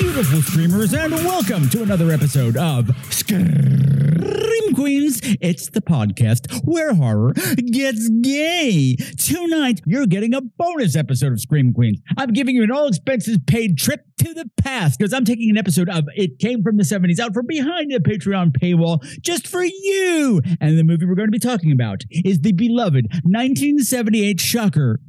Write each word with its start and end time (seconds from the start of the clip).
beautiful 0.00 0.40
streamers, 0.40 0.94
and 0.94 1.12
welcome 1.12 1.68
to 1.68 1.82
another 1.82 2.10
episode 2.10 2.56
of 2.56 2.90
Scream 3.12 4.74
Queens. 4.74 5.20
It's 5.42 5.68
the 5.68 5.82
podcast 5.82 6.50
where 6.64 6.94
horror 6.94 7.34
gets 7.34 8.08
gay. 8.22 8.96
Tonight, 9.18 9.82
you're 9.84 10.06
getting 10.06 10.32
a 10.32 10.40
bonus 10.40 10.96
episode 10.96 11.32
of 11.32 11.40
Scream 11.40 11.74
Queens. 11.74 12.00
I'm 12.16 12.32
giving 12.32 12.56
you 12.56 12.62
an 12.62 12.70
all 12.70 12.88
expenses 12.88 13.36
paid 13.46 13.76
trip 13.76 14.06
to 14.20 14.32
the 14.32 14.48
past 14.56 14.98
because 14.98 15.12
I'm 15.12 15.26
taking 15.26 15.50
an 15.50 15.58
episode 15.58 15.90
of 15.90 16.04
It 16.16 16.38
Came 16.38 16.62
from 16.62 16.78
the 16.78 16.84
70s 16.84 17.20
out 17.20 17.34
from 17.34 17.46
behind 17.46 17.90
the 17.90 17.98
Patreon 17.98 18.56
paywall 18.56 19.02
just 19.20 19.46
for 19.46 19.62
you. 19.62 20.40
And 20.58 20.78
the 20.78 20.84
movie 20.84 21.04
we're 21.04 21.16
going 21.16 21.28
to 21.28 21.32
be 21.32 21.38
talking 21.38 21.70
about 21.70 22.04
is 22.10 22.40
the 22.40 22.52
beloved 22.52 23.08
1978 23.24 24.40
shocker 24.40 25.00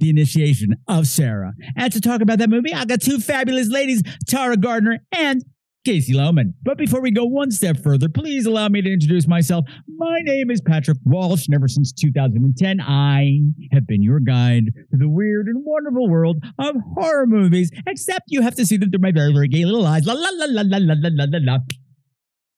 the 0.00 0.10
initiation 0.10 0.74
of 0.88 1.06
Sarah. 1.06 1.52
And 1.76 1.92
to 1.92 2.00
talk 2.00 2.20
about 2.20 2.38
that 2.38 2.50
movie, 2.50 2.74
I 2.74 2.84
got 2.84 3.00
two 3.00 3.18
fabulous 3.18 3.68
ladies, 3.68 4.02
Tara 4.26 4.56
Garner 4.56 4.98
and 5.12 5.44
Kasey 5.86 6.14
Loman. 6.14 6.54
But 6.62 6.76
before 6.76 7.00
we 7.00 7.10
go 7.10 7.24
one 7.24 7.50
step 7.50 7.78
further, 7.82 8.08
please 8.08 8.44
allow 8.44 8.68
me 8.68 8.82
to 8.82 8.92
introduce 8.92 9.26
myself. 9.26 9.64
My 9.96 10.20
name 10.22 10.50
is 10.50 10.60
Patrick 10.60 10.98
Walsh, 11.04 11.46
and 11.46 11.54
ever 11.54 11.68
since 11.68 11.92
2010, 11.92 12.80
I 12.80 13.40
have 13.72 13.86
been 13.86 14.02
your 14.02 14.20
guide 14.20 14.66
to 14.90 14.96
the 14.96 15.08
weird 15.08 15.46
and 15.46 15.62
wonderful 15.64 16.08
world 16.08 16.42
of 16.58 16.76
horror 16.94 17.26
movies, 17.26 17.70
except 17.86 18.24
you 18.28 18.42
have 18.42 18.54
to 18.56 18.66
see 18.66 18.76
them 18.76 18.90
through 18.90 19.00
my 19.00 19.12
very, 19.12 19.32
very 19.32 19.48
gay 19.48 19.64
little 19.64 19.86
eyes. 19.86 20.04
La 20.04 20.12
la 20.12 20.28
la 20.32 20.46
la 20.48 20.62
la 20.66 20.78
la 20.78 20.94
la 20.98 21.08
la 21.12 21.24
la 21.30 21.38
la. 21.40 21.58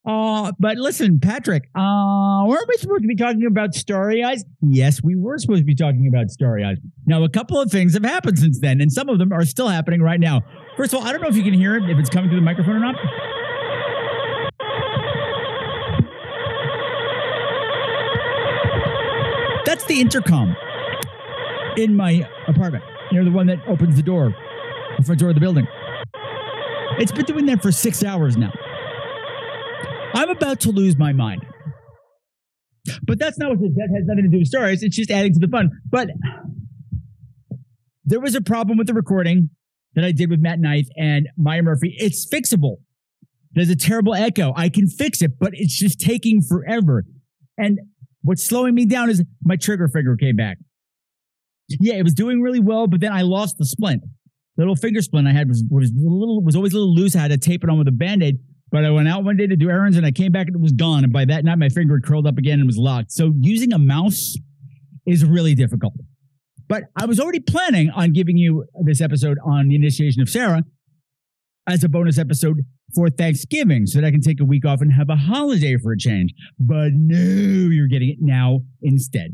Uh, 0.05 0.51
but 0.59 0.79
listen, 0.79 1.21
Patrick, 1.21 1.69
uh, 1.77 2.45
weren't 2.47 2.67
we 2.69 2.77
supposed 2.77 3.03
to 3.03 3.09
be 3.09 3.15
talking 3.15 3.47
about 3.47 3.73
Starry 3.73 4.25
Eyes? 4.25 4.45
Yes, 4.61 5.01
we 5.03 5.15
were 5.15 5.39
supposed 5.39 5.61
to 5.61 5.65
be 5.65 5.77
talking 5.77 6.09
about 6.09 6.29
Starry 6.29 6.65
Eyes. 6.65 6.79
Now, 7.07 7.23
a 7.23 7.29
couple 7.29 7.61
of 7.61 7.71
things 7.71 7.95
have 7.95 8.05
happened 8.05 8.39
since 8.39 8.59
then, 8.59 8.81
and 8.81 8.93
some 8.93 9.09
of 9.09 9.21
them 9.21 9.33
are 9.33 9.45
still 9.45 9.69
happening 9.69 10.03
right 10.03 10.19
now. 10.19 10.43
First 10.77 10.93
of 10.93 11.01
all, 11.01 11.07
I 11.07 11.13
don't 11.13 11.23
know 11.23 11.29
if 11.29 11.37
you 11.37 11.45
can 11.45 11.55
hear 11.55 11.77
it, 11.77 11.89
if 11.89 11.99
it's 11.99 12.11
coming 12.11 12.31
through 12.31 12.41
the 12.41 12.45
microphone 12.45 12.77
or 12.77 12.81
not. 12.81 12.97
That's 19.65 19.85
the 19.85 20.01
intercom 20.01 20.57
in 21.77 21.95
my 21.95 22.29
apartment. 22.49 22.85
Know, 23.13 23.25
the 23.25 23.31
one 23.31 23.47
that 23.49 23.59
opens 23.69 23.97
the 23.97 24.03
door, 24.03 24.35
the 24.97 25.05
front 25.05 25.21
door 25.21 25.29
of 25.29 25.35
the 25.35 25.41
building. 25.41 25.67
It's 26.99 27.13
been 27.13 27.27
doing 27.27 27.47
that 27.47 27.63
for 27.63 27.71
six 27.71 28.03
hours 28.03 28.37
now. 28.37 28.53
I'm 30.15 30.31
about 30.31 30.61
to 30.61 30.71
lose 30.71 30.97
my 30.97 31.13
mind. 31.13 31.45
But 33.05 33.19
that's 33.19 33.39
not 33.39 33.51
what 33.51 33.61
this 33.61 33.71
that 33.77 33.89
has 33.95 34.05
nothing 34.07 34.25
to 34.25 34.31
do 34.31 34.39
with 34.39 34.49
Starry 34.49 34.73
Eyes. 34.73 34.83
It's 34.83 34.97
just 34.97 35.11
adding 35.11 35.33
to 35.35 35.39
the 35.39 35.49
fun. 35.49 35.71
But 35.89 36.09
there 38.05 38.21
was 38.21 38.35
a 38.35 38.41
problem 38.41 38.79
with 38.79 38.89
the 38.89 38.95
recording 38.95 39.51
that 39.95 40.05
I 40.05 40.13
did 40.13 40.31
with 40.31 40.41
Matt 40.41 40.59
Knight 40.59 40.87
and 40.97 41.29
Maya 41.37 41.63
Murphy. 41.63 41.95
It's 41.99 42.27
fixable. 42.29 42.77
There's 43.53 43.69
a 43.69 43.77
terrible 43.77 44.15
echo. 44.15 44.53
I 44.57 44.69
can 44.69 44.89
fix 44.89 45.23
it, 45.23 45.33
but 45.39 45.51
it's 45.53 45.79
just 45.79 46.01
taking 46.01 46.41
forever. 46.43 47.05
And 47.59 47.79
what's 48.23 48.45
slowing 48.45 48.75
me 48.75 48.87
down 48.87 49.11
is 49.11 49.23
my 49.45 49.57
trigger 49.57 49.89
finger 49.89 50.17
came 50.17 50.37
back. 50.37 50.59
Yeah, 51.69 51.95
it 51.95 52.03
was 52.03 52.15
doing 52.15 52.41
really 52.41 52.61
well, 52.61 52.87
but 52.87 53.01
then 53.01 53.13
I 53.13 53.23
lost 53.23 53.59
the 53.59 53.65
splint. 53.65 54.03
The 54.57 54.63
little 54.63 54.77
finger 54.77 55.01
splint 55.01 55.29
I 55.29 55.33
had 55.33 55.49
was 55.49 55.65
was 55.71 55.91
little 55.95 56.43
was 56.43 56.57
always 56.57 56.73
a 56.73 56.77
little 56.77 56.95
loose. 56.95 57.17
I 57.17 57.21
had 57.21 57.31
to 57.31 57.39
tape 57.39 57.63
it 57.65 57.71
on 57.71 57.79
with 57.79 57.89
a 57.89 57.93
band-aid. 57.93 58.39
But 58.73 58.87
I 58.87 58.91
went 58.91 59.07
out 59.07 59.23
one 59.23 59.37
day 59.37 59.47
to 59.47 59.55
do 59.55 59.69
errands 59.69 59.99
and 59.99 60.07
I 60.07 60.11
came 60.11 60.33
back 60.33 60.47
and 60.47 60.57
it 60.57 60.63
was 60.63 60.73
gone. 60.73 61.05
And 61.05 61.13
by 61.13 61.27
that 61.27 61.45
night, 61.45 61.59
my 61.59 61.69
finger 61.69 61.97
had 61.97 62.05
curled 62.05 62.27
up 62.27 62.39
again 62.39 62.59
and 62.59 62.67
was 62.67 62.79
locked. 62.79 63.13
So 63.13 63.33
using 63.39 63.73
a 63.73 63.79
mouse 63.79 64.35
is 65.07 65.25
really 65.25 65.55
difficult. 65.55 65.93
But 66.69 66.85
I 66.97 67.05
was 67.05 67.21
already 67.21 67.41
planning 67.41 67.91
on 67.91 68.13
giving 68.13 68.39
you 68.39 68.65
this 68.83 69.03
episode 69.03 69.37
on 69.45 69.69
the 69.69 69.75
initiation 69.75 70.23
of 70.23 70.31
Sarah 70.31 70.65
as 71.69 71.85
a 71.85 71.89
bonus 71.89 72.19
episode 72.19 72.61
for 72.95 73.11
Thanksgiving 73.11 73.87
so 73.87 74.01
that 74.01 74.07
I 74.07 74.11
can 74.11 74.23
take 74.23 74.41
a 74.41 74.45
week 74.45 74.65
off 74.65 74.81
and 74.81 74.93
have 74.93 75.11
a 75.11 75.17
holiday 75.17 75.77
for 75.77 75.93
a 75.93 75.99
change. 75.99 76.33
But 76.59 76.93
no, 76.95 77.71
you're 77.71 77.89
getting 77.89 78.09
it 78.09 78.19
now 78.21 78.61
instead. 78.81 79.33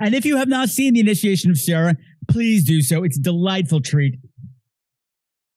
And 0.00 0.14
if 0.14 0.24
you 0.24 0.36
have 0.36 0.48
not 0.48 0.68
seen 0.68 0.94
the 0.94 1.00
initiation 1.00 1.50
of 1.50 1.58
Sarah, 1.58 1.96
please 2.28 2.64
do 2.64 2.82
so. 2.82 3.04
It's 3.04 3.18
a 3.18 3.22
delightful 3.22 3.80
treat. 3.80 4.16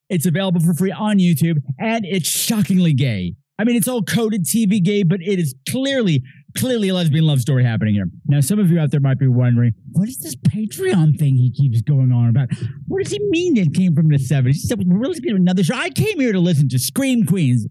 It's 0.08 0.26
available 0.26 0.60
for 0.60 0.74
free 0.74 0.92
on 0.92 1.18
YouTube 1.18 1.56
and 1.78 2.04
it's 2.04 2.28
shockingly 2.28 2.92
gay. 2.92 3.34
I 3.58 3.64
mean, 3.64 3.76
it's 3.76 3.88
all 3.88 4.02
coded 4.02 4.44
TV 4.44 4.82
gay, 4.82 5.02
but 5.02 5.20
it 5.22 5.38
is 5.38 5.54
clearly, 5.68 6.22
clearly 6.56 6.90
a 6.90 6.94
lesbian 6.94 7.24
love 7.26 7.40
story 7.40 7.64
happening 7.64 7.94
here. 7.94 8.06
Now, 8.26 8.40
some 8.40 8.58
of 8.58 8.70
you 8.70 8.78
out 8.78 8.90
there 8.90 9.00
might 9.00 9.18
be 9.18 9.28
wondering, 9.28 9.72
what 9.92 10.08
is 10.08 10.18
this 10.18 10.36
Patreon 10.36 11.18
thing 11.18 11.36
he 11.36 11.50
keeps 11.50 11.80
going 11.80 12.12
on 12.12 12.28
about? 12.28 12.48
What 12.86 13.02
does 13.02 13.12
he 13.12 13.18
mean 13.30 13.56
it 13.56 13.72
came 13.72 13.94
from 13.94 14.08
the 14.08 14.18
70s? 14.18 14.46
He 14.46 14.58
said, 14.58 14.78
we're 14.86 14.98
really 14.98 15.20
going 15.20 15.36
to 15.36 15.40
another 15.40 15.64
show. 15.64 15.74
I 15.74 15.88
came 15.88 16.20
here 16.20 16.32
to 16.32 16.40
listen 16.40 16.68
to 16.68 16.78
Scream 16.78 17.24
Queens. 17.24 17.66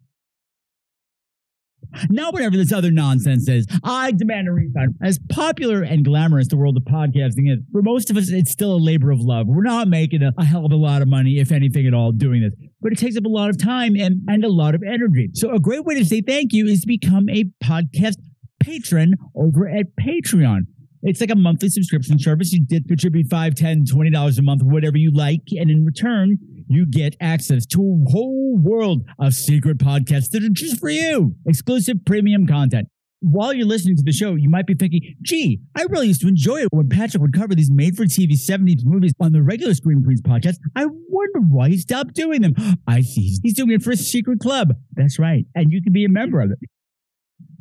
Now, 2.10 2.32
whatever 2.32 2.58
this 2.58 2.72
other 2.72 2.92
nonsense 2.92 3.48
is, 3.48 3.66
I 3.84 4.12
demand 4.12 4.48
a 4.48 4.52
refund. 4.52 4.96
As 5.04 5.20
popular 5.30 5.82
and 5.82 6.04
glamorous 6.04 6.48
the 6.48 6.58
world 6.58 6.78
of 6.78 6.84
podcasting 6.84 7.52
is, 7.52 7.60
for 7.72 7.82
most 7.82 8.10
of 8.10 8.18
us, 8.18 8.30
it's 8.30 8.52
still 8.52 8.74
a 8.74 8.78
labor 8.78 9.12
of 9.12 9.20
love. 9.22 9.48
We're 9.48 9.64
not 9.64 9.88
making 9.88 10.22
a, 10.24 10.32
a 10.38 10.46
hell 10.46 10.66
of 10.66 10.72
a 10.72 10.78
lot 10.78 11.02
of 11.02 11.08
money, 11.08 11.40
if 11.40 11.52
anything 11.52 11.88
at 11.88 11.94
all, 11.94 12.12
doing 12.12 12.42
this, 12.42 12.54
but 12.82 12.92
it 12.92 12.98
takes 12.98 13.18
up 13.18 13.26
a 13.26 13.30
lot 13.30 13.50
of 13.50 13.58
time 13.58 13.96
and, 13.96 14.22
and 14.28 14.44
a 14.44 14.50
lot 14.50 14.76
of 14.76 14.84
energy. 14.84 15.30
So, 15.34 15.52
a 15.54 15.60
great 15.60 15.86
way 15.86 15.96
to 15.96 16.06
say 16.06 16.22
thank 16.22 16.54
you 16.54 16.68
is 16.68 16.82
to 16.82 16.88
become 16.88 17.30
a 17.30 17.46
podcast 17.64 18.16
patron 18.60 19.16
over 19.36 19.68
at 19.68 19.88
Patreon. 20.00 20.62
It's 21.04 21.22
like 21.22 21.30
a 21.30 21.36
monthly 21.36 21.70
subscription 21.70 22.18
service. 22.18 22.52
You 22.52 22.66
did 22.66 22.88
contribute 22.88 23.30
$5, 23.30 23.54
$10, 23.54 23.84
$20 23.86 24.40
a 24.40 24.42
month, 24.42 24.64
whatever 24.64 24.98
you 24.98 25.12
like. 25.12 25.42
And 25.52 25.70
in 25.70 25.86
return, 25.86 26.40
you 26.68 26.86
get 26.86 27.16
access 27.20 27.66
to 27.68 27.80
a 27.80 28.12
whole 28.12 28.58
world 28.58 29.04
of 29.20 29.34
secret 29.34 29.78
podcasts 29.78 30.30
that 30.32 30.44
are 30.44 30.50
just 30.50 30.80
for 30.80 30.90
you, 30.90 31.36
exclusive 31.46 31.98
premium 32.06 32.48
content. 32.48 32.88
While 33.22 33.54
you're 33.54 33.66
listening 33.66 33.96
to 33.96 34.04
the 34.04 34.12
show, 34.12 34.36
you 34.36 34.50
might 34.50 34.68
be 34.68 34.76
thinking, 34.76 35.16
gee, 35.22 35.62
I 35.76 35.84
really 35.90 36.08
used 36.08 36.22
to 36.22 36.28
enjoy 36.28 36.58
it 36.58 36.68
when 36.72 36.90
Patrick 36.90 37.22
would 37.22 37.34
cover 37.34 37.56
these 37.56 37.72
made 37.72 37.96
for 37.96 38.04
TV 38.04 38.34
70s 38.34 38.82
movies 38.84 39.14
on 39.20 39.32
the 39.32 39.42
regular 39.42 39.74
Scream 39.74 40.04
Queens 40.04 40.22
podcast. 40.22 40.58
I 40.76 40.86
wonder 40.86 41.40
why 41.48 41.70
he 41.70 41.78
stopped 41.78 42.14
doing 42.14 42.42
them. 42.42 42.54
I 42.88 43.02
see. 43.02 43.40
He's 43.42 43.56
doing 43.56 43.72
it 43.72 43.82
for 43.82 43.92
a 43.92 43.98
secret 43.98 44.40
club. 44.40 44.74
That's 44.94 45.18
right. 45.18 45.46
And 45.56 45.72
you 45.72 45.82
can 45.82 45.94
be 45.94 46.06
a 46.06 46.10
member 46.10 46.42
of 46.42 46.52
it. 46.52 46.60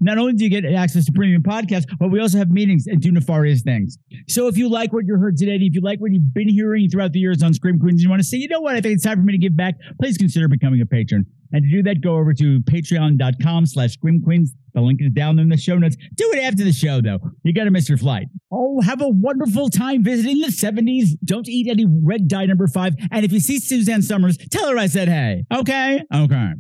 Not 0.04 0.19
only 0.19 0.34
do 0.34 0.44
you 0.44 0.50
get 0.50 0.65
access 0.70 1.06
to 1.06 1.12
premium 1.12 1.42
podcasts, 1.42 1.87
but 1.98 2.10
we 2.10 2.20
also 2.20 2.38
have 2.38 2.50
meetings 2.50 2.87
and 2.87 3.00
do 3.00 3.10
nefarious 3.10 3.62
things. 3.62 3.97
So 4.28 4.48
if 4.48 4.59
you 4.59 4.69
like 4.69 4.92
what 4.92 5.06
you 5.06 5.16
heard 5.16 5.37
today, 5.37 5.54
if 5.54 5.75
you 5.75 5.81
like 5.81 5.98
what 6.00 6.12
you've 6.12 6.34
been 6.34 6.48
hearing 6.48 6.88
throughout 6.91 7.12
the 7.12 7.20
years 7.20 7.42
on 7.42 7.54
Scream 7.54 7.78
Queens, 7.78 7.94
and 7.94 8.00
you 8.03 8.10
want 8.10 8.20
to 8.20 8.28
say, 8.28 8.37
you 8.37 8.48
know 8.48 8.60
what, 8.60 8.76
I 8.76 8.81
think 8.81 8.97
it's 8.97 9.04
time 9.04 9.19
for 9.19 9.25
me 9.25 9.32
to 9.32 9.38
give 9.38 9.56
back, 9.56 9.75
please 10.00 10.19
consider 10.19 10.47
becoming 10.47 10.81
a 10.82 10.87
patron. 10.87 11.25
And 11.53 11.62
to 11.62 11.70
do 11.70 11.82
that, 11.84 12.00
go 12.03 12.16
over 12.16 12.34
to 12.34 12.60
patreon.com 12.60 13.66
slash 13.66 13.92
Scream 13.92 14.20
Queens. 14.22 14.53
The 14.75 14.81
link 14.81 15.00
is 15.00 15.12
down 15.12 15.38
in 15.38 15.48
the 15.48 15.56
show 15.56 15.78
notes. 15.78 15.97
Do 16.15 16.31
it 16.32 16.42
after 16.42 16.65
the 16.65 16.72
show, 16.72 17.00
though. 17.00 17.21
You 17.44 17.54
got 17.54 17.65
to 17.65 17.71
miss 17.71 17.88
your 17.88 17.97
flight. 17.97 18.26
Oh, 18.50 18.81
have 18.81 19.00
a 19.00 19.09
wonderful 19.09 19.71
time 19.71 20.03
visiting 20.03 20.41
the 20.41 20.48
70s. 20.48 21.10
Don't 21.25 21.48
eat 21.48 21.69
any 21.71 21.86
red 21.86 22.26
dye 22.28 22.47
number 22.47 22.66
five. 22.66 22.94
And 23.12 23.25
if 23.25 23.32
you 23.32 23.38
see 23.41 23.60
Suzanne 23.60 24.03
Somers, 24.03 24.36
tell 24.50 24.68
her 24.68 24.77
I 24.77 24.86
said 24.86 25.09
hey. 25.09 25.45
Okay? 25.54 26.03
Okay. 26.12 26.53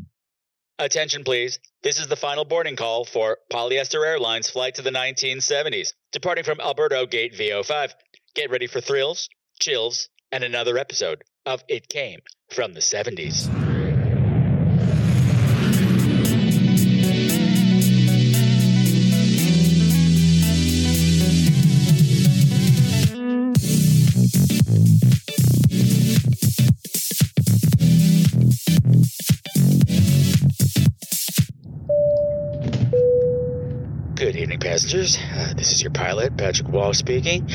Attention, 0.78 1.22
please. 1.22 1.60
This 1.82 2.00
is 2.00 2.08
the 2.08 2.16
final 2.16 2.44
boarding 2.44 2.74
call 2.74 3.04
for 3.04 3.38
Polyester 3.52 4.04
Airlines 4.04 4.50
flight 4.50 4.74
to 4.74 4.82
the 4.82 4.90
1970s, 4.90 5.92
departing 6.10 6.42
from 6.42 6.60
Alberto 6.60 7.06
Gate 7.06 7.34
VO5. 7.34 7.92
Get 8.34 8.50
ready 8.50 8.66
for 8.66 8.80
thrills, 8.80 9.28
chills, 9.60 10.08
and 10.32 10.42
another 10.42 10.76
episode 10.76 11.22
of 11.46 11.62
It 11.68 11.88
Came 11.88 12.20
from 12.50 12.74
the 12.74 12.80
70s. 12.80 13.63
Passengers. 34.84 35.18
Uh, 35.34 35.54
this 35.56 35.72
is 35.72 35.80
your 35.80 35.90
pilot, 35.92 36.36
Patrick 36.36 36.68
Wall 36.68 36.92
speaking. 36.92 37.48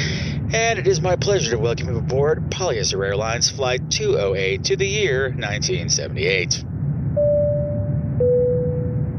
and 0.52 0.80
it 0.80 0.88
is 0.88 1.00
my 1.00 1.16
pleasure 1.16 1.52
to 1.52 1.60
welcome 1.60 1.88
you 1.88 1.98
aboard 2.00 2.50
Polyester 2.50 3.06
Airlines 3.06 3.52
Flight 3.52 3.92
208 3.92 4.64
to 4.64 4.76
the 4.76 4.88
year 4.88 5.26
1978. 5.26 6.66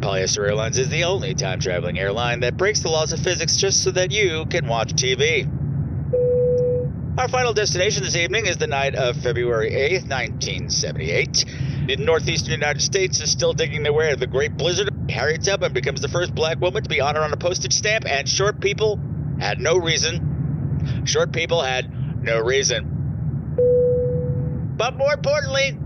Polyester 0.00 0.44
Airlines 0.44 0.76
is 0.76 0.88
the 0.88 1.04
only 1.04 1.36
time 1.36 1.60
traveling 1.60 2.00
airline 2.00 2.40
that 2.40 2.56
breaks 2.56 2.80
the 2.80 2.88
laws 2.88 3.12
of 3.12 3.20
physics 3.20 3.56
just 3.56 3.84
so 3.84 3.92
that 3.92 4.10
you 4.10 4.44
can 4.46 4.66
watch 4.66 4.92
TV. 4.94 5.46
Our 7.16 7.28
final 7.28 7.52
destination 7.52 8.02
this 8.02 8.16
evening 8.16 8.46
is 8.46 8.56
the 8.56 8.66
night 8.66 8.96
of 8.96 9.16
February 9.18 9.70
8th, 9.70 10.08
1978. 10.08 11.44
The 11.86 11.96
northeastern 11.96 12.52
United 12.52 12.82
States 12.82 13.20
is 13.20 13.30
still 13.30 13.52
digging 13.52 13.82
their 13.82 13.92
way 13.92 14.08
out 14.08 14.14
of 14.14 14.20
the 14.20 14.26
Great 14.26 14.56
Blizzard. 14.56 14.90
Harriet 15.10 15.42
Tubman 15.42 15.72
becomes 15.72 16.00
the 16.00 16.08
first 16.08 16.34
black 16.34 16.60
woman 16.60 16.82
to 16.82 16.88
be 16.88 17.00
honored 17.00 17.22
on 17.22 17.32
a 17.32 17.36
postage 17.36 17.72
stamp, 17.72 18.04
and 18.06 18.28
short 18.28 18.60
people 18.60 19.00
had 19.40 19.58
no 19.60 19.76
reason. 19.76 21.04
Short 21.04 21.32
people 21.32 21.62
had 21.62 22.22
no 22.22 22.38
reason. 22.38 22.84
But 24.76 24.96
more 24.96 25.12
importantly, 25.14 25.76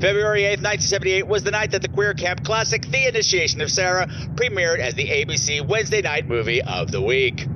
February 0.00 0.42
8th, 0.42 0.62
1978 0.62 1.26
was 1.26 1.42
the 1.42 1.50
night 1.50 1.72
that 1.72 1.82
the 1.82 1.88
Queer 1.88 2.14
Camp 2.14 2.42
classic 2.42 2.86
The 2.86 3.06
Initiation 3.06 3.60
of 3.60 3.70
Sarah 3.70 4.06
premiered 4.34 4.78
as 4.78 4.94
the 4.94 5.06
ABC 5.06 5.66
Wednesday 5.66 6.00
night 6.00 6.26
movie 6.26 6.62
of 6.62 6.90
the 6.90 7.02
week. 7.02 7.46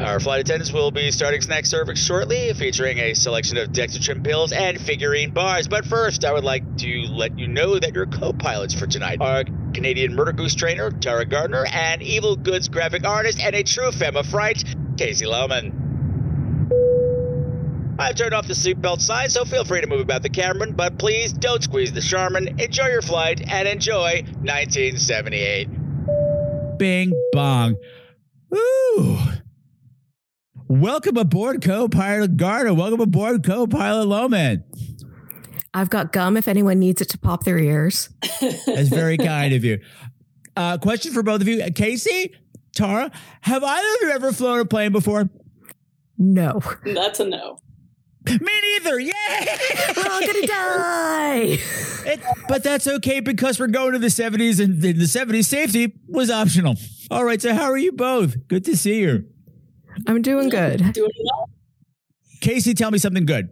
Our 0.00 0.18
flight 0.20 0.40
attendants 0.40 0.72
will 0.72 0.90
be 0.90 1.10
starting 1.10 1.42
snack 1.42 1.66
service 1.66 1.98
shortly, 1.98 2.52
featuring 2.54 2.98
a 2.98 3.14
selection 3.14 3.58
of 3.58 3.70
Dexatrim 3.70 4.24
pills 4.24 4.50
and 4.52 4.80
figurine 4.80 5.30
bars. 5.30 5.68
But 5.68 5.84
first, 5.84 6.24
I 6.24 6.32
would 6.32 6.44
like 6.44 6.78
to 6.78 7.02
let 7.10 7.38
you 7.38 7.46
know 7.46 7.78
that 7.78 7.94
your 7.94 8.06
co-pilots 8.06 8.74
for 8.74 8.86
tonight 8.86 9.20
are 9.20 9.44
Canadian 9.74 10.14
Murder 10.14 10.32
Goose 10.32 10.54
trainer 10.54 10.90
Tara 10.90 11.24
Garner 11.24 11.66
and 11.70 12.02
Evil 12.02 12.36
Goods 12.36 12.68
graphic 12.68 13.06
artist 13.06 13.38
and 13.40 13.54
a 13.54 13.62
true 13.62 13.92
femme 13.92 14.16
of 14.16 14.26
fright, 14.26 14.64
Kasey 14.96 15.26
Loman. 15.26 15.78
I've 17.98 18.16
turned 18.16 18.34
off 18.34 18.48
the 18.48 18.54
seatbelt 18.54 19.00
sign, 19.00 19.28
so 19.28 19.44
feel 19.44 19.64
free 19.64 19.82
to 19.82 19.86
move 19.86 20.00
about 20.00 20.22
the 20.22 20.30
Cameron, 20.30 20.72
but 20.72 20.98
please 20.98 21.32
don't 21.32 21.62
squeeze 21.62 21.92
the 21.92 22.00
Charmin. 22.00 22.58
Enjoy 22.58 22.88
your 22.88 23.02
flight 23.02 23.40
and 23.48 23.68
enjoy 23.68 24.22
1978. 24.40 25.68
Bing 26.78 27.12
bong. 27.32 27.76
Ooh. 28.54 29.18
Welcome 30.76 31.18
aboard, 31.18 31.60
co-pilot 31.60 32.38
Garda. 32.38 32.72
Welcome 32.72 33.02
aboard, 33.02 33.44
co-pilot 33.44 34.06
Loman. 34.06 34.64
I've 35.74 35.90
got 35.90 36.12
gum 36.12 36.38
if 36.38 36.48
anyone 36.48 36.78
needs 36.78 37.02
it 37.02 37.10
to 37.10 37.18
pop 37.18 37.44
their 37.44 37.58
ears. 37.58 38.08
That's 38.40 38.88
very 38.88 39.18
kind 39.18 39.52
of 39.52 39.64
you. 39.64 39.80
Uh, 40.56 40.78
question 40.78 41.12
for 41.12 41.22
both 41.22 41.42
of 41.42 41.48
you, 41.48 41.62
Casey, 41.74 42.34
Tara. 42.74 43.10
Have 43.42 43.62
either 43.62 43.86
of 43.96 43.98
you 44.00 44.10
ever 44.12 44.32
flown 44.32 44.60
a 44.60 44.64
plane 44.64 44.92
before? 44.92 45.28
No. 46.16 46.62
That's 46.86 47.20
a 47.20 47.26
no. 47.26 47.58
Me 48.26 48.38
neither. 48.78 48.98
Yay! 48.98 49.12
We're 49.94 50.10
all 50.10 50.20
gonna 50.26 50.46
die. 50.46 51.58
It- 52.04 52.20
but 52.48 52.64
that's 52.64 52.88
okay 52.88 53.20
because 53.20 53.60
we're 53.60 53.68
going 53.68 53.92
to 53.92 53.98
the 53.98 54.08
70s 54.08 54.58
and 54.58 54.82
in 54.84 54.98
the 54.98 55.04
70s 55.04 55.44
safety 55.44 55.94
was 56.08 56.30
optional. 56.30 56.76
All 57.10 57.24
right, 57.24 57.40
so 57.40 57.54
how 57.54 57.70
are 57.70 57.76
you 57.78 57.92
both? 57.92 58.48
Good 58.48 58.64
to 58.64 58.76
see 58.76 59.00
you. 59.00 59.26
I'm 60.06 60.22
doing 60.22 60.48
good. 60.48 60.92
Doing 60.92 61.10
well. 61.24 61.50
Casey, 62.40 62.74
tell 62.74 62.90
me 62.90 62.98
something 62.98 63.26
good. 63.26 63.50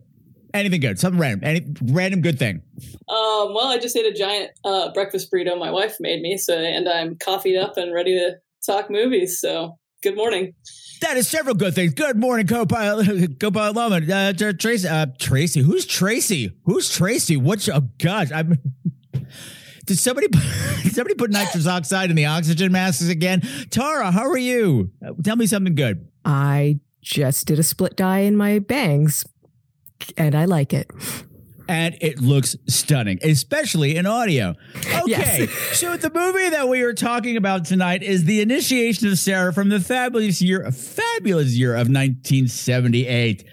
Anything 0.52 0.81
good, 0.81 0.98
something 0.98 1.20
random, 1.20 1.44
any 1.44 1.64
random 1.81 2.22
good 2.22 2.37
thing. 2.37 2.60
Um, 3.08 3.54
well, 3.54 3.66
I 3.66 3.78
just 3.78 3.96
ate 3.96 4.06
a 4.06 4.12
giant 4.12 4.50
uh, 4.64 4.92
breakfast 4.92 5.31
burrito 5.32 5.56
my 5.56 5.70
wife 5.70 5.96
made 6.00 6.20
me, 6.22 6.37
so 6.37 6.58
and 6.58 6.88
I'm 6.88 7.16
coffeeed 7.16 7.56
up 7.56 7.76
and 7.76 7.94
ready 7.94 8.19
to 8.19 8.37
talk 8.66 8.90
movies. 8.90 9.40
So, 9.40 9.78
good 10.02 10.16
morning. 10.16 10.54
That 11.02 11.16
is 11.16 11.28
several 11.28 11.54
good 11.54 11.75
things. 11.75 11.94
Good 11.94 12.16
morning, 12.16 12.48
co-pilot, 12.48 13.38
co-pilot 13.40 13.76
Loman. 13.76 14.10
Uh, 14.10 14.32
Tracy, 14.32 14.88
uh, 14.88 15.06
Tracy, 15.20 15.60
who's 15.60 15.86
Tracy? 15.86 16.52
Who's 16.64 16.90
Tracy? 16.90 17.36
What's 17.36 17.69
oh 17.69 17.88
gosh, 17.98 18.32
I'm. 18.32 18.58
Did 19.86 19.98
somebody 19.98 20.28
did 20.82 20.94
somebody 20.94 21.14
put 21.14 21.31
nitrous 21.31 21.66
oxide 21.66 22.10
in 22.10 22.16
the 22.16 22.26
oxygen 22.26 22.70
masks 22.70 23.08
again? 23.08 23.43
Tara, 23.70 24.12
how 24.12 24.28
are 24.28 24.38
you? 24.38 24.93
Uh, 25.04 25.14
tell 25.25 25.34
me 25.34 25.46
something 25.46 25.75
good. 25.75 26.06
I 26.25 26.81
just 27.02 27.46
did 27.46 27.58
a 27.58 27.62
split 27.62 27.96
dye 27.96 28.20
in 28.20 28.37
my 28.37 28.58
bangs, 28.58 29.25
and 30.17 30.34
I 30.34 30.44
like 30.44 30.72
it. 30.72 30.90
and 31.69 31.96
it 32.00 32.20
looks 32.20 32.56
stunning, 32.69 33.19
especially 33.22 33.96
in 33.96 34.06
audio. 34.06 34.55
Okay, 35.02 35.02
Yes. 35.06 35.50
so 35.78 35.96
the 35.96 36.11
movie 36.12 36.50
that 36.50 36.69
we 36.69 36.82
are 36.82 36.93
talking 36.93 37.37
about 37.37 37.64
tonight 37.64 38.02
is 38.02 38.25
The 38.25 38.40
Initiation 38.43 39.08
of 39.08 39.19
Sarah 39.19 39.52
from 39.52 39.69
the 39.70 39.81
fabulous 39.81 40.43
year, 40.43 40.70
fabulous 40.72 41.56
year 41.56 41.72
of 41.75 41.88
1978. 41.88 43.44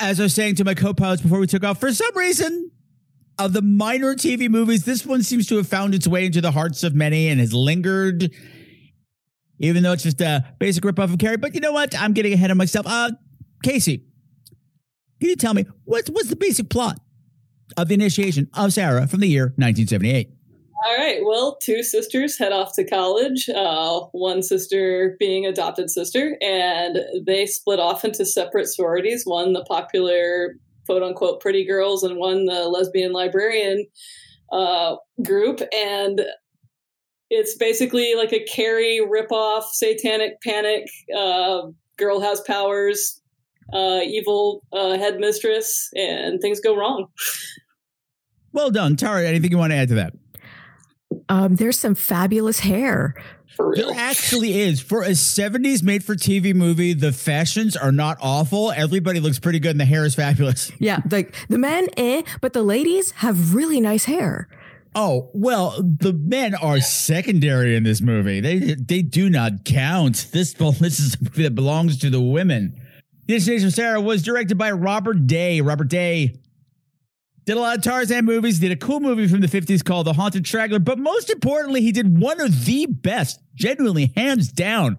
As 0.00 0.18
I 0.18 0.24
was 0.24 0.34
saying 0.34 0.56
to 0.56 0.64
my 0.64 0.74
co-pilots 0.74 1.22
before 1.22 1.38
we 1.38 1.46
took 1.46 1.62
off, 1.64 1.78
for 1.78 1.92
some 1.92 2.16
reason, 2.16 2.70
of 3.38 3.52
the 3.52 3.62
minor 3.62 4.14
TV 4.14 4.48
movies, 4.48 4.84
this 4.84 5.06
one 5.06 5.22
seems 5.22 5.46
to 5.48 5.56
have 5.56 5.68
found 5.68 5.94
its 5.94 6.06
way 6.08 6.26
into 6.26 6.40
the 6.40 6.50
hearts 6.50 6.82
of 6.82 6.94
many 6.94 7.28
and 7.28 7.38
has 7.40 7.52
lingered. 7.54 8.30
Even 9.60 9.82
though 9.82 9.92
it's 9.92 10.02
just 10.02 10.20
a 10.20 10.44
basic 10.58 10.84
ripoff 10.84 11.12
of 11.12 11.18
Carrie, 11.18 11.36
but 11.36 11.54
you 11.54 11.60
know 11.60 11.72
what? 11.72 11.98
I'm 11.98 12.12
getting 12.12 12.32
ahead 12.32 12.50
of 12.50 12.56
myself. 12.56 12.86
Uh, 12.86 13.10
Casey, 13.62 14.04
can 15.20 15.30
you 15.30 15.36
tell 15.36 15.54
me 15.54 15.66
what's 15.84 16.08
what's 16.10 16.28
the 16.28 16.36
basic 16.36 16.70
plot 16.70 17.00
of 17.76 17.88
the 17.88 17.94
initiation 17.94 18.48
of 18.54 18.72
Sarah 18.72 19.06
from 19.06 19.20
the 19.20 19.28
year 19.28 19.46
1978? 19.56 20.30
All 20.86 20.96
right. 20.96 21.18
Well, 21.24 21.56
two 21.60 21.82
sisters 21.82 22.38
head 22.38 22.52
off 22.52 22.74
to 22.76 22.84
college. 22.84 23.48
Uh, 23.48 24.00
one 24.12 24.42
sister 24.42 25.16
being 25.18 25.44
adopted 25.44 25.90
sister, 25.90 26.36
and 26.40 27.00
they 27.26 27.46
split 27.46 27.80
off 27.80 28.04
into 28.04 28.24
separate 28.24 28.68
sororities. 28.68 29.26
One, 29.26 29.54
the 29.54 29.64
popular 29.64 30.54
quote 30.86 31.02
unquote 31.02 31.40
pretty 31.40 31.66
girls, 31.66 32.04
and 32.04 32.16
one, 32.16 32.46
the 32.46 32.68
lesbian 32.68 33.12
librarian 33.12 33.86
uh, 34.52 34.96
group. 35.22 35.60
And 35.74 36.22
it's 37.30 37.56
basically 37.56 38.14
like 38.14 38.32
a 38.32 38.44
Carrie 38.44 39.00
ripoff, 39.00 39.64
satanic 39.70 40.40
panic. 40.42 40.88
Uh, 41.14 41.68
girl 41.96 42.20
has 42.20 42.40
powers, 42.42 43.20
uh, 43.72 44.00
evil 44.04 44.62
uh, 44.72 44.96
headmistress, 44.96 45.90
and 45.94 46.40
things 46.40 46.60
go 46.60 46.76
wrong. 46.76 47.06
Well 48.52 48.70
done, 48.70 48.96
Tara. 48.96 49.26
Anything 49.26 49.50
you 49.50 49.58
want 49.58 49.72
to 49.72 49.76
add 49.76 49.88
to 49.88 49.94
that? 49.96 50.14
Um, 51.28 51.56
there's 51.56 51.78
some 51.78 51.94
fabulous 51.94 52.60
hair. 52.60 53.14
There 53.74 53.90
actually 53.94 54.60
is. 54.60 54.80
For 54.80 55.02
a 55.02 55.10
70s 55.10 55.82
made 55.82 56.04
for 56.04 56.14
TV 56.14 56.54
movie, 56.54 56.94
the 56.94 57.12
fashions 57.12 57.76
are 57.76 57.90
not 57.90 58.16
awful. 58.20 58.72
Everybody 58.72 59.20
looks 59.20 59.38
pretty 59.38 59.58
good 59.58 59.72
and 59.72 59.80
the 59.80 59.84
hair 59.84 60.04
is 60.04 60.14
fabulous. 60.14 60.70
Yeah, 60.78 61.00
like 61.10 61.34
the 61.48 61.58
men, 61.58 61.88
eh, 61.96 62.22
but 62.40 62.52
the 62.52 62.62
ladies 62.62 63.10
have 63.12 63.54
really 63.54 63.80
nice 63.80 64.04
hair. 64.04 64.48
Oh, 65.00 65.30
well, 65.32 65.80
the 65.80 66.12
men 66.12 66.56
are 66.56 66.80
secondary 66.80 67.76
in 67.76 67.84
this 67.84 68.00
movie. 68.00 68.40
They 68.40 68.58
they 68.74 69.02
do 69.02 69.30
not 69.30 69.64
count. 69.64 70.26
This, 70.32 70.52
this 70.80 70.98
is 70.98 71.14
a 71.14 71.24
movie 71.24 71.44
that 71.44 71.54
belongs 71.54 71.98
to 71.98 72.10
the 72.10 72.20
women. 72.20 72.74
The 73.26 73.34
Initiation 73.34 73.68
of 73.68 73.74
Sarah 73.74 74.00
was 74.00 74.22
directed 74.22 74.58
by 74.58 74.72
Robert 74.72 75.26
Day. 75.28 75.60
Robert 75.60 75.88
Day 75.88 76.34
did 77.44 77.56
a 77.56 77.60
lot 77.60 77.76
of 77.76 77.82
Tarzan 77.84 78.24
movies, 78.24 78.58
did 78.58 78.72
a 78.72 78.76
cool 78.76 78.98
movie 79.00 79.28
from 79.28 79.40
the 79.40 79.46
50s 79.46 79.84
called 79.84 80.06
The 80.06 80.14
Haunted 80.14 80.46
Strangler, 80.46 80.80
but 80.80 80.98
most 80.98 81.30
importantly, 81.30 81.80
he 81.80 81.92
did 81.92 82.18
one 82.18 82.40
of 82.40 82.64
the 82.64 82.86
best, 82.86 83.40
genuinely 83.54 84.12
hands 84.16 84.50
down, 84.50 84.98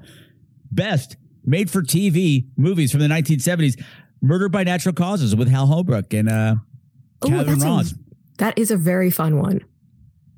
best 0.72 1.18
made 1.44 1.70
for 1.70 1.82
TV 1.82 2.46
movies 2.56 2.92
from 2.92 3.02
the 3.02 3.08
1970s, 3.08 3.84
Murder 4.22 4.48
by 4.50 4.64
Natural 4.64 4.94
Causes 4.96 5.36
with 5.36 5.50
Hal 5.50 5.66
Holbrook 5.68 6.14
and 6.14 6.30
uh, 6.30 6.56
Oh, 7.22 7.28
Katharine 7.28 7.60
that's 7.60 7.64
Ross. 7.66 7.92
a, 7.92 7.96
that 8.38 8.58
is 8.58 8.72
a 8.72 8.78
very 8.78 9.10
fun 9.10 9.38
one. 9.40 9.62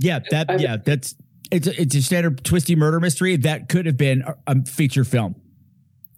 Yeah, 0.02 0.20
that 0.32 0.50
I- 0.50 0.56
yeah, 0.58 0.78
that's 0.78 1.16
it's 1.52 1.68
a, 1.68 1.82
it's 1.82 1.96
a 1.96 2.02
standard 2.02 2.44
twisty 2.44 2.76
murder 2.76 3.00
mystery 3.00 3.36
that 3.38 3.70
could 3.70 3.86
have 3.86 3.98
been 3.98 4.22
a, 4.22 4.36
a 4.48 4.64
feature 4.66 5.04
film. 5.04 5.36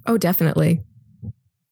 Oh, 0.06 0.18
definitely. 0.18 0.82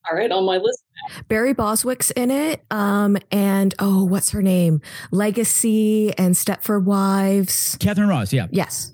All 0.10 0.18
right, 0.18 0.32
on 0.32 0.46
my 0.46 0.58
list. 0.58 0.84
Barry 1.28 1.54
Bostwick's 1.54 2.10
in 2.12 2.32
it. 2.32 2.64
Um, 2.72 3.18
and 3.32 3.74
oh, 3.80 4.04
what's 4.04 4.32
her 4.32 4.42
name? 4.42 4.82
Legacy 5.12 6.12
and 6.18 6.34
Stepford 6.36 6.86
Wives. 6.86 7.78
Katharine 7.80 8.10
Ross, 8.10 8.34
yeah. 8.34 8.48
Yes. 8.52 8.92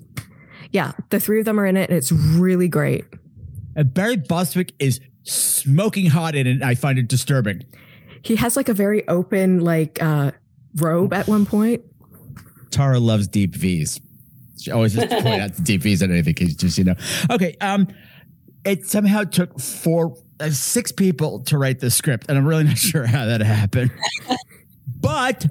Yeah, 0.70 0.92
the 1.10 1.18
three 1.18 1.38
of 1.38 1.46
them 1.46 1.58
are 1.58 1.64
in 1.66 1.76
it, 1.78 1.88
and 1.88 1.96
it's 1.96 2.12
really 2.12 2.68
great. 2.68 3.04
And 3.74 3.92
Barry 3.94 4.16
Bostwick 4.16 4.72
is 4.78 5.00
smoking 5.22 6.06
hot 6.06 6.34
in 6.34 6.46
it. 6.46 6.50
and 6.50 6.64
I 6.64 6.74
find 6.74 6.98
it 6.98 7.08
disturbing. 7.08 7.62
He 8.22 8.36
has 8.36 8.54
like 8.56 8.68
a 8.68 8.74
very 8.74 9.06
open 9.08 9.60
like 9.60 10.02
uh 10.02 10.32
robe 10.76 11.14
at 11.14 11.26
one 11.26 11.46
point. 11.46 11.82
Tara 12.70 12.98
loves 12.98 13.28
deep 13.28 13.54
V's. 13.54 14.00
She 14.60 14.70
always 14.70 14.94
has 14.94 15.08
to 15.08 15.22
point 15.22 15.42
out 15.42 15.54
the 15.54 15.62
deep 15.62 15.82
V's 15.82 16.02
and 16.02 16.12
anything, 16.12 16.34
just 16.34 16.78
you 16.78 16.84
know. 16.84 16.94
Okay, 17.30 17.56
um, 17.60 17.88
it 18.64 18.86
somehow 18.86 19.24
took 19.24 19.60
four, 19.60 20.16
uh, 20.40 20.50
six 20.50 20.92
people 20.92 21.40
to 21.44 21.58
write 21.58 21.80
the 21.80 21.90
script, 21.90 22.26
and 22.28 22.36
I'm 22.36 22.46
really 22.46 22.64
not 22.64 22.78
sure 22.78 23.06
how 23.06 23.26
that 23.26 23.40
happened. 23.40 23.90
but 25.00 25.46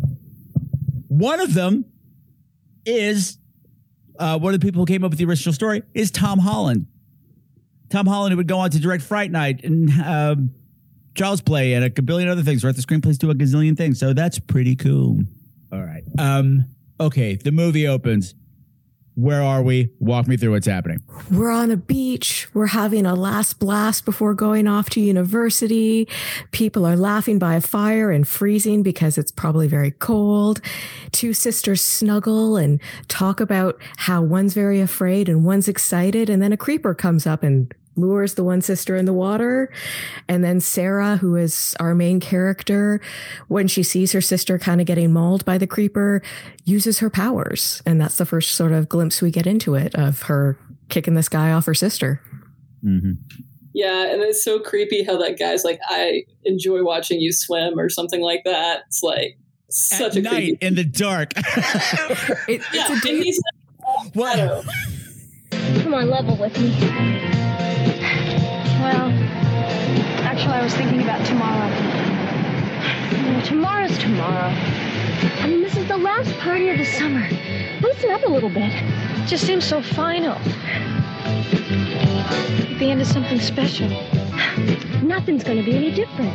one 1.08 1.40
of 1.40 1.54
them 1.54 1.86
is 2.86 3.38
uh, 4.20 4.38
one 4.40 4.54
of 4.54 4.60
the 4.60 4.66
people 4.66 4.82
who 4.82 4.86
came 4.86 5.04
up 5.04 5.12
with 5.12 5.20
the 5.20 5.26
original 5.26 5.54
story 5.54 5.84
is 5.94 6.12
Tom 6.12 6.40
Holland. 6.40 6.88
Tom 7.90 8.06
Holland 8.06 8.34
who 8.34 8.38
would 8.38 8.48
go 8.48 8.60
on 8.60 8.70
to 8.72 8.80
direct 8.80 9.04
Fright 9.04 9.32
Night 9.32 9.64
and 9.64 9.90
um, 10.02 10.52
Child's 11.16 11.42
Play 11.42 11.74
and 11.74 11.86
a 11.86 12.02
billion 12.02 12.30
other 12.30 12.44
things. 12.44 12.64
Write 12.64 12.76
the 12.76 12.82
screenplays, 12.82 13.18
do 13.18 13.30
a 13.32 13.36
gazillion 13.36 13.78
things. 13.78 14.00
So 14.00 14.14
that's 14.14 14.40
pretty 14.40 14.76
cool. 14.76 15.22
All 15.72 15.84
right. 15.84 16.04
Um. 16.18 16.66
Okay. 17.00 17.36
The 17.36 17.51
movie 17.51 17.88
opens. 17.88 18.34
Where 19.18 19.42
are 19.42 19.63
we? 19.63 19.89
Walk 20.00 20.27
me 20.27 20.38
through 20.38 20.51
what's 20.51 20.68
happening. 20.68 21.01
We're 21.32 21.50
on 21.50 21.72
a 21.72 21.75
beach. 21.75 22.48
We're 22.54 22.68
having 22.68 23.08
a 23.08 23.16
last 23.16 23.58
blast 23.58 24.06
before 24.06 24.36
going 24.36 24.68
off 24.68 24.92
to 24.92 25.01
university. 25.01 26.08
People 26.51 26.86
are 26.86 26.96
laughing 26.96 27.39
by 27.39 27.56
a 27.56 27.62
fire 27.62 28.12
and 28.12 28.27
freezing 28.27 28.84
because 28.84 29.18
it's 29.18 29.32
probably 29.32 29.68
very 29.68 29.89
cold. 29.89 30.62
Two 31.12 31.34
sisters 31.34 31.82
snuggle 31.82 32.58
and 32.58 32.80
talk 33.08 33.39
about 33.39 33.82
how 33.98 34.22
one's 34.22 34.54
very 34.54 34.82
afraid 34.82 35.30
and 35.30 35.44
one's 35.44 35.68
excited. 35.68 36.30
And 36.30 36.39
then 36.39 36.54
a 36.54 36.58
creeper 36.58 36.94
comes 36.94 37.25
up 37.25 37.42
and 37.42 37.74
lures 37.98 38.36
the 38.36 38.44
one 38.44 38.62
sister 38.62 38.96
in 38.96 39.06
the 39.06 39.13
water. 39.13 39.72
And 40.27 40.44
then 40.44 40.60
Sarah, 40.60 41.18
who 41.18 41.36
is 41.36 41.75
our 41.80 41.94
main 41.96 42.20
character, 42.20 43.01
when 43.48 43.68
she 43.68 43.84
sees 43.84 44.12
her 44.13 44.22
sister 44.22 44.58
kind 44.60 44.80
of 44.80 44.88
getting 44.88 45.12
mauled 45.12 45.44
by 45.46 45.58
the 45.58 45.68
creeper, 45.68 46.22
uses 46.66 47.00
her 47.00 47.10
powers. 47.10 47.82
And 47.86 48.00
that's 48.00 48.18
the 48.18 48.25
first 48.25 48.51
sort 48.51 48.72
of 48.72 48.88
glimpse 48.88 49.22
we 49.22 49.32
get 49.32 49.48
into 49.48 49.75
it 49.75 49.94
of 49.96 50.24
her 50.24 50.58
kicking 50.89 51.16
this 51.16 51.27
guy 51.30 51.51
off 51.51 51.66
her 51.66 51.74
sister. 51.74 52.22
Mm-hmm. 52.86 53.13
Yeah, 53.74 54.06
and 54.12 54.22
it's 54.24 54.44
so 54.44 54.60
creepy 54.60 55.04
how 55.04 55.18
that 55.18 55.38
guy's 55.38 55.63
like, 55.63 55.80
I 55.88 56.24
enjoy 56.46 56.84
watching 56.84 57.20
you 57.20 57.32
swim 57.32 57.77
or 57.77 57.89
something 57.89 58.22
like 58.22 58.44
that. 58.46 58.84
It's 58.88 59.04
like 59.04 59.38
such 59.70 60.13
At 60.13 60.16
a 60.16 60.22
night 60.22 60.32
creepy. 60.34 60.66
in 60.66 60.75
the 60.75 60.84
dark. 60.84 61.34
It, 62.48 62.62
Yeah, 62.74 62.86
it's 62.86 62.89
a 62.89 62.94
and 62.94 63.01
day. 63.04 63.24
he's 63.24 63.42
what? 64.13 64.66
Come 65.84 65.94
on, 65.94 66.10
level 66.10 66.38
with 66.38 66.58
me. 66.60 67.37
Well, 67.88 69.12
actually, 70.24 70.53
I 70.53 70.63
was 70.63 70.74
thinking 70.74 71.01
about 71.01 71.25
tomorrow. 71.25 71.70
Know, 73.32 73.41
tomorrow's 73.41 73.98
tomorrow. 73.98 74.53
I 75.41 75.48
mean, 75.48 75.62
this 75.62 75.77
is 75.77 75.88
the 75.88 75.98
last 75.98 76.32
party 76.39 76.70
of 76.70 76.77
the 76.77 76.86
summer. 76.86 77.27
Loosen 77.82 78.12
up 78.12 78.24
a 78.24 78.29
little 78.29 78.50
bit. 78.50 78.72
It 78.74 79.27
just 79.27 79.46
seems 79.46 79.65
so 79.65 79.82
final. 79.82 80.38
The 82.79 82.91
end 82.91 83.01
of 83.01 83.08
something 83.08 83.39
special. 83.39 83.89
Nothing's 85.01 85.44
going 85.44 85.58
to 85.58 85.63
be 85.63 85.75
any 85.75 85.91
different. 85.91 86.34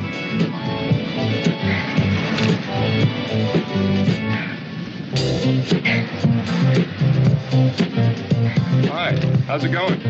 Hi, 7.52 9.14
how's 9.46 9.62
it 9.62 9.72
going? 9.72 10.00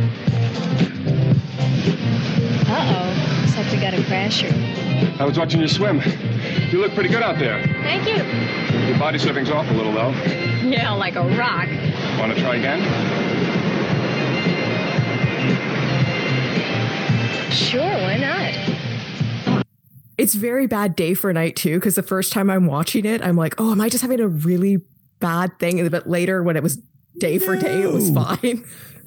Uh-oh. 2.68 3.40
Looks 3.40 3.56
like 3.56 3.72
we 3.72 3.80
got 3.80 3.94
a 3.94 4.02
crasher. 4.02 4.52
I 5.18 5.24
was 5.24 5.36
watching 5.36 5.60
you 5.60 5.66
swim. 5.66 6.00
You 6.70 6.78
look 6.80 6.94
pretty 6.94 7.08
good 7.08 7.24
out 7.24 7.40
there. 7.40 7.60
Thank 7.82 8.06
you. 8.06 8.14
Your 8.86 8.96
body 8.96 9.18
surfing's 9.18 9.50
off 9.50 9.68
a 9.70 9.72
little, 9.72 9.92
though. 9.92 10.10
Yeah, 10.62 10.92
like 10.92 11.16
a 11.16 11.24
rock. 11.36 11.66
Want 12.20 12.32
to 12.32 12.40
try 12.40 12.54
again? 12.54 12.80
Sure, 17.50 17.80
why 17.80 18.18
not? 19.56 19.64
It's 20.16 20.34
very 20.34 20.68
bad 20.68 20.94
day 20.94 21.14
for 21.14 21.32
night 21.32 21.56
too, 21.56 21.74
because 21.74 21.96
the 21.96 22.04
first 22.04 22.32
time 22.32 22.48
I'm 22.50 22.66
watching 22.66 23.04
it, 23.04 23.20
I'm 23.20 23.34
like, 23.34 23.56
oh, 23.58 23.72
am 23.72 23.80
I 23.80 23.88
just 23.88 24.02
having 24.02 24.20
a 24.20 24.28
really 24.28 24.82
bad 25.18 25.58
thing? 25.58 25.88
But 25.88 26.08
later 26.08 26.44
when 26.44 26.56
it 26.56 26.62
was 26.62 26.80
day 27.18 27.38
for 27.38 27.56
day, 27.56 27.82
it 27.82 27.92
was 27.92 28.10
fine. 28.10 28.64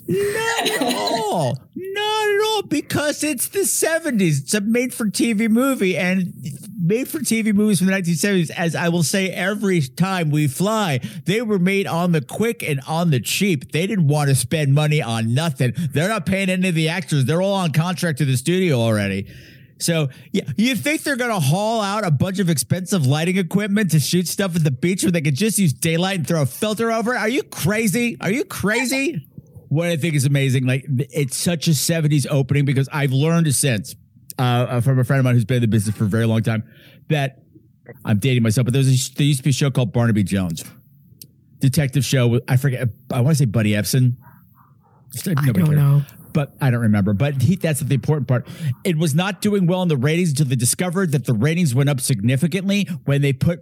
Not 0.08 0.70
at 0.70 0.82
all. 0.82 1.58
Not 1.76 2.28
at 2.28 2.42
all. 2.48 2.62
Because 2.64 3.24
it's 3.24 3.48
the 3.48 3.62
70s. 3.62 4.42
It's 4.44 4.54
a 4.54 4.62
made 4.62 4.94
for 4.94 5.06
TV 5.06 5.50
movie. 5.50 5.98
And 5.98 6.34
made 6.80 7.08
for 7.08 7.20
TV 7.20 7.54
movies 7.54 7.80
from 7.80 7.88
the 7.88 7.94
1970s, 7.94 8.52
as 8.52 8.76
I 8.76 8.90
will 8.90 9.04
say 9.04 9.30
every 9.30 9.82
time 9.82 10.30
we 10.30 10.48
fly, 10.48 11.00
they 11.26 11.42
were 11.42 11.60
made 11.60 11.88
on 11.88 12.12
the 12.12 12.22
quick 12.22 12.62
and 12.62 12.80
on 12.88 13.10
the 13.10 13.20
cheap. 13.20 13.72
They 13.72 13.88
didn't 13.88 14.08
want 14.08 14.30
to 14.30 14.36
spend 14.36 14.74
money 14.74 15.02
on 15.02 15.34
nothing. 15.34 15.74
They're 15.76 16.10
not 16.10 16.26
paying 16.26 16.50
any 16.50 16.70
of 16.70 16.76
the 16.76 16.90
actors. 16.90 17.26
They're 17.26 17.42
all 17.42 17.56
on 17.56 17.72
contract 17.72 18.20
to 18.20 18.26
the 18.26 18.38
studio 18.38 18.80
already. 18.80 19.28
So, 19.77 20.08
yeah, 20.32 20.44
you 20.55 20.75
think 20.75 21.03
they're 21.03 21.17
going 21.17 21.34
to 21.34 21.39
haul 21.39 21.82
out 21.82 22.05
a 22.05 22.12
bunch 22.12 22.39
of 22.39 22.50
expensive 22.50 23.05
lighting 23.05 23.38
equipment 23.38 23.91
to 23.91 24.00
shoot 24.00 24.27
stuff 24.27 24.55
at 24.55 24.63
the 24.63 24.72
beach 24.72 25.03
where 25.03 25.12
they 25.12 25.22
could 25.22 25.36
just 25.36 25.60
use 25.60 25.74
daylight 25.74 26.20
and 26.20 26.27
throw 26.27 26.44
a 26.44 26.46
filter 26.46 26.91
over 26.91 27.13
it? 27.13 27.17
Are 27.17 27.27
you 27.27 27.44
crazy? 27.44 28.15
Are 28.22 28.32
you 28.32 28.46
crazy? 28.46 29.27
what 29.75 29.89
I 29.89 29.98
think 29.98 30.15
is 30.15 30.25
amazing, 30.25 30.65
like 30.65 30.86
it's 30.88 31.36
such 31.36 31.67
a 31.67 31.72
70s 31.72 32.25
opening 32.29 32.65
because 32.65 32.88
I've 32.91 33.12
learned 33.12 33.53
since 33.53 33.96
uh, 34.38 34.79
from 34.82 35.00
a 35.00 35.03
friend 35.03 35.20
of 35.20 35.25
mine 35.25 35.36
who's 35.36 35.46
been 35.46 35.58
in 35.58 35.62
the 35.62 35.67
business 35.67 35.96
for 35.96 36.05
a 36.05 36.08
very 36.08 36.25
long 36.25 36.44
time 36.44 36.63
that 37.10 37.39
I'm 38.03 38.20
dating 38.20 38.44
myself, 38.44 38.65
but 38.65 38.74
there's 38.74 38.88
a, 38.88 39.13
there 39.15 39.25
used 39.25 39.39
to 39.39 39.44
be 39.44 39.50
a 39.50 39.53
show 39.53 39.70
called 39.70 39.94
Barnaby 39.94 40.24
Jones, 40.24 40.63
detective 41.60 42.05
show. 42.05 42.27
With, 42.27 42.44
I 42.48 42.58
forget, 42.58 42.88
I 43.12 43.22
want 43.22 43.38
to 43.38 43.39
say 43.39 43.46
Buddy 43.46 43.72
Ebsen. 43.72 44.15
I 45.27 45.51
don't 45.51 45.75
know. 45.75 46.01
But 46.36 46.54
I 46.62 46.70
don't 46.70 46.82
remember. 46.82 47.13
But 47.13 47.42
he, 47.42 47.56
that's 47.56 47.80
the 47.80 47.96
important 47.96 48.27
part. 48.27 48.46
It 48.84 48.98
was 48.98 49.15
not 49.15 49.42
doing 49.42 49.65
well 49.65 49.82
in 49.82 49.88
the 49.88 49.98
ratings 49.98 50.30
until 50.30 50.46
they 50.46 50.56
discovered 50.56 51.13
that 51.13 51.25
the 51.25 51.34
ratings 51.34 51.74
went 51.74 51.89
up 51.89 52.00
significantly 52.00 52.88
when 53.06 53.22
they 53.22 53.34
put, 53.34 53.62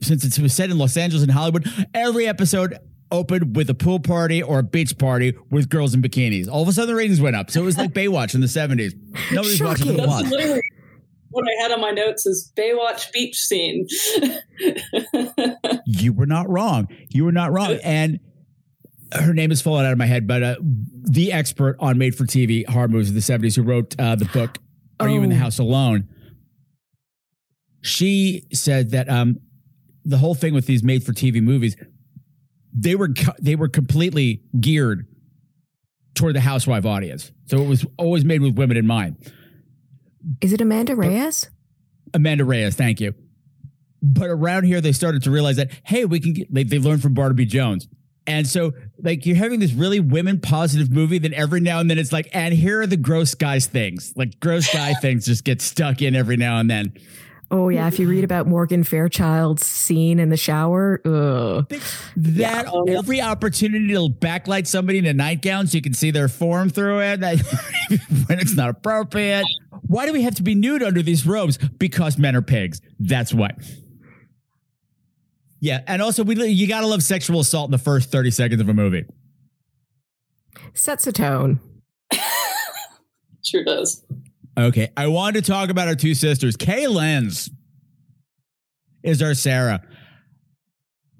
since 0.00 0.24
it 0.24 0.40
was 0.40 0.54
set 0.54 0.70
in 0.70 0.78
Los 0.78 0.96
Angeles 0.96 1.22
and 1.22 1.32
Hollywood, 1.32 1.68
every 1.92 2.26
episode 2.26 2.78
opened 3.10 3.56
with 3.56 3.68
a 3.68 3.74
pool 3.74 3.98
party 4.00 4.42
or 4.42 4.60
a 4.60 4.62
beach 4.62 4.96
party 4.96 5.36
with 5.50 5.68
girls 5.68 5.92
in 5.92 6.00
bikinis. 6.00 6.48
All 6.48 6.62
of 6.62 6.68
a 6.68 6.72
sudden, 6.72 6.88
the 6.88 6.94
ratings 6.94 7.20
went 7.20 7.36
up. 7.36 7.50
So 7.50 7.60
it 7.60 7.64
was 7.64 7.76
like 7.76 7.92
Baywatch 7.92 8.34
in 8.34 8.40
the 8.40 8.46
70s. 8.46 8.94
Nobody's 9.32 9.60
watching 9.62 9.88
the 9.88 9.98
Shocking. 9.98 10.06
That's 10.08 10.30
literally 10.30 10.62
what 11.30 11.44
I 11.44 11.62
had 11.62 11.72
on 11.72 11.80
my 11.80 11.90
notes 11.90 12.24
is 12.26 12.52
Baywatch 12.56 13.12
beach 13.12 13.36
scene. 13.36 13.86
You 15.84 16.12
were 16.12 16.26
not 16.26 16.48
wrong. 16.48 16.88
You 17.10 17.24
were 17.24 17.32
not 17.32 17.52
wrong. 17.52 17.78
And 17.84 18.18
her 19.12 19.32
name 19.34 19.50
is 19.52 19.60
falling 19.60 19.86
out 19.86 19.92
of 19.92 19.98
my 19.98 20.06
head, 20.06 20.26
but 20.26 20.42
uh, 20.42 20.56
the 20.60 21.32
expert 21.32 21.76
on 21.80 21.98
made 21.98 22.14
for 22.14 22.24
TV 22.24 22.66
horror 22.68 22.88
movies 22.88 23.08
of 23.08 23.14
the 23.14 23.20
70s 23.20 23.56
who 23.56 23.62
wrote 23.62 23.94
uh, 23.98 24.14
the 24.16 24.24
book, 24.26 24.58
Are 25.00 25.08
You 25.08 25.22
in 25.22 25.28
the 25.30 25.36
Oh. 25.36 25.38
House 25.40 25.58
Alone? 25.58 26.08
She 27.82 28.44
said 28.52 28.90
that 28.92 29.08
um, 29.08 29.38
the 30.04 30.18
whole 30.18 30.34
thing 30.34 30.54
with 30.54 30.66
these 30.66 30.82
made 30.82 31.02
for 31.04 31.12
TV 31.12 31.42
movies, 31.42 31.76
they 32.72 32.94
were 32.94 33.08
they 33.40 33.56
were 33.56 33.68
completely 33.68 34.42
geared 34.60 35.06
toward 36.14 36.34
the 36.36 36.40
housewife 36.40 36.86
audience. 36.86 37.32
So 37.46 37.58
it 37.58 37.66
was 37.68 37.84
always 37.98 38.24
made 38.24 38.40
with 38.40 38.56
women 38.56 38.76
in 38.76 38.86
mind. 38.86 39.16
Is 40.40 40.52
it 40.52 40.60
Amanda 40.60 40.94
Reyes? 40.94 41.50
Amanda 42.14 42.44
Reyes, 42.44 42.76
thank 42.76 43.00
you. 43.00 43.14
But 44.00 44.30
around 44.30 44.64
here, 44.64 44.80
they 44.80 44.92
started 44.92 45.22
to 45.24 45.30
realize 45.30 45.56
that, 45.56 45.70
hey, 45.84 46.04
we 46.04 46.20
can 46.20 46.32
get, 46.34 46.52
they, 46.52 46.64
they 46.64 46.78
learned 46.78 47.02
from 47.02 47.14
Barnaby 47.14 47.46
Jones. 47.46 47.88
And 48.26 48.46
so, 48.46 48.72
like, 49.02 49.26
you're 49.26 49.36
having 49.36 49.60
this 49.60 49.72
really 49.72 50.00
women 50.00 50.40
positive 50.40 50.90
movie, 50.90 51.18
then 51.18 51.34
every 51.34 51.60
now 51.60 51.80
and 51.80 51.90
then 51.90 51.98
it's 51.98 52.12
like, 52.12 52.28
and 52.32 52.54
here 52.54 52.80
are 52.80 52.86
the 52.86 52.96
gross 52.96 53.34
guys 53.34 53.66
things. 53.66 54.12
Like, 54.16 54.38
gross 54.40 54.72
guy 54.72 54.94
things 55.00 55.26
just 55.26 55.44
get 55.44 55.60
stuck 55.60 56.02
in 56.02 56.14
every 56.14 56.36
now 56.36 56.58
and 56.58 56.70
then. 56.70 56.92
Oh 57.52 57.68
yeah, 57.68 57.86
if 57.86 57.98
you 57.98 58.08
read 58.08 58.24
about 58.24 58.46
Morgan 58.46 58.82
Fairchild's 58.82 59.66
scene 59.66 60.18
in 60.18 60.30
the 60.30 60.38
shower, 60.38 61.02
ugh. 61.04 61.70
That 62.16 62.66
every 62.88 63.20
opportunity 63.20 63.88
to 63.88 64.08
backlight 64.08 64.66
somebody 64.66 64.96
in 64.96 65.04
a 65.04 65.12
nightgown 65.12 65.66
so 65.66 65.76
you 65.76 65.82
can 65.82 65.92
see 65.92 66.10
their 66.10 66.28
form 66.28 66.70
through 66.70 67.00
it 67.00 67.20
that, 67.20 67.40
when 68.26 68.38
it's 68.38 68.56
not 68.56 68.70
appropriate. 68.70 69.44
Why 69.86 70.06
do 70.06 70.14
we 70.14 70.22
have 70.22 70.36
to 70.36 70.42
be 70.42 70.54
nude 70.54 70.82
under 70.82 71.02
these 71.02 71.26
robes? 71.26 71.58
Because 71.58 72.16
men 72.16 72.34
are 72.34 72.40
pigs. 72.40 72.80
That's 72.98 73.34
why. 73.34 73.50
Yeah, 75.62 75.80
and 75.86 76.02
also 76.02 76.24
we 76.24 76.34
you 76.48 76.66
gotta 76.66 76.88
love 76.88 77.04
sexual 77.04 77.38
assault 77.38 77.68
in 77.68 77.70
the 77.70 77.78
first 77.78 78.10
thirty 78.10 78.32
seconds 78.32 78.60
of 78.60 78.68
a 78.68 78.74
movie. 78.74 79.04
sets 80.74 81.06
a 81.06 81.12
tone. 81.12 81.60
sure 83.44 83.62
does. 83.62 84.04
Okay, 84.58 84.90
I 84.96 85.06
wanted 85.06 85.44
to 85.44 85.50
talk 85.52 85.70
about 85.70 85.86
our 85.86 85.94
two 85.94 86.14
sisters. 86.14 86.56
Kay 86.56 86.88
Lenz 86.88 87.48
is 89.04 89.22
our 89.22 89.34
Sarah. 89.34 89.82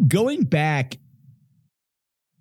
Going 0.08 0.42
back 0.42 0.98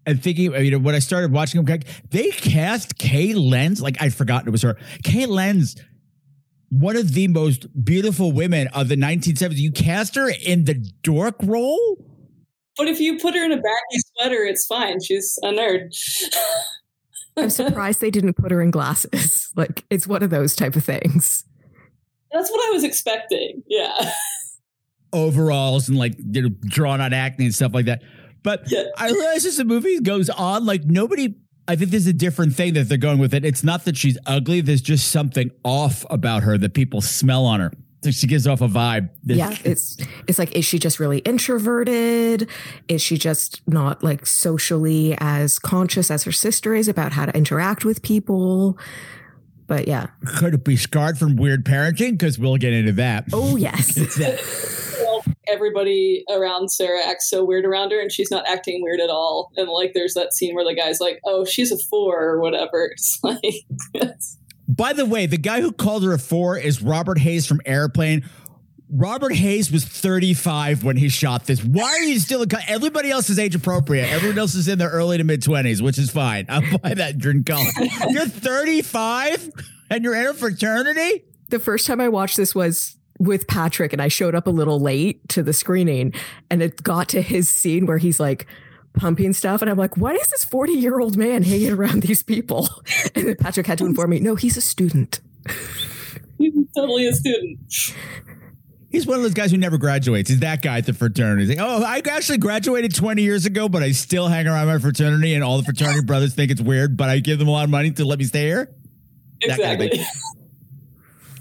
and 0.07 0.21
thinking, 0.23 0.55
you 0.55 0.71
know, 0.71 0.79
when 0.79 0.95
I 0.95 0.99
started 0.99 1.31
watching 1.31 1.63
them, 1.63 1.81
they 2.09 2.31
cast 2.31 2.97
Kay 2.97 3.35
Lenz 3.35 3.79
like 3.79 4.01
I'd 4.01 4.15
forgotten 4.15 4.47
it 4.47 4.51
was 4.51 4.63
her. 4.63 4.75
Kay 5.03 5.27
Lenz, 5.27 5.75
one 6.71 6.95
of 6.95 7.13
the 7.13 7.27
most 7.27 7.67
beautiful 7.83 8.31
women 8.31 8.67
of 8.69 8.87
the 8.87 8.95
1970s. 8.95 9.57
You 9.57 9.71
cast 9.71 10.15
her 10.15 10.29
in 10.29 10.63
the 10.65 10.73
dork 11.03 11.35
role. 11.43 12.03
But 12.77 12.87
if 12.87 12.99
you 13.01 13.19
put 13.19 13.35
her 13.35 13.43
in 13.43 13.51
a 13.51 13.57
baggy 13.57 13.99
sweater, 14.17 14.43
it's 14.45 14.65
fine. 14.65 15.01
She's 15.01 15.37
a 15.43 15.47
nerd. 15.47 15.93
I'm 17.37 17.49
surprised 17.49 17.99
they 17.99 18.09
didn't 18.09 18.33
put 18.35 18.51
her 18.51 18.61
in 18.61 18.71
glasses. 18.71 19.39
Like 19.57 19.83
it's 19.89 20.07
one 20.07 20.23
of 20.23 20.29
those 20.29 20.55
type 20.55 20.77
of 20.77 20.85
things. 20.85 21.43
That's 22.31 22.49
what 22.49 22.69
I 22.69 22.71
was 22.71 22.85
expecting. 22.85 23.63
Yeah. 23.67 24.13
overalls 25.13 25.89
and 25.89 25.97
like 25.97 26.13
you 26.17 26.43
know, 26.43 26.49
drawn 26.61 27.01
out 27.01 27.11
acne 27.11 27.45
and 27.45 27.53
stuff 27.53 27.73
like 27.73 27.87
that. 27.87 28.01
But 28.43 28.71
Yeah. 28.71 28.83
I 28.97 29.09
realize 29.11 29.45
as 29.45 29.57
the 29.57 29.65
movie 29.65 29.99
goes 29.99 30.29
on, 30.29 30.65
like 30.65 30.85
nobody 30.85 31.35
I 31.71 31.77
think 31.77 31.91
there's 31.91 32.05
a 32.07 32.11
different 32.11 32.53
thing 32.53 32.73
that 32.73 32.89
they're 32.89 32.97
going 32.97 33.17
with 33.17 33.33
it. 33.33 33.45
It's 33.45 33.63
not 33.63 33.85
that 33.85 33.95
she's 33.95 34.17
ugly. 34.25 34.59
There's 34.59 34.81
just 34.81 35.09
something 35.09 35.51
off 35.63 36.05
about 36.09 36.43
her 36.43 36.57
that 36.57 36.73
people 36.73 36.99
smell 36.99 37.45
on 37.45 37.61
her. 37.61 37.71
So 38.03 38.11
she 38.11 38.27
gives 38.27 38.45
off 38.45 38.59
a 38.59 38.67
vibe. 38.67 39.09
yeah 39.23 39.55
it's 39.63 39.95
it's 40.27 40.37
like 40.37 40.51
is 40.53 40.65
she 40.65 40.79
just 40.79 40.99
really 40.99 41.19
introverted 41.19 42.49
is 42.89 43.01
she 43.01 43.17
just 43.17 43.61
not 43.67 44.03
like 44.03 44.25
socially 44.25 45.15
as 45.19 45.59
conscious 45.59 46.11
as 46.11 46.23
her 46.23 46.31
sister 46.33 46.73
is 46.75 46.87
about 46.89 47.13
how 47.13 47.25
to 47.27 47.37
interact 47.37 47.85
with 47.85 48.01
people 48.01 48.77
but 49.67 49.87
yeah 49.87 50.07
Could 50.39 50.55
it 50.55 50.63
be 50.65 50.75
scarred 50.75 51.17
from 51.17 51.35
weird 51.37 51.63
parenting? 51.63 52.11
Because 52.17 52.37
we'll 52.37 52.57
get 52.57 52.73
into 52.73 52.91
that. 52.93 53.25
oh 53.31 53.55
yes 53.55 53.95
everybody 55.47 56.23
around 56.29 56.69
Sarah 56.69 57.05
acts 57.05 57.29
so 57.29 57.43
weird 57.43 57.65
around 57.65 57.91
her, 57.91 57.99
and 57.99 58.11
she's 58.11 58.31
not 58.31 58.47
acting 58.47 58.81
weird 58.81 58.99
at 58.99 59.09
all. 59.09 59.51
And 59.55 59.69
like, 59.69 59.93
there's 59.93 60.13
that 60.13 60.33
scene 60.33 60.55
where 60.55 60.65
the 60.65 60.75
guy's 60.75 60.99
like, 60.99 61.19
"Oh, 61.25 61.45
she's 61.45 61.71
a 61.71 61.77
four 61.89 62.21
or 62.21 62.39
whatever." 62.41 62.91
It's 63.01 63.19
like, 63.23 63.55
By 64.67 64.93
the 64.93 65.05
way, 65.05 65.25
the 65.25 65.37
guy 65.37 65.61
who 65.61 65.71
called 65.71 66.03
her 66.03 66.13
a 66.13 66.19
four 66.19 66.57
is 66.57 66.81
Robert 66.81 67.17
Hays 67.17 67.45
from 67.45 67.61
Airplane. 67.65 68.23
Robert 68.89 69.33
Hays 69.33 69.71
was 69.71 69.85
35 69.85 70.83
when 70.83 70.97
he 70.97 71.07
shot 71.07 71.45
this. 71.45 71.63
Why 71.63 71.89
are 71.89 72.03
you 72.03 72.19
still? 72.19 72.45
Everybody 72.67 73.09
else 73.09 73.29
is 73.29 73.39
age 73.39 73.55
appropriate. 73.55 74.09
Everyone 74.09 74.37
else 74.39 74.55
is 74.55 74.67
in 74.67 74.79
their 74.79 74.89
early 74.89 75.17
to 75.17 75.23
mid 75.23 75.41
20s, 75.41 75.81
which 75.81 75.97
is 75.97 76.11
fine. 76.11 76.45
I'll 76.49 76.77
buy 76.83 76.93
that 76.93 77.17
drink 77.17 77.45
college. 77.45 77.73
You're 78.09 78.25
35 78.25 79.49
and 79.89 80.03
you're 80.03 80.15
in 80.15 80.27
a 80.27 80.33
fraternity? 80.33 81.23
the 81.51 81.59
first 81.59 81.85
time 81.85 82.01
I 82.01 82.09
watched 82.09 82.37
this 82.37 82.55
was 82.55 82.97
with 83.21 83.47
Patrick 83.47 83.93
and 83.93 84.01
I 84.01 84.07
showed 84.07 84.33
up 84.33 84.47
a 84.47 84.49
little 84.49 84.79
late 84.79 85.29
to 85.29 85.43
the 85.43 85.53
screening 85.53 86.11
and 86.49 86.61
it 86.63 86.81
got 86.81 87.07
to 87.09 87.21
his 87.21 87.47
scene 87.47 87.85
where 87.85 87.99
he's 87.99 88.19
like 88.19 88.47
pumping 88.93 89.31
stuff 89.31 89.61
and 89.61 89.69
I'm 89.69 89.77
like, 89.77 89.95
why 89.95 90.13
is 90.13 90.27
this 90.29 90.43
40 90.43 90.73
year 90.73 90.99
old 90.99 91.15
man 91.15 91.43
hanging 91.43 91.71
around 91.71 92.01
these 92.01 92.23
people? 92.23 92.67
And 93.13 93.27
then 93.27 93.35
Patrick 93.35 93.67
had 93.67 93.77
to 93.77 93.85
inform 93.85 94.09
me, 94.09 94.19
no, 94.19 94.35
he's 94.35 94.57
a 94.57 94.61
student. 94.61 95.19
he's 96.39 96.53
totally 96.75 97.05
a 97.07 97.13
student. 97.13 97.59
He's 98.89 99.05
one 99.05 99.17
of 99.17 99.23
those 99.23 99.33
guys 99.35 99.51
who 99.51 99.57
never 99.57 99.77
graduates. 99.77 100.29
He's 100.29 100.39
that 100.39 100.61
guy 100.61 100.79
at 100.79 100.85
the 100.85 100.93
fraternity. 100.93 101.45
He's 101.45 101.57
like, 101.57 101.65
oh, 101.65 101.83
I 101.83 102.01
actually 102.09 102.39
graduated 102.39 102.95
20 102.95 103.21
years 103.21 103.45
ago, 103.45 103.69
but 103.69 103.83
I 103.83 103.91
still 103.91 104.27
hang 104.27 104.47
around 104.47 104.67
my 104.67 104.79
fraternity, 104.79 105.33
and 105.33 105.43
all 105.43 105.57
the 105.57 105.63
fraternity 105.63 106.01
brothers 106.05 106.33
think 106.33 106.51
it's 106.51 106.61
weird, 106.61 106.97
but 106.97 107.07
I 107.07 107.19
give 107.19 107.39
them 107.39 107.47
a 107.47 107.51
lot 107.51 107.63
of 107.63 107.69
money 107.69 107.91
to 107.91 108.03
let 108.03 108.19
me 108.19 108.25
stay 108.25 108.47
here. 108.47 108.73
That 109.47 109.59
kind 109.59 109.81
of. 109.81 109.87
Exactly. 109.87 110.40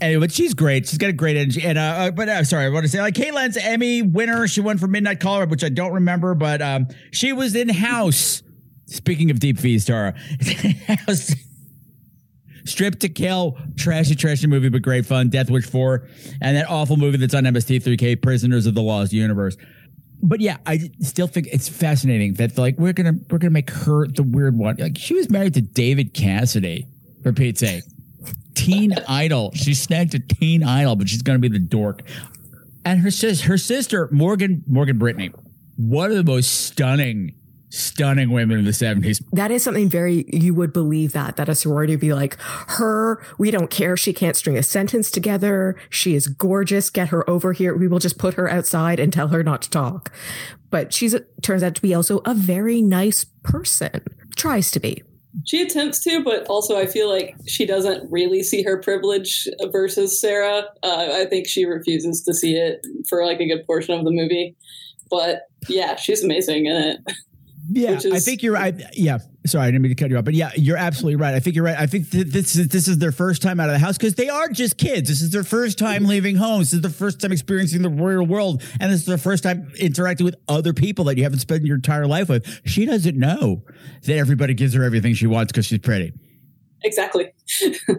Anyway, 0.01 0.21
but 0.21 0.33
she's 0.33 0.55
great. 0.55 0.89
She's 0.89 0.99
got 0.99 1.11
a 1.11 1.15
great 1.15 1.37
energy. 1.37 1.63
And 1.63 1.79
uh, 1.79 1.83
uh 1.83 2.11
but 2.11 2.29
uh, 2.29 2.45
sorry, 2.45 2.67
I 2.67 2.69
want 2.71 2.85
to 2.85 2.89
say 2.89 3.01
like 3.01 3.15
Kay 3.15 3.31
Lenz 3.31 3.57
Emmy 3.57 4.03
winner. 4.03 4.49
She 4.49 4.61
won 4.61 4.79
for 4.79 4.87
Midnight 4.87 5.21
Caller, 5.21 5.47
which 5.47 5.65
I 5.65 5.69
don't 5.69 5.93
remember, 5.93 6.35
but 6.35 6.63
um, 6.63 6.89
she 7.13 7.33
was 7.33 7.55
in 7.55 7.69
House. 7.69 8.43
Speaking 8.87 9.31
of 9.31 9.39
deep 9.39 9.59
fees, 9.59 9.85
Tara, 9.85 10.15
House. 11.07 11.35
Stripped 12.65 13.01
to 13.01 13.09
Kill, 13.09 13.57
trashy, 13.77 14.15
trashy 14.15 14.47
movie, 14.47 14.69
but 14.69 14.83
great 14.83 15.07
fun. 15.07 15.29
Death 15.31 15.51
Wish 15.51 15.67
4, 15.67 16.07
and 16.43 16.57
that 16.57 16.69
awful 16.69 16.97
movie 16.97 17.17
that's 17.17 17.35
on 17.35 17.45
MST3K, 17.45 18.21
Prisoners 18.21 18.67
of 18.67 18.75
the 18.75 18.83
Lost 18.83 19.13
Universe. 19.15 19.57
But 20.23 20.41
yeah, 20.41 20.59
I 20.67 20.91
still 21.01 21.27
think 21.27 21.49
it's 21.51 21.69
fascinating 21.69 22.35
that 22.35 22.59
like 22.59 22.79
we're 22.79 22.93
gonna 22.93 23.15
we're 23.31 23.39
gonna 23.39 23.51
make 23.51 23.71
her 23.71 24.07
the 24.07 24.23
weird 24.23 24.57
one. 24.57 24.77
Like 24.79 24.99
she 24.99 25.15
was 25.15 25.31
married 25.31 25.55
to 25.55 25.63
David 25.63 26.13
Cassidy, 26.13 26.87
for 27.23 27.33
Pete's 27.33 27.61
sake. 27.61 27.85
Teen 28.65 28.93
Idol. 29.09 29.53
She 29.55 29.75
snagged 29.75 30.15
a 30.15 30.19
Teen 30.19 30.63
Idol, 30.63 30.97
but 30.97 31.09
she's 31.09 31.23
gonna 31.23 31.39
be 31.39 31.49
the 31.49 31.59
dork. 31.59 32.03
And 32.85 33.01
her 33.01 33.11
sis, 33.11 33.43
her 33.43 33.59
sister 33.59 34.09
Morgan 34.11 34.65
Morgan 34.67 34.99
Brittany, 34.99 35.31
one 35.77 36.11
of 36.11 36.17
the 36.17 36.25
most 36.25 36.49
stunning, 36.67 37.35
stunning 37.69 38.31
women 38.31 38.59
of 38.59 38.65
the 38.65 38.73
seventies. 38.73 39.23
That 39.33 39.51
is 39.51 39.63
something 39.63 39.89
very, 39.89 40.25
you 40.29 40.55
would 40.55 40.73
believe 40.73 41.13
that, 41.13 41.37
that 41.37 41.49
a 41.49 41.55
sorority 41.55 41.95
would 41.95 42.01
be 42.01 42.15
like, 42.15 42.37
her, 42.41 43.23
we 43.39 43.51
don't 43.51 43.71
care. 43.71 43.97
She 43.97 44.13
can't 44.13 44.37
string 44.37 44.57
a 44.57 44.63
sentence 44.63 45.11
together. 45.11 45.77
She 45.89 46.15
is 46.15 46.27
gorgeous. 46.27 46.91
Get 46.91 47.09
her 47.09 47.29
over 47.29 47.53
here. 47.53 47.77
We 47.77 47.89
will 47.89 47.99
just 47.99 48.19
put 48.19 48.35
her 48.35 48.51
outside 48.51 48.99
and 48.99 49.13
tell 49.13 49.29
her 49.29 49.43
not 49.43 49.63
to 49.63 49.71
talk. 49.71 50.13
But 50.71 50.93
she's, 50.93 51.15
turns 51.43 51.63
out 51.63 51.75
to 51.75 51.83
be 51.83 51.95
also 51.95 52.19
a 52.25 52.35
very 52.35 52.81
nice 52.83 53.25
person. 53.43 54.03
Tries 54.37 54.71
to 54.71 54.81
be. 54.81 55.03
She 55.47 55.63
attempts 55.63 56.01
to, 56.05 56.23
but 56.23 56.47
also 56.47 56.77
I 56.79 56.87
feel 56.87 57.09
like 57.09 57.37
she 57.47 57.65
doesn't 57.65 58.11
really 58.11 58.43
see 58.43 58.63
her 58.63 58.79
privilege 58.79 59.49
versus 59.71 60.21
Sarah. 60.21 60.65
Uh, 60.83 61.09
I 61.13 61.27
think 61.27 61.47
she 61.47 61.65
refuses 61.65 62.23
to 62.25 62.35
see 62.35 62.57
it 62.57 62.85
for 63.09 63.25
like 63.25 63.41
a 63.41 63.47
good 63.47 63.67
portion 63.67 63.99
of 63.99 64.05
the 64.05 64.11
movie. 64.11 64.57
But 65.09 65.49
yeah, 65.69 65.97
she's 65.97 66.25
amazing 66.25 66.67
in 66.67 66.77
it. 66.77 66.99
Yeah, 67.73 67.93
Which 67.93 68.07
I 68.07 68.19
think 68.19 68.43
you're 68.43 68.55
right. 68.55 68.75
Yeah, 68.95 69.19
sorry, 69.47 69.69
I 69.69 69.71
didn't 69.71 69.83
mean 69.83 69.95
to 69.95 69.95
cut 69.95 70.11
you 70.11 70.19
off, 70.19 70.25
but 70.25 70.35
yeah, 70.35 70.51
you're 70.57 70.77
absolutely 70.77 71.17
right. 71.17 71.35
I 71.35 71.41
think 71.41 71.55
you're 71.55 71.65
right. 71.65 71.79
I 71.79 71.87
think 71.87 72.11
th- 72.11 72.27
this 72.27 72.57
is 72.57 72.67
this 72.69 72.89
is 72.89 72.99
their 72.99 73.13
first 73.13 73.43
time 73.43 73.61
out 73.61 73.69
of 73.69 73.75
the 73.75 73.79
house 73.79 73.97
because 73.97 74.17
they 74.17 74.29
are 74.29 74.49
just 74.49 74.77
kids. 74.77 75.09
This 75.09 75.23
is 75.23 75.31
their 75.31 75.45
first 75.45 75.79
time 75.79 76.05
leaving 76.05 76.35
home. 76.35 76.61
This 76.61 76.73
is 76.73 76.81
their 76.81 76.91
first 76.91 77.21
time 77.21 77.31
experiencing 77.31 77.83
the 77.83 77.89
real 77.89 78.27
world, 78.27 78.63
and 78.81 78.91
this 78.91 79.01
is 79.01 79.07
their 79.07 79.19
first 79.19 79.45
time 79.45 79.71
interacting 79.79 80.25
with 80.25 80.35
other 80.49 80.73
people 80.73 81.05
that 81.05 81.17
you 81.17 81.23
haven't 81.23 81.39
spent 81.39 81.65
your 81.65 81.77
entire 81.77 82.09
life 82.09 82.29
with. 82.29 82.45
She 82.65 82.87
doesn't 82.87 83.17
know 83.17 83.63
that 84.03 84.17
everybody 84.17 84.55
gives 84.55 84.75
her 84.75 84.83
everything 84.83 85.15
she 85.15 85.29
wants 85.29 85.53
because 85.53 85.67
she's 85.67 85.79
pretty. 85.79 86.13
Exactly. 86.83 87.33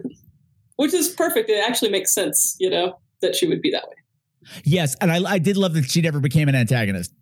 Which 0.76 0.92
is 0.92 1.08
perfect. 1.08 1.48
It 1.48 1.64
actually 1.66 1.92
makes 1.92 2.12
sense, 2.12 2.56
you 2.60 2.68
know, 2.68 2.98
that 3.22 3.34
she 3.34 3.46
would 3.46 3.62
be 3.62 3.70
that 3.70 3.88
way. 3.88 3.94
Yes, 4.64 4.96
and 5.00 5.10
I, 5.10 5.22
I 5.24 5.38
did 5.38 5.56
love 5.56 5.72
that 5.74 5.90
she 5.90 6.02
never 6.02 6.20
became 6.20 6.48
an 6.48 6.54
antagonist. 6.54 7.14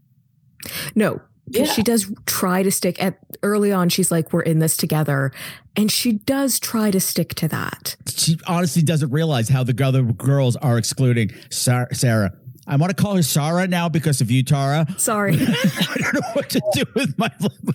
No, 0.96 1.20
because 1.20 1.20
Yeah. 1.48 1.64
she 1.64 1.82
does 1.82 2.12
try 2.26 2.62
to 2.62 2.70
stick 2.70 3.02
at 3.02 3.18
early 3.42 3.72
on. 3.72 3.88
She's 3.88 4.10
like, 4.10 4.32
we're 4.32 4.42
in 4.42 4.58
this 4.60 4.76
together. 4.76 5.32
And 5.76 5.90
she 5.90 6.12
does 6.12 6.60
try 6.60 6.90
to 6.90 7.00
stick 7.00 7.34
to 7.36 7.48
that. 7.48 7.96
She 8.08 8.38
honestly 8.46 8.82
doesn't 8.82 9.10
realize 9.10 9.48
how 9.48 9.64
the 9.64 9.84
other 9.84 10.02
girls 10.02 10.56
are 10.56 10.78
excluding 10.78 11.30
Sa- 11.50 11.86
Sarah. 11.92 12.32
I 12.70 12.76
want 12.76 12.96
to 12.96 13.02
call 13.02 13.16
her 13.16 13.22
Sarah 13.22 13.66
now 13.66 13.88
because 13.88 14.20
of 14.20 14.30
you, 14.30 14.44
Tara. 14.44 14.86
Sorry. 14.96 15.34
I 15.40 15.96
don't 15.98 16.14
know 16.14 16.20
what 16.34 16.48
to 16.50 16.62
do 16.72 16.84
with 16.94 17.18
my 17.18 17.30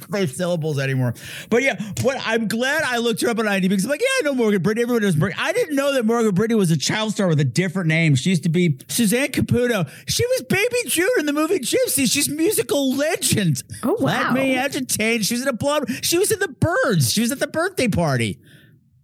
my 0.08 0.26
syllables 0.26 0.80
anymore. 0.80 1.14
But 1.50 1.64
yeah, 1.64 1.76
what 2.02 2.18
I'm 2.26 2.48
glad 2.48 2.84
I 2.84 2.98
looked 2.98 3.20
her 3.22 3.30
up 3.30 3.38
on 3.38 3.46
IMDb 3.46 3.70
because 3.70 3.84
I'm 3.84 3.92
like, 3.92 4.02
yeah, 4.02 4.08
I 4.20 4.22
know 4.24 4.34
Morgan 4.34 4.62
Brittany. 4.62 4.84
Everyone 4.84 5.04
knows 5.04 5.18
Morgan. 5.18 5.38
I 5.40 5.52
didn't 5.52 5.76
know 5.76 5.94
that 5.94 6.06
Morgan 6.06 6.34
Brittany 6.34 6.58
was 6.58 6.72
a 6.72 6.78
child 6.78 7.12
star 7.12 7.28
with 7.28 7.42
a 7.42 7.46
different 7.46 7.90
name. 7.90 8.16
She 8.16 8.30
used 8.30 8.44
to 8.44 8.50
be 8.50 8.80
Suzanne 8.88 9.28
Cupito. 9.28 9.90
She 10.08 10.26
was 10.26 10.44
Baby 10.44 10.78
June 10.88 11.10
in 11.20 11.26
the 11.26 11.34
movie 11.34 11.60
Gypsy. 11.60 12.10
She's 12.10 12.30
a 12.30 12.32
musical 12.32 12.96
legend. 12.96 13.64
Oh, 13.84 13.98
wow. 14.00 14.32
Let 14.32 14.34
me 14.34 14.56
entertain. 14.56 15.24
She 15.24 15.34
was 15.34 15.42
in 15.42 15.50
a 15.50 15.54
blood. 15.54 15.90
She 16.06 16.18
was 16.18 16.32
in 16.32 16.40
the 16.40 16.48
Birds. 16.48 17.12
She 17.12 17.20
was 17.20 17.34
at 17.34 17.40
the 17.40 17.48
birthday 17.48 17.90
party. 17.90 18.40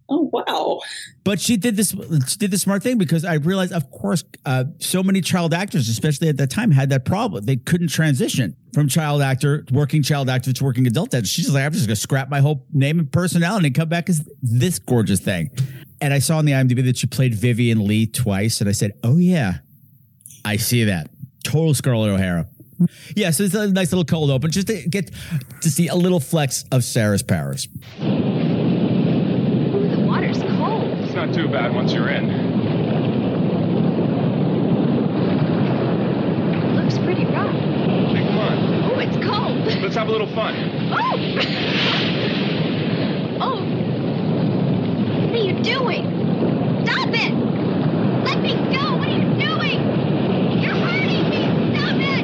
Oh, 0.08 0.28
wow. 0.32 0.80
But 1.24 1.40
she 1.40 1.56
did 1.56 1.76
this. 1.76 1.90
She 2.28 2.36
did 2.36 2.50
the 2.50 2.58
smart 2.58 2.82
thing 2.82 2.98
because 2.98 3.24
I 3.24 3.34
realized, 3.34 3.72
of 3.72 3.90
course, 3.90 4.24
uh, 4.44 4.64
so 4.78 5.02
many 5.02 5.20
child 5.20 5.54
actors, 5.54 5.88
especially 5.88 6.28
at 6.28 6.36
that 6.36 6.50
time, 6.50 6.70
had 6.70 6.90
that 6.90 7.04
problem. 7.04 7.44
They 7.44 7.56
couldn't 7.56 7.88
transition 7.88 8.56
from 8.74 8.88
child 8.88 9.22
actor, 9.22 9.64
working 9.70 10.02
child 10.02 10.28
actor 10.28 10.52
to 10.52 10.64
working 10.64 10.86
adult 10.86 11.14
actor. 11.14 11.26
She's 11.26 11.52
like, 11.52 11.64
I'm 11.64 11.72
just 11.72 11.86
gonna 11.86 11.96
scrap 11.96 12.28
my 12.28 12.40
whole 12.40 12.66
name 12.72 12.98
and 12.98 13.10
personality 13.10 13.68
and 13.68 13.74
come 13.74 13.88
back 13.88 14.08
as 14.08 14.28
this 14.42 14.78
gorgeous 14.78 15.20
thing. 15.20 15.50
And 16.00 16.12
I 16.12 16.18
saw 16.18 16.38
on 16.38 16.44
the 16.44 16.52
IMDb 16.52 16.84
that 16.84 16.96
she 16.98 17.06
played 17.06 17.34
Vivien 17.34 17.86
Leigh 17.86 18.06
twice, 18.06 18.60
and 18.60 18.68
I 18.68 18.72
said, 18.72 18.92
Oh 19.02 19.16
yeah, 19.16 19.58
I 20.44 20.56
see 20.56 20.84
that. 20.84 21.08
Total 21.44 21.74
Scarlett 21.74 22.10
O'Hara. 22.10 22.48
Yeah, 23.14 23.30
so 23.30 23.44
it's 23.44 23.54
a 23.54 23.68
nice 23.68 23.92
little 23.92 24.04
cold 24.04 24.30
open 24.30 24.50
just 24.50 24.66
to 24.66 24.82
get 24.88 25.10
to 25.60 25.70
see 25.70 25.86
a 25.88 25.94
little 25.94 26.18
flex 26.20 26.64
of 26.72 26.82
Sarah's 26.82 27.22
powers. 27.22 27.68
Ooh, 28.00 28.06
the 29.88 30.04
water's 30.06 30.38
cold. 30.38 30.82
It's 30.98 31.14
not 31.32 31.42
too 31.42 31.48
bad 31.48 31.74
once 31.74 31.92
you're 31.92 32.08
in. 32.08 32.28
Looks 36.76 36.98
pretty 36.98 37.24
rough. 37.26 37.54
Hey, 37.54 38.24
come 38.26 38.38
on. 38.38 38.84
Oh, 38.84 38.98
it's 38.98 39.16
cold. 39.24 39.58
Let's 39.82 39.94
have 39.96 40.08
a 40.08 40.10
little 40.10 40.26
fun. 40.34 40.54
Oh! 40.92 41.16
oh! 43.40 43.62
What 45.26 45.34
are 45.34 45.44
you 45.44 45.54
doing? 45.62 46.04
Stop 46.84 47.08
it! 47.08 47.32
Let 48.24 48.42
me 48.42 48.54
go! 48.74 48.96
What 48.98 49.08
are 49.08 49.12
you 49.12 49.24
doing? 49.40 49.80
You're 50.62 50.74
hurting 50.74 51.30
me! 51.30 51.42
Stop 51.74 51.96
it! 51.96 52.21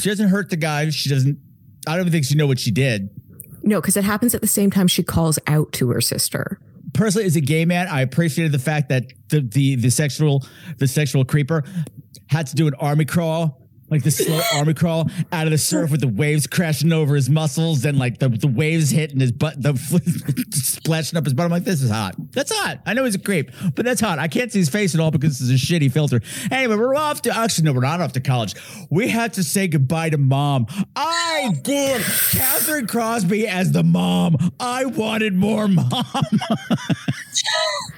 She 0.00 0.08
doesn't 0.08 0.28
hurt 0.28 0.50
the 0.50 0.56
guy. 0.56 0.90
She 0.90 1.08
doesn't. 1.08 1.38
I 1.86 1.92
don't 1.92 2.00
even 2.00 2.12
think 2.12 2.24
she 2.24 2.34
know 2.34 2.46
what 2.46 2.58
she 2.58 2.70
did. 2.70 3.10
No, 3.62 3.80
because 3.80 3.96
it 3.96 4.04
happens 4.04 4.34
at 4.34 4.40
the 4.40 4.46
same 4.46 4.70
time 4.70 4.88
she 4.88 5.02
calls 5.02 5.38
out 5.46 5.72
to 5.72 5.90
her 5.90 6.00
sister. 6.00 6.58
Personally, 6.92 7.26
as 7.26 7.36
a 7.36 7.40
gay 7.40 7.64
man, 7.64 7.88
I 7.88 8.00
appreciated 8.00 8.52
the 8.52 8.58
fact 8.58 8.88
that 8.88 9.12
the 9.28 9.40
the 9.40 9.76
the 9.76 9.90
sexual 9.90 10.44
the 10.78 10.88
sexual 10.88 11.24
creeper 11.24 11.64
had 12.28 12.46
to 12.48 12.56
do 12.56 12.66
an 12.66 12.74
army 12.74 13.04
crawl. 13.04 13.59
Like 13.90 14.02
the 14.02 14.10
slow 14.10 14.40
army 14.54 14.74
crawl 14.74 15.10
out 15.32 15.46
of 15.46 15.50
the 15.50 15.58
surf 15.58 15.90
with 15.90 16.00
the 16.00 16.08
waves 16.08 16.46
crashing 16.46 16.92
over 16.92 17.14
his 17.14 17.28
muscles 17.28 17.84
and 17.84 17.98
like 17.98 18.18
the, 18.18 18.28
the 18.28 18.48
waves 18.48 18.90
hitting 18.90 19.20
his 19.20 19.32
butt, 19.32 19.60
the 19.60 19.76
splashing 20.52 21.18
up 21.18 21.24
his 21.24 21.34
butt. 21.34 21.46
I'm 21.46 21.50
like, 21.50 21.64
this 21.64 21.82
is 21.82 21.90
hot. 21.90 22.14
That's 22.32 22.54
hot. 22.54 22.80
I 22.86 22.94
know 22.94 23.04
he's 23.04 23.14
a 23.14 23.18
creep, 23.18 23.50
but 23.74 23.84
that's 23.84 24.00
hot. 24.00 24.18
I 24.18 24.28
can't 24.28 24.52
see 24.52 24.60
his 24.60 24.68
face 24.68 24.94
at 24.94 25.00
all 25.00 25.10
because 25.10 25.38
this 25.38 25.48
is 25.48 25.50
a 25.50 25.66
shitty 25.66 25.92
filter. 25.92 26.20
Anyway, 26.50 26.76
we're 26.76 26.94
off 26.94 27.22
to 27.22 27.36
actually 27.36 27.64
no, 27.64 27.72
we're 27.72 27.80
not 27.80 28.00
off 28.00 28.12
to 28.12 28.20
college. 28.20 28.54
We 28.90 29.08
had 29.08 29.32
to 29.34 29.44
say 29.44 29.68
goodbye 29.68 30.10
to 30.10 30.18
mom. 30.18 30.66
I 30.96 31.54
did. 31.62 32.00
Kathryn 32.00 32.88
Crosby 32.88 33.46
as 33.46 33.72
the 33.72 33.82
mom. 33.82 34.36
I 34.58 34.84
wanted 34.84 35.34
more 35.34 35.68
mom. 35.68 35.90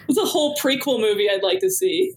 It's 0.08 0.18
a 0.18 0.26
whole 0.26 0.54
prequel 0.56 1.00
movie 1.00 1.28
I'd 1.30 1.42
like 1.42 1.60
to 1.60 1.70
see. 1.70 2.14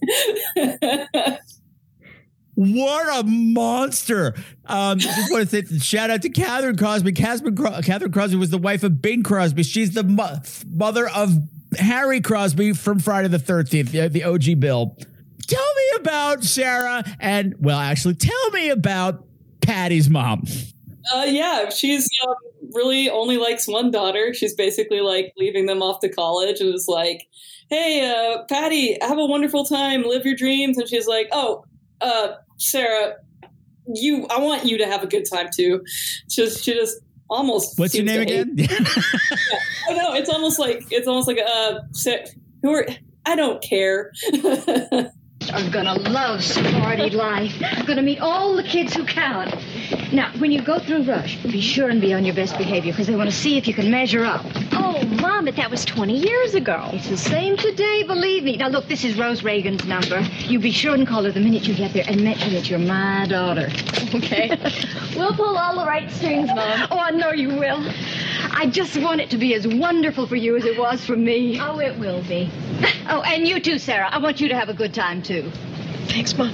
What 2.56 3.20
a 3.20 3.22
monster! 3.28 4.34
Um, 4.64 4.98
just 4.98 5.30
want 5.30 5.50
to 5.50 5.62
say 5.62 5.78
shout 5.78 6.08
out 6.08 6.22
to 6.22 6.30
Kathryn 6.30 6.78
Crosby. 6.78 7.12
Kathryn, 7.12 7.54
Cro- 7.54 7.70
Kathryn 7.82 8.12
Crosby 8.14 8.36
was 8.36 8.48
the 8.48 8.56
wife 8.56 8.82
of 8.82 9.02
Bing 9.02 9.22
Crosby. 9.22 9.62
She's 9.62 9.92
the 9.92 10.04
mo- 10.04 10.38
mother 10.66 11.06
of 11.06 11.36
Harry 11.78 12.22
Crosby 12.22 12.72
from 12.72 12.98
Friday 12.98 13.28
the 13.28 13.38
Thirteenth, 13.38 13.92
the, 13.92 14.08
the 14.08 14.24
OG 14.24 14.58
Bill. 14.58 14.96
Tell 15.46 15.74
me 15.74 16.00
about 16.00 16.44
Sarah, 16.44 17.04
and 17.20 17.54
well, 17.60 17.78
actually, 17.78 18.14
tell 18.14 18.50
me 18.52 18.70
about 18.70 19.26
Patty's 19.60 20.08
mom. 20.08 20.44
Uh, 21.14 21.26
yeah, 21.28 21.68
she's 21.68 22.08
um, 22.26 22.34
really 22.72 23.10
only 23.10 23.36
likes 23.36 23.68
one 23.68 23.90
daughter. 23.90 24.32
She's 24.32 24.54
basically 24.54 25.02
like 25.02 25.34
leaving 25.36 25.66
them 25.66 25.82
off 25.82 26.00
to 26.00 26.08
college 26.08 26.60
and 26.60 26.74
is 26.74 26.88
like, 26.88 27.28
"Hey, 27.68 28.10
uh, 28.10 28.44
Patty, 28.44 28.96
have 29.02 29.18
a 29.18 29.26
wonderful 29.26 29.66
time, 29.66 30.04
live 30.04 30.24
your 30.24 30.36
dreams." 30.36 30.78
And 30.78 30.88
she's 30.88 31.06
like, 31.06 31.28
"Oh, 31.32 31.66
uh, 32.00 32.34
Sarah, 32.56 33.16
you, 33.92 34.26
I 34.28 34.40
want 34.40 34.64
you 34.64 34.78
to 34.78 34.86
have 34.86 35.02
a 35.02 35.06
good 35.06 35.24
time 35.30 35.48
too." 35.54 35.84
Just, 36.28 36.64
she 36.64 36.72
just 36.72 36.98
almost. 37.28 37.78
What's 37.78 37.94
your 37.94 38.04
name 38.04 38.26
to 38.26 38.32
hate- 38.32 38.48
again? 38.48 38.86
I 39.88 39.94
know 39.94 40.14
it's 40.14 40.28
almost 40.30 40.58
like 40.58 40.86
it's 40.90 41.06
almost 41.06 41.28
like 41.28 41.38
uh, 41.38 41.80
Sa- 41.92 42.26
who 42.62 42.72
are 42.72 42.86
I 43.26 43.36
don't 43.36 43.62
care. 43.62 44.12
I'm 45.52 45.70
gonna 45.70 45.94
love 45.94 46.42
sorority 46.42 47.10
life. 47.10 47.52
I'm 47.62 47.84
gonna 47.84 48.02
meet 48.02 48.20
all 48.20 48.56
the 48.56 48.62
kids 48.62 48.94
who 48.94 49.04
count. 49.04 49.54
Now, 50.12 50.32
when 50.38 50.52
you 50.52 50.62
go 50.62 50.78
through 50.78 51.02
Rush, 51.02 51.36
be 51.42 51.60
sure 51.60 51.88
and 51.88 52.00
be 52.00 52.14
on 52.14 52.24
your 52.24 52.34
best 52.34 52.56
behavior 52.56 52.92
because 52.92 53.06
they 53.06 53.16
want 53.16 53.30
to 53.30 53.36
see 53.36 53.56
if 53.56 53.66
you 53.66 53.74
can 53.74 53.90
measure 53.90 54.24
up. 54.24 54.44
Oh, 54.72 55.02
Mom, 55.20 55.44
but 55.44 55.56
that 55.56 55.70
was 55.70 55.84
20 55.84 56.16
years 56.16 56.54
ago. 56.54 56.90
It's 56.92 57.08
the 57.08 57.16
same 57.16 57.56
today, 57.56 58.02
believe 58.04 58.44
me. 58.44 58.56
Now, 58.56 58.68
look, 58.68 58.86
this 58.88 59.04
is 59.04 59.16
Rose 59.18 59.42
Reagan's 59.42 59.84
number. 59.84 60.20
You 60.38 60.58
be 60.58 60.70
sure 60.70 60.94
and 60.94 61.06
call 61.06 61.24
her 61.24 61.32
the 61.32 61.40
minute 61.40 61.66
you 61.66 61.74
get 61.74 61.92
there 61.92 62.04
and 62.06 62.22
mention 62.22 62.52
that 62.54 62.68
you're 62.70 62.78
my 62.78 63.26
daughter. 63.28 63.68
Okay. 64.14 64.48
we'll 65.16 65.34
pull 65.34 65.58
all 65.58 65.78
the 65.80 65.84
right 65.84 66.08
strings, 66.10 66.46
Mom. 66.48 66.86
Oh, 66.90 66.98
I 66.98 67.10
know 67.10 67.32
you 67.32 67.48
will. 67.48 67.84
I 68.52 68.66
just 68.70 68.96
want 68.96 69.20
it 69.20 69.30
to 69.30 69.36
be 69.36 69.52
as 69.54 69.66
wonderful 69.66 70.26
for 70.28 70.36
you 70.36 70.56
as 70.56 70.64
it 70.64 70.78
was 70.78 71.04
for 71.04 71.16
me. 71.16 71.60
Oh, 71.60 71.80
it 71.80 71.98
will 71.98 72.22
be. 72.22 72.50
Oh, 73.08 73.22
and 73.22 73.46
you 73.46 73.60
too, 73.60 73.78
Sarah. 73.78 74.08
I 74.10 74.18
want 74.18 74.40
you 74.40 74.48
to 74.48 74.56
have 74.56 74.68
a 74.68 74.74
good 74.74 74.92
time, 74.92 75.22
too. 75.22 75.50
Thanks, 76.08 76.36
Mom. 76.36 76.52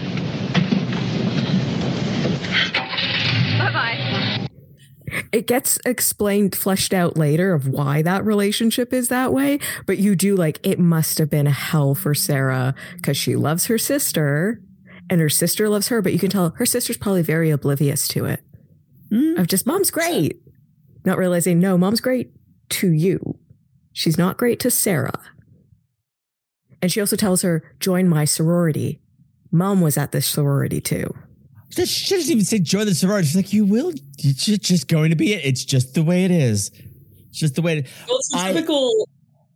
Bye-bye. 3.63 4.49
It 5.31 5.47
gets 5.47 5.79
explained, 5.85 6.57
fleshed 6.57 6.95
out 6.95 7.17
later 7.17 7.53
of 7.53 7.69
why 7.69 8.03
that 8.03 8.25
relationship 8.25 8.93
is 8.93 9.09
that 9.09 9.33
way. 9.33 9.59
But 9.87 9.99
you 9.99 10.17
do 10.17 10.35
like, 10.35 10.59
it 10.67 10.79
must 10.79 11.19
have 11.19 11.29
been 11.29 11.47
a 11.47 11.51
hell 11.53 11.95
for 11.95 12.15
Sarah 12.15 12.75
because 12.97 13.17
she 13.17 13.37
loves 13.37 13.67
her 13.67 13.79
sister 13.79 14.63
and 15.11 15.21
her 15.21 15.29
sister 15.29 15.69
loves 15.69 15.89
her. 15.89 16.01
But 16.01 16.13
you 16.13 16.19
can 16.19 16.31
tell 16.31 16.51
her 16.57 16.65
sister's 16.65 16.97
probably 16.97 17.23
very 17.23 17.51
oblivious 17.51 18.09
to 18.09 18.25
it. 18.25 18.43
Hmm. 19.11 19.37
Of 19.37 19.49
just, 19.49 19.67
mom's 19.67 19.91
great. 19.91 20.41
Not 21.05 21.19
realizing, 21.19 21.59
no, 21.59 21.77
mom's 21.77 22.01
great 22.01 22.31
to 22.71 22.91
you. 22.91 23.39
She's 23.93 24.17
not 24.17 24.39
great 24.39 24.61
to 24.61 24.71
Sarah. 24.71 25.21
And 26.81 26.91
she 26.91 27.01
also 27.01 27.17
tells 27.17 27.43
her, 27.43 27.75
join 27.81 28.09
my 28.09 28.25
sorority. 28.25 29.03
Mom 29.51 29.83
was 29.83 29.99
at 29.99 30.13
this 30.13 30.27
sorority 30.27 30.81
too. 30.81 31.15
She 31.75 32.15
doesn't 32.15 32.31
even 32.31 32.45
say 32.45 32.59
join 32.59 32.87
the 32.87 32.95
sorority. 32.95 33.27
She's 33.29 33.37
like, 33.37 33.53
you 33.53 33.65
will. 33.65 33.93
It's 34.19 34.45
just 34.45 34.89
going 34.89 35.11
to 35.11 35.17
be 35.17 35.33
it. 35.33 35.45
It's 35.45 35.65
just 35.65 35.95
the 35.95 36.03
way 36.03 36.25
it 36.25 36.31
is. 36.31 36.71
It's 37.31 37.39
just 37.39 37.55
the 37.55 37.63
way 37.63 37.79
it 37.79 37.87
Well, 38.09 38.19
it's 38.19 38.35
I- 38.35 38.53
typical 38.53 39.09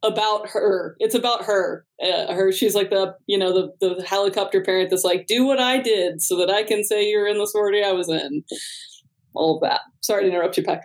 about 0.03 0.49
her. 0.51 0.97
It's 0.99 1.15
about 1.15 1.45
her. 1.45 1.85
Uh, 2.03 2.33
her. 2.33 2.53
She's 2.53 2.75
like 2.75 2.91
the 2.91 3.15
you 3.27 3.37
know 3.39 3.53
the 3.81 3.95
the 3.97 4.03
helicopter 4.03 4.63
parent 4.63 4.91
that's 4.91 5.05
like, 5.05 5.27
do 5.27 5.45
what 5.47 5.59
I 5.61 5.79
did 5.79 6.23
so 6.23 6.37
that 6.39 6.51
I 6.51 6.63
can 6.63 6.85
say 6.85 7.09
you're 7.09 7.27
in 7.27 7.39
the 7.39 7.47
sorority 7.47 7.83
I 7.83 7.93
was 7.93 8.09
in. 8.09 8.45
All 9.35 9.59
that. 9.61 9.81
Sorry 10.01 10.25
to 10.25 10.29
interrupt 10.31 10.57
you, 10.57 10.63
Peck. 10.63 10.83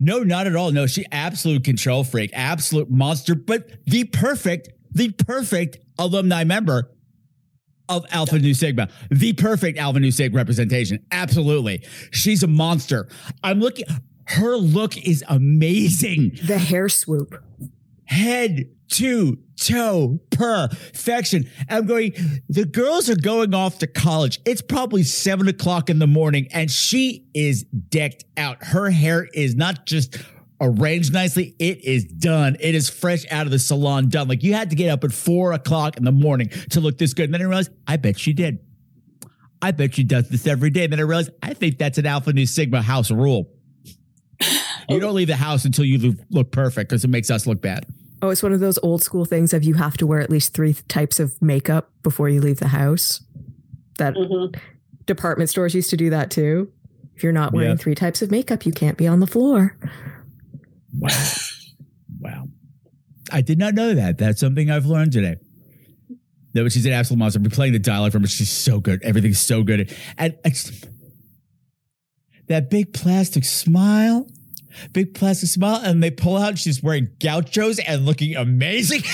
No, 0.00 0.18
not 0.22 0.46
at 0.46 0.54
all. 0.56 0.70
No, 0.72 0.86
she 0.86 1.06
absolute 1.12 1.64
control 1.64 2.04
freak, 2.04 2.30
absolute 2.34 2.90
monster, 2.90 3.34
but 3.34 3.70
the 3.86 4.04
perfect, 4.04 4.68
the 4.92 5.10
perfect 5.12 5.78
alumni 5.98 6.44
member 6.44 6.90
of 7.88 8.04
Alpha 8.10 8.38
Nu 8.38 8.54
Sigma, 8.54 8.88
the 9.10 9.32
perfect 9.32 9.78
Alpha 9.78 10.00
Nu 10.00 10.10
Sig 10.10 10.34
representation. 10.34 11.04
Absolutely. 11.10 11.84
She's 12.10 12.42
a 12.42 12.46
monster. 12.46 13.08
I'm 13.42 13.60
looking, 13.60 13.86
her 14.26 14.56
look 14.56 14.96
is 14.96 15.24
amazing. 15.28 16.38
The 16.44 16.58
hair 16.58 16.88
swoop. 16.88 17.34
Head 18.06 18.68
to 18.90 19.38
toe 19.56 20.20
perfection. 20.30 21.50
I'm 21.68 21.86
going, 21.86 22.12
the 22.48 22.64
girls 22.64 23.08
are 23.08 23.16
going 23.16 23.54
off 23.54 23.78
to 23.78 23.86
college. 23.86 24.40
It's 24.44 24.62
probably 24.62 25.02
seven 25.02 25.48
o'clock 25.48 25.90
in 25.90 25.98
the 25.98 26.06
morning 26.06 26.48
and 26.52 26.70
she 26.70 27.26
is 27.34 27.64
decked 27.64 28.24
out. 28.36 28.62
Her 28.62 28.90
hair 28.90 29.28
is 29.32 29.54
not 29.56 29.86
just 29.86 30.18
arranged 30.64 31.12
nicely. 31.12 31.54
It 31.58 31.84
is 31.84 32.04
done. 32.04 32.56
It 32.60 32.74
is 32.74 32.88
fresh 32.88 33.24
out 33.30 33.46
of 33.46 33.52
the 33.52 33.58
salon 33.58 34.08
done. 34.08 34.28
Like 34.28 34.42
you 34.42 34.54
had 34.54 34.70
to 34.70 34.76
get 34.76 34.88
up 34.90 35.04
at 35.04 35.12
four 35.12 35.52
o'clock 35.52 35.96
in 35.96 36.04
the 36.04 36.12
morning 36.12 36.48
to 36.70 36.80
look 36.80 36.98
this 36.98 37.14
good. 37.14 37.24
And 37.26 37.34
then 37.34 37.42
I 37.42 37.44
realized, 37.44 37.70
I 37.86 37.96
bet 37.96 38.18
she 38.18 38.32
did. 38.32 38.58
I 39.62 39.70
bet 39.70 39.94
she 39.94 40.04
does 40.04 40.28
this 40.28 40.46
every 40.46 40.70
day. 40.70 40.84
And 40.84 40.92
then 40.92 41.00
I 41.00 41.04
realized, 41.04 41.30
I 41.42 41.54
think 41.54 41.78
that's 41.78 41.98
an 41.98 42.06
Alpha 42.06 42.32
Nu 42.32 42.44
Sigma 42.46 42.82
house 42.82 43.10
rule. 43.10 43.48
You 44.88 45.00
don't 45.00 45.14
leave 45.14 45.28
the 45.28 45.36
house 45.36 45.64
until 45.64 45.84
you 45.86 45.98
look- 45.98 46.18
look 46.30 46.52
perfect 46.52 46.90
because 46.90 47.04
it 47.04 47.08
makes 47.08 47.30
us 47.30 47.46
look 47.46 47.62
bad. 47.62 47.86
Oh, 48.20 48.28
it's 48.30 48.42
one 48.42 48.52
of 48.52 48.60
those 48.60 48.78
old 48.82 49.02
school 49.02 49.24
things 49.24 49.52
of 49.54 49.64
you 49.64 49.74
have 49.74 49.96
to 49.98 50.06
wear 50.06 50.20
at 50.20 50.28
least 50.30 50.52
three 50.54 50.74
types 50.88 51.18
of 51.20 51.40
makeup 51.40 51.90
before 52.02 52.28
you 52.28 52.40
leave 52.40 52.58
the 52.58 52.68
house. 52.68 53.22
That 53.98 54.14
Mhm. 54.14 54.54
department 55.06 55.48
stores 55.50 55.74
used 55.74 55.90
to 55.90 55.96
do 55.96 56.10
that 56.10 56.30
too. 56.30 56.68
If 57.16 57.22
you're 57.22 57.32
not 57.32 57.52
wearing 57.52 57.70
Yeah. 57.70 57.76
three 57.76 57.94
types 57.94 58.22
of 58.22 58.30
makeup, 58.30 58.66
you 58.66 58.72
can't 58.72 58.98
be 58.98 59.06
on 59.06 59.20
the 59.20 59.26
floor. 59.26 59.76
Wow. 60.98 61.10
wow. 62.20 62.48
I 63.32 63.40
did 63.40 63.58
not 63.58 63.74
know 63.74 63.94
that. 63.94 64.18
That's 64.18 64.40
something 64.40 64.70
I've 64.70 64.86
learned 64.86 65.12
today. 65.12 65.36
No, 66.54 66.62
but 66.62 66.72
she's 66.72 66.86
an 66.86 66.92
absolute 66.92 67.18
monster. 67.18 67.38
I've 67.38 67.42
been 67.42 67.50
playing 67.50 67.72
the 67.72 67.80
dialogue 67.80 68.12
from 68.12 68.22
her. 68.22 68.28
She's 68.28 68.50
so 68.50 68.78
good. 68.80 69.02
Everything's 69.02 69.40
so 69.40 69.64
good. 69.64 69.92
And 70.16 70.38
it's, 70.44 70.84
that 72.48 72.70
big 72.70 72.92
plastic 72.92 73.44
smile, 73.44 74.28
big 74.92 75.14
plastic 75.14 75.48
smile, 75.48 75.80
and 75.82 76.02
they 76.02 76.10
pull 76.10 76.36
out. 76.36 76.58
She's 76.58 76.82
wearing 76.82 77.08
gauchos 77.20 77.78
and 77.78 78.04
looking 78.04 78.36
amazing. 78.36 79.02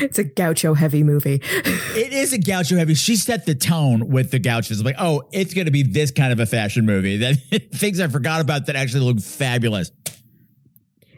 It's 0.00 0.18
a 0.18 0.24
gaucho 0.24 0.74
heavy 0.74 1.02
movie. 1.02 1.40
it 1.42 2.12
is 2.12 2.32
a 2.32 2.38
gaucho 2.38 2.76
heavy. 2.76 2.94
She 2.94 3.16
set 3.16 3.46
the 3.46 3.54
tone 3.54 4.08
with 4.08 4.30
the 4.30 4.38
gauchos. 4.38 4.80
I'm 4.80 4.86
like, 4.86 4.96
oh, 4.98 5.28
it's 5.32 5.54
going 5.54 5.66
to 5.66 5.70
be 5.70 5.82
this 5.82 6.10
kind 6.10 6.32
of 6.32 6.40
a 6.40 6.46
fashion 6.46 6.86
movie. 6.86 7.18
That 7.18 7.36
things 7.74 8.00
I 8.00 8.08
forgot 8.08 8.40
about 8.40 8.66
that 8.66 8.76
actually 8.76 9.04
look 9.04 9.20
fabulous. 9.20 9.90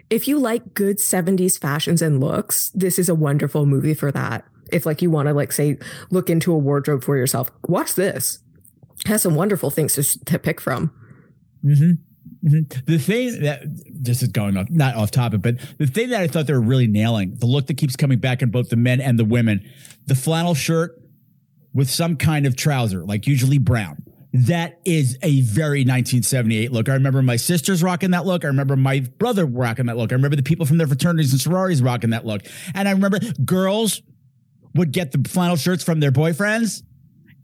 If 0.09 0.27
you 0.27 0.39
like 0.39 0.75
good 0.75 0.99
70s 0.99 1.59
fashions 1.59 2.03
and 2.03 2.21
looks, 2.21 2.71
this 2.71 2.99
is 2.99 3.09
a 3.09 3.15
wonderful 3.15 3.67
movie 3.67 3.95
for 3.95 4.11
that. 4.11 4.45
If 4.73 4.87
like 4.87 5.03
you 5.03 5.11
want 5.11 5.29
to 5.29 5.35
like 5.35 5.53
say 5.53 5.79
look 6.11 6.29
into 6.31 6.53
a 6.53 6.59
wardrobe 6.59 7.05
for 7.05 7.17
yourself, 7.17 7.51
watch 7.69 7.95
this. 7.95 8.41
It 9.05 9.09
has 9.09 9.23
some 9.23 9.35
wonderful 9.35 9.71
things 9.71 9.95
to, 9.95 10.25
to 10.25 10.39
pick 10.39 10.61
from. 10.61 10.93
hmm 11.63 11.93
Mm-hmm. 12.45 12.91
The 12.91 12.99
thing 12.99 13.43
that 13.43 13.63
this 13.87 14.23
is 14.23 14.29
going 14.29 14.57
off, 14.57 14.71
not 14.71 14.95
off 14.95 15.11
topic, 15.11 15.43
but 15.43 15.57
the 15.79 15.87
thing 15.87 16.11
that 16.11 16.23
I 16.23 16.27
thought 16.27 16.47
they 16.47 16.55
were 16.55 16.61
really 16.61 16.87
nailing, 16.87 17.35
the 17.35 17.47
look 17.47 17.67
that 17.67 17.77
keeps 17.77 17.97
coming 17.97 18.19
back 18.19 18.41
in 18.41 18.51
both 18.51 18.71
the 18.71 18.77
men 18.77 19.01
and 19.01 19.19
the 19.19 19.25
women, 19.25 19.69
the 20.07 20.15
flannel 20.15 20.55
shirt 20.55 21.01
with 21.75 21.91
some 21.91 22.17
kind 22.17 22.47
of 22.47 22.57
trouser, 22.57 23.05
like 23.05 23.27
usually 23.27 23.59
brown. 23.59 24.03
That 24.33 24.81
is 24.85 25.19
a 25.23 25.41
very 25.43 25.81
1978 25.81 26.73
look. 26.73 26.89
I 26.89 26.95
remember 26.95 27.21
my 27.21 27.37
sisters 27.37 27.83
rocking 27.83 28.13
that 28.13 28.25
look. 28.25 28.45
I 28.45 28.49
remember 28.49 28.77
my 28.77 29.01
brother 29.19 29.45
rocking 29.45 29.87
that 29.87 29.97
look. 29.97 30.13
I 30.13 30.15
remember 30.15 30.37
the 30.37 30.43
people 30.43 30.67
from 30.67 30.79
their 30.79 30.87
fraternities 30.87 31.33
and 31.33 31.41
sororities 31.41 31.83
rocking 31.83 32.11
that 32.11 32.25
look. 32.25 32.43
And 32.75 32.89
I 32.89 32.93
remember 32.93 33.19
girls 33.45 34.03
would 34.75 34.93
get 34.93 35.11
the 35.11 35.29
flannel 35.29 35.57
shirts 35.57 35.83
from 35.83 36.01
their 36.01 36.13
boyfriends 36.13 36.83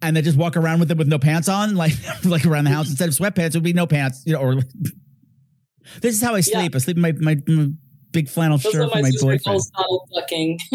and 0.03 0.17
they 0.17 0.23
just 0.23 0.39
walk 0.39 0.57
around 0.57 0.81
with 0.81 0.89
them 0.89 0.99
with 0.99 1.09
no 1.09 1.19
pants 1.19 1.49
on, 1.49 1.75
like 1.75 1.93
like 2.25 2.47
around 2.47 2.65
the 2.65 2.71
house 2.71 2.89
instead 2.89 3.09
of 3.09 3.15
sweatpants. 3.15 3.49
It 3.49 3.55
would 3.55 3.65
be 3.65 3.73
no 3.73 3.87
pants, 3.87 4.23
you 4.27 4.33
know, 4.33 4.41
or 4.41 4.57
This 6.01 6.15
is 6.15 6.23
how 6.23 6.35
I 6.35 6.41
sleep. 6.41 6.75
I 6.75 6.79
sleep 6.79 6.97
in 6.97 7.03
my, 7.03 7.13
my, 7.13 7.37
my 7.47 7.69
big 8.11 8.29
flannel 8.29 8.59
That's 8.59 8.73
shirt 8.75 8.85
what 8.85 8.93
for 8.93 9.03
my 9.03 9.03
my 9.03 9.11
boyfriend. 9.21 9.45
calls 9.45 9.71
Donald 9.71 10.11
ducking 10.15 10.59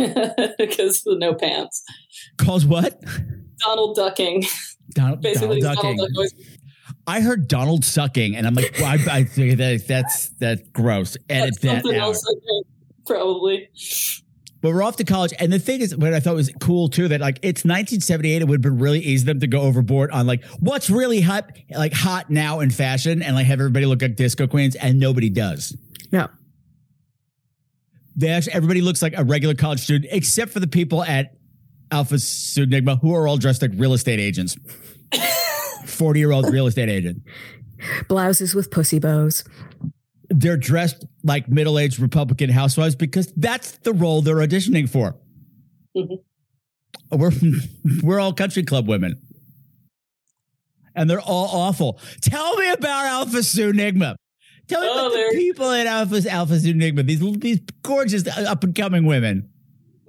because 0.58 1.06
of 1.06 1.14
the 1.14 1.18
no 1.20 1.34
pants. 1.34 1.84
Calls 2.38 2.66
what? 2.66 3.04
Donald 3.58 3.96
ducking. 3.96 4.46
Donald, 4.92 5.22
Basically, 5.22 5.60
Donald 5.60 5.82
Donald 5.82 6.10
ducking. 6.16 6.40
Duck 6.40 6.48
I 7.08 7.22
heard 7.22 7.48
Donald 7.48 7.84
sucking, 7.84 8.36
and 8.36 8.46
I'm 8.46 8.54
like, 8.54 8.74
well, 8.78 8.86
I, 8.86 9.20
I 9.20 9.24
think 9.24 9.58
that 9.58 9.88
that's 9.88 10.30
that's 10.40 10.62
gross. 10.70 11.18
Edit 11.30 11.60
that's 11.62 11.84
that 11.84 11.96
out. 11.96 12.00
else 12.00 12.24
think, 12.24 12.68
probably. 13.06 13.70
But 14.62 14.74
we're 14.74 14.84
off 14.84 14.98
to 14.98 15.04
college, 15.04 15.34
and 15.40 15.52
the 15.52 15.58
thing 15.58 15.82
is, 15.82 15.96
what 15.96 16.14
I 16.14 16.20
thought 16.20 16.36
was 16.36 16.52
cool 16.60 16.88
too, 16.88 17.08
that 17.08 17.20
like 17.20 17.40
it's 17.42 17.66
1978, 17.66 18.42
it 18.44 18.48
would 18.48 18.56
have 18.56 18.62
been 18.62 18.78
really 18.78 19.00
easy 19.00 19.26
for 19.26 19.34
them 19.34 19.40
to 19.40 19.48
go 19.48 19.62
overboard 19.62 20.12
on 20.12 20.28
like 20.28 20.44
what's 20.60 20.90
really 20.90 21.20
hot, 21.20 21.52
like 21.72 21.94
hot 21.94 22.30
now 22.30 22.60
in 22.60 22.70
fashion, 22.70 23.24
and 23.24 23.36
like 23.36 23.48
have 23.48 23.60
everybody 23.60 23.88
look 23.88 24.02
like 24.02 24.16
disco 24.16 24.46
queens, 24.46 24.76
and 24.76 25.00
nobody 25.00 25.30
does. 25.30 25.76
No. 26.12 26.30
They 28.16 28.30
actually, 28.30 28.54
everybody 28.54 28.82
looks 28.82 29.02
like 29.02 29.18
a 29.18 29.24
regular 29.24 29.56
college 29.56 29.80
student, 29.80 30.12
except 30.14 30.52
for 30.52 30.60
the 30.60 30.68
people 30.68 31.04
at 31.04 31.34
Alpha 31.92 32.20
Sigma 32.20 32.98
who 32.98 33.16
are 33.16 33.28
all 33.28 33.38
dressed 33.38 33.62
like 33.62 33.72
real 33.76 33.94
estate 33.94 34.20
agents. 34.20 34.56
40 35.86 36.20
year 36.20 36.32
old 36.32 36.52
real 36.52 36.68
estate 36.68 36.90
agent. 36.90 37.24
Blouses 38.08 38.54
with 38.54 38.70
pussy 38.70 39.00
bows. 39.00 39.44
They're 40.34 40.58
dressed 40.58 41.06
like 41.24 41.48
middle 41.50 41.78
aged 41.78 42.00
Republican 42.00 42.50
housewives 42.50 42.96
because 42.96 43.32
that's 43.36 43.72
the 43.80 43.94
role 43.94 44.22
they're 44.22 44.36
auditioning 44.38 44.90
for. 44.90 45.16
Mhm. 45.96 46.20
We're, 47.12 47.32
we're 48.04 48.20
all 48.20 48.34
country 48.34 48.64
club 48.64 48.88
women. 48.88 49.20
And 50.96 51.10
they're 51.10 51.22
all 51.22 51.48
awful. 51.48 52.00
Tell 52.22 52.56
me 52.58 52.70
about 52.72 53.06
Alpha 53.06 53.44
Su 53.44 53.72
Nigma. 53.72 54.16
Tell 54.68 54.82
me 54.82 54.88
Oh, 54.90 55.08
about 55.08 55.12
the 55.32 55.38
people 55.38 55.70
at 55.70 55.88
Alpha 55.88 56.22
Alpha 56.30 56.60
Su 56.60 56.74
Nigma. 56.74 57.06
These 57.06 57.20
these 57.40 57.60
gorgeous 57.84 58.26
up 58.28 58.64
and 58.64 58.76
coming 58.76 59.06
women. 59.06 59.50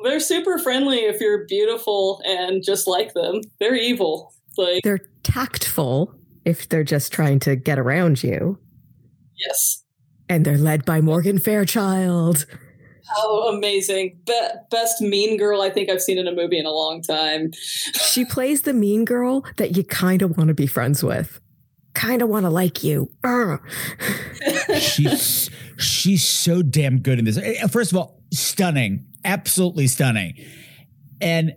They're 0.04 0.18
super 0.20 0.58
friendly 0.58 0.98
if 0.98 1.20
you're 1.20 1.46
beautiful 1.46 2.20
and 2.26 2.62
just 2.64 2.88
like 2.88 3.14
them. 3.14 3.40
They're 3.60 3.76
evil. 3.76 4.32
Like, 4.58 4.82
They're 4.82 4.98
tactful 5.22 6.14
if 6.44 6.68
they're 6.68 6.82
just 6.84 7.12
trying 7.12 7.38
to 7.40 7.54
get 7.56 7.78
around 7.78 8.22
you. 8.22 8.58
yes. 9.36 9.81
And 10.32 10.46
they're 10.46 10.56
led 10.56 10.86
by 10.86 11.02
Morgan 11.02 11.38
Fairchild. 11.38 12.46
Oh, 13.18 13.54
amazing. 13.54 14.18
Be- 14.26 14.48
best 14.70 15.02
mean 15.02 15.36
girl 15.36 15.60
I 15.60 15.68
think 15.68 15.90
I've 15.90 16.00
seen 16.00 16.16
in 16.16 16.26
a 16.26 16.32
movie 16.32 16.58
in 16.58 16.64
a 16.64 16.70
long 16.70 17.02
time. 17.02 17.52
She 18.12 18.24
plays 18.24 18.62
the 18.62 18.72
mean 18.72 19.04
girl 19.04 19.44
that 19.58 19.76
you 19.76 19.84
kind 19.84 20.22
of 20.22 20.38
want 20.38 20.48
to 20.48 20.54
be 20.54 20.66
friends 20.66 21.02
with. 21.04 21.38
Kind 21.92 22.22
of 22.22 22.30
want 22.30 22.44
to 22.46 22.50
like 22.50 22.82
you. 22.82 23.10
She's 24.78 25.50
she's 25.76 26.24
so 26.24 26.62
damn 26.62 27.00
good 27.00 27.18
in 27.18 27.26
this. 27.26 27.36
Eh, 27.36 27.66
First 27.66 27.92
of 27.92 27.98
all, 27.98 28.22
stunning, 28.32 29.04
absolutely 29.26 29.86
stunning, 29.86 30.34
and 31.20 31.52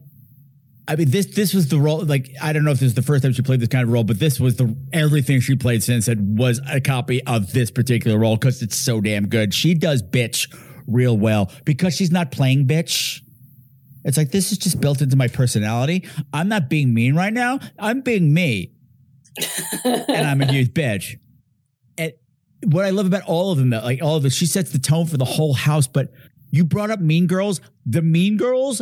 I 0.87 0.95
mean 0.95 1.09
this 1.09 1.27
this 1.27 1.53
was 1.53 1.67
the 1.69 1.79
role. 1.79 2.03
Like 2.05 2.29
I 2.41 2.53
don't 2.53 2.63
know 2.63 2.71
if 2.71 2.79
this 2.79 2.87
is 2.87 2.93
the 2.93 3.01
first 3.01 3.23
time 3.23 3.33
she 3.33 3.41
played 3.41 3.59
this 3.59 3.69
kind 3.69 3.83
of 3.83 3.89
role, 3.91 4.03
but 4.03 4.19
this 4.19 4.39
was 4.39 4.55
the 4.57 4.75
everything 4.93 5.39
she 5.39 5.55
played 5.55 5.83
since 5.83 6.07
it 6.07 6.19
was 6.19 6.61
a 6.69 6.79
copy 6.79 7.23
of 7.25 7.51
this 7.53 7.71
particular 7.71 8.17
role 8.19 8.35
because 8.35 8.61
it's 8.61 8.75
so 8.75 9.01
damn 9.01 9.27
good. 9.27 9.53
She 9.53 9.73
does 9.73 10.03
bitch 10.03 10.53
real 10.87 11.17
well 11.17 11.51
because 11.63 11.95
she's 11.95 12.11
not 12.11 12.31
playing 12.31 12.67
bitch. 12.67 13.21
It's 14.03 14.17
like 14.17 14.29
this 14.29 14.51
is 14.51 14.59
just 14.59 14.79
built 14.79 15.01
into 15.01 15.15
my 15.15 15.27
personality. 15.27 16.07
I'm 16.31 16.47
not 16.47 16.69
being 16.69 16.93
mean 16.93 17.15
right 17.15 17.33
now. 17.33 17.59
I'm 17.79 18.01
being 18.01 18.31
me 18.33 18.75
and 19.83 20.27
I'm 20.27 20.41
a 20.41 20.45
huge 20.51 20.73
bitch. 20.73 21.17
And 21.97 22.13
what 22.63 22.85
I 22.85 22.91
love 22.91 23.07
about 23.07 23.23
all 23.23 23.51
of 23.51 23.57
them, 23.57 23.69
though, 23.69 23.79
like 23.79 24.01
all 24.01 24.17
of 24.17 24.23
this, 24.23 24.35
she 24.35 24.45
sets 24.45 24.71
the 24.71 24.79
tone 24.79 25.05
for 25.07 25.17
the 25.17 25.25
whole 25.25 25.53
house. 25.53 25.87
But 25.87 26.11
you 26.51 26.63
brought 26.63 26.91
up 26.91 26.99
Mean 26.99 27.27
Girls. 27.27 27.61
The 27.85 28.01
Mean 28.01 28.37
Girls 28.37 28.81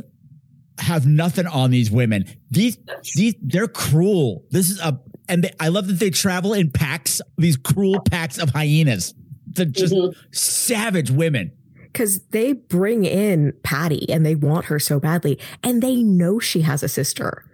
have 0.79 1.05
nothing 1.05 1.47
on 1.47 1.71
these 1.71 1.91
women. 1.91 2.25
These, 2.51 2.77
these, 3.15 3.35
they're 3.41 3.67
cruel. 3.67 4.43
This 4.49 4.69
is 4.69 4.79
a, 4.79 4.99
and 5.29 5.43
they, 5.43 5.51
I 5.59 5.69
love 5.69 5.87
that 5.87 5.99
they 5.99 6.09
travel 6.09 6.53
in 6.53 6.71
packs. 6.71 7.21
These 7.37 7.57
cruel 7.57 7.99
packs 8.01 8.37
of 8.37 8.49
hyenas. 8.49 9.13
They're 9.47 9.65
just 9.65 9.93
Mhm. 9.93 10.15
savage 10.31 11.11
women. 11.11 11.51
Because 11.83 12.21
they 12.29 12.53
bring 12.53 13.05
in 13.05 13.53
Patty 13.61 14.09
and 14.09 14.25
they 14.25 14.33
want 14.33 14.65
her 14.65 14.79
so 14.79 14.99
badly. 14.99 15.37
And 15.61 15.81
they 15.83 16.01
know 16.01 16.39
she 16.39 16.61
has 16.61 16.81
a 16.81 16.87
sister. 16.89 17.45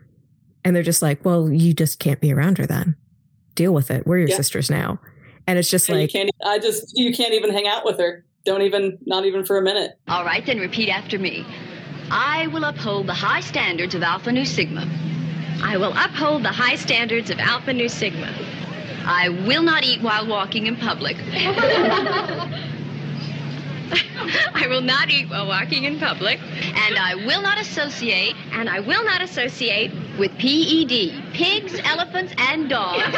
And 0.64 0.74
they're 0.76 0.84
just 0.84 1.02
like, 1.02 1.26
well, 1.26 1.52
you 1.52 1.74
just 1.74 2.00
can't 2.00 2.22
be 2.22 2.32
around 2.34 2.58
her 2.58 2.66
then. 2.66 2.96
Deal 3.56 3.74
with 3.74 3.92
it. 3.92 4.08
We're 4.08 4.20
your 4.20 4.30
Yeah. 4.30 4.38
sisters 4.38 4.70
now. 4.70 5.00
And 5.46 5.60
it's 5.60 5.70
just 5.70 5.90
Yeah, 5.90 5.96
you 5.96 6.02
like, 6.04 6.12
can't. 6.12 6.30
I 6.46 6.58
just 6.60 6.98
you 6.98 7.14
can't 7.14 7.34
even 7.34 7.52
hang 7.52 7.68
out 7.68 7.84
with 7.84 8.00
her. 8.00 8.24
Don't 8.46 8.62
even, 8.62 8.98
not 9.06 9.26
even 9.26 9.44
for 9.44 9.58
a 9.58 9.62
minute. 9.62 9.92
All 10.08 10.24
right, 10.24 10.46
then 10.46 10.60
repeat 10.60 10.88
after 10.90 11.20
me. 11.20 11.46
I 12.12 12.48
will 12.48 12.64
uphold 12.64 13.08
the 13.08 13.14
high 13.14 13.42
standards 13.42 13.94
of 13.94 14.02
Alpha 14.02 14.32
Nu 14.32 14.46
Sigma. 14.46 14.88
I 15.62 15.78
will 15.78 15.94
uphold 15.96 16.44
the 16.44 16.50
high 16.50 16.76
standards 16.76 17.30
of 17.30 17.40
Alpha 17.40 17.74
Nu 17.74 17.88
Sigma. 17.88 18.34
I 19.06 19.30
will 19.30 19.62
not 19.62 19.84
eat 19.84 20.02
while 20.02 20.28
walking 20.28 20.68
in 20.68 20.76
public. 20.76 21.18
I 24.54 24.68
will 24.68 24.82
not 24.82 25.10
eat 25.10 25.30
while 25.30 25.48
walking 25.48 25.84
in 25.84 26.00
public. 26.00 26.40
And 26.42 26.98
I 26.98 27.16
will 27.16 27.42
not 27.42 27.60
associate 27.60 28.36
And 28.52 28.70
I 28.70 28.80
will 28.80 29.04
not 29.04 29.22
associate 29.22 29.92
with 30.18 30.32
PED, 30.38 31.34
pigs, 31.34 31.80
elephants, 31.84 32.34
and 32.38 32.70
dogs, 32.70 33.04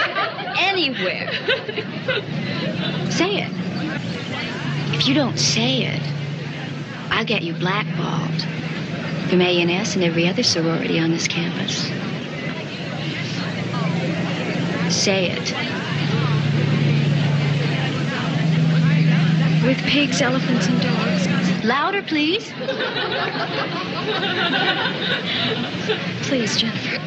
anywhere. 0.58 1.32
Say 3.10 3.44
it. 3.44 3.52
If 4.94 5.08
you 5.08 5.14
don't 5.14 5.38
say 5.40 5.84
it, 5.84 6.02
I'll 7.10 7.26
get 7.26 7.42
you 7.42 7.54
blackballed 7.54 8.46
from 9.32 9.42
A&S 9.42 9.96
and 9.96 10.04
every 10.04 10.28
other 10.28 10.44
sorority 10.44 11.00
on 11.00 11.10
this 11.10 11.26
campus. 11.26 11.84
Say 14.94 15.32
it. 15.32 15.54
with 19.66 19.78
pigs, 19.84 20.22
elephants, 20.22 20.68
and 20.68 20.82
dogs. 20.82 21.64
Louder, 21.64 22.04
please. 22.04 22.52
Please, 26.24 26.58
Jennifer. 26.58 27.00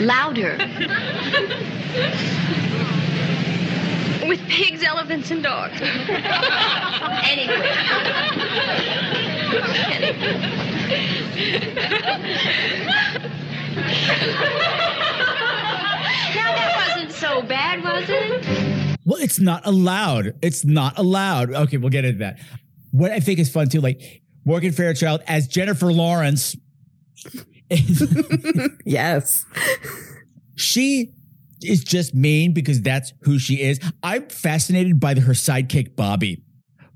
Louder. 0.00 0.56
With 4.28 4.40
pigs, 4.48 4.84
elephants, 4.84 5.32
and 5.32 5.42
dogs. 5.42 5.80
Anyway. 7.28 9.27
Now 9.48 9.56
that 16.54 16.94
wasn't 16.94 17.12
so 17.12 17.42
bad, 17.42 17.82
was 17.82 18.04
it? 18.08 18.98
Well, 19.04 19.18
it's 19.20 19.40
not 19.40 19.66
allowed. 19.66 20.34
It's 20.42 20.64
not 20.64 20.98
allowed. 20.98 21.52
Okay, 21.52 21.78
we'll 21.78 21.90
get 21.90 22.04
into 22.04 22.18
that. 22.18 22.38
What 22.90 23.10
I 23.10 23.20
think 23.20 23.38
is 23.38 23.50
fun 23.50 23.68
too, 23.68 23.80
like 23.80 24.22
Morgan 24.44 24.72
Fairchild 24.72 25.22
as 25.26 25.46
Jennifer 25.48 25.92
Lawrence. 25.92 26.56
yes. 28.84 29.44
she 30.56 31.12
is 31.62 31.82
just 31.84 32.14
mean 32.14 32.52
because 32.52 32.82
that's 32.82 33.12
who 33.22 33.38
she 33.38 33.62
is. 33.62 33.80
I'm 34.02 34.28
fascinated 34.28 35.00
by 35.00 35.14
her 35.14 35.32
sidekick, 35.32 35.96
Bobby. 35.96 36.42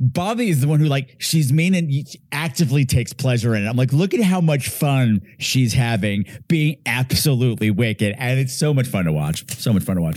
Bobby 0.04 0.48
is 0.48 0.60
the 0.60 0.66
one 0.66 0.80
who 0.80 0.86
like 0.86 1.14
she's 1.20 1.52
mean 1.52 1.76
and 1.76 1.92
actively 2.32 2.84
takes 2.84 3.12
pleasure 3.12 3.54
in 3.54 3.64
it. 3.64 3.68
I'm 3.68 3.76
like, 3.76 3.92
look 3.92 4.14
at 4.14 4.20
how 4.20 4.40
much 4.40 4.68
fun 4.68 5.22
she's 5.38 5.72
having 5.72 6.24
being 6.48 6.82
absolutely 6.86 7.70
wicked, 7.70 8.16
and 8.18 8.40
it's 8.40 8.52
so 8.52 8.74
much 8.74 8.88
fun 8.88 9.04
to 9.04 9.12
watch. 9.12 9.48
So 9.56 9.72
much 9.72 9.84
fun 9.84 9.94
to 9.96 10.02
watch. 10.02 10.16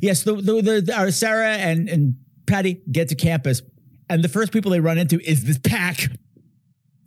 Yes, 0.00 0.22
the 0.22 0.34
the, 0.34 0.62
the, 0.62 0.80
the 0.80 0.94
our 0.96 1.10
Sarah 1.10 1.56
and 1.56 1.88
and 1.88 2.14
Patty 2.46 2.82
get 2.90 3.08
to 3.08 3.16
campus, 3.16 3.62
and 4.08 4.22
the 4.22 4.28
first 4.28 4.52
people 4.52 4.70
they 4.70 4.78
run 4.78 4.96
into 4.96 5.18
is 5.28 5.42
this 5.42 5.58
pack 5.58 6.06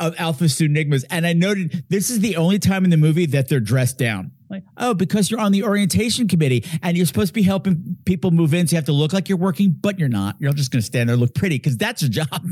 of 0.01 0.13
Alpha 0.17 0.43
Sunigmas. 0.43 1.05
And 1.09 1.25
I 1.25 1.31
noted 1.31 1.85
this 1.87 2.09
is 2.09 2.19
the 2.19 2.35
only 2.35 2.59
time 2.59 2.83
in 2.83 2.89
the 2.89 2.97
movie 2.97 3.27
that 3.27 3.47
they're 3.47 3.61
dressed 3.61 3.97
down. 3.97 4.31
Like, 4.49 4.63
oh, 4.77 4.93
because 4.93 5.29
you're 5.29 5.39
on 5.39 5.51
the 5.51 5.63
orientation 5.63 6.27
committee 6.27 6.63
and 6.81 6.95
you're 6.95 7.05
supposed 7.05 7.29
to 7.29 7.33
be 7.33 7.43
helping 7.43 7.97
people 8.05 8.31
move 8.31 8.53
in, 8.53 8.67
so 8.67 8.73
you 8.73 8.77
have 8.77 8.85
to 8.85 8.93
look 8.93 9.13
like 9.13 9.29
you're 9.29 9.37
working, 9.37 9.71
but 9.71 9.99
you're 9.99 10.09
not. 10.09 10.35
You're 10.39 10.53
just 10.53 10.71
going 10.71 10.81
to 10.81 10.85
stand 10.85 11.09
there 11.09 11.15
and 11.15 11.21
look 11.21 11.33
pretty 11.33 11.57
because 11.57 11.77
that's 11.77 12.01
your 12.01 12.11
job. 12.11 12.47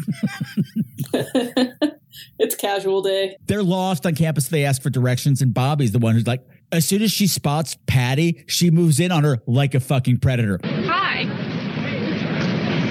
it's 2.39 2.55
casual 2.55 3.01
day. 3.01 3.37
They're 3.45 3.63
lost 3.63 4.05
on 4.05 4.15
campus. 4.15 4.47
They 4.49 4.65
ask 4.65 4.81
for 4.81 4.89
directions, 4.89 5.41
and 5.41 5.53
Bobby's 5.53 5.91
the 5.91 5.99
one 5.99 6.13
who's 6.13 6.27
like, 6.27 6.45
as 6.71 6.87
soon 6.87 7.01
as 7.01 7.11
she 7.11 7.27
spots 7.27 7.77
Patty, 7.85 8.43
she 8.47 8.71
moves 8.71 8.99
in 8.99 9.11
on 9.11 9.23
her 9.23 9.39
like 9.45 9.75
a 9.75 9.79
fucking 9.79 10.19
predator. 10.19 10.59
Hi. 10.63 11.21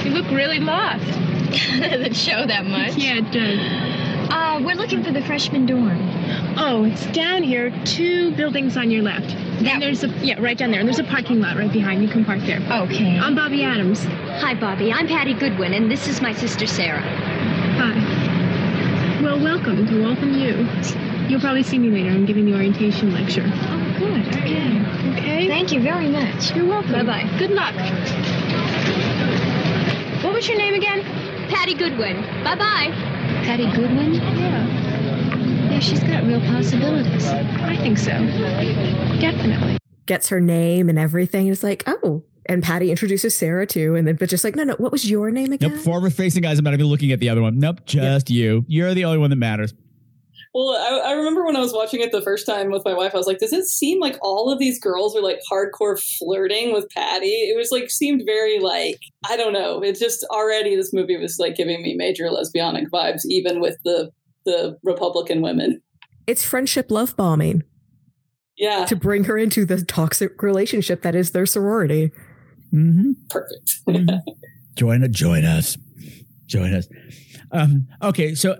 You 0.04 0.10
look 0.10 0.30
really 0.30 0.60
lost. 0.60 1.04
Does 1.04 2.00
it 2.06 2.16
show 2.16 2.46
that 2.46 2.66
much? 2.66 2.96
Yeah, 2.96 3.18
it 3.18 3.32
does. 3.32 4.03
Uh, 4.54 4.60
we're 4.60 4.76
looking 4.76 5.02
for 5.02 5.10
the 5.10 5.20
freshman 5.22 5.66
dorm. 5.66 5.98
Oh, 6.56 6.84
it's 6.84 7.04
down 7.06 7.42
here, 7.42 7.72
two 7.84 8.30
buildings 8.36 8.76
on 8.76 8.88
your 8.88 9.02
left. 9.02 9.26
Then 9.64 9.80
there's 9.80 10.04
a 10.04 10.08
yeah, 10.22 10.40
right 10.40 10.56
down 10.56 10.70
there. 10.70 10.78
And 10.78 10.88
there's 10.88 11.00
a 11.00 11.04
parking 11.04 11.40
lot 11.40 11.56
right 11.56 11.72
behind. 11.72 12.02
You 12.02 12.08
can 12.08 12.24
park 12.24 12.38
there. 12.42 12.60
Okay. 12.60 13.18
I'm 13.18 13.34
Bobby 13.34 13.64
Adams. 13.64 14.04
Hi, 14.04 14.54
Bobby. 14.54 14.92
I'm 14.92 15.08
Patty 15.08 15.34
Goodwin, 15.34 15.74
and 15.74 15.90
this 15.90 16.06
is 16.06 16.22
my 16.22 16.32
sister 16.32 16.68
Sarah. 16.68 17.00
Hi. 17.00 19.20
Well, 19.24 19.40
welcome 19.40 19.88
to 19.88 20.02
Waltham 20.04 20.34
U. 20.34 20.68
You'll 21.28 21.40
probably 21.40 21.64
see 21.64 21.80
me 21.80 21.90
later. 21.90 22.10
I'm 22.10 22.24
giving 22.24 22.46
the 22.46 22.54
orientation 22.54 23.12
lecture. 23.12 23.50
Oh, 23.52 23.96
good. 23.98 24.28
Okay. 24.36 25.18
Okay? 25.18 25.48
Thank 25.48 25.72
you 25.72 25.80
very 25.80 26.08
much. 26.08 26.54
You're 26.54 26.66
welcome. 26.66 26.92
Bye-bye. 26.92 27.38
Good 27.40 27.50
luck. 27.50 27.74
What 30.22 30.32
was 30.32 30.46
your 30.46 30.58
name 30.58 30.74
again? 30.74 31.02
Patty 31.48 31.74
Goodwin. 31.74 32.22
Bye-bye. 32.44 33.23
Patty 33.44 33.70
Goodwin? 33.72 34.14
Yeah. 34.14 35.70
Yeah, 35.70 35.78
she's 35.78 36.00
got 36.00 36.24
real 36.24 36.40
possibilities. 36.40 37.26
I 37.26 37.76
think 37.76 37.98
so. 37.98 38.10
Definitely. 39.20 39.78
Gets 40.06 40.28
her 40.30 40.40
name 40.40 40.88
and 40.88 40.98
everything. 40.98 41.48
It's 41.48 41.62
like, 41.62 41.82
oh. 41.86 42.22
And 42.46 42.62
Patty 42.62 42.90
introduces 42.90 43.36
Sarah 43.36 43.66
too. 43.66 43.94
And 43.94 44.06
then, 44.06 44.16
but 44.16 44.28
just 44.28 44.44
like, 44.44 44.54
no, 44.54 44.64
no, 44.64 44.74
what 44.74 44.92
was 44.92 45.08
your 45.10 45.30
name 45.30 45.52
again? 45.52 45.72
Nope. 45.72 45.80
Forward 45.80 46.12
facing 46.12 46.42
guys. 46.42 46.58
I'm 46.58 46.64
not 46.64 46.74
even 46.74 46.86
looking 46.86 47.12
at 47.12 47.20
the 47.20 47.28
other 47.28 47.40
one. 47.42 47.58
Nope. 47.58 47.84
Just 47.86 48.30
you. 48.30 48.64
You're 48.68 48.92
the 48.94 49.04
only 49.04 49.18
one 49.18 49.30
that 49.30 49.36
matters. 49.36 49.72
Well, 50.54 50.68
I, 50.68 51.10
I 51.10 51.12
remember 51.14 51.44
when 51.44 51.56
I 51.56 51.60
was 51.60 51.72
watching 51.72 52.00
it 52.00 52.12
the 52.12 52.22
first 52.22 52.46
time 52.46 52.70
with 52.70 52.84
my 52.84 52.94
wife, 52.94 53.12
I 53.12 53.18
was 53.18 53.26
like, 53.26 53.38
does 53.38 53.52
it 53.52 53.64
seem 53.64 53.98
like 53.98 54.16
all 54.22 54.52
of 54.52 54.60
these 54.60 54.78
girls 54.78 55.16
are 55.16 55.20
like 55.20 55.40
hardcore 55.50 56.00
flirting 56.00 56.72
with 56.72 56.88
Patty? 56.90 57.26
It 57.26 57.56
was 57.56 57.72
like, 57.72 57.90
seemed 57.90 58.22
very 58.24 58.60
like, 58.60 59.00
I 59.28 59.36
don't 59.36 59.52
know. 59.52 59.82
It 59.82 59.98
just 59.98 60.24
already, 60.30 60.76
this 60.76 60.92
movie 60.92 61.16
was 61.16 61.40
like 61.40 61.56
giving 61.56 61.82
me 61.82 61.96
major 61.96 62.28
lesbianic 62.28 62.86
vibes, 62.88 63.22
even 63.24 63.60
with 63.60 63.76
the, 63.84 64.10
the 64.44 64.78
Republican 64.84 65.42
women. 65.42 65.82
It's 66.28 66.44
friendship 66.44 66.88
love 66.88 67.16
bombing 67.16 67.64
Yeah, 68.56 68.84
to 68.84 68.94
bring 68.94 69.24
her 69.24 69.36
into 69.36 69.64
the 69.64 69.84
toxic 69.84 70.40
relationship 70.40 71.02
that 71.02 71.16
is 71.16 71.32
their 71.32 71.46
sorority. 71.46 72.12
Mm-hmm. 72.72 73.12
perfect. 73.28 73.74
Join 74.76 75.12
join 75.12 75.44
us. 75.44 75.76
Join 76.46 76.74
us. 76.74 76.88
Um, 77.54 77.86
okay, 78.02 78.34
so 78.34 78.56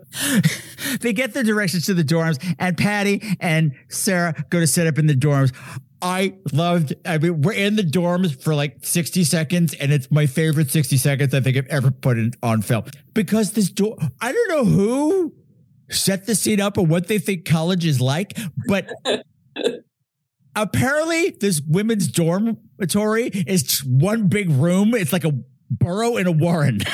they 1.00 1.12
get 1.12 1.34
the 1.34 1.42
directions 1.42 1.86
to 1.86 1.94
the 1.94 2.04
dorms, 2.04 2.42
and 2.58 2.78
Patty 2.78 3.22
and 3.40 3.74
Sarah 3.88 4.34
go 4.50 4.60
to 4.60 4.66
set 4.66 4.86
up 4.86 4.98
in 4.98 5.06
the 5.06 5.14
dorms. 5.14 5.52
I 6.00 6.36
loved. 6.52 6.94
I 7.04 7.18
mean, 7.18 7.42
we're 7.42 7.54
in 7.54 7.76
the 7.76 7.82
dorms 7.82 8.40
for 8.40 8.54
like 8.54 8.76
sixty 8.82 9.24
seconds, 9.24 9.74
and 9.74 9.92
it's 9.92 10.10
my 10.10 10.26
favorite 10.26 10.70
sixty 10.70 10.96
seconds 10.96 11.34
I 11.34 11.40
think 11.40 11.56
I've 11.56 11.66
ever 11.66 11.90
put 11.90 12.18
in, 12.18 12.32
on 12.42 12.62
film 12.62 12.84
because 13.14 13.52
this 13.52 13.68
door. 13.68 13.96
I 14.20 14.32
don't 14.32 14.48
know 14.48 14.64
who 14.64 15.34
set 15.90 16.26
the 16.26 16.34
scene 16.34 16.60
up 16.60 16.78
or 16.78 16.86
what 16.86 17.08
they 17.08 17.18
think 17.18 17.44
college 17.44 17.84
is 17.84 18.00
like, 18.00 18.38
but 18.68 18.90
apparently 20.56 21.30
this 21.30 21.60
women's 21.66 22.08
dormitory 22.08 23.26
is 23.26 23.62
just 23.64 23.86
one 23.86 24.28
big 24.28 24.50
room. 24.50 24.94
It's 24.94 25.12
like 25.12 25.24
a 25.24 25.32
burrow 25.78 26.16
in 26.16 26.26
a 26.26 26.32
warren. 26.32 26.80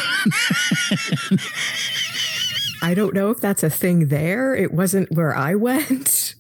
I 2.82 2.94
don't 2.94 3.14
know 3.14 3.30
if 3.30 3.40
that's 3.40 3.62
a 3.62 3.70
thing 3.70 4.08
there. 4.08 4.54
It 4.54 4.72
wasn't 4.72 5.12
where 5.12 5.36
I 5.36 5.54
went. 5.54 6.34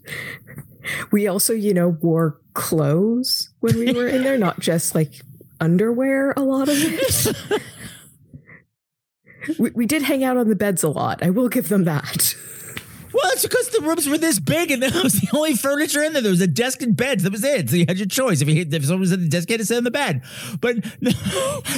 We 1.12 1.28
also, 1.28 1.52
you 1.52 1.74
know, 1.74 1.88
wore 1.88 2.40
clothes 2.54 3.50
when 3.60 3.78
we 3.78 3.92
were 3.92 4.08
in 4.08 4.22
there, 4.22 4.38
not 4.38 4.60
just 4.60 4.94
like 4.94 5.20
underwear, 5.60 6.32
a 6.36 6.40
lot 6.40 6.68
of 6.68 6.76
it. 6.78 7.62
we, 9.58 9.70
we 9.70 9.86
did 9.86 10.02
hang 10.02 10.24
out 10.24 10.36
on 10.36 10.48
the 10.48 10.56
beds 10.56 10.82
a 10.82 10.88
lot. 10.88 11.22
I 11.22 11.30
will 11.30 11.48
give 11.48 11.68
them 11.68 11.84
that. 11.84 12.34
Well, 13.12 13.30
it's 13.32 13.42
because 13.42 13.68
the 13.70 13.80
rooms 13.80 14.08
were 14.08 14.18
this 14.18 14.38
big 14.38 14.70
and 14.70 14.82
that 14.84 15.02
was 15.02 15.14
the 15.14 15.28
only 15.34 15.54
furniture 15.54 16.02
in 16.02 16.12
there. 16.12 16.22
There 16.22 16.30
was 16.30 16.40
a 16.40 16.46
desk 16.46 16.82
and 16.82 16.96
beds. 16.96 17.22
That 17.22 17.32
was 17.32 17.44
it. 17.44 17.70
So 17.70 17.76
you 17.76 17.84
had 17.86 17.98
your 17.98 18.06
choice. 18.06 18.40
If 18.40 18.48
you 18.48 18.66
if 18.70 18.84
someone 18.84 19.00
was 19.00 19.12
at 19.12 19.20
the 19.20 19.28
desk, 19.28 19.48
you 19.48 19.54
had 19.54 19.60
to 19.60 19.66
sit 19.66 19.76
on 19.76 19.84
the 19.84 19.90
bed. 19.90 20.22
But 20.60 20.76
no, 21.00 21.12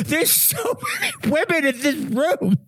there's 0.05 0.31
so 0.31 0.79
many 1.01 1.13
women 1.31 1.65
in 1.67 1.81
this 1.81 1.97
room. 1.97 2.59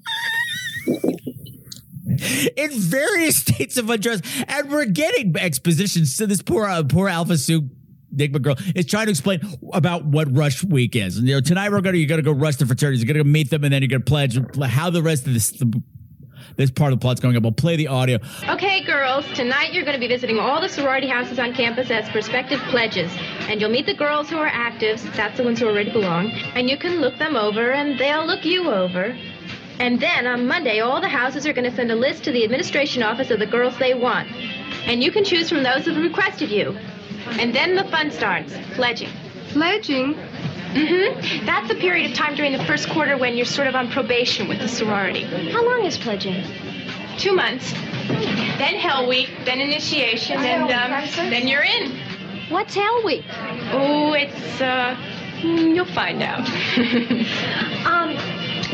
in 2.56 2.70
various 2.70 3.36
states 3.36 3.76
of 3.78 3.88
undress, 3.88 4.20
and 4.46 4.70
we're 4.70 4.84
getting 4.84 5.34
expositions 5.36 6.16
to 6.18 6.26
this 6.26 6.42
poor, 6.42 6.66
uh, 6.66 6.82
poor 6.82 7.08
Alpha 7.08 7.38
Soup 7.38 7.64
Enigma 8.12 8.38
girl 8.38 8.56
is 8.74 8.86
trying 8.86 9.06
to 9.06 9.10
explain 9.10 9.40
about 9.72 10.04
what 10.04 10.34
Rush 10.34 10.62
Week 10.62 10.94
is. 10.94 11.18
And 11.18 11.26
you 11.26 11.34
know, 11.34 11.40
tonight 11.40 11.70
we're 11.70 11.80
gonna 11.80 11.96
you're 11.96 12.08
gonna 12.08 12.22
go 12.22 12.32
rush 12.32 12.56
the 12.56 12.66
fraternities, 12.66 13.02
you're 13.02 13.12
gonna 13.12 13.24
go 13.24 13.30
meet 13.30 13.50
them, 13.50 13.64
and 13.64 13.72
then 13.72 13.82
you're 13.82 13.88
gonna 13.88 14.04
pledge 14.04 14.38
how 14.62 14.90
the 14.90 15.02
rest 15.02 15.26
of 15.26 15.34
this 15.34 15.50
the, 15.50 15.82
this 16.56 16.70
part 16.70 16.92
of 16.92 16.98
the 16.98 17.02
plot's 17.02 17.20
going 17.20 17.36
up. 17.36 17.42
We'll 17.42 17.52
play 17.52 17.76
the 17.76 17.88
audio. 17.88 18.18
Okay, 18.48 18.84
girls, 18.84 19.26
tonight 19.34 19.72
you're 19.72 19.84
going 19.84 19.94
to 19.94 20.00
be 20.00 20.08
visiting 20.08 20.38
all 20.38 20.60
the 20.60 20.68
sorority 20.68 21.08
houses 21.08 21.38
on 21.38 21.54
campus 21.54 21.90
as 21.90 22.08
prospective 22.10 22.60
pledges. 22.70 23.12
And 23.48 23.60
you'll 23.60 23.70
meet 23.70 23.86
the 23.86 23.94
girls 23.94 24.30
who 24.30 24.38
are 24.38 24.50
actives, 24.50 25.02
that's 25.16 25.36
the 25.36 25.44
ones 25.44 25.60
who 25.60 25.66
already 25.66 25.92
belong, 25.92 26.30
and 26.54 26.68
you 26.68 26.76
can 26.76 27.00
look 27.00 27.18
them 27.18 27.36
over 27.36 27.72
and 27.72 27.98
they'll 27.98 28.26
look 28.26 28.44
you 28.44 28.70
over. 28.70 29.16
And 29.78 30.00
then 30.00 30.26
on 30.26 30.46
Monday, 30.46 30.80
all 30.80 31.00
the 31.00 31.08
houses 31.08 31.46
are 31.46 31.52
going 31.52 31.68
to 31.68 31.74
send 31.74 31.90
a 31.90 31.96
list 31.96 32.24
to 32.24 32.32
the 32.32 32.44
administration 32.44 33.02
office 33.02 33.30
of 33.30 33.40
the 33.40 33.46
girls 33.46 33.76
they 33.78 33.94
want. 33.94 34.30
And 34.86 35.02
you 35.02 35.10
can 35.10 35.24
choose 35.24 35.48
from 35.48 35.62
those 35.62 35.84
who've 35.84 35.96
requested 35.96 36.50
you. 36.50 36.76
And 37.40 37.54
then 37.54 37.74
the 37.74 37.84
fun 37.84 38.10
starts 38.10 38.54
pledging. 38.74 39.10
Pledging? 39.48 40.14
Mm-hmm. 40.74 41.46
That's 41.46 41.70
a 41.70 41.74
period 41.76 42.10
of 42.10 42.16
time 42.16 42.34
during 42.34 42.52
the 42.52 42.64
first 42.64 42.88
quarter 42.90 43.16
when 43.16 43.36
you're 43.36 43.46
sort 43.46 43.68
of 43.68 43.74
on 43.74 43.90
probation 43.90 44.48
with 44.48 44.58
the 44.58 44.68
sorority. 44.68 45.22
How 45.52 45.64
long 45.64 45.84
is 45.84 45.96
pledging? 45.96 46.42
Two 47.16 47.32
months. 47.32 47.72
Then 48.58 48.74
Hell 48.74 49.08
Week, 49.08 49.30
then 49.44 49.60
initiation, 49.60 50.38
and 50.38 50.64
um, 50.64 51.30
then 51.30 51.46
you're 51.46 51.62
in. 51.62 51.92
What's 52.50 52.74
Hell 52.74 53.02
Week? 53.04 53.24
Oh, 53.72 54.12
it's, 54.14 54.60
uh, 54.60 54.96
hmm, 55.40 55.74
you'll 55.74 55.86
find 55.86 56.22
out. 56.22 56.46
Um, 57.84 58.16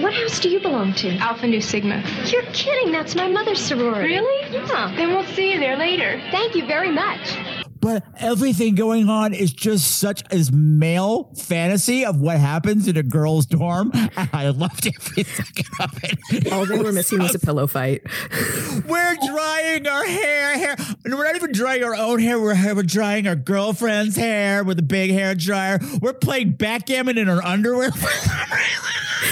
what 0.00 0.14
house 0.14 0.38
do 0.38 0.48
you 0.48 0.60
belong 0.60 0.94
to? 0.94 1.10
Alpha 1.16 1.46
Nu 1.46 1.60
Sigma. 1.60 2.02
You're 2.26 2.44
kidding. 2.52 2.92
That's 2.92 3.16
my 3.16 3.28
mother's 3.28 3.60
sorority. 3.60 4.14
Really? 4.14 4.52
Yeah. 4.54 4.92
Then 4.96 5.10
we'll 5.10 5.24
see 5.24 5.52
you 5.52 5.58
there 5.58 5.76
later. 5.76 6.22
Thank 6.30 6.54
you 6.54 6.64
very 6.64 6.92
much. 6.92 7.36
But 7.80 8.04
everything 8.18 8.74
going 8.74 9.08
on 9.08 9.32
is 9.32 9.52
just 9.52 9.98
such 9.98 10.22
as 10.30 10.52
male 10.52 11.32
fantasy 11.34 12.04
of 12.04 12.20
what 12.20 12.38
happens 12.38 12.86
in 12.86 12.96
a 12.96 13.02
girl's 13.02 13.46
dorm. 13.46 13.90
And 13.94 14.10
I 14.32 14.48
loved 14.50 14.86
every 14.86 15.24
second 15.24 15.66
of 15.80 16.04
it. 16.04 16.20
All 16.52 16.66
they 16.66 16.78
were 16.78 16.92
missing 16.92 17.20
was 17.20 17.34
a 17.34 17.38
pillow 17.38 17.66
fight. 17.66 18.02
We're 18.86 19.16
drying 19.26 19.86
our 19.86 20.04
hair, 20.04 20.58
hair. 20.58 20.76
And 21.04 21.14
we're 21.14 21.24
not 21.24 21.36
even 21.36 21.52
drying 21.52 21.82
our 21.84 21.94
own 21.94 22.18
hair. 22.20 22.38
We're, 22.38 22.74
we're 22.74 22.82
drying 22.82 23.26
our 23.26 23.36
girlfriend's 23.36 24.16
hair 24.16 24.64
with 24.64 24.78
a 24.78 24.82
big 24.82 25.10
hair 25.10 25.34
dryer. 25.34 25.80
We're 26.00 26.12
playing 26.12 26.52
backgammon 26.52 27.18
in 27.18 27.28
our 27.28 27.42
underwear. 27.42 27.90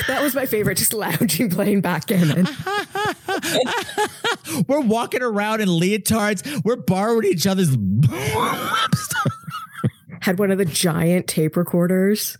That 0.06 0.22
was 0.22 0.34
my 0.34 0.46
favorite, 0.46 0.78
just 0.78 0.92
lounging 0.92 1.50
playing 1.50 1.80
backgammon. 1.80 2.46
we're 4.68 4.80
walking 4.80 5.22
around 5.22 5.60
in 5.60 5.68
leotards. 5.68 6.64
We're 6.64 6.76
borrowing 6.76 7.26
each 7.26 7.46
other's. 7.46 7.70
Had 10.20 10.38
one 10.38 10.50
of 10.50 10.58
the 10.58 10.64
giant 10.64 11.28
tape 11.28 11.56
recorders. 11.56 12.36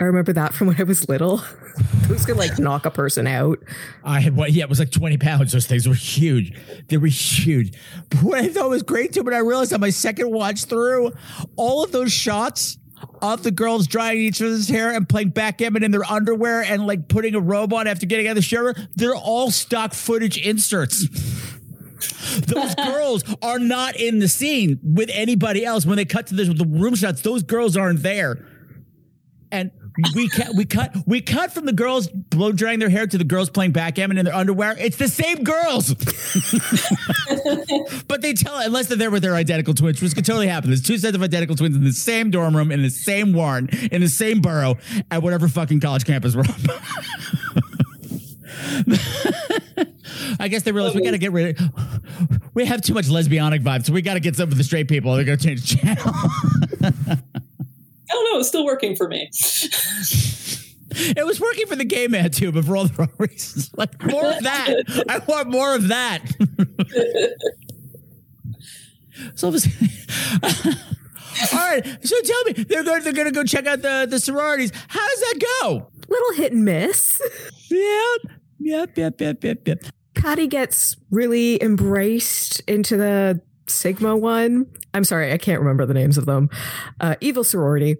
I 0.00 0.04
remember 0.04 0.32
that 0.32 0.54
from 0.54 0.66
when 0.66 0.80
I 0.80 0.82
was 0.82 1.08
little. 1.08 1.42
Those 2.08 2.26
could 2.26 2.36
like 2.36 2.58
knock 2.58 2.84
a 2.84 2.90
person 2.90 3.26
out. 3.26 3.58
I 4.04 4.20
had 4.20 4.36
what? 4.36 4.52
Yeah, 4.52 4.64
it 4.64 4.68
was 4.68 4.78
like 4.78 4.90
twenty 4.90 5.16
pounds. 5.16 5.52
Those 5.52 5.66
things 5.66 5.88
were 5.88 5.94
huge. 5.94 6.52
They 6.88 6.96
were 6.96 7.06
huge. 7.06 7.76
But 8.10 8.22
what 8.22 8.38
I 8.38 8.48
thought 8.48 8.70
was 8.70 8.82
great 8.82 9.12
too, 9.12 9.24
but 9.24 9.34
I 9.34 9.38
realized 9.38 9.72
on 9.72 9.80
my 9.80 9.90
second 9.90 10.30
watch 10.30 10.64
through, 10.64 11.12
all 11.56 11.82
of 11.82 11.92
those 11.92 12.12
shots 12.12 12.78
of 13.22 13.42
the 13.42 13.50
girls 13.50 13.86
drying 13.86 14.18
each 14.18 14.40
other's 14.40 14.68
hair 14.68 14.92
and 14.92 15.08
playing 15.08 15.30
backgammon 15.30 15.82
in 15.82 15.90
their 15.90 16.04
underwear 16.04 16.62
and 16.62 16.86
like 16.86 17.08
putting 17.08 17.34
a 17.34 17.40
robe 17.40 17.72
on 17.72 17.86
after 17.86 18.06
getting 18.06 18.26
out 18.26 18.32
of 18.32 18.36
the 18.36 18.42
shower, 18.42 18.74
they're 18.96 19.14
all 19.14 19.50
stock 19.50 19.94
footage 19.94 20.38
inserts. 20.38 21.08
those 22.40 22.74
girls 22.76 23.24
are 23.42 23.58
not 23.58 23.96
in 23.96 24.18
the 24.18 24.28
scene 24.28 24.78
with 24.82 25.10
anybody 25.12 25.64
else. 25.64 25.86
When 25.86 25.96
they 25.96 26.04
cut 26.04 26.26
to 26.28 26.34
the, 26.34 26.44
the 26.44 26.66
room 26.66 26.94
shots, 26.94 27.22
those 27.22 27.42
girls 27.42 27.76
aren't 27.76 28.02
there. 28.02 28.46
And 29.50 29.70
we 30.14 30.28
cut, 30.28 30.54
we 30.54 30.64
cut, 30.64 30.96
we 31.06 31.20
cut 31.20 31.52
from 31.52 31.66
the 31.66 31.72
girls 31.72 32.08
blow 32.08 32.52
drying 32.52 32.80
their 32.80 32.88
hair 32.88 33.06
to 33.06 33.16
the 33.16 33.24
girls 33.24 33.50
playing 33.50 33.72
backgammon 33.72 34.18
in 34.18 34.24
their 34.24 34.34
underwear. 34.34 34.76
It's 34.78 34.96
the 34.96 35.08
same 35.08 35.44
girls, 35.44 35.94
but 38.08 38.22
they 38.22 38.32
tell 38.32 38.58
unless 38.58 38.88
they're 38.88 38.96
there 38.96 39.10
with 39.10 39.22
their 39.22 39.34
identical 39.34 39.74
twins, 39.74 40.02
which 40.02 40.14
could 40.14 40.24
totally 40.24 40.48
happen. 40.48 40.70
There's 40.70 40.82
two 40.82 40.98
sets 40.98 41.14
of 41.14 41.22
identical 41.22 41.54
twins 41.54 41.76
in 41.76 41.84
the 41.84 41.92
same 41.92 42.30
dorm 42.30 42.56
room, 42.56 42.72
in 42.72 42.82
the 42.82 42.90
same 42.90 43.32
warren, 43.32 43.68
in 43.92 44.00
the 44.00 44.08
same 44.08 44.40
borough, 44.40 44.76
at 45.10 45.22
whatever 45.22 45.48
fucking 45.48 45.80
college 45.80 46.04
campus 46.04 46.34
we're 46.34 46.42
on. 46.42 46.54
I 50.40 50.48
guess 50.48 50.62
they 50.62 50.72
realize 50.72 50.94
we 50.94 51.02
got 51.02 51.10
to 51.12 51.18
get 51.18 51.32
rid 51.32 51.60
of. 51.60 51.70
We 52.54 52.64
have 52.66 52.82
too 52.82 52.94
much 52.94 53.06
lesbianic 53.06 53.62
vibes, 53.62 53.86
so 53.86 53.92
we 53.92 54.02
got 54.02 54.14
to 54.14 54.20
get 54.20 54.36
some 54.36 54.50
of 54.50 54.58
the 54.58 54.64
straight 54.64 54.88
people. 54.88 55.14
They're 55.14 55.24
going 55.24 55.38
to 55.38 55.46
change 55.46 55.70
the 55.70 55.76
channel. 55.76 56.12
I 58.14 58.16
don't 58.16 58.32
know. 58.32 58.38
It's 58.38 58.48
still 58.48 58.64
working 58.64 58.94
for 58.94 59.08
me. 59.08 59.28
It 60.96 61.26
was 61.26 61.40
working 61.40 61.66
for 61.66 61.74
the 61.74 61.84
gay 61.84 62.06
man 62.06 62.30
too, 62.30 62.52
but 62.52 62.64
for 62.64 62.76
all 62.76 62.86
the 62.86 62.94
wrong 62.94 63.10
reasons. 63.18 63.72
Like 63.76 64.00
more 64.04 64.24
of 64.24 64.40
that. 64.44 65.04
I 65.08 65.18
want 65.26 65.50
more 65.50 65.74
of 65.74 65.88
that. 65.88 66.20
so, 69.34 69.48
all 69.48 69.54
right. 71.68 71.84
So 72.06 72.20
tell 72.20 72.44
me, 72.44 72.52
they're 72.52 72.84
going. 72.84 73.02
They're 73.02 73.12
going 73.12 73.26
to 73.26 73.32
go 73.32 73.42
check 73.42 73.66
out 73.66 73.82
the 73.82 74.06
the 74.08 74.20
sororities. 74.20 74.70
How 74.86 75.08
does 75.08 75.20
that 75.20 75.40
go? 75.60 75.88
Little 76.08 76.32
hit 76.34 76.52
and 76.52 76.64
miss. 76.64 77.20
Yep. 77.68 78.20
Yep. 78.60 78.96
Yep. 78.96 79.20
Yep. 79.20 79.44
Yep. 79.44 79.66
Yep. 79.66 79.84
Patty 80.14 80.46
gets 80.46 80.96
really 81.10 81.60
embraced 81.60 82.60
into 82.68 82.96
the 82.96 83.40
Sigma 83.66 84.16
one. 84.16 84.66
I'm 84.92 85.04
sorry, 85.04 85.32
I 85.32 85.38
can't 85.38 85.60
remember 85.60 85.86
the 85.86 85.94
names 85.94 86.18
of 86.18 86.26
them. 86.26 86.50
Uh, 87.00 87.16
evil 87.20 87.44
sorority. 87.44 87.96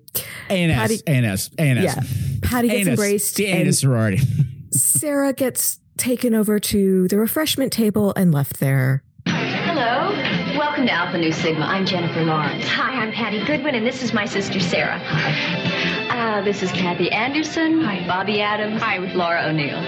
ANS. 0.49 0.75
Patty- 0.75 1.01
ANS. 1.07 1.51
ANS. 1.59 1.83
Yeah. 1.85 2.01
Patty 2.43 2.69
gets 2.69 2.81
ANS. 2.81 2.89
embraced. 2.89 3.37
The 3.37 3.49
ANS 3.49 3.79
sorority. 3.81 4.21
Sarah 4.71 5.33
gets 5.33 5.81
taken 5.97 6.35
over 6.35 6.59
to 6.59 7.09
the 7.09 7.17
refreshment 7.19 7.73
table 7.73 8.13
and 8.17 8.33
left 8.33 8.61
there. 8.61 9.03
Hello. 9.27 10.11
Welcome 10.59 10.87
to 10.87 10.93
Alpha 10.93 11.19
Nu 11.19 11.33
Sigma. 11.33 11.65
I'm 11.65 11.87
Jennifer 11.87 12.23
Lawrence. 12.25 12.67
Hi, 12.69 12.93
I'm 13.03 13.11
Patty 13.13 13.45
Goodwin, 13.45 13.75
and 13.75 13.87
this 13.87 14.03
is 14.03 14.13
my 14.13 14.25
sister 14.27 14.61
Sarah. 14.61 14.99
Hi. 14.99 16.39
Uh, 16.39 16.43
this 16.43 16.63
is 16.63 16.71
Kathy 16.73 17.11
Anderson. 17.11 17.81
Hi. 17.83 18.07
Bobby 18.07 18.41
Adams. 18.41 18.81
Hi. 18.83 18.99
Laura 18.99 19.45
O'Neill. 19.49 19.81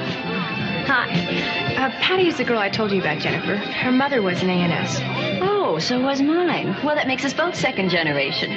Hi. 0.86 1.10
Uh, 1.76 1.90
Patty 2.00 2.28
is 2.28 2.36
the 2.36 2.44
girl 2.44 2.58
I 2.58 2.68
told 2.68 2.92
you 2.92 3.00
about, 3.00 3.18
Jennifer. 3.18 3.56
Her 3.56 3.90
mother 3.90 4.22
was 4.22 4.40
an 4.42 4.50
ANS. 4.50 4.98
Oh, 5.42 5.80
so 5.80 6.00
was 6.00 6.22
mine. 6.22 6.76
Well, 6.84 6.94
that 6.94 7.08
makes 7.08 7.24
us 7.24 7.34
both 7.34 7.56
second 7.56 7.90
generation. 7.90 8.52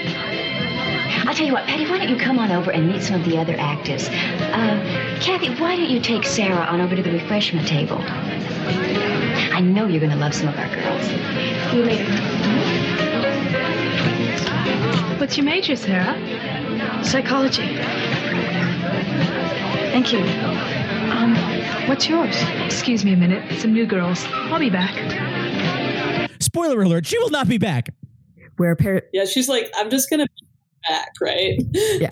I'll 1.28 1.34
tell 1.34 1.48
you 1.48 1.54
what, 1.54 1.66
Patty, 1.66 1.90
why 1.90 1.98
don't 1.98 2.10
you 2.10 2.18
come 2.18 2.38
on 2.38 2.52
over 2.52 2.70
and 2.70 2.88
meet 2.88 3.02
some 3.02 3.20
of 3.20 3.28
the 3.28 3.38
other 3.38 3.56
actors? 3.58 4.08
Uh, 4.10 5.18
Kathy, 5.22 5.50
why 5.56 5.76
don't 5.76 5.90
you 5.90 6.00
take 6.00 6.24
Sarah 6.24 6.66
on 6.66 6.82
over 6.82 6.96
to 6.96 7.02
the 7.02 7.12
refreshment 7.12 7.68
table? 7.68 7.98
I 8.00 9.60
know 9.60 9.88
you're 9.88 10.00
going 10.00 10.12
to 10.12 10.18
love 10.18 10.36
some 10.36 10.50
of 10.50 10.58
our 10.58 10.70
girls. 10.74 11.06
See 11.72 11.78
you 11.78 11.84
later. 11.84 12.06
What's 15.20 15.36
your 15.36 15.46
major, 15.46 15.76
Sarah? 15.76 16.16
Psychology. 17.04 17.76
Thank 19.92 20.14
you. 20.14 20.89
Um, 21.12 21.36
what's 21.88 22.08
yours? 22.08 22.36
Excuse 22.66 23.04
me 23.04 23.14
a 23.14 23.18
minute. 23.18 23.60
Some 23.60 23.74
new 23.74 23.86
girls. 23.86 24.24
I'll 24.28 24.60
be 24.60 24.70
back. 24.70 24.96
Spoiler 26.42 26.82
alert: 26.82 27.06
She 27.06 27.18
will 27.20 27.30
not 27.30 27.48
be 27.48 27.58
back. 27.58 27.90
Where 28.58 28.76
par- 28.76 29.04
Yeah, 29.14 29.26
she's 29.26 29.48
like, 29.50 29.72
I'm 29.76 29.90
just 29.90 30.10
gonna 30.10 30.26
be 30.26 30.48
back, 30.88 31.10
right? 31.22 31.60
Yeah. 31.74 32.12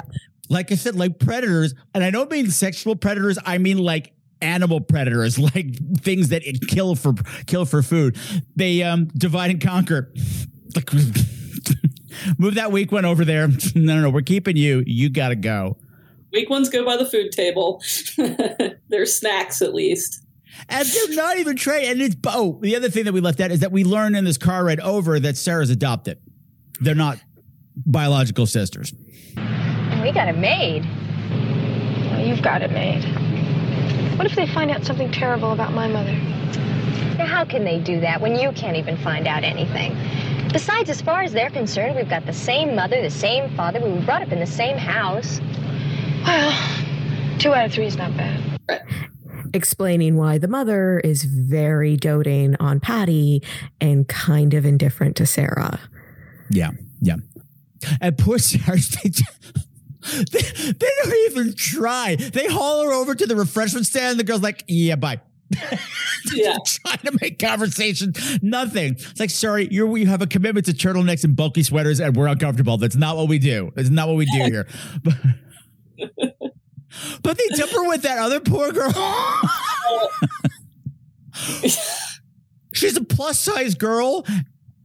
Like 0.50 0.72
I 0.72 0.76
said, 0.76 0.96
like 0.96 1.20
predators, 1.20 1.74
and 1.94 2.04
I 2.04 2.12
don't 2.12 2.32
mean 2.32 2.50
sexual 2.52 2.96
predators. 2.96 3.38
I 3.46 3.58
mean 3.58 3.78
like 3.78 4.14
animal 4.42 4.80
predators, 4.82 5.38
like 5.56 5.76
things 6.00 6.30
that 6.30 6.44
kill 6.68 6.96
for 6.96 7.14
kill 7.48 7.66
for 7.66 7.82
food. 7.84 8.18
They 8.56 8.84
um 8.84 9.06
divide 9.18 9.52
and 9.52 9.62
conquer. 9.62 10.12
Like, 10.76 10.92
move 12.38 12.56
that 12.56 12.72
weak 12.72 12.92
one 12.92 13.06
over 13.06 13.24
there. 13.26 13.48
No, 13.76 13.96
no, 13.96 14.02
no. 14.04 14.10
We're 14.10 14.22
keeping 14.22 14.58
you. 14.58 14.84
You 14.86 15.10
got 15.10 15.30
to 15.30 15.36
go. 15.36 15.78
Weak 16.32 16.50
ones 16.50 16.70
go 16.70 16.84
by 16.86 16.98
the 16.98 17.06
food 17.06 17.32
table. 17.32 17.82
They're 18.90 19.06
snacks 19.06 19.62
at 19.62 19.74
least. 19.74 20.24
And 20.70 20.88
they're 20.88 21.16
not 21.16 21.38
even 21.38 21.56
trained. 21.56 21.86
And 21.86 22.02
it's 22.02 22.16
oh, 22.26 22.60
the 22.62 22.76
other 22.76 22.90
thing 22.90 23.06
that 23.06 23.14
we 23.14 23.22
left 23.22 23.40
out 23.40 23.52
is 23.52 23.60
that 23.60 23.72
we 23.72 23.84
learned 23.84 24.16
in 24.16 24.26
this 24.26 24.38
car 24.38 24.66
ride 24.66 24.80
over 24.80 25.20
that 25.20 25.38
Sarah's 25.38 25.70
adopted. 25.70 26.20
They're 26.80 26.96
not 26.96 27.20
biological 27.76 28.46
sisters. 28.46 28.94
We 29.36 30.12
got 30.12 30.28
it 30.28 30.38
made. 30.38 30.84
Oh, 32.14 32.24
you've 32.26 32.42
got 32.42 32.62
it 32.62 32.72
made. 32.72 33.04
What 34.18 34.26
if 34.26 34.36
they 34.36 34.48
find 34.48 34.72
out 34.72 34.84
something 34.84 35.12
terrible 35.12 35.52
about 35.52 35.74
my 35.74 35.88
mother? 35.88 36.14
Now, 37.18 37.28
how 37.28 37.46
can 37.46 37.64
they 37.64 37.80
do 37.80 38.00
that 38.02 38.20
when 38.20 38.36
you 38.36 38.52
can't 38.52 38.78
even 38.78 38.98
find 38.98 39.28
out 39.28 39.44
anything? 39.44 39.96
Besides, 40.52 40.90
as 40.90 41.02
far 41.02 41.22
as 41.22 41.34
they're 41.34 41.50
concerned, 41.50 41.96
we've 41.96 42.10
got 42.10 42.26
the 42.26 42.34
same 42.34 42.76
mother, 42.76 43.02
the 43.02 43.10
same 43.12 43.56
father. 43.56 43.80
We 43.80 43.92
were 43.92 44.02
brought 44.02 44.22
up 44.22 44.32
in 44.32 44.40
the 44.40 44.46
same 44.46 44.78
house. 44.78 45.40
Well, 46.28 47.38
two 47.40 47.54
out 47.54 47.66
of 47.68 47.74
three 47.74 47.86
is 47.86 47.98
not 47.98 48.16
bad. 48.18 48.42
explaining 49.54 50.18
why 50.18 50.38
the 50.38 50.48
mother 50.48 51.00
is 51.00 51.24
very 51.24 51.96
doting 51.96 52.56
on 52.60 52.80
Patty 52.80 53.42
and 53.80 54.08
kind 54.08 54.54
of 54.54 54.66
indifferent 54.66 55.16
to 55.18 55.26
Sarah. 55.26 55.80
Yeah, 56.50 56.72
yeah. 57.02 57.16
And 58.02 58.18
poor 58.18 58.40
Sarah, 58.40 58.78
they, 59.04 59.10
they, 60.32 60.72
they 60.74 60.90
don't 61.04 61.16
even 61.32 61.54
try. 61.56 62.16
They 62.16 62.48
haul 62.48 62.84
her 62.84 62.92
over 62.92 63.16
to 63.16 63.26
the 63.26 63.36
refreshment 63.36 63.86
stand. 63.86 64.12
And 64.12 64.20
the 64.20 64.24
girl's 64.24 64.42
like, 64.42 64.64
"Yeah, 64.68 64.96
bye." 64.96 65.22
Yeah. 66.34 66.58
trying 66.66 66.98
to 67.00 67.18
make 67.22 67.40
conversation. 67.40 68.14
Nothing. 68.42 68.96
It's 68.96 69.18
like, 69.20 69.30
sorry, 69.30 69.70
you're 69.72 69.98
you 69.98 70.08
have 70.08 70.22
a 70.22 70.28
commitment 70.28 70.66
to 70.66 70.74
turtlenecks 70.74 71.24
and 71.24 71.38
bulky 71.38 71.64
sweaters, 71.64 72.02
and 72.02 72.14
we're 72.18 72.28
uncomfortable. 72.28 72.78
That's 72.78 72.98
not 72.98 73.16
what 73.16 73.30
we 73.30 73.40
do. 73.40 73.72
That's 73.76 73.90
not 73.90 74.10
what 74.10 74.18
we 74.18 74.26
do 74.26 74.44
here. 74.44 74.68
But, 75.06 75.14
but 77.22 77.38
they 77.38 77.48
dump 77.50 77.72
her 77.72 77.88
with 77.88 78.02
that 78.04 78.18
other 78.18 78.40
poor 78.40 78.72
girl. 78.72 78.92
She's 82.74 82.98
a 82.98 83.04
plus 83.04 83.40
size 83.40 83.76
girl 83.76 84.26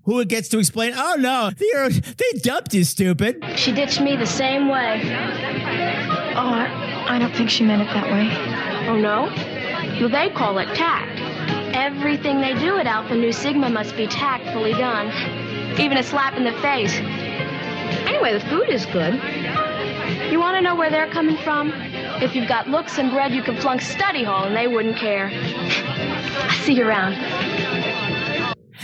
who 0.05 0.25
gets 0.25 0.49
to 0.49 0.59
explain, 0.59 0.95
oh 0.97 1.17
no, 1.19 1.51
they, 1.51 1.89
they 1.89 2.39
dumped 2.41 2.75
you, 2.75 2.85
stupid. 2.85 3.43
She 3.57 3.73
ditched 3.73 4.01
me 4.01 4.17
the 4.17 4.27
same 4.27 4.69
way. 4.69 5.01
Oh, 6.35 6.49
I, 6.49 7.07
I 7.09 7.19
don't 7.19 7.35
think 7.35 7.51
she 7.51 7.65
meant 7.65 7.83
it 7.83 7.93
that 7.93 8.07
way. 8.11 8.89
Oh, 8.89 8.97
no? 8.97 9.29
Well, 10.01 10.09
they 10.09 10.31
call 10.31 10.59
it 10.59 10.75
tact. 10.75 11.21
Everything 11.77 12.41
they 12.41 12.55
do 12.55 12.79
at 12.79 12.87
Alpha 12.87 13.15
Nu 13.15 13.31
Sigma 13.33 13.71
must 13.71 13.97
be 13.97 14.07
tactfully 14.07 14.73
done. 14.73 15.09
Even 15.79 15.97
a 15.99 16.03
slap 16.03 16.37
in 16.37 16.45
the 16.45 16.53
face. 16.61 16.95
Anyway, 18.09 18.33
the 18.33 18.41
food 18.49 18.69
is 18.69 18.85
good. 18.87 19.15
You 20.31 20.39
want 20.39 20.57
to 20.57 20.61
know 20.61 20.75
where 20.75 20.91
they're 20.91 21.11
coming 21.11 21.37
from? 21.39 21.73
If 22.23 22.35
you've 22.35 22.49
got 22.49 22.69
looks 22.69 22.99
and 22.99 23.11
bread, 23.11 23.33
you 23.33 23.43
can 23.43 23.57
flunk 23.57 23.81
study 23.81 24.25
hall 24.25 24.45
and 24.45 24.57
they 24.57 24.69
wouldn't 24.69 24.97
care. 24.97 25.31
I'll 25.33 26.51
see 26.65 26.75
you 26.75 26.87
around. 26.87 27.15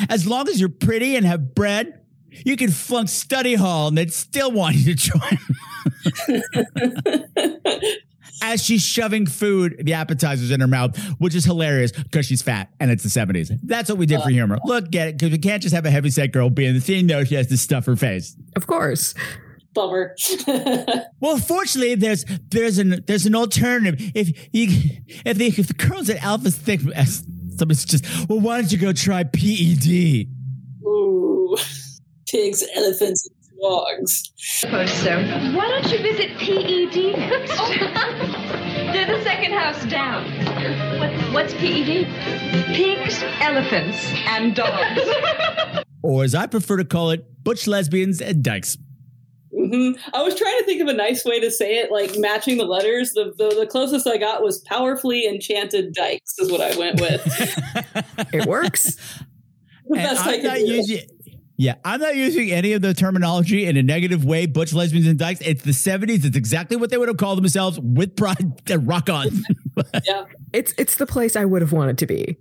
As 0.08 0.26
long 0.26 0.48
as 0.48 0.60
you're 0.60 0.68
pretty 0.68 1.16
and 1.16 1.26
have 1.26 1.54
bread, 1.54 2.00
you 2.30 2.56
can 2.56 2.70
flunk 2.70 3.08
study 3.08 3.54
hall 3.54 3.88
and 3.88 3.98
they'd 3.98 4.12
still 4.12 4.52
want 4.52 4.76
you 4.76 4.94
to 4.94 5.10
join. 5.10 5.38
As 8.40 8.62
she's 8.62 8.82
shoving 8.84 9.26
food, 9.26 9.82
the 9.84 9.94
appetizers 9.94 10.52
in 10.52 10.60
her 10.60 10.68
mouth, 10.68 10.96
which 11.18 11.34
is 11.34 11.44
hilarious 11.44 11.90
because 11.90 12.24
she's 12.24 12.40
fat 12.40 12.70
and 12.78 12.90
it's 12.90 13.02
the 13.02 13.08
70s. 13.08 13.50
That's 13.64 13.88
what 13.88 13.98
we 13.98 14.06
did 14.06 14.20
for 14.20 14.28
uh, 14.28 14.28
humor. 14.28 14.58
Look, 14.64 14.90
get 14.90 15.08
it, 15.08 15.18
because 15.18 15.32
we 15.32 15.38
can't 15.38 15.60
just 15.60 15.74
have 15.74 15.84
a 15.86 15.90
heavy 15.90 16.10
set 16.10 16.30
girl 16.32 16.48
being 16.48 16.74
the 16.74 16.80
thing, 16.80 17.08
though, 17.08 17.24
she 17.24 17.34
has 17.34 17.48
to 17.48 17.58
stuff 17.58 17.86
her 17.86 17.96
face. 17.96 18.36
Of 18.54 18.68
course. 18.68 19.14
Bummer. 19.78 20.16
Well, 21.20 21.36
fortunately, 21.36 21.94
there's 21.94 22.24
there's 22.50 22.78
an 22.78 23.04
there's 23.06 23.26
an 23.26 23.34
alternative. 23.34 24.12
If 24.14 24.28
you 24.52 24.68
if 25.24 25.36
the 25.38 25.46
if 25.46 25.66
the 25.68 25.74
girls 25.74 26.08
at 26.10 26.22
Alpha's 26.22 26.56
thick, 26.56 26.80
somebody's 26.80 27.84
just 27.84 28.04
well, 28.28 28.40
why 28.40 28.60
don't 28.60 28.70
you 28.72 28.78
go 28.78 28.92
try 28.92 29.22
E 29.36 29.74
PED? 29.76 30.28
Ooh. 30.86 31.56
Pigs, 32.28 32.64
elephants, 32.74 33.28
and 33.28 33.60
dogs. 33.60 34.32
Suppose 34.36 34.92
so. 34.92 35.16
Why 35.56 35.68
don't 35.68 35.90
you 35.90 35.98
visit 36.02 36.30
PED 36.38 37.18
next? 37.18 37.58
They're 38.92 39.18
the 39.18 39.22
second 39.24 39.52
house 39.52 39.84
down. 39.86 40.24
What, 41.00 41.12
what's 41.34 41.54
PED? 41.54 42.06
Pigs, 42.74 43.22
elephants, 43.40 43.98
and 44.26 44.54
dogs. 44.54 45.84
Or 46.00 46.22
as 46.22 46.32
I 46.32 46.46
prefer 46.46 46.76
to 46.76 46.84
call 46.84 47.10
it, 47.10 47.26
butch 47.42 47.66
lesbians 47.66 48.20
and 48.20 48.42
dykes. 48.42 48.78
Hmm 49.58 49.92
I 50.14 50.22
was 50.22 50.34
trying 50.34 50.58
to 50.58 50.64
think 50.64 50.80
of 50.80 50.88
a 50.88 50.92
nice 50.94 51.24
way 51.24 51.40
to 51.40 51.50
say 51.50 51.78
it, 51.78 51.90
like 51.90 52.16
matching 52.18 52.56
the 52.58 52.64
letters. 52.64 53.12
The, 53.12 53.34
the 53.36 53.54
the 53.60 53.66
closest 53.66 54.06
I 54.06 54.16
got 54.16 54.42
was 54.42 54.58
powerfully 54.60 55.26
enchanted 55.26 55.92
dykes, 55.94 56.38
is 56.38 56.50
what 56.50 56.60
I 56.60 56.76
went 56.78 57.00
with. 57.00 57.24
It 58.32 58.46
works. 58.46 58.94
The 59.88 59.94
best 59.96 60.26
I 60.26 60.34
I'm 60.34 60.42
not 60.42 60.56
do. 60.58 60.66
using. 60.66 61.00
Yeah, 61.60 61.74
I'm 61.84 62.00
not 62.00 62.14
using 62.14 62.52
any 62.52 62.72
of 62.74 62.82
the 62.82 62.94
terminology 62.94 63.66
in 63.66 63.76
a 63.76 63.82
negative 63.82 64.24
way. 64.24 64.46
Butch 64.46 64.72
lesbians 64.72 65.08
and 65.08 65.18
dykes. 65.18 65.40
It's 65.40 65.62
the 65.64 65.72
70s. 65.72 66.24
It's 66.24 66.36
exactly 66.36 66.76
what 66.76 66.90
they 66.90 66.98
would 66.98 67.08
have 67.08 67.16
called 67.16 67.38
themselves 67.38 67.80
with 67.80 68.14
pride. 68.14 68.62
and 68.70 68.86
Rock 68.86 69.10
on. 69.10 69.28
Yeah. 70.04 70.24
It's 70.52 70.74
it's 70.76 70.96
the 70.96 71.06
place 71.06 71.36
I 71.36 71.44
would 71.44 71.62
have 71.62 71.72
wanted 71.72 71.98
to 71.98 72.06
be. 72.06 72.36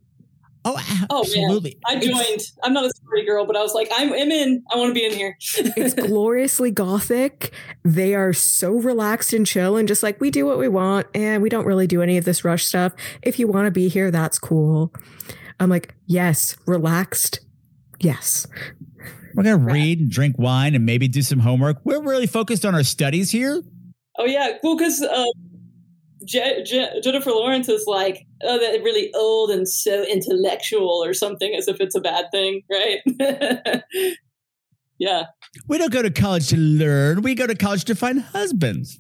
Oh, 0.66 1.06
Oh 1.10 1.22
absolutely. 1.22 1.78
man, 1.88 1.98
I 1.98 2.00
joined. 2.06 2.42
I'm 2.64 2.74
not 2.74 2.86
a 2.86 2.90
story 2.90 3.26
girl, 3.26 3.46
but 3.46 3.56
I 3.56 3.62
was 3.62 3.74
like, 3.74 3.90
I'm, 3.94 4.12
I'm 4.12 4.32
in. 4.32 4.64
I 4.72 4.78
want 4.78 4.90
to 4.90 4.94
be 4.94 5.06
in 5.06 5.12
here. 5.14 5.38
It's 5.40 5.94
gloriously 6.08 6.72
gothic. 6.72 7.54
They 7.84 8.16
are 8.16 8.34
so 8.34 8.74
relaxed 8.74 9.34
and 9.34 9.46
chill 9.46 9.78
and 9.78 9.88
just 9.88 10.04
like 10.04 10.20
we 10.20 10.32
do 10.32 10.46
what 10.46 10.58
we 10.58 10.68
want 10.68 11.08
and 11.14 11.42
we 11.42 11.50
don't 11.50 11.66
really 11.66 11.88
do 11.88 12.02
any 12.02 12.18
of 12.18 12.26
this 12.26 12.44
rush 12.44 12.66
stuff. 12.66 12.94
If 13.22 13.40
you 13.40 13.48
want 13.48 13.66
to 13.66 13.72
be 13.72 13.88
here, 13.88 14.12
that's 14.12 14.40
cool. 14.40 14.94
I'm 15.60 15.70
like, 15.70 15.96
yes, 16.06 16.56
relaxed. 16.66 17.40
Yes. 18.00 18.46
We're 19.36 19.44
going 19.44 19.60
to 19.60 19.66
read 19.72 20.00
and 20.00 20.10
drink 20.12 20.36
wine 20.38 20.76
and 20.76 20.86
maybe 20.86 21.08
do 21.08 21.22
some 21.22 21.40
homework. 21.40 21.78
We're 21.84 22.02
really 22.02 22.28
focused 22.28 22.66
on 22.66 22.74
our 22.76 22.84
studies 22.84 23.30
here. 23.32 23.62
Oh 24.20 24.26
yeah, 24.26 24.58
well, 24.64 24.76
because 24.76 25.02
uh, 25.04 25.26
Je- 26.28 26.64
Je- 26.64 27.02
Jennifer 27.02 27.32
Lawrence 27.32 27.70
is 27.70 27.86
like, 27.88 28.26
oh, 28.44 28.60
that 28.60 28.84
really 28.84 29.12
old 29.14 29.50
and 29.50 29.68
so 29.68 30.04
intellectual 30.04 31.04
or 31.04 31.14
something, 31.14 31.56
as 31.56 31.68
if 31.68 31.80
it's 31.80 31.96
a 31.96 32.02
bad 32.02 32.26
thing, 32.32 32.62
right? 32.70 33.00
yeah. 35.00 35.24
We 35.68 35.78
don't 35.78 35.92
go 35.92 36.02
to 36.02 36.12
college 36.12 36.50
to 36.50 36.58
learn. 36.58 37.22
We 37.22 37.34
go 37.34 37.48
to 37.48 37.56
college 37.56 37.86
to 37.86 37.96
find 37.96 38.22
husbands. 38.22 39.00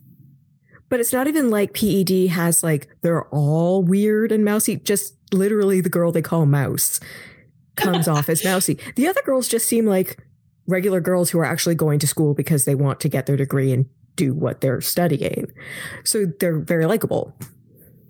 But 0.90 1.02
it's 1.02 1.12
not 1.12 1.28
even 1.28 1.50
like 1.50 1.74
PED 1.74 2.30
has 2.30 2.64
like 2.64 2.88
they're 3.02 3.28
all 3.28 3.84
weird 3.84 4.32
and 4.32 4.46
mousy. 4.46 4.78
Just 4.78 5.16
literally 5.34 5.82
the 5.82 5.90
girl 5.90 6.14
they 6.14 6.22
call 6.22 6.46
Mouse 6.46 7.02
comes 7.76 8.08
off 8.08 8.30
as 8.30 8.44
mousy. 8.44 8.80
The 8.96 9.08
other 9.08 9.22
girls 9.26 9.50
just 9.50 9.68
seem 9.68 9.86
like 9.86 10.18
regular 10.66 11.02
girls 11.02 11.30
who 11.30 11.40
are 11.40 11.46
actually 11.46 11.76
going 11.76 12.00
to 12.00 12.08
school 12.08 12.34
because 12.34 12.64
they 12.64 12.76
want 12.76 13.02
to 13.02 13.10
get 13.10 13.26
their 13.26 13.36
degree 13.36 13.74
and 13.74 13.86
do 14.18 14.34
what 14.34 14.60
they're 14.60 14.82
studying. 14.82 15.48
So 16.04 16.26
they're 16.26 16.60
very 16.60 16.86
likable. 16.86 17.34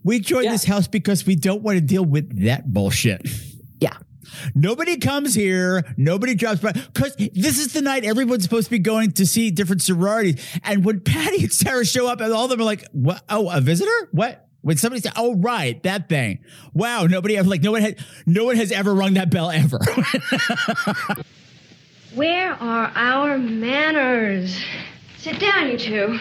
We 0.03 0.20
joined 0.20 0.49
this 0.49 0.64
house 0.64 0.88
because 0.88 1.26
we 1.26 1.36
don't 1.36 1.62
want 1.62 1.78
to 1.78 1.82
deal 1.82 2.05
with 2.05 2.43
that 2.45 2.74
bullshit. 2.74 3.28
Yeah. 3.80 3.97
Nobody 4.55 4.97
comes 4.97 5.36
here. 5.36 5.84
Nobody 5.97 6.34
drops 6.34 6.62
by 6.62 6.72
because 6.72 7.16
this 7.16 7.60
is 7.60 7.74
the 7.74 7.82
night 7.82 8.05
everyone's 8.05 8.43
supposed 8.43 8.66
to 8.66 8.72
be 8.72 8.80
going 8.80 9.12
to 9.14 9.26
see 9.26 9.51
different 9.51 9.82
sororities. 9.82 10.43
And 10.64 10.84
when 10.86 11.01
Patty 11.01 11.43
and 11.43 11.53
Sarah 11.53 11.86
show 11.86 12.08
up, 12.08 12.22
and 12.22 12.34
all 12.34 12.45
of 12.45 12.49
them 12.49 12.62
are 12.62 12.66
like, 12.66 12.86
"What? 12.91 13.24
Oh, 13.30 13.49
a 13.49 13.62
visitor? 13.62 14.10
What?" 14.12 14.47
When 14.62 14.78
somebody 14.78 15.01
said, 15.01 15.14
"Oh, 15.16 15.36
right, 15.36 15.82
that 15.84 16.10
thing." 16.10 16.39
Wow, 16.74 17.03
nobody 17.03 17.38
ever 17.38 17.49
like 17.49 17.62
no 17.62 17.72
one 17.72 17.82
had 17.82 17.97
no 18.26 18.45
one 18.45 18.55
has 18.58 18.72
ever 18.72 18.93
rung 18.93 19.14
that 19.16 19.30
bell 19.30 19.49
ever. 19.49 19.80
Where 22.16 22.53
are 22.53 22.91
our 22.95 23.38
manners? 23.38 24.58
Sit 25.18 25.39
down, 25.39 25.70
you 25.70 25.78
two. 25.78 26.20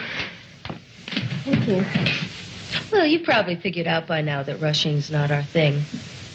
Thank 1.45 1.67
you. 1.67 1.85
Well, 2.91 3.05
you 3.05 3.19
probably 3.19 3.55
figured 3.55 3.87
out 3.87 4.07
by 4.07 4.21
now 4.21 4.43
that 4.43 4.59
rushing's 4.59 5.09
not 5.09 5.31
our 5.31 5.43
thing. 5.43 5.83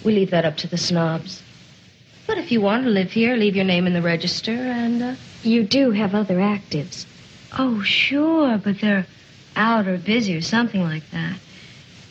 We 0.05 0.13
leave 0.13 0.31
that 0.31 0.45
up 0.45 0.57
to 0.59 0.67
the 0.67 0.79
snobs. 0.79 1.43
But 2.27 2.39
if 2.39 2.53
you 2.53 2.61
want 2.61 2.85
to 2.85 2.91
live 2.91 3.11
here, 3.11 3.37
leave 3.37 3.57
your 3.57 3.65
name 3.65 3.87
in 3.87 3.93
the 3.93 4.03
register 4.03 4.53
and. 4.53 5.03
Uh... 5.03 5.15
You 5.43 5.65
do 5.65 5.91
have 5.91 6.15
other 6.15 6.37
actives. 6.37 7.05
Oh, 7.59 7.83
sure, 7.83 8.59
but 8.59 8.81
they're 8.81 9.07
out 9.57 9.87
or 9.87 9.99
busy 9.99 10.37
or 10.37 10.41
something 10.41 10.83
like 10.83 11.11
that. 11.11 11.37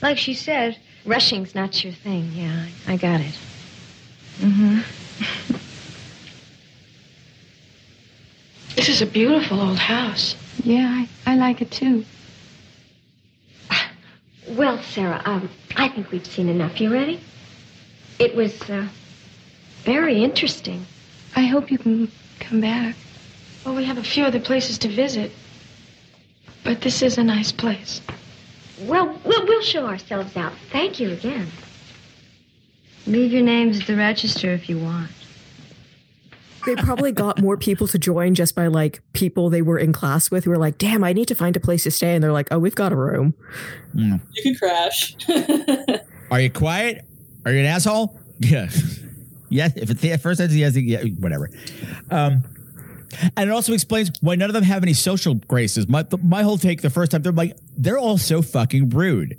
Like 0.02 0.18
she 0.18 0.34
said, 0.34 0.78
Rushing's 1.06 1.56
not 1.56 1.84
your 1.84 1.93
thing. 1.93 2.32
Yeah, 2.34 2.68
I 2.88 2.97
got 2.97 3.22
it. 3.22 3.38
Mm-hmm. 4.39 4.82
This 8.76 8.89
is 8.89 9.02
a 9.02 9.06
beautiful 9.06 9.60
old 9.60 9.80
house. 9.80 10.36
Yeah, 10.64 11.05
I, 11.26 11.32
I 11.32 11.36
like 11.36 11.62
it 11.62 11.72
too. 11.72 12.05
Well, 14.49 14.82
Sarah, 14.84 15.22
um, 15.26 15.49
I 15.76 15.88
think 15.88 16.12
we've 16.12 16.26
seen 16.26 16.49
enough. 16.49 16.82
You 16.82 16.91
ready? 16.91 17.20
It 18.20 18.36
was 18.36 18.70
uh, 18.70 18.88
very 19.84 20.24
interesting. 20.24 20.86
I 21.36 21.45
hope 21.45 21.72
you 21.72 21.78
can 21.78 22.12
come 22.39 22.59
back. 22.62 22.95
Well, 23.66 23.76
we 23.76 23.86
have 23.86 23.97
a 23.97 24.03
few 24.03 24.24
other 24.26 24.39
places 24.39 24.78
to 24.80 24.89
visit. 24.89 25.32
But 26.64 26.82
this 26.82 27.01
is 27.01 27.18
a 27.18 27.24
nice 27.24 27.51
place. 27.51 28.01
Well, 28.82 29.20
we'll, 29.24 29.45
we'll 29.47 29.62
show 29.64 29.86
ourselves 29.88 30.36
out. 30.36 30.53
Thank 30.72 30.99
you 30.99 31.12
again. 31.12 31.47
leave 33.07 33.32
your 33.32 33.43
names 33.43 33.80
at 33.80 33.88
the 33.88 33.95
register 33.95 34.51
if 34.51 34.70
you 34.70 34.78
want. 34.78 35.12
They 36.66 36.76
probably 36.76 37.12
got 37.12 37.41
more 37.41 37.57
people 37.57 37.88
to 37.88 37.97
join 37.97 38.36
just 38.36 38.55
by 38.55 38.68
like 38.68 39.01
people 39.14 39.49
they 39.49 39.62
were 39.62 39.78
in 39.78 39.93
class 39.93 40.30
with 40.30 40.45
who 40.45 40.51
were 40.51 40.57
like, 40.57 40.78
damn, 40.78 41.03
I 41.03 41.14
need 41.14 41.28
to 41.30 41.36
find 41.36 41.55
a 41.55 41.59
place 41.59 41.84
to 41.84 41.91
stay. 41.91 42.14
And 42.14 42.24
they're 42.24 42.32
like, 42.32 42.47
oh, 42.51 42.59
we've 42.59 42.76
got 42.76 42.91
a 42.91 42.95
room. 42.95 43.34
You 43.93 44.20
can 44.43 44.55
crash. 44.55 45.16
Are 46.32 46.39
you 46.39 46.49
quiet? 46.49 47.05
Are 47.45 47.51
you 47.51 47.59
an 47.59 47.66
asshole? 47.66 48.20
Yeah. 48.39 48.70
yes. 49.49 49.74
If 49.76 49.89
it's 49.89 50.01
the 50.01 50.18
first 50.18 50.38
sentence, 50.38 50.57
yes, 50.57 50.76
yeah, 50.78 51.03
whatever. 51.20 51.49
Um, 52.09 52.43
and 53.36 53.49
it 53.49 53.53
also 53.53 53.74
explains 53.74 54.12
why 54.22 54.36
none 54.36 54.49
of 54.49 54.53
them 54.53 54.64
have 54.64 54.84
any 54.84 54.93
social 54.93 55.36
graces. 55.36 55.88
My 55.89 56.05
my 56.24 56.43
whole 56.43 56.57
take 56.57 56.82
the 56.82 56.89
first 56.89 57.12
time 57.12 57.22
they're 57.24 57.34
like 57.34 57.57
they're 57.76 57.97
all 57.97 58.18
so 58.18 58.41
fucking 58.41 58.89
rude. 58.89 59.38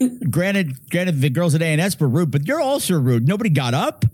granted, 0.30 0.90
granted 0.90 1.20
the 1.20 1.30
girls 1.30 1.54
at 1.54 1.62
A 1.62 1.66
and 1.66 1.80
S 1.80 1.98
were 1.98 2.08
rude, 2.08 2.30
but 2.30 2.46
you're 2.46 2.60
also 2.60 2.98
rude. 2.98 3.26
Nobody 3.26 3.50
got 3.50 3.74
up. 3.74 4.04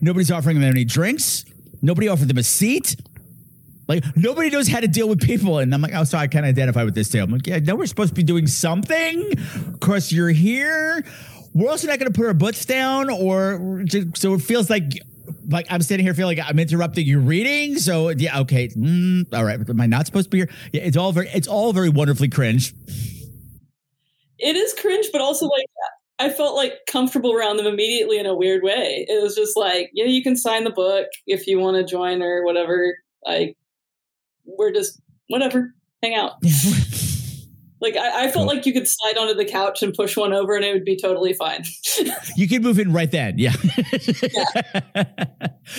Nobody's 0.00 0.30
offering 0.30 0.60
them 0.60 0.70
any 0.70 0.84
drinks. 0.84 1.44
Nobody 1.82 2.08
offered 2.08 2.28
them 2.28 2.38
a 2.38 2.42
seat. 2.42 2.96
Like 3.88 4.04
nobody 4.16 4.50
knows 4.50 4.68
how 4.68 4.80
to 4.80 4.88
deal 4.88 5.08
with 5.08 5.20
people, 5.20 5.58
and 5.58 5.72
I'm 5.72 5.80
like, 5.80 5.94
oh, 5.94 6.04
so 6.04 6.18
I 6.18 6.26
can 6.26 6.44
identify 6.44 6.84
with 6.84 6.94
this 6.94 7.08
too. 7.08 7.20
I'm 7.20 7.30
like, 7.30 7.46
yeah, 7.46 7.58
no, 7.58 7.74
we're 7.74 7.86
supposed 7.86 8.10
to 8.10 8.14
be 8.14 8.22
doing 8.22 8.46
something. 8.46 9.32
Of 9.32 9.80
course, 9.80 10.12
you're 10.12 10.28
here. 10.28 11.02
We're 11.54 11.70
also 11.70 11.86
not 11.86 11.98
going 11.98 12.12
to 12.12 12.16
put 12.16 12.26
our 12.26 12.34
butts 12.34 12.66
down, 12.66 13.08
or 13.08 13.82
just, 13.84 14.18
so 14.18 14.34
it 14.34 14.42
feels 14.42 14.68
like 14.68 14.84
like 15.48 15.66
I'm 15.70 15.80
sitting 15.80 16.04
here 16.04 16.12
feeling 16.14 16.36
like 16.36 16.46
I'm 16.46 16.58
interrupting 16.58 17.06
your 17.06 17.20
reading. 17.20 17.78
So 17.78 18.10
yeah, 18.10 18.40
okay, 18.40 18.68
mm, 18.68 19.24
all 19.32 19.44
right. 19.44 19.58
Am 19.58 19.80
I 19.80 19.86
not 19.86 20.04
supposed 20.04 20.26
to 20.26 20.30
be 20.30 20.38
here? 20.38 20.50
Yeah, 20.72 20.82
it's 20.82 20.96
all 20.96 21.12
very, 21.12 21.28
it's 21.28 21.48
all 21.48 21.72
very 21.72 21.88
wonderfully 21.88 22.28
cringe. 22.28 22.74
it 24.38 24.56
is 24.56 24.74
cringe, 24.74 25.06
but 25.12 25.22
also 25.22 25.46
like 25.46 25.66
I 26.18 26.30
felt 26.30 26.56
like 26.56 26.72
comfortable 26.88 27.32
around 27.32 27.58
them 27.58 27.66
immediately 27.66 28.18
in 28.18 28.26
a 28.26 28.34
weird 28.34 28.62
way. 28.62 29.06
It 29.08 29.22
was 29.22 29.36
just 29.36 29.56
like, 29.56 29.90
yeah, 29.92 30.06
you 30.06 30.22
can 30.22 30.36
sign 30.36 30.64
the 30.64 30.70
book 30.70 31.06
if 31.26 31.46
you 31.46 31.58
want 31.58 31.76
to 31.76 31.84
join 31.84 32.22
or 32.22 32.44
whatever. 32.44 32.98
Like, 33.24 33.56
we're 34.44 34.72
just 34.72 35.00
whatever, 35.28 35.72
hang 36.02 36.14
out. 36.14 36.32
like 37.80 37.96
I, 37.96 38.24
I 38.24 38.30
felt 38.30 38.46
like 38.46 38.66
you 38.66 38.72
could 38.72 38.88
slide 38.88 39.16
onto 39.16 39.34
the 39.34 39.44
couch 39.44 39.82
and 39.82 39.94
push 39.94 40.16
one 40.16 40.32
over, 40.32 40.56
and 40.56 40.64
it 40.64 40.72
would 40.72 40.84
be 40.84 40.96
totally 40.96 41.32
fine. 41.32 41.64
You 42.36 42.46
can 42.46 42.62
move 42.62 42.78
in 42.78 42.92
right 42.92 43.10
then. 43.10 43.36
Yeah. 43.38 43.52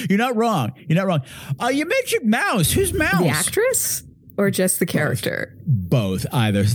You're 0.10 0.18
not 0.18 0.36
wrong. 0.36 0.74
You're 0.90 0.98
not 0.98 1.08
wrong. 1.08 1.22
Uh, 1.58 1.68
you 1.68 1.86
mentioned 1.86 2.30
Mouse. 2.30 2.72
Who's 2.72 2.92
Mouse? 2.92 3.22
The 3.22 3.30
actress 3.30 4.04
or 4.38 4.52
just 4.52 4.80
the 4.80 4.86
character? 4.86 5.58
Both, 5.66 6.26
either. 6.34 6.66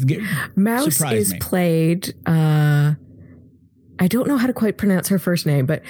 Mouse 0.56 0.96
Surprise 0.96 1.26
is 1.26 1.32
me. 1.34 1.38
played. 1.40 2.14
Uh, 2.24 2.94
I 3.98 4.08
don't 4.08 4.26
know 4.26 4.36
how 4.36 4.46
to 4.46 4.52
quite 4.52 4.76
pronounce 4.76 5.08
her 5.08 5.18
first 5.18 5.46
name, 5.46 5.66
but 5.66 5.82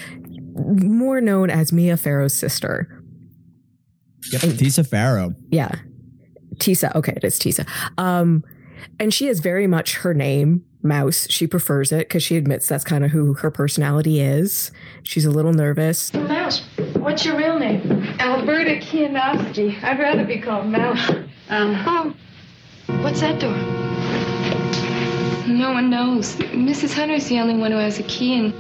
more 0.55 1.21
known 1.21 1.51
as 1.51 1.73
Mia 1.73 1.97
Farrow's 1.97 2.35
sister. 2.35 3.03
Yep. 4.31 4.41
Tisa 4.43 4.87
Farrow. 4.87 5.35
Yeah, 5.51 5.75
Tisa. 6.57 6.95
Okay, 6.95 7.13
it 7.17 7.25
is 7.25 7.39
Tisa. 7.39 7.67
Um, 7.99 8.45
and 8.99 9.13
she 9.13 9.29
is 9.29 9.41
very 9.41 9.67
much 9.67 9.97
her 9.97 10.15
name, 10.15 10.65
Mouse. 10.83 11.27
She 11.31 11.47
prefers 11.47 11.93
it 11.93 12.09
because 12.09 12.23
she 12.23 12.37
admits 12.37 12.69
that's 12.69 12.85
kind 12.85 13.05
of 13.05 13.11
who 13.11 13.35
her 13.35 13.51
personality 13.51 14.21
is. 14.21 14.71
She's 15.03 15.25
a 15.25 15.31
little 15.31 15.53
nervous. 15.53 16.13
Mouse, 16.15 16.63
what's 16.95 17.25
your 17.25 17.37
real 17.37 17.59
name? 17.59 17.81
Alberta 18.19 18.77
Kianowski. 18.77 19.83
I'd 19.83 19.99
rather 19.99 20.25
be 20.25 20.39
called 20.41 20.67
Mouse. 20.67 21.11
Um, 21.49 21.83
oh, 21.87 22.15
what's 23.03 23.21
that 23.21 23.41
door? 23.41 24.24
No 25.47 25.73
one 25.73 25.91
knows. 25.91 26.37
Mrs. 26.37 26.95
Hunter's 26.95 27.29
the 27.29 27.39
only 27.39 27.57
one 27.57 27.71
who 27.71 27.77
has 27.77 27.99
a 27.99 28.03
key, 28.05 28.39
and 28.39 28.55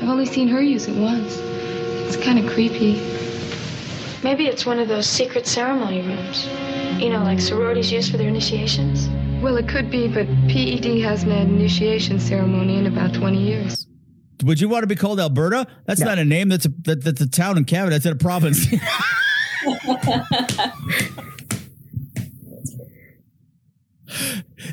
I've 0.00 0.08
only 0.08 0.24
seen 0.24 0.48
her 0.48 0.62
use 0.62 0.88
it 0.88 0.96
once. 0.96 1.36
It's 1.36 2.16
kind 2.16 2.38
of 2.38 2.50
creepy. 2.50 2.94
Maybe 4.22 4.46
it's 4.46 4.64
one 4.64 4.78
of 4.78 4.88
those 4.88 5.06
secret 5.06 5.46
ceremony 5.46 6.00
rooms. 6.00 6.46
You 7.00 7.10
know, 7.10 7.22
like 7.22 7.40
sororities 7.40 7.92
use 7.92 8.10
for 8.10 8.16
their 8.16 8.28
initiations. 8.28 9.08
Well, 9.42 9.56
it 9.56 9.68
could 9.68 9.90
be, 9.90 10.08
but 10.08 10.26
PED 10.48 11.02
hasn't 11.02 11.32
had 11.32 11.46
an 11.46 11.56
initiation 11.56 12.20
ceremony 12.20 12.78
in 12.78 12.86
about 12.86 13.14
20 13.14 13.38
years. 13.38 13.86
Would 14.42 14.60
you 14.60 14.68
want 14.68 14.82
to 14.82 14.86
be 14.86 14.96
called 14.96 15.20
Alberta? 15.20 15.66
That's 15.84 16.00
not 16.00 16.18
a 16.18 16.24
name. 16.24 16.48
That's 16.48 16.64
a 16.64 16.70
that, 16.84 17.04
that's 17.04 17.20
a 17.20 17.28
town 17.28 17.58
in 17.58 17.66
Canada. 17.66 17.90
That's 17.90 18.06
in 18.06 18.12
a 18.12 18.16
province. 18.16 18.66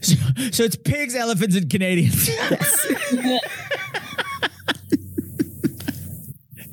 so, 0.02 0.16
so 0.52 0.64
it's 0.64 0.76
pigs, 0.76 1.16
elephants, 1.16 1.56
and 1.56 1.70
Canadians. 1.70 2.30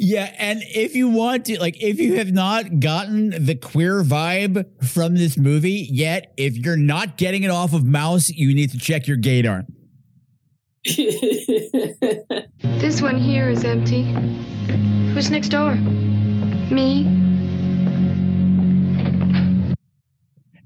Yeah, 0.07 0.31
and 0.37 0.63
if 0.63 0.95
you 0.95 1.09
want 1.09 1.47
to, 1.47 1.59
like, 1.59 1.83
if 1.83 1.99
you 1.99 2.17
have 2.17 2.31
not 2.31 2.79
gotten 2.79 3.31
the 3.47 3.55
queer 3.55 4.03
vibe 4.03 4.67
from 4.85 5.15
this 5.15 5.39
movie 5.39 5.89
yet, 5.91 6.35
if 6.37 6.59
you're 6.59 6.77
not 6.77 7.17
getting 7.17 7.43
it 7.43 7.51
off 7.51 7.73
of 7.73 7.87
Mouse, 7.87 8.29
you 8.29 8.55
need 8.55 8.71
to 8.73 8.79
check 8.79 9.07
your 9.07 9.17
gaydar. 9.17 9.65
This 12.85 13.01
one 13.01 13.17
here 13.17 13.49
is 13.49 13.65
empty. 13.65 14.03
Who's 15.15 15.31
next 15.31 15.49
door? 15.49 15.75
Me? 15.75 17.05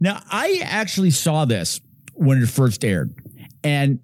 Now, 0.00 0.22
I 0.30 0.60
actually 0.64 1.10
saw 1.10 1.44
this 1.44 1.80
when 2.18 2.42
it 2.42 2.48
first 2.48 2.84
aired, 2.84 3.14
and 3.64 4.00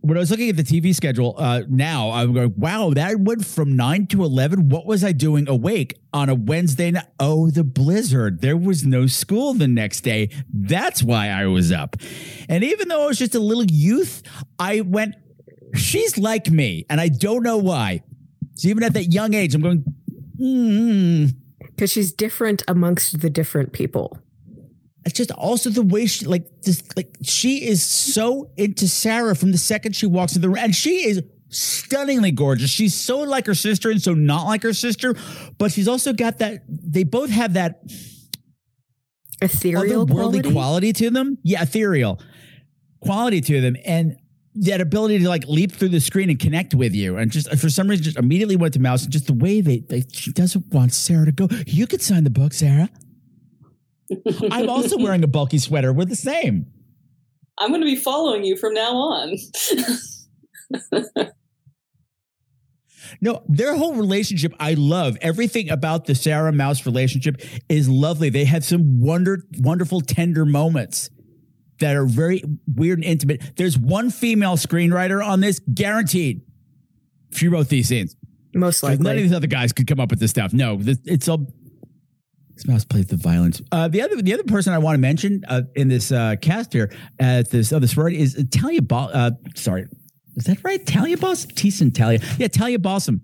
when 0.00 0.16
I 0.16 0.20
was 0.20 0.30
looking 0.30 0.48
at 0.48 0.56
the 0.56 0.62
TV 0.62 0.94
schedule 0.94 1.34
uh, 1.36 1.62
now, 1.68 2.10
I'm 2.10 2.32
going, 2.32 2.54
wow, 2.56 2.90
that 2.94 3.20
went 3.20 3.44
from 3.44 3.76
9 3.76 4.06
to 4.08 4.24
11. 4.24 4.68
What 4.68 4.86
was 4.86 5.02
I 5.02 5.12
doing 5.12 5.48
awake 5.48 5.98
on 6.12 6.28
a 6.28 6.34
Wednesday 6.34 6.92
night? 6.92 7.06
Oh, 7.18 7.50
the 7.50 7.64
blizzard. 7.64 8.40
There 8.40 8.56
was 8.56 8.86
no 8.86 9.06
school 9.06 9.54
the 9.54 9.68
next 9.68 10.02
day. 10.02 10.30
That's 10.52 11.02
why 11.02 11.28
I 11.28 11.46
was 11.46 11.72
up. 11.72 11.96
And 12.48 12.62
even 12.62 12.88
though 12.88 13.04
I 13.04 13.06
was 13.06 13.18
just 13.18 13.34
a 13.34 13.40
little 13.40 13.64
youth, 13.64 14.22
I 14.58 14.82
went, 14.82 15.16
she's 15.74 16.16
like 16.16 16.48
me. 16.48 16.86
And 16.88 17.00
I 17.00 17.08
don't 17.08 17.42
know 17.42 17.58
why. 17.58 18.02
So 18.54 18.68
even 18.68 18.84
at 18.84 18.94
that 18.94 19.12
young 19.12 19.34
age, 19.34 19.54
I'm 19.54 19.62
going, 19.62 19.84
hmm. 20.38 21.26
Because 21.66 21.92
she's 21.92 22.12
different 22.12 22.62
amongst 22.66 23.20
the 23.20 23.30
different 23.30 23.72
people. 23.72 24.18
It's 25.04 25.16
just 25.16 25.30
also 25.30 25.70
the 25.70 25.82
way 25.82 26.06
she 26.06 26.26
like 26.26 26.62
this 26.62 26.82
like 26.96 27.16
she 27.22 27.66
is 27.66 27.84
so 27.84 28.50
into 28.56 28.88
Sarah 28.88 29.34
from 29.34 29.52
the 29.52 29.58
second 29.58 29.96
she 29.96 30.06
walks 30.06 30.36
in 30.36 30.42
the 30.42 30.48
room. 30.48 30.58
And 30.58 30.74
she 30.74 31.08
is 31.08 31.22
stunningly 31.50 32.30
gorgeous. 32.30 32.70
She's 32.70 32.94
so 32.94 33.20
like 33.20 33.46
her 33.46 33.54
sister 33.54 33.90
and 33.90 34.02
so 34.02 34.14
not 34.14 34.44
like 34.44 34.62
her 34.62 34.74
sister, 34.74 35.14
but 35.56 35.72
she's 35.72 35.88
also 35.88 36.12
got 36.12 36.38
that 36.38 36.64
they 36.68 37.04
both 37.04 37.30
have 37.30 37.54
that 37.54 37.82
ethereal 39.40 40.06
quality? 40.06 40.50
quality 40.50 40.92
to 40.94 41.10
them. 41.10 41.38
Yeah, 41.42 41.62
ethereal 41.62 42.20
quality 43.00 43.40
to 43.40 43.60
them. 43.60 43.76
And 43.84 44.16
that 44.56 44.80
ability 44.80 45.20
to 45.20 45.28
like 45.28 45.46
leap 45.46 45.72
through 45.72 45.90
the 45.90 46.00
screen 46.00 46.30
and 46.30 46.38
connect 46.38 46.74
with 46.74 46.94
you, 46.94 47.16
and 47.16 47.30
just 47.30 47.54
for 47.56 47.70
some 47.70 47.88
reason, 47.88 48.04
just 48.04 48.18
immediately 48.18 48.56
went 48.56 48.74
to 48.74 48.80
Mouse. 48.80 49.04
And 49.04 49.12
just 49.12 49.26
the 49.26 49.34
way 49.34 49.60
they, 49.60 49.78
they 49.78 50.04
she 50.12 50.32
doesn't 50.32 50.72
want 50.72 50.92
Sarah 50.92 51.26
to 51.26 51.32
go. 51.32 51.48
You 51.66 51.86
could 51.86 52.02
sign 52.02 52.24
the 52.24 52.30
book, 52.30 52.52
Sarah. 52.52 52.90
I'm 54.50 54.68
also 54.68 54.98
wearing 54.98 55.24
a 55.24 55.28
bulky 55.28 55.58
sweater. 55.58 55.92
We're 55.92 56.04
the 56.04 56.16
same. 56.16 56.66
I'm 57.58 57.70
going 57.70 57.80
to 57.80 57.86
be 57.86 57.96
following 57.96 58.44
you 58.44 58.56
from 58.56 58.74
now 58.74 58.94
on. 58.94 59.36
No, 63.20 63.42
their 63.48 63.74
whole 63.76 63.94
relationship, 63.94 64.52
I 64.60 64.74
love. 64.74 65.16
Everything 65.20 65.70
about 65.70 66.04
the 66.04 66.14
Sarah 66.14 66.52
Mouse 66.52 66.86
relationship 66.86 67.40
is 67.68 67.88
lovely. 67.88 68.28
They 68.28 68.44
have 68.44 68.64
some 68.64 69.00
wonder, 69.00 69.44
wonderful, 69.58 70.00
tender 70.00 70.44
moments 70.44 71.10
that 71.80 71.96
are 71.96 72.06
very 72.06 72.42
weird 72.72 72.98
and 72.98 73.04
intimate. 73.04 73.56
There's 73.56 73.78
one 73.78 74.10
female 74.10 74.56
screenwriter 74.56 75.24
on 75.24 75.40
this, 75.40 75.60
guaranteed. 75.72 76.42
She 77.32 77.48
wrote 77.48 77.68
these 77.68 77.88
scenes. 77.88 78.16
Most 78.54 78.82
likely. 78.82 79.04
None 79.04 79.16
of 79.16 79.22
these 79.22 79.32
other 79.32 79.46
guys 79.46 79.72
could 79.72 79.86
come 79.86 80.00
up 80.00 80.10
with 80.10 80.20
this 80.20 80.30
stuff. 80.30 80.52
No, 80.52 80.76
this, 80.76 80.98
it's 81.04 81.28
all. 81.28 81.52
This 82.58 82.66
mouse 82.66 82.84
plays 82.84 83.06
the 83.06 83.14
violence. 83.14 83.62
Uh, 83.70 83.86
the 83.86 84.02
other, 84.02 84.20
the 84.20 84.34
other 84.34 84.42
person 84.42 84.72
I 84.72 84.78
want 84.78 84.96
to 84.96 85.00
mention 85.00 85.44
uh, 85.46 85.62
in 85.76 85.86
this 85.86 86.10
uh, 86.10 86.34
cast 86.42 86.72
here 86.72 86.90
at 87.20 87.50
this 87.50 87.72
other 87.72 87.86
sorority 87.86 88.18
is 88.18 88.44
Talia. 88.50 88.82
Bo- 88.82 88.96
uh, 88.96 89.30
sorry, 89.54 89.86
is 90.34 90.42
that 90.46 90.58
right? 90.64 90.84
Talia 90.84 91.16
Balsam, 91.16 91.52
Teason 91.52 91.94
Talia. 91.94 92.18
Yeah, 92.36 92.48
Talia 92.48 92.80
Balsam. 92.80 93.22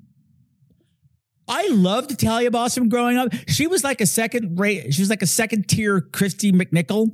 I 1.48 1.66
loved 1.66 2.16
Talia 2.20 2.52
Balsam 2.52 2.88
growing 2.88 3.16
up. 3.16 3.30
She 3.48 3.66
was 3.66 3.82
like 3.82 4.00
a 4.00 4.06
second 4.06 4.60
rate. 4.60 4.94
She 4.94 5.02
was 5.02 5.10
like 5.10 5.22
a 5.22 5.26
second 5.26 5.68
tier 5.68 6.00
Kristy 6.00 6.52
McNichol 6.52 7.10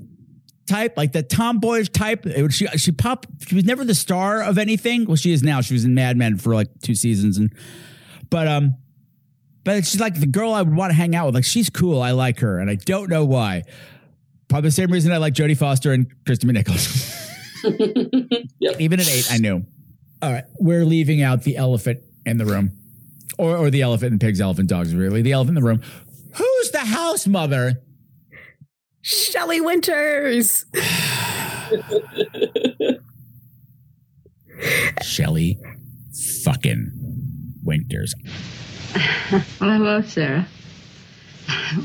type, 0.69 0.99
like 0.99 1.13
the 1.13 1.23
tomboyish 1.23 1.89
type. 1.89 2.27
She 2.51 2.67
she 2.67 2.93
popped. 2.93 3.29
She 3.49 3.55
was 3.55 3.65
never 3.65 3.83
the 3.83 3.95
star 3.95 4.43
of 4.43 4.59
anything. 4.59 5.07
Well, 5.07 5.17
she 5.17 5.33
is 5.33 5.43
now. 5.43 5.63
She 5.63 5.73
was 5.73 5.87
in 5.87 5.95
Mad 5.95 6.19
Men 6.19 6.37
for 6.37 6.55
like 6.55 6.69
two 6.83 6.95
seasons, 6.95 7.39
and 7.39 7.51
but 8.29 8.47
um, 8.47 8.75
but 9.65 9.85
she's 9.87 10.01
like 10.01 10.19
the 10.19 10.27
girl 10.27 10.53
I 10.53 10.63
would 10.63 10.75
want 10.75 10.91
to 10.91 10.95
hang 10.95 11.15
out 11.15 11.27
with. 11.27 11.35
Like 11.35 11.45
she's 11.45 11.71
cool. 11.71 12.01
I 12.03 12.13
like 12.13 12.41
her, 12.41 12.59
and 12.59 12.71
I 12.71 12.77
don't 12.77 13.11
know 13.11 13.25
why. 13.25 13.65
Probably 14.49 14.69
the 14.69 14.73
same 14.73 14.91
reason 14.91 15.13
I 15.13 15.19
like 15.19 15.35
Jodie 15.35 15.57
Foster 15.57 15.93
and 15.93 16.07
Kristy 16.25 16.51
McNichols. 16.51 17.17
Even 18.81 19.01
at 19.01 19.09
eight, 19.09 19.31
I 19.31 19.39
knew. 19.39 19.65
All 20.23 20.33
right, 20.33 20.45
we're 20.59 20.85
leaving 20.85 21.23
out 21.23 21.43
the 21.43 21.57
elephant 21.57 22.01
in 22.27 22.39
the 22.39 22.45
room, 22.45 22.73
or 23.39 23.57
or 23.57 23.71
the 23.71 23.83
elephant 23.83 24.13
and 24.13 24.21
pigs, 24.21 24.41
elephant 24.41 24.69
dogs. 24.69 24.95
Really, 24.95 25.23
the 25.23 25.33
elephant 25.33 25.57
in 25.57 25.63
the 25.63 25.69
room. 25.69 25.83
Who's 26.35 26.71
the 26.71 26.81
house 26.81 27.27
mother? 27.27 27.83
Shelley 29.03 29.61
Winters. 29.61 30.67
Shelly 35.03 35.59
fucking 36.45 36.91
Winters. 37.63 38.15
Well, 39.61 39.71
hello, 39.71 40.03
Sarah. 40.03 40.47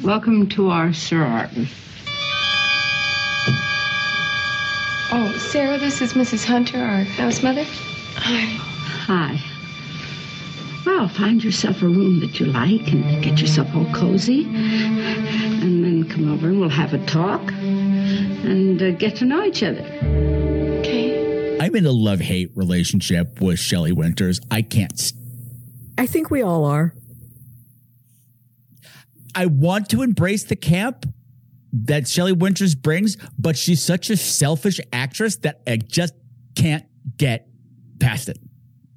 Welcome 0.03 0.47
to 0.49 0.69
our 0.69 0.93
sorority. 0.93 1.67
Oh, 5.11 5.35
Sarah, 5.37 5.77
this 5.77 6.01
is 6.01 6.13
Mrs. 6.13 6.45
Hunter, 6.45 6.79
our 6.79 7.03
house 7.03 7.43
mother. 7.43 7.63
Hi. 8.15 8.45
Hi. 9.05 9.39
Well, 10.85 11.07
find 11.07 11.43
yourself 11.43 11.81
a 11.83 11.87
room 11.87 12.19
that 12.21 12.39
you 12.39 12.47
like 12.47 12.91
and 12.91 13.23
get 13.23 13.39
yourself 13.39 13.67
all 13.75 13.85
cozy. 13.93 14.45
And 14.45 15.83
then 15.83 16.09
come 16.09 16.31
over 16.31 16.47
and 16.47 16.59
we'll 16.59 16.69
have 16.69 16.93
a 16.93 17.05
talk 17.05 17.51
and 17.51 18.81
uh, 18.81 18.91
get 18.91 19.15
to 19.17 19.25
know 19.25 19.43
each 19.43 19.61
other. 19.61 19.81
Okay. 20.79 21.59
I'm 21.59 21.75
in 21.75 21.85
a 21.85 21.91
love 21.91 22.21
hate 22.21 22.51
relationship 22.55 23.41
with 23.41 23.59
Shelly 23.59 23.91
Winters. 23.91 24.39
I 24.49 24.63
can't. 24.63 24.97
St- 24.97 25.24
I 25.97 26.05
think 26.07 26.29
we 26.29 26.41
all 26.41 26.65
are. 26.65 26.93
I 29.33 29.47
want 29.47 29.89
to 29.89 30.01
embrace 30.01 30.43
the 30.43 30.55
camp 30.55 31.05
that 31.73 32.07
Shelly 32.07 32.31
Winters 32.31 32.73
brings, 32.73 33.17
but 33.37 33.57
she's 33.57 33.83
such 33.83 34.09
a 34.09 34.15
selfish 34.15 34.79
actress 34.93 35.37
that 35.37 35.61
I 35.67 35.77
just 35.77 36.13
can't 36.55 36.85
get 37.17 37.47
past 37.99 38.29
it. 38.29 38.39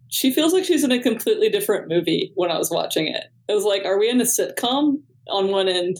she 0.08 0.32
feels 0.32 0.52
like 0.52 0.64
she's 0.64 0.84
in 0.84 0.92
a 0.92 1.02
completely 1.02 1.48
different 1.50 1.88
movie 1.88 2.32
when 2.34 2.50
I 2.50 2.58
was 2.58 2.70
watching 2.70 3.08
it. 3.08 3.24
It 3.48 3.54
was 3.54 3.64
like, 3.64 3.84
are 3.84 3.98
we 3.98 4.08
in 4.08 4.20
a 4.20 4.24
sitcom 4.24 5.02
on 5.28 5.48
one 5.48 5.68
end 5.68 5.98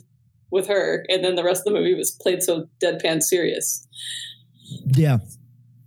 with 0.51 0.67
her, 0.69 1.05
and 1.09 1.25
then 1.25 1.35
the 1.35 1.45
rest 1.45 1.67
of 1.67 1.73
the 1.73 1.79
movie 1.79 1.95
was 1.95 2.13
played 2.13 2.43
so 2.43 2.67
deadpan 2.83 3.23
serious? 3.23 3.87
Yeah. 4.87 5.19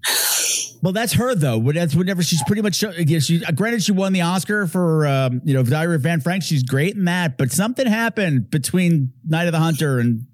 Well, 0.82 0.94
that's 0.94 1.14
her 1.14 1.36
though. 1.36 1.58
When- 1.58 1.76
That's 1.76 1.96
whenever 1.96 2.24
she's 2.24 2.42
pretty 2.44 2.62
much. 2.62 2.84
Yeah, 2.98 3.20
she 3.20 3.40
granted 3.56 3.84
she 3.84 3.92
won 3.92 4.14
the 4.14 4.22
Oscar 4.22 4.66
for 4.68 5.06
um, 5.06 5.42
you 5.46 5.54
know 5.54 5.64
Diary 5.64 5.96
of 5.96 6.06
Anne 6.06 6.22
Frank. 6.22 6.44
She's 6.44 6.64
great 6.64 6.96
in 6.96 7.06
that, 7.06 7.38
but 7.38 7.52
something 7.52 7.86
happened 7.88 8.50
between 8.50 9.14
Night 9.28 9.46
of 9.48 9.52
the 9.52 9.60
Hunter 9.60 10.00
and 10.00 10.26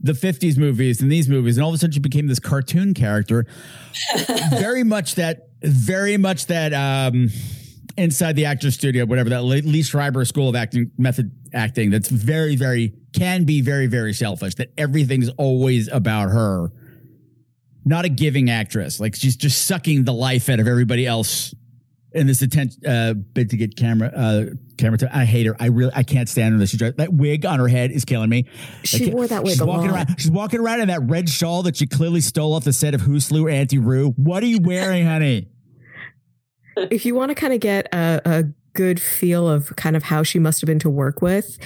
the 0.00 0.12
'50s 0.12 0.58
movies 0.58 1.00
and 1.00 1.10
these 1.12 1.28
movies, 1.28 1.56
and 1.56 1.64
all 1.64 1.70
of 1.70 1.74
a 1.76 1.78
sudden 1.78 1.92
she 1.92 2.00
became 2.00 2.26
this 2.26 2.40
cartoon 2.40 2.92
character. 2.94 3.46
very 4.50 4.82
much 4.84 5.14
that. 5.14 5.48
Very 5.62 6.16
much 6.16 6.46
that. 6.46 6.72
um 6.74 7.30
Inside 7.96 8.34
the 8.34 8.46
actor 8.46 8.72
studio, 8.72 9.04
whatever 9.04 9.30
that 9.30 9.44
Lee 9.44 9.60
Lee 9.60 9.82
Strasberg 9.82 10.26
School 10.26 10.48
of 10.48 10.56
Acting 10.56 10.90
method 10.98 11.30
acting. 11.52 11.90
That's 11.90 12.08
very, 12.08 12.56
very 12.56 12.92
can 13.12 13.44
be 13.44 13.60
very, 13.60 13.86
very 13.86 14.12
selfish. 14.12 14.56
That 14.56 14.72
everything's 14.76 15.28
always 15.38 15.86
about 15.86 16.30
her 16.30 16.72
not 17.84 18.04
a 18.04 18.08
giving 18.08 18.50
actress. 18.50 19.00
Like 19.00 19.14
she's 19.14 19.36
just 19.36 19.66
sucking 19.66 20.04
the 20.04 20.12
life 20.12 20.48
out 20.48 20.60
of 20.60 20.66
everybody 20.66 21.06
else 21.06 21.54
in 22.12 22.28
this 22.28 22.42
attempt 22.42 22.76
uh, 22.86 23.12
bid 23.14 23.50
to 23.50 23.56
get 23.56 23.76
camera 23.76 24.08
uh, 24.08 24.44
camera 24.78 24.98
time. 24.98 25.10
I 25.12 25.24
hate 25.24 25.46
her. 25.46 25.56
I 25.58 25.66
really 25.66 25.92
I 25.94 26.02
can't 26.02 26.28
stand 26.28 26.54
her. 26.54 26.58
That 26.60 26.68
she 26.68 26.76
drives 26.76 26.96
that 26.96 27.12
wig 27.12 27.44
on 27.44 27.58
her 27.58 27.68
head 27.68 27.90
is 27.90 28.04
killing 28.04 28.30
me. 28.30 28.46
She 28.84 29.10
wore 29.10 29.26
that 29.26 29.42
wig 29.42 29.52
She's 29.52 29.62
walking 29.62 29.90
lot. 29.90 30.08
around. 30.08 30.20
She's 30.20 30.30
walking 30.30 30.60
around 30.60 30.80
in 30.80 30.88
that 30.88 31.02
red 31.02 31.28
shawl 31.28 31.62
that 31.64 31.76
she 31.76 31.86
clearly 31.86 32.20
stole 32.20 32.54
off 32.54 32.64
the 32.64 32.72
set 32.72 32.94
of 32.94 33.00
Who 33.02 33.18
Slew 33.20 33.48
Auntie 33.48 33.78
Roo. 33.78 34.10
What 34.12 34.42
are 34.42 34.46
you 34.46 34.60
wearing, 34.60 35.06
honey? 35.06 35.48
if 36.76 37.06
you 37.06 37.14
want 37.14 37.28
to 37.30 37.34
kind 37.34 37.52
of 37.52 37.60
get 37.60 37.86
a, 37.92 38.20
a 38.24 38.44
good 38.72 39.00
feel 39.00 39.48
of 39.48 39.74
kind 39.76 39.94
of 39.96 40.04
how 40.04 40.22
she 40.22 40.38
must 40.38 40.60
have 40.60 40.66
been 40.66 40.80
to 40.80 40.90
work 40.90 41.22
with, 41.22 41.58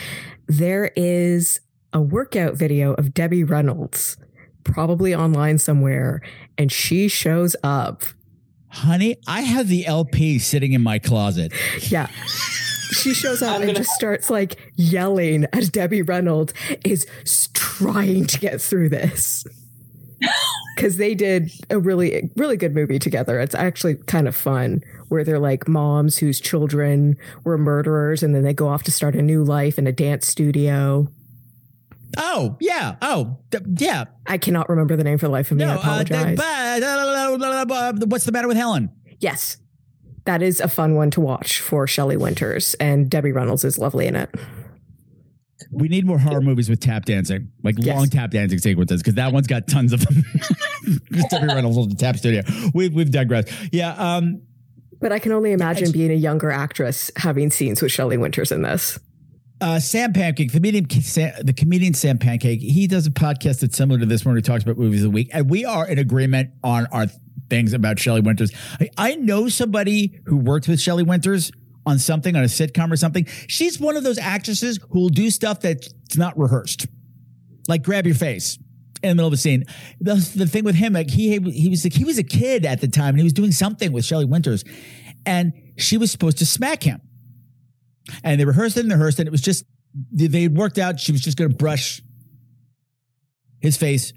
there 0.47 0.93
is 0.97 1.61
a 1.93 2.01
workout 2.01 2.55
video 2.55 2.93
of 2.95 3.15
Debbie 3.15 3.45
Reynolds, 3.45 4.17
probably 4.69 5.15
online 5.15 5.59
somewhere, 5.59 6.21
and 6.57 6.71
she 6.71 7.09
shows 7.09 7.57
up. 7.63 8.05
Honey, 8.71 9.17
I 9.27 9.41
have 9.41 9.69
the 9.69 9.87
LP 9.87 10.39
sitting 10.39 10.73
in 10.73 10.83
my 10.83 10.99
closet. 10.99 11.53
Yeah. 11.91 12.09
She 12.93 13.15
shows 13.15 13.43
up 13.43 13.61
and 13.61 13.77
just 13.77 13.91
starts 13.91 14.31
like 14.31 14.73
yelling 14.77 15.47
as 15.53 15.69
Debbie 15.71 16.03
Reynolds 16.03 16.53
is 16.85 17.07
trying 17.55 18.27
to 18.27 18.39
get 18.39 18.61
through 18.61 18.91
this. 18.91 19.45
Because 20.75 20.97
they 20.97 21.17
did 21.17 21.51
a 21.71 21.79
really, 21.81 22.31
really 22.37 22.57
good 22.57 22.73
movie 22.73 23.01
together. 23.01 23.41
It's 23.41 23.55
actually 23.57 23.97
kind 23.97 24.29
of 24.29 24.37
fun 24.37 24.81
where 25.09 25.25
they're 25.25 25.41
like 25.41 25.67
moms 25.67 26.19
whose 26.19 26.41
children 26.41 27.17
were 27.43 27.59
murderers 27.59 28.23
and 28.23 28.33
then 28.33 28.45
they 28.45 28.55
go 28.55 28.69
off 28.69 28.85
to 28.85 28.93
start 28.93 29.17
a 29.17 29.23
new 29.23 29.43
life 29.43 29.77
in 29.77 29.89
a 29.89 29.93
dance 29.93 30.29
studio. 30.29 31.09
Oh, 32.17 32.57
yeah. 32.61 32.97
Oh, 33.03 33.39
th- 33.51 33.65
yeah. 33.79 34.05
I 34.27 34.39
cannot 34.39 34.69
remember 34.69 34.97
the 34.97 35.05
name 35.05 35.19
for 35.19 35.27
the 35.27 35.33
life 35.33 35.51
of 35.51 35.59
me. 35.59 35.65
I 35.65 35.75
uh, 35.75 35.79
apologize. 35.79 36.37
but- 36.37 38.09
what's 38.09 38.25
the 38.25 38.33
matter 38.33 38.49
with 38.49 38.57
Helen? 38.57 38.91
yes. 39.21 39.59
That 40.25 40.43
is 40.43 40.61
a 40.61 40.69
fun 40.69 40.95
one 40.95 41.11
to 41.13 41.23
watch 41.23 41.59
for 41.61 41.87
Shelley 41.87 42.19
Winters, 42.19 42.75
and 42.75 43.09
Debbie 43.09 43.33
Reynolds 43.33 43.65
is 43.65 43.79
lovely 43.79 44.07
in 44.07 44.15
it. 44.15 44.29
We 45.73 45.89
need 45.89 46.05
more 46.05 46.19
horror 46.19 46.43
movies 46.43 46.69
with 46.69 46.81
tap 46.81 47.07
dancing, 47.07 47.51
like 47.65 47.77
long 47.79 48.09
tap 48.11 48.31
dancing 48.31 48.59
sequences, 48.59 49.01
because 49.03 49.15
that 49.15 49.33
one's 49.33 49.47
got 49.47 49.67
tons 49.69 49.95
of 49.95 50.01
them. 50.07 50.23
Christopher 51.13 51.47
Reynolds 51.49 51.79
at 51.79 51.89
the 51.89 51.95
tap 51.97 52.17
studio. 52.19 52.43
We've 52.75 52.93
we've 52.93 53.11
digressed. 53.11 53.49
Yeah. 53.73 53.93
Um, 53.95 54.43
But 55.01 55.13
I 55.13 55.19
can 55.19 55.33
only 55.33 55.53
imagine 55.53 55.93
being 55.93 56.11
a 56.11 56.15
younger 56.15 56.51
actress 56.51 57.11
having 57.17 57.51
scenes 57.51 57.81
with 57.81 57.91
Shelley 57.91 58.19
Winters 58.19 58.53
in 58.53 58.61
this. 58.61 58.99
Uh, 59.61 59.81
Sam 59.81 60.13
Pancake, 60.13 60.53
the 60.53 60.59
comedian, 60.59 60.89
Sam, 60.89 61.33
the 61.43 61.53
comedian 61.53 61.95
Sam 61.95 62.19
Pancake, 62.19 62.61
he 62.61 62.87
does 62.87 63.07
a 63.07 63.11
podcast 63.11 63.61
that's 63.61 63.77
similar 63.77 63.99
to 64.01 64.07
this 64.07 64.25
one 64.25 64.33
where 64.33 64.37
he 64.37 64.43
talks 64.43 64.63
about 64.63 64.79
movies 64.79 65.01
of 65.01 65.11
the 65.11 65.15
week, 65.15 65.31
and 65.33 65.51
we 65.51 65.65
are 65.65 65.87
in 65.87 65.99
agreement 65.99 66.51
on 66.63 66.87
our 66.93 67.07
things 67.51 67.73
about 67.73 67.99
Shelley 67.99 68.21
Winters. 68.21 68.53
I, 68.81 68.91
I 68.97 69.15
know 69.17 69.49
somebody 69.49 70.21
who 70.27 70.37
worked 70.37 70.69
with 70.69 70.81
Shelley 70.81 71.03
Winters 71.03 71.51
on 71.87 71.99
something, 71.99 72.37
on 72.37 72.43
a 72.43 72.47
sitcom 72.47 72.93
or 72.93 72.97
something. 72.97 73.27
She's 73.49 73.81
one 73.81 73.97
of 73.97 74.05
those 74.05 74.19
actresses 74.19 74.79
who 74.91 75.01
will 75.01 75.09
do 75.09 75.31
stuff 75.31 75.61
that's 75.61 75.93
not 76.17 76.39
rehearsed, 76.39 76.87
like 77.67 77.83
grab 77.83 78.07
your 78.07 78.15
face 78.15 78.59
in 79.03 79.11
the 79.11 79.15
middle 79.15 79.29
of 79.29 79.33
a 79.33 79.39
scene. 79.39 79.65
The, 80.01 80.15
the 80.37 80.47
thing 80.47 80.65
with 80.65 80.75
him, 80.75 80.93
like 80.93 81.11
he 81.11 81.39
he 81.51 81.69
was 81.69 81.85
like, 81.85 81.95
he 81.95 82.05
was 82.05 82.19
a 82.19 82.25
kid 82.25 82.65
at 82.65 82.81
the 82.81 82.89
time, 82.89 83.11
and 83.11 83.19
he 83.19 83.25
was 83.25 83.33
doing 83.33 83.53
something 83.53 83.93
with 83.93 84.05
Shelley 84.05 84.27
Winters, 84.27 84.65
and 85.27 85.53
she 85.79 85.97
was 85.97 86.13
supposed 86.13 86.39
to 86.39 86.47
smack 86.47 86.83
him 86.83 87.01
and 88.23 88.41
they 88.41 88.45
rehearsed 88.45 88.77
it 88.77 88.81
and 88.81 88.93
rehearsed 88.93 89.21
it. 89.21 89.27
It 89.27 89.31
was 89.31 89.41
just 89.41 89.65
they 90.13 90.43
had 90.43 90.57
worked 90.57 90.79
out. 90.79 91.01
She 91.01 91.13
was 91.13 91.21
just 91.21 91.39
going 91.39 91.51
to 91.51 91.57
brush 91.57 92.03
his 93.61 93.77
face 93.77 94.13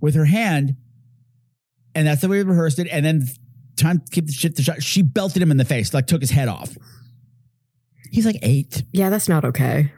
with 0.00 0.14
her 0.14 0.24
hand, 0.24 0.76
and 1.94 2.06
that's 2.06 2.20
the 2.20 2.28
way 2.28 2.42
we 2.42 2.50
rehearsed 2.50 2.78
it. 2.78 2.88
And 2.90 3.04
then 3.04 3.26
time 3.76 4.00
to 4.00 4.10
keep 4.10 4.26
the 4.26 4.32
shit 4.32 4.56
to 4.56 4.62
shot. 4.62 4.82
She 4.82 5.02
belted 5.02 5.42
him 5.42 5.50
in 5.50 5.56
the 5.56 5.64
face, 5.64 5.92
like 5.92 6.06
took 6.06 6.20
his 6.20 6.30
head 6.30 6.48
off. 6.48 6.76
He's 8.10 8.26
like 8.26 8.38
eight. 8.42 8.84
Yeah, 8.92 9.10
that's 9.10 9.28
not 9.28 9.44
okay. 9.44 9.92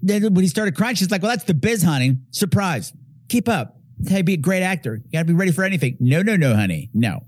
Then 0.00 0.22
when 0.34 0.44
he 0.44 0.48
started 0.48 0.76
crying, 0.76 0.94
she's 0.94 1.10
like, 1.10 1.22
"Well, 1.22 1.32
that's 1.32 1.44
the 1.44 1.54
biz, 1.54 1.82
honey. 1.82 2.18
Surprise. 2.30 2.92
Keep 3.28 3.48
up. 3.48 3.78
That's 3.98 4.10
how 4.10 4.18
you 4.18 4.24
be 4.24 4.34
a 4.34 4.36
great 4.36 4.62
actor. 4.62 4.96
You 4.96 5.10
got 5.12 5.20
to 5.20 5.24
be 5.24 5.32
ready 5.32 5.50
for 5.50 5.64
anything." 5.64 5.96
No, 5.98 6.22
no, 6.22 6.36
no, 6.36 6.54
honey. 6.54 6.90
No. 6.94 7.24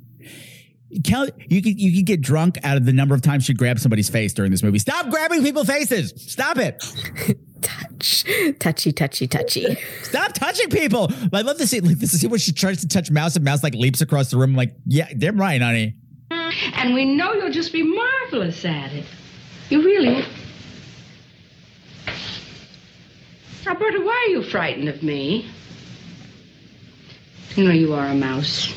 Count. 1.05 1.31
You 1.49 1.63
could 1.63 1.81
you 1.81 1.97
could 1.97 2.07
get 2.07 2.21
drunk 2.21 2.59
out 2.63 2.77
of 2.77 2.85
the 2.85 2.93
number 2.93 3.15
of 3.15 3.23
times 3.23 3.45
she 3.45 3.55
grabbed 3.55 3.81
somebody's 3.81 4.09
face 4.09 4.33
during 4.33 4.51
this 4.51 4.63
movie. 4.63 4.79
Stop 4.79 5.11
grabbing 5.11 5.43
people's 5.43 5.67
faces. 5.67 6.13
Stop 6.17 6.59
it. 6.59 6.85
Touch, 7.63 8.25
touchy, 8.61 8.93
touchy, 8.93 9.27
touchy. 9.27 9.77
Stop 10.03 10.35
touching 10.35 10.69
people. 10.69 11.11
I 11.33 11.41
love 11.41 11.59
to 11.59 11.67
see 11.67 11.81
like 11.81 11.99
this 11.99 12.15
is 12.15 12.21
see 12.21 12.29
when 12.29 12.39
she 12.39 12.53
tries 12.53 12.81
to 12.83 12.89
touch 12.89 13.11
Mouse 13.11 13.35
and 13.35 13.45
Mouse 13.45 13.65
like 13.65 13.75
leaps 13.75 14.01
across 14.01 14.31
the 14.31 14.37
room. 14.37 14.51
I'm 14.51 14.57
like, 14.57 14.77
yeah, 14.87 15.09
they're 15.17 15.33
right, 15.33 15.61
honey. 15.61 15.97
And 16.31 16.95
we 16.95 17.05
know 17.17 17.33
you'll 17.33 17.51
just 17.51 17.73
be 17.73 17.83
marvelous 17.83 18.65
at 18.65 18.93
it. 18.93 19.05
You 19.71 19.83
really. 19.83 20.25
Alberta, 23.67 24.01
why 24.01 24.27
are 24.29 24.31
you 24.31 24.43
frightened 24.45 24.89
of 24.89 25.03
me? 25.03 25.51
You 27.57 27.65
know 27.65 27.73
you 27.73 27.95
are 27.95 28.07
a 28.07 28.15
mouse. 28.15 28.73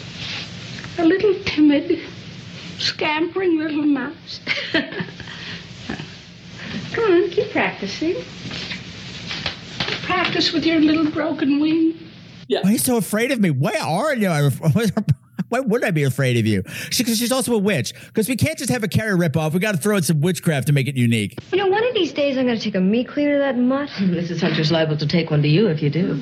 A 1.00 1.06
little 1.06 1.34
timid, 1.46 1.98
scampering 2.78 3.58
little 3.58 3.84
mouse. 3.84 4.42
Come 6.92 7.12
on, 7.12 7.30
keep 7.30 7.52
practicing. 7.52 8.18
Practice 10.04 10.52
with 10.52 10.66
your 10.66 10.82
little 10.82 11.10
broken 11.10 11.62
wing. 11.62 11.98
Yeah. 12.50 12.60
Why 12.64 12.72
are 12.72 12.74
you 12.74 12.80
so 12.80 12.98
afraid 12.98 13.32
of 13.32 13.40
me? 13.40 13.50
Why 13.50 13.78
are 13.82 14.14
you? 14.14 14.30
Why 15.50 15.62
would 15.62 15.86
I 15.86 15.92
be 15.92 16.04
afraid 16.04 16.36
of 16.36 16.46
you? 16.46 16.64
She, 16.90 17.06
cause 17.06 17.18
she's 17.18 17.32
also 17.32 17.54
a 17.54 17.58
witch. 17.58 17.94
Because 18.08 18.28
we 18.28 18.36
can't 18.36 18.58
just 18.58 18.70
have 18.70 18.84
a 18.84 18.90
Carrie 18.90 19.16
rip 19.16 19.38
off. 19.38 19.54
We 19.54 19.62
got 19.62 19.76
to 19.76 19.78
throw 19.78 19.96
in 19.96 20.04
some 20.04 20.20
witchcraft 20.20 20.68
to 20.68 20.74
make 20.74 20.90
it 20.90 20.98
unique. 20.98 21.40
You 21.54 21.60
know, 21.60 21.68
one 21.68 21.88
of 21.88 21.94
these 21.94 22.12
days 22.12 22.38
I'm 22.38 22.46
going 22.46 22.58
to 22.58 22.62
take 22.64 22.76
a 22.76 22.82
meat 22.82 23.08
cleaner 23.08 23.36
to 23.36 23.40
that 23.40 23.58
mutt. 23.58 23.88
Mrs. 24.00 24.42
Hunter's 24.42 24.70
liable 24.70 24.98
to 24.98 25.08
take 25.08 25.32
one 25.32 25.42
to 25.44 25.48
you 25.48 25.68
if 25.68 25.82
you 25.82 25.90
do. 25.90 26.16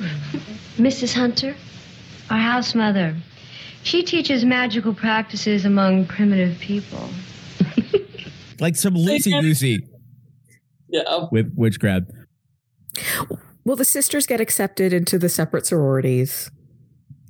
Mrs. 0.76 1.14
Hunter, 1.14 1.56
our 2.30 2.38
house 2.38 2.76
mother. 2.76 3.16
She 3.88 4.02
teaches 4.02 4.44
magical 4.44 4.92
practices 4.92 5.64
among 5.64 6.04
primitive 6.06 6.58
people. 6.58 7.08
Like 8.60 8.74
some 8.76 8.94
loosey 8.94 9.40
goosey 9.40 9.86
Yeah. 10.90 11.26
with 11.30 11.54
witchcraft. 11.54 12.06
Well, 13.64 13.76
the 13.76 13.84
sisters 13.84 14.26
get 14.26 14.40
accepted 14.40 14.92
into 14.92 15.16
the 15.16 15.28
separate 15.28 15.64
sororities, 15.64 16.50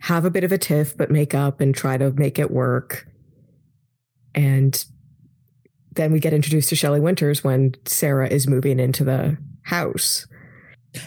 have 0.00 0.24
a 0.24 0.30
bit 0.30 0.42
of 0.42 0.50
a 0.52 0.56
tiff, 0.58 0.96
but 0.96 1.10
make 1.10 1.34
up 1.34 1.60
and 1.60 1.74
try 1.74 1.98
to 1.98 2.12
make 2.12 2.38
it 2.38 2.50
work. 2.50 3.06
And 4.34 4.82
then 5.92 6.10
we 6.12 6.18
get 6.18 6.32
introduced 6.32 6.70
to 6.70 6.76
Shelley 6.76 7.00
Winters 7.00 7.44
when 7.44 7.74
Sarah 7.84 8.28
is 8.28 8.48
moving 8.48 8.80
into 8.80 9.04
the 9.04 9.36
house. 9.64 10.26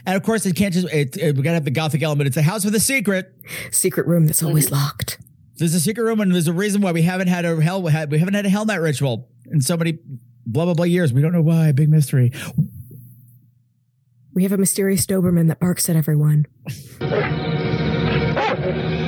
And 0.06 0.16
of 0.16 0.22
course, 0.22 0.46
it 0.46 0.56
can't 0.56 0.74
just, 0.76 0.88
it, 0.94 1.18
it- 1.18 1.36
we 1.36 1.42
got 1.42 1.50
to 1.52 1.56
have 1.56 1.66
the 1.66 1.72
gothic 1.72 2.04
element. 2.04 2.28
It's 2.28 2.38
a 2.38 2.44
house 2.44 2.64
with 2.64 2.76
a 2.76 2.80
secret. 2.80 3.34
Secret 3.72 4.06
room 4.06 4.28
that's 4.28 4.44
always 4.44 4.70
locked. 4.72 5.18
There's 5.62 5.76
a 5.76 5.80
secret 5.80 6.04
room, 6.04 6.20
and 6.22 6.34
there's 6.34 6.48
a 6.48 6.54
reason 6.54 6.82
why 6.82 6.92
we 6.92 7.04
haven't 7.04 7.28
had 7.28 7.46
a 7.46 7.62
hell, 7.62 7.84
we 7.84 7.92
haven't 7.92 8.34
had 8.34 8.48
a 8.48 8.50
hell 8.50 8.66
night 8.66 8.78
ritual 8.78 9.30
in 9.46 9.62
so 9.62 9.78
many 9.78 10.00
blah, 10.44 10.66
blah, 10.66 10.74
blah 10.74 10.86
years. 10.86 11.14
We 11.14 11.22
don't 11.22 11.34
know 11.34 11.44
why. 11.44 11.72
Big 11.72 11.88
mystery. 11.88 12.34
We 14.34 14.42
have 14.42 14.54
a 14.54 14.58
mysterious 14.58 15.06
Doberman 15.06 15.50
that 15.50 15.60
barks 15.60 15.88
at 15.88 15.96
everyone. 15.96 16.48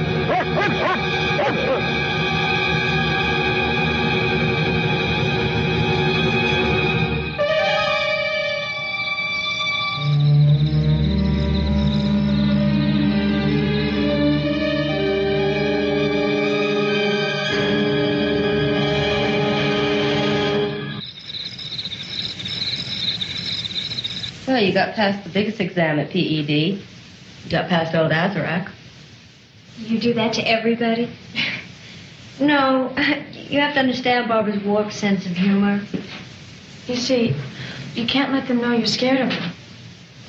Well, 24.54 24.62
you 24.62 24.72
got 24.72 24.94
past 24.94 25.24
the 25.24 25.32
biggest 25.32 25.60
exam 25.60 25.98
at 25.98 26.12
PED. 26.12 26.48
You 26.48 26.80
got 27.50 27.70
past 27.70 27.96
old 27.96 28.12
Azarac. 28.12 28.70
You 29.80 29.98
do 29.98 30.14
that 30.14 30.34
to 30.34 30.48
everybody? 30.48 31.10
No, 32.40 32.90
you 33.32 33.60
have 33.60 33.76
to 33.76 33.80
understand 33.80 34.28
Barbara's 34.28 34.62
warped 34.64 34.92
sense 34.92 35.28
of 35.28 35.34
humor. 35.34 35.84
You 36.88 36.96
see, 36.96 37.36
you 37.94 38.08
can't 38.08 38.34
let 38.34 38.48
them 38.48 38.60
know 38.60 38.72
you're 38.72 38.88
scared 38.88 39.22
of 39.22 39.30
them. 39.30 39.52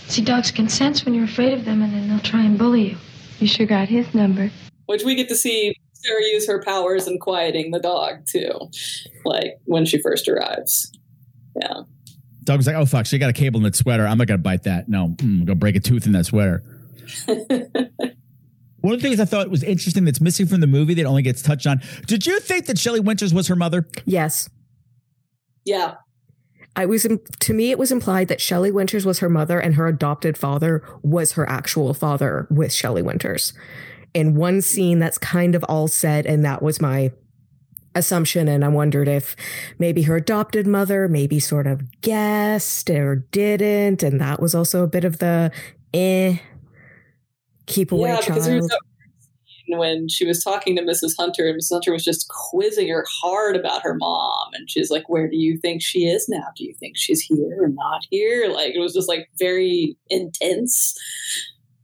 See, 0.08 0.20
dogs 0.20 0.50
can 0.50 0.68
sense 0.68 1.06
when 1.06 1.14
you're 1.14 1.24
afraid 1.24 1.54
of 1.54 1.64
them, 1.64 1.80
and 1.80 1.94
then 1.94 2.08
they'll 2.08 2.20
try 2.20 2.44
and 2.44 2.58
bully 2.58 2.90
you. 2.90 2.96
You 3.38 3.46
sure 3.46 3.64
got 3.64 3.88
his 3.88 4.14
number. 4.14 4.50
Which 4.84 5.02
we 5.02 5.14
get 5.14 5.30
to 5.30 5.34
see 5.34 5.74
Sarah 5.94 6.22
use 6.24 6.46
her 6.46 6.62
powers 6.62 7.08
in 7.08 7.18
quieting 7.18 7.70
the 7.70 7.80
dog 7.80 8.26
too, 8.26 8.52
like 9.24 9.58
when 9.64 9.86
she 9.86 9.96
first 9.96 10.28
arrives. 10.28 10.92
Yeah. 11.58 11.84
Dog 12.44 12.58
was 12.58 12.66
like, 12.66 12.76
oh, 12.76 12.86
fuck, 12.86 13.06
she 13.06 13.18
got 13.18 13.30
a 13.30 13.32
cable 13.32 13.58
in 13.58 13.64
that 13.64 13.74
sweater. 13.74 14.06
I'm 14.06 14.18
not 14.18 14.26
going 14.26 14.38
to 14.38 14.42
bite 14.42 14.64
that. 14.64 14.88
No, 14.88 15.08
mm, 15.08 15.22
I'm 15.22 15.36
going 15.38 15.46
to 15.46 15.54
break 15.54 15.76
a 15.76 15.80
tooth 15.80 16.06
in 16.06 16.12
that 16.12 16.26
sweater. 16.26 16.62
One 17.26 18.92
of 18.92 19.00
the 19.00 19.08
things 19.08 19.18
I 19.18 19.24
thought 19.24 19.48
was 19.48 19.62
interesting 19.62 20.04
that's 20.04 20.20
missing 20.20 20.46
from 20.46 20.60
the 20.60 20.66
movie 20.66 20.92
that 20.94 21.06
only 21.06 21.22
gets 21.22 21.40
touched 21.40 21.66
on. 21.66 21.80
Did 22.06 22.26
you 22.26 22.38
think 22.38 22.66
that 22.66 22.78
Shelley 22.78 23.00
Winters 23.00 23.32
was 23.32 23.48
her 23.48 23.56
mother? 23.56 23.88
Yes. 24.04 24.50
Yeah. 25.64 25.94
I 26.76 26.86
was 26.86 27.06
to 27.40 27.54
me 27.54 27.70
it 27.70 27.78
was 27.78 27.92
implied 27.92 28.28
that 28.28 28.40
Shelley 28.40 28.70
Winters 28.70 29.06
was 29.06 29.20
her 29.20 29.30
mother 29.30 29.58
and 29.58 29.76
her 29.76 29.86
adopted 29.86 30.36
father 30.36 30.82
was 31.02 31.32
her 31.32 31.48
actual 31.48 31.94
father 31.94 32.46
with 32.50 32.72
Shelley 32.72 33.00
Winters. 33.00 33.54
In 34.12 34.34
one 34.34 34.60
scene 34.60 34.98
that's 34.98 35.16
kind 35.16 35.54
of 35.54 35.64
all 35.64 35.88
said 35.88 36.26
and 36.26 36.44
that 36.44 36.62
was 36.62 36.80
my 36.80 37.12
assumption 37.94 38.48
and 38.48 38.64
I 38.64 38.68
wondered 38.68 39.08
if 39.08 39.36
maybe 39.78 40.02
her 40.02 40.16
adopted 40.16 40.66
mother 40.66 41.08
maybe 41.08 41.38
sort 41.40 41.66
of 41.66 42.00
guessed 42.00 42.90
or 42.90 43.16
didn't 43.30 44.02
and 44.02 44.20
that 44.20 44.40
was 44.40 44.54
also 44.54 44.82
a 44.82 44.88
bit 44.88 45.04
of 45.04 45.18
the 45.18 45.52
eh 45.92 46.38
keep 47.66 47.92
away 47.92 48.10
yeah, 48.10 48.20
because 48.20 48.46
there 48.46 48.56
was 48.56 48.68
child. 48.68 48.70
that 48.70 48.94
when 49.68 50.08
she 50.08 50.26
was 50.26 50.42
talking 50.42 50.76
to 50.76 50.82
Mrs. 50.82 51.12
Hunter, 51.18 51.48
and 51.48 51.58
Mrs. 51.58 51.72
Hunter 51.72 51.92
was 51.92 52.04
just 52.04 52.28
quizzing 52.28 52.88
her 52.88 53.04
hard 53.22 53.56
about 53.56 53.82
her 53.82 53.94
mom, 53.94 54.48
and 54.52 54.70
she's 54.70 54.90
like, 54.90 55.08
"Where 55.08 55.28
do 55.28 55.36
you 55.36 55.58
think 55.58 55.82
she 55.82 56.06
is 56.06 56.28
now? 56.28 56.44
Do 56.56 56.64
you 56.64 56.74
think 56.78 56.96
she's 56.96 57.20
here 57.20 57.56
or 57.62 57.68
not 57.68 58.02
here?" 58.10 58.50
Like 58.52 58.74
it 58.74 58.80
was 58.80 58.92
just 58.92 59.08
like 59.08 59.28
very 59.38 59.96
intense 60.10 60.94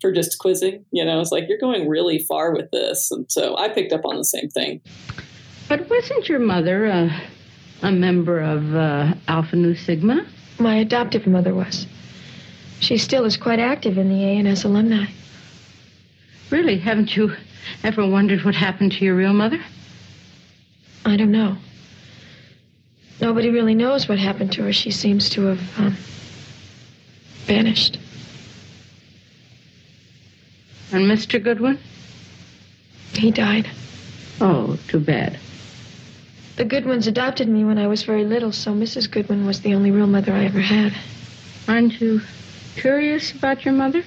for 0.00 0.12
just 0.12 0.38
quizzing. 0.38 0.84
You 0.92 1.04
know, 1.04 1.20
it's 1.20 1.32
like 1.32 1.44
you're 1.48 1.58
going 1.58 1.88
really 1.88 2.18
far 2.18 2.52
with 2.54 2.70
this, 2.70 3.10
and 3.10 3.30
so 3.30 3.56
I 3.56 3.68
picked 3.68 3.92
up 3.92 4.04
on 4.04 4.16
the 4.16 4.24
same 4.24 4.48
thing. 4.48 4.80
But 5.70 5.88
wasn't 5.88 6.28
your 6.28 6.40
mother 6.40 6.86
a, 6.86 7.22
a 7.82 7.92
member 7.92 8.40
of 8.40 8.74
uh, 8.74 9.14
Alpha 9.28 9.54
Nu 9.54 9.76
Sigma? 9.76 10.26
My 10.58 10.74
adoptive 10.74 11.28
mother 11.28 11.54
was. 11.54 11.86
She 12.80 12.98
still 12.98 13.24
is 13.24 13.36
quite 13.36 13.60
active 13.60 13.96
in 13.96 14.08
the 14.08 14.24
A&S 14.24 14.64
alumni. 14.64 15.06
Really? 16.50 16.76
Haven't 16.76 17.16
you 17.16 17.36
ever 17.84 18.04
wondered 18.04 18.44
what 18.44 18.56
happened 18.56 18.90
to 18.94 19.04
your 19.04 19.14
real 19.14 19.32
mother? 19.32 19.60
I 21.04 21.16
don't 21.16 21.30
know. 21.30 21.56
Nobody 23.20 23.50
really 23.50 23.76
knows 23.76 24.08
what 24.08 24.18
happened 24.18 24.50
to 24.54 24.64
her. 24.64 24.72
She 24.72 24.90
seems 24.90 25.30
to 25.30 25.42
have 25.42 25.78
um, 25.78 25.96
vanished. 27.44 27.96
And 30.90 31.04
Mr. 31.04 31.40
Goodwin? 31.40 31.78
He 33.12 33.30
died. 33.30 33.70
Oh, 34.40 34.76
too 34.88 34.98
bad. 34.98 35.38
The 36.60 36.66
Goodwins 36.66 37.06
adopted 37.06 37.48
me 37.48 37.64
when 37.64 37.78
I 37.78 37.86
was 37.86 38.02
very 38.02 38.26
little, 38.26 38.52
so 38.52 38.74
Mrs. 38.74 39.10
Goodwin 39.10 39.46
was 39.46 39.62
the 39.62 39.74
only 39.74 39.90
real 39.90 40.06
mother 40.06 40.34
I 40.34 40.44
ever 40.44 40.60
had. 40.60 40.92
Aren't 41.66 41.98
you 42.02 42.20
curious 42.76 43.32
about 43.32 43.64
your 43.64 43.72
mother? 43.72 44.04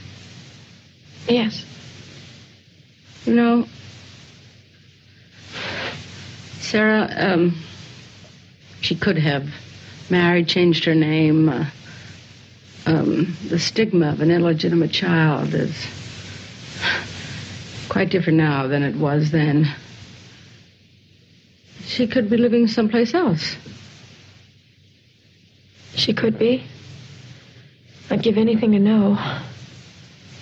Yes. 1.27 1.65
You 3.25 3.33
know, 3.33 3.67
Sarah, 6.59 7.11
um, 7.17 7.57
she 8.81 8.93
could 8.93 9.17
have 9.17 9.49
married, 10.11 10.47
changed 10.47 10.85
her 10.85 10.93
name. 10.93 11.49
Uh, 11.49 11.65
um, 12.85 13.35
the 13.49 13.57
stigma 13.57 14.11
of 14.11 14.21
an 14.21 14.29
illegitimate 14.29 14.91
child 14.91 15.55
is 15.55 15.87
quite 17.89 18.09
different 18.09 18.37
now 18.37 18.67
than 18.67 18.83
it 18.83 18.95
was 18.95 19.31
then. 19.31 19.73
She 21.85 22.07
could 22.07 22.29
be 22.29 22.37
living 22.37 22.67
someplace 22.67 23.13
else. 23.13 23.55
She 25.95 26.13
could 26.13 26.39
be. 26.39 26.63
I'd 28.09 28.23
give 28.23 28.37
anything 28.37 28.71
to 28.71 28.79
know. 28.79 29.17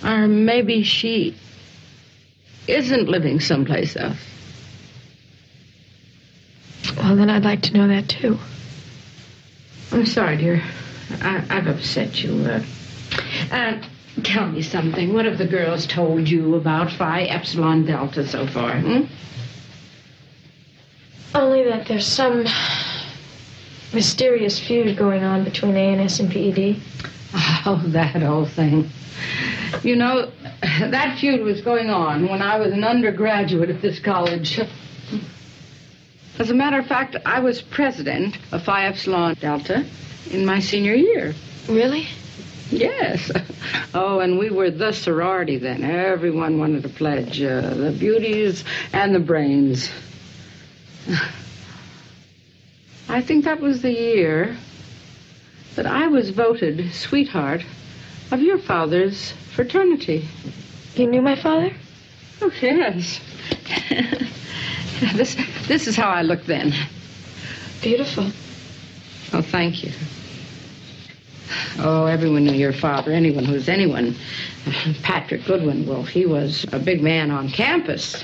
Or 0.04 0.26
maybe 0.26 0.82
she 0.82 1.36
isn't 2.66 3.08
living 3.08 3.40
someplace 3.40 3.96
else. 3.96 4.18
Well, 6.96 7.16
then 7.16 7.30
I'd 7.30 7.44
like 7.44 7.62
to 7.62 7.74
know 7.74 7.88
that 7.88 8.08
too. 8.08 8.38
I'm 9.92 10.06
sorry, 10.06 10.36
dear. 10.36 10.62
I, 11.20 11.44
I've 11.50 11.66
upset 11.66 12.22
you. 12.22 12.32
Uh, 12.44 12.62
uh, 13.50 13.82
tell 14.22 14.48
me 14.48 14.62
something. 14.62 15.12
What 15.12 15.24
have 15.24 15.38
the 15.38 15.46
girls 15.46 15.86
told 15.86 16.28
you 16.28 16.54
about 16.54 16.90
Phi 16.90 17.24
Epsilon 17.24 17.84
Delta 17.84 18.26
so 18.26 18.46
far? 18.46 18.78
Hmm? 18.78 19.02
Only 21.34 21.64
that 21.64 21.86
there's 21.86 22.06
some 22.06 22.44
mysterious 23.92 24.58
feud 24.58 24.96
going 24.96 25.24
on 25.24 25.44
between 25.44 25.76
ANS 25.76 26.20
and 26.20 26.30
PED. 26.30 26.80
Oh, 27.64 27.80
that 27.86 28.22
old 28.22 28.50
thing. 28.50 28.90
You 29.82 29.96
know, 29.96 30.30
that 30.80 31.18
feud 31.18 31.40
was 31.42 31.62
going 31.62 31.88
on 31.88 32.28
when 32.28 32.42
I 32.42 32.58
was 32.58 32.72
an 32.72 32.84
undergraduate 32.84 33.70
at 33.70 33.80
this 33.80 34.00
college. 34.00 34.60
As 36.38 36.50
a 36.50 36.54
matter 36.54 36.78
of 36.78 36.86
fact, 36.86 37.16
I 37.24 37.40
was 37.40 37.62
president 37.62 38.36
of 38.52 38.64
Phi 38.64 38.84
Epsilon 38.86 39.34
Delta 39.40 39.86
in 40.30 40.44
my 40.44 40.60
senior 40.60 40.94
year. 40.94 41.34
Really? 41.68 42.06
Yes. 42.70 43.30
Oh, 43.94 44.20
and 44.20 44.38
we 44.38 44.48
were 44.48 44.70
the 44.70 44.92
sorority 44.92 45.58
then. 45.58 45.84
Everyone 45.84 46.58
wanted 46.58 46.82
to 46.82 46.88
pledge 46.88 47.42
uh, 47.42 47.60
the 47.74 47.92
beauties 47.92 48.64
and 48.94 49.14
the 49.14 49.20
brains. 49.20 49.90
I 53.08 53.20
think 53.20 53.44
that 53.44 53.60
was 53.60 53.82
the 53.82 53.92
year 53.92 54.56
that 55.76 55.86
I 55.86 56.06
was 56.08 56.30
voted 56.30 56.92
sweetheart 56.92 57.64
of 58.30 58.40
your 58.40 58.58
father's 58.58 59.32
fraternity. 59.54 60.28
You 60.96 61.06
knew 61.06 61.22
my 61.22 61.36
father? 61.36 61.72
Oh, 62.40 62.52
yes. 62.60 63.20
this, 65.14 65.36
this 65.66 65.86
is 65.86 65.96
how 65.96 66.08
I 66.08 66.22
looked 66.22 66.46
then. 66.46 66.74
Beautiful. 67.82 68.30
Oh, 69.32 69.42
thank 69.42 69.84
you. 69.84 69.92
Oh, 71.78 72.06
everyone 72.06 72.44
knew 72.44 72.52
your 72.52 72.72
father. 72.72 73.12
Anyone 73.12 73.44
who 73.44 73.54
was 73.54 73.68
anyone. 73.68 74.14
Patrick 75.02 75.44
Goodwin, 75.44 75.86
well, 75.86 76.02
he 76.02 76.26
was 76.26 76.64
a 76.72 76.78
big 76.78 77.02
man 77.02 77.30
on 77.30 77.48
campus. 77.48 78.22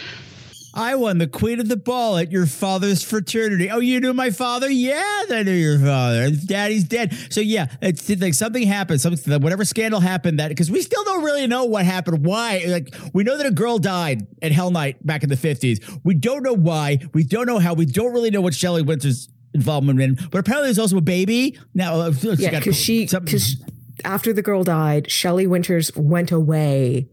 I 0.79 0.95
won 0.95 1.18
the 1.18 1.26
queen 1.26 1.59
of 1.59 1.68
the 1.68 1.76
ball 1.76 2.16
at 2.18 2.31
your 2.31 2.47
father's 2.47 3.03
fraternity. 3.03 3.68
Oh, 3.68 3.81
you 3.81 3.99
knew 3.99 4.14
my 4.14 4.31
father? 4.31 4.70
Yes, 4.70 5.29
I 5.29 5.43
knew 5.43 5.51
your 5.51 5.76
father. 5.81 6.31
Daddy's 6.31 6.85
dead. 6.85 7.12
So 7.31 7.41
yeah, 7.41 7.66
it's 7.83 8.09
like 8.20 8.35
something 8.35 8.62
happened. 8.62 9.01
Something, 9.01 9.41
whatever 9.43 9.64
scandal 9.64 9.99
happened 9.99 10.39
that 10.39 10.51
because 10.51 10.70
we 10.70 10.81
still 10.81 11.03
don't 11.03 11.24
really 11.24 11.49
know 11.49 11.64
what 11.64 11.85
happened. 11.85 12.24
Why? 12.24 12.62
Like 12.68 12.95
we 13.12 13.24
know 13.24 13.37
that 13.37 13.47
a 13.47 13.51
girl 13.51 13.79
died 13.79 14.26
at 14.41 14.53
Hell 14.53 14.70
Night 14.70 15.05
back 15.05 15.24
in 15.24 15.29
the 15.29 15.37
fifties. 15.37 15.81
We 16.05 16.14
don't 16.14 16.45
know 16.45 16.55
why. 16.55 17.01
We 17.12 17.24
don't 17.24 17.47
know 17.47 17.59
how. 17.59 17.74
We 17.74 17.85
don't 17.85 18.12
really 18.12 18.31
know 18.31 18.41
what 18.41 18.55
Shelley 18.55 18.83
Winters' 18.83 19.29
involvement 19.55 20.01
in. 20.01 20.14
But 20.31 20.39
apparently, 20.39 20.68
there's 20.68 20.79
also 20.79 20.99
a 20.99 21.01
baby 21.01 21.59
now. 21.74 21.95
uh, 22.01 22.12
Yeah, 22.39 22.51
because 22.59 22.76
she, 22.76 23.07
because 23.07 23.57
after 24.05 24.33
the 24.33 24.43
girl 24.43 24.62
died, 24.62 25.11
Shelley 25.11 25.49
Winters 25.49 25.91
went 25.97 26.31
away, 26.31 27.09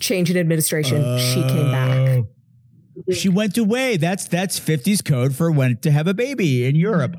change 0.00 0.32
in 0.32 0.36
administration. 0.36 1.16
she 1.18 1.42
came 1.42 1.70
back. 1.70 2.24
She 3.12 3.28
went 3.28 3.58
away. 3.58 3.96
That's 3.96 4.26
that's 4.28 4.58
50s 4.58 5.04
code 5.04 5.34
for 5.34 5.50
when 5.50 5.78
to 5.78 5.90
have 5.90 6.06
a 6.06 6.14
baby 6.14 6.64
in 6.64 6.76
Europe. 6.76 7.16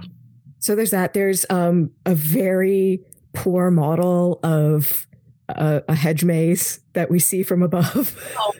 So 0.59 0.75
there's 0.75 0.91
that. 0.91 1.13
There's 1.13 1.45
um, 1.49 1.91
a 2.05 2.15
very 2.15 3.01
poor 3.33 3.69
model 3.69 4.39
of 4.41 5.07
a, 5.49 5.83
a 5.87 5.95
hedge 5.95 6.23
maze 6.23 6.79
that 6.93 7.11
we 7.11 7.19
see 7.19 7.43
from 7.43 7.61
above. 7.61 8.19
Oh, 8.37 8.53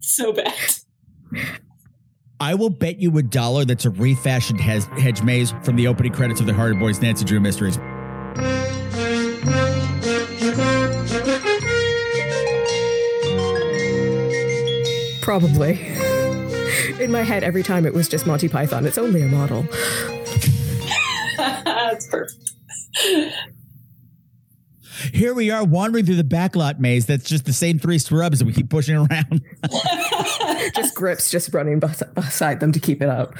so 0.00 0.32
bad. 0.32 0.54
I 2.40 2.54
will 2.54 2.70
bet 2.70 3.00
you 3.00 3.16
a 3.18 3.22
dollar 3.22 3.64
that's 3.64 3.84
a 3.84 3.90
refashioned 3.90 4.60
hes- 4.60 4.86
hedge 4.98 5.22
maze 5.22 5.52
from 5.62 5.76
the 5.76 5.86
opening 5.86 6.12
credits 6.12 6.40
of 6.40 6.46
the 6.46 6.54
Hardy 6.54 6.78
Boys 6.78 7.00
Nancy 7.00 7.24
Drew 7.24 7.40
Mysteries. 7.40 7.78
Probably. 15.22 15.93
In 17.00 17.10
my 17.12 17.22
head, 17.22 17.42
every 17.44 17.62
time 17.62 17.86
it 17.86 17.92
was 17.94 18.08
just 18.08 18.26
Monty 18.26 18.48
Python. 18.48 18.86
It's 18.86 18.98
only 18.98 19.22
a 19.22 19.26
model. 19.26 19.62
That's 21.36 22.06
perfect. 22.08 22.52
Here 25.12 25.34
we 25.34 25.50
are 25.50 25.64
wandering 25.64 26.06
through 26.06 26.16
the 26.16 26.22
backlot 26.24 26.78
maze 26.78 27.04
that's 27.06 27.28
just 27.28 27.44
the 27.44 27.52
same 27.52 27.78
three 27.78 27.98
scrubs 27.98 28.38
that 28.38 28.44
we 28.46 28.52
keep 28.52 28.70
pushing 28.70 28.94
around. 28.96 29.42
just 30.76 30.94
grips 30.94 31.30
just 31.30 31.52
running 31.52 31.78
bes- 31.80 32.02
beside 32.14 32.60
them 32.60 32.72
to 32.72 32.80
keep 32.80 33.02
it 33.02 33.08
up. 33.08 33.34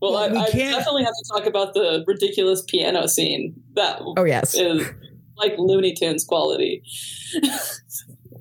Well, 0.00 0.16
I, 0.16 0.28
we 0.28 0.38
I 0.38 0.46
definitely 0.50 1.04
have 1.04 1.14
to 1.14 1.24
talk 1.32 1.46
about 1.46 1.74
the 1.74 2.04
ridiculous 2.06 2.62
piano 2.62 3.08
scene. 3.08 3.54
That 3.74 4.00
Oh, 4.16 4.24
yes. 4.24 4.54
is 4.54 4.86
like 5.38 5.54
Looney 5.58 5.94
Tunes 5.94 6.24
quality. 6.24 6.82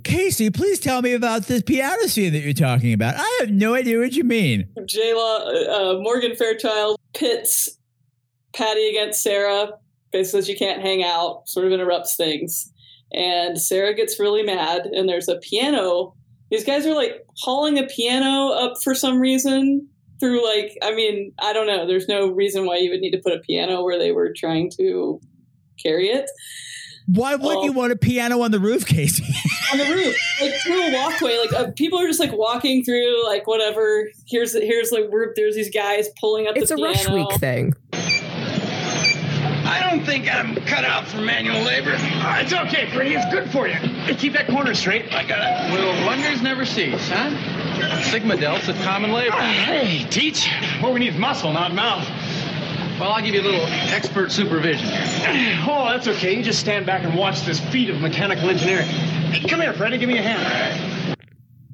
Kasey, 0.03 0.53
please 0.53 0.79
tell 0.79 1.01
me 1.01 1.13
about 1.13 1.43
this 1.47 1.61
piano 1.61 2.07
scene 2.07 2.31
that 2.33 2.39
you're 2.39 2.53
talking 2.53 2.93
about. 2.93 3.15
I 3.17 3.37
have 3.41 3.51
no 3.51 3.75
idea 3.75 3.99
what 3.99 4.13
you 4.13 4.23
mean. 4.23 4.69
J 4.85 5.13
Law, 5.13 5.39
uh, 5.39 5.99
Morgan 5.99 6.35
Fairchild 6.35 6.97
pits 7.13 7.77
Patty 8.55 8.89
against 8.89 9.21
Sarah, 9.21 9.71
basically 10.11 10.41
says 10.41 10.49
you 10.49 10.57
can't 10.57 10.81
hang 10.81 11.03
out, 11.03 11.47
sort 11.47 11.67
of 11.67 11.73
interrupts 11.73 12.15
things. 12.15 12.71
And 13.13 13.59
Sarah 13.59 13.93
gets 13.93 14.19
really 14.19 14.43
mad, 14.43 14.85
and 14.87 15.07
there's 15.07 15.27
a 15.27 15.37
piano. 15.37 16.15
These 16.49 16.63
guys 16.63 16.85
are 16.85 16.95
like 16.95 17.25
hauling 17.37 17.77
a 17.77 17.83
piano 17.83 18.49
up 18.49 18.73
for 18.83 18.95
some 18.95 19.19
reason 19.19 19.87
through, 20.19 20.43
like, 20.43 20.77
I 20.81 20.95
mean, 20.95 21.33
I 21.39 21.53
don't 21.53 21.67
know. 21.67 21.85
There's 21.85 22.07
no 22.07 22.31
reason 22.31 22.65
why 22.65 22.77
you 22.77 22.89
would 22.89 23.01
need 23.01 23.11
to 23.11 23.21
put 23.21 23.33
a 23.33 23.39
piano 23.39 23.83
where 23.83 23.99
they 23.99 24.11
were 24.11 24.33
trying 24.35 24.71
to 24.77 25.19
carry 25.81 26.07
it. 26.07 26.29
Why 27.08 27.36
would 27.36 27.64
you 27.64 27.72
want 27.72 27.93
a 27.93 27.95
piano 27.95 28.41
on 28.41 28.51
the 28.51 28.60
roof, 28.60 28.86
Kasey? 28.86 29.24
on 29.72 29.78
the 29.78 29.86
roof, 29.86 30.18
like 30.41 30.53
through 30.55 30.82
a 30.82 30.93
walkway. 30.93 31.38
Like 31.38 31.53
uh, 31.53 31.72
people 31.72 31.99
are 31.99 32.08
just 32.08 32.20
like 32.20 32.34
walking 32.34 32.84
through, 32.84 33.26
like 33.26 33.47
whatever. 33.47 34.10
Here's 34.28 34.53
here's 34.53 34.91
like 34.91 35.05
we're, 35.10 35.34
there's 35.36 35.55
these 35.55 35.74
guys 35.74 36.10
pulling 36.20 36.47
up. 36.47 36.58
It's 36.58 36.70
the 36.70 36.76
a 36.76 36.84
rush 36.84 37.08
week 37.08 37.32
thing. 37.39 37.74
I 37.93 39.89
don't 39.89 40.05
think 40.05 40.34
I'm 40.34 40.55
cut 40.66 40.84
out 40.84 41.08
for 41.08 41.18
manual 41.18 41.62
labor. 41.62 41.95
Uh, 41.97 42.41
it's 42.41 42.53
okay, 42.53 42.89
Pretty. 42.93 43.16
It's 43.16 43.32
good 43.34 43.49
for 43.51 43.68
you. 43.68 43.78
Keep 44.16 44.34
that 44.34 44.47
corner 44.47 44.74
straight. 44.74 45.14
I 45.14 45.26
got 45.26 45.39
it. 45.41 45.74
Will 45.74 46.05
wonders 46.05 46.41
never 46.41 46.66
cease, 46.66 47.10
huh? 47.10 48.03
Sigma 48.03 48.36
delts 48.36 48.68
of 48.68 48.76
common 48.78 49.12
labor. 49.12 49.36
Hey, 49.36 50.05
teach. 50.10 50.49
What 50.80 50.93
we 50.93 50.99
need 50.99 51.14
is 51.14 51.20
muscle, 51.20 51.53
not 51.53 51.74
mouth. 51.74 52.08
Well, 52.99 53.11
I'll 53.11 53.21
give 53.21 53.35
you 53.35 53.41
a 53.41 53.43
little 53.43 53.65
expert 53.67 54.31
supervision 54.31 54.87
here. 54.87 55.63
Oh, 55.69 55.85
that's 55.91 56.07
okay. 56.07 56.35
You 56.35 56.43
just 56.43 56.59
stand 56.59 56.85
back 56.85 57.03
and 57.03 57.15
watch 57.15 57.41
this 57.41 57.59
feat 57.59 57.89
of 57.89 58.01
mechanical 58.01 58.49
engineering. 58.49 58.87
Hey, 58.87 59.47
come 59.47 59.61
here, 59.61 59.73
Freddie. 59.73 59.99
Give 59.99 60.09
me 60.09 60.17
a 60.17 60.21
hand. 60.23 61.15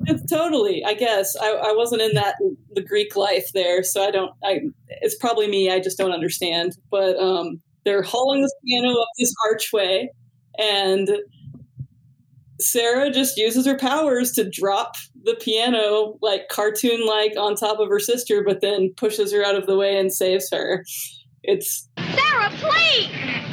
It's 0.06 0.30
totally. 0.30 0.84
I 0.84 0.96
guess 0.96 1.36
I, 1.38 1.52
I 1.52 1.74
wasn't 1.74 2.02
in 2.02 2.14
that 2.16 2.36
the 2.74 2.82
Greek 2.82 3.16
life 3.16 3.50
there, 3.54 3.84
so 3.84 4.04
I 4.04 4.12
don't. 4.12 4.32
I 4.44 4.62
it's 4.90 5.16
probably 5.16 5.48
me. 5.48 5.72
I 5.72 5.80
just 5.80 5.98
don't 5.98 6.12
understand. 6.12 6.76
But 6.92 7.18
um, 7.18 7.62
they're 7.86 8.02
hauling 8.02 8.42
this 8.42 8.54
piano 8.66 8.92
up 8.92 9.08
this 9.18 9.34
archway, 9.50 10.10
and 10.58 11.10
Sarah 12.64 13.12
just 13.12 13.38
uses 13.38 13.66
her 13.66 13.78
powers 13.78 14.32
to 14.34 14.50
drop 14.50 14.96
the 15.24 15.36
piano 15.36 16.18
like 16.22 16.50
cartoon 16.50 17.06
like 17.06 17.34
on 17.38 17.56
top 17.56 17.80
of 17.80 17.90
her 17.90 18.00
sister, 18.00 18.44
but 18.44 18.62
then 18.62 18.94
pushes 18.96 19.32
her 19.32 19.44
out 19.44 19.56
of 19.56 19.68
the 19.68 19.78
way 19.78 19.98
and 19.98 20.14
saves 20.14 20.50
her. 20.52 20.84
It's 21.44 21.90
Sarah, 21.98 22.52
please! 22.52 23.53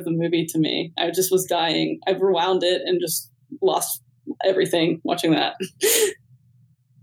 Of 0.00 0.04
the 0.04 0.10
movie 0.10 0.46
to 0.46 0.58
me. 0.58 0.92
I 0.98 1.10
just 1.10 1.30
was 1.30 1.44
dying. 1.44 2.00
I 2.06 2.12
rewound 2.12 2.62
it 2.62 2.82
and 2.84 3.00
just 3.00 3.30
lost 3.62 4.02
everything 4.44 5.00
watching 5.04 5.32
that. 5.32 5.54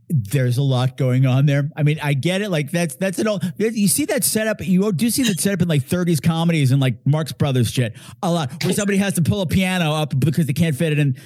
There's 0.10 0.58
a 0.58 0.64
lot 0.64 0.96
going 0.96 1.26
on 1.26 1.48
there. 1.48 1.70
I 1.76 1.84
mean, 1.84 2.00
I 2.02 2.14
get 2.14 2.42
it. 2.42 2.50
Like 2.50 2.72
that's 2.72 2.96
that's 2.96 3.20
an 3.20 3.28
old. 3.28 3.44
You 3.58 3.90
see 3.90 4.06
that 4.06 4.24
setup. 4.24 4.66
You 4.66 4.94
do 4.94 5.10
see 5.10 5.24
that 5.24 5.40
setup 5.40 5.62
in 5.62 5.68
like 5.68 5.84
30s 5.84 6.22
comedies 6.22 6.72
and 6.72 6.80
like 6.80 7.06
Marx 7.06 7.34
Brothers 7.34 7.70
shit 7.70 7.94
a 8.24 8.32
lot, 8.32 8.64
where 8.64 8.74
somebody 8.74 8.98
has 9.00 9.16
to 9.16 9.22
pull 9.22 9.42
a 9.42 9.46
piano 9.46 9.92
up 9.92 10.18
because 10.18 10.46
they 10.46 10.54
can't 10.54 10.78
fit 10.78 10.94
it 10.94 11.00
in, 11.00 11.18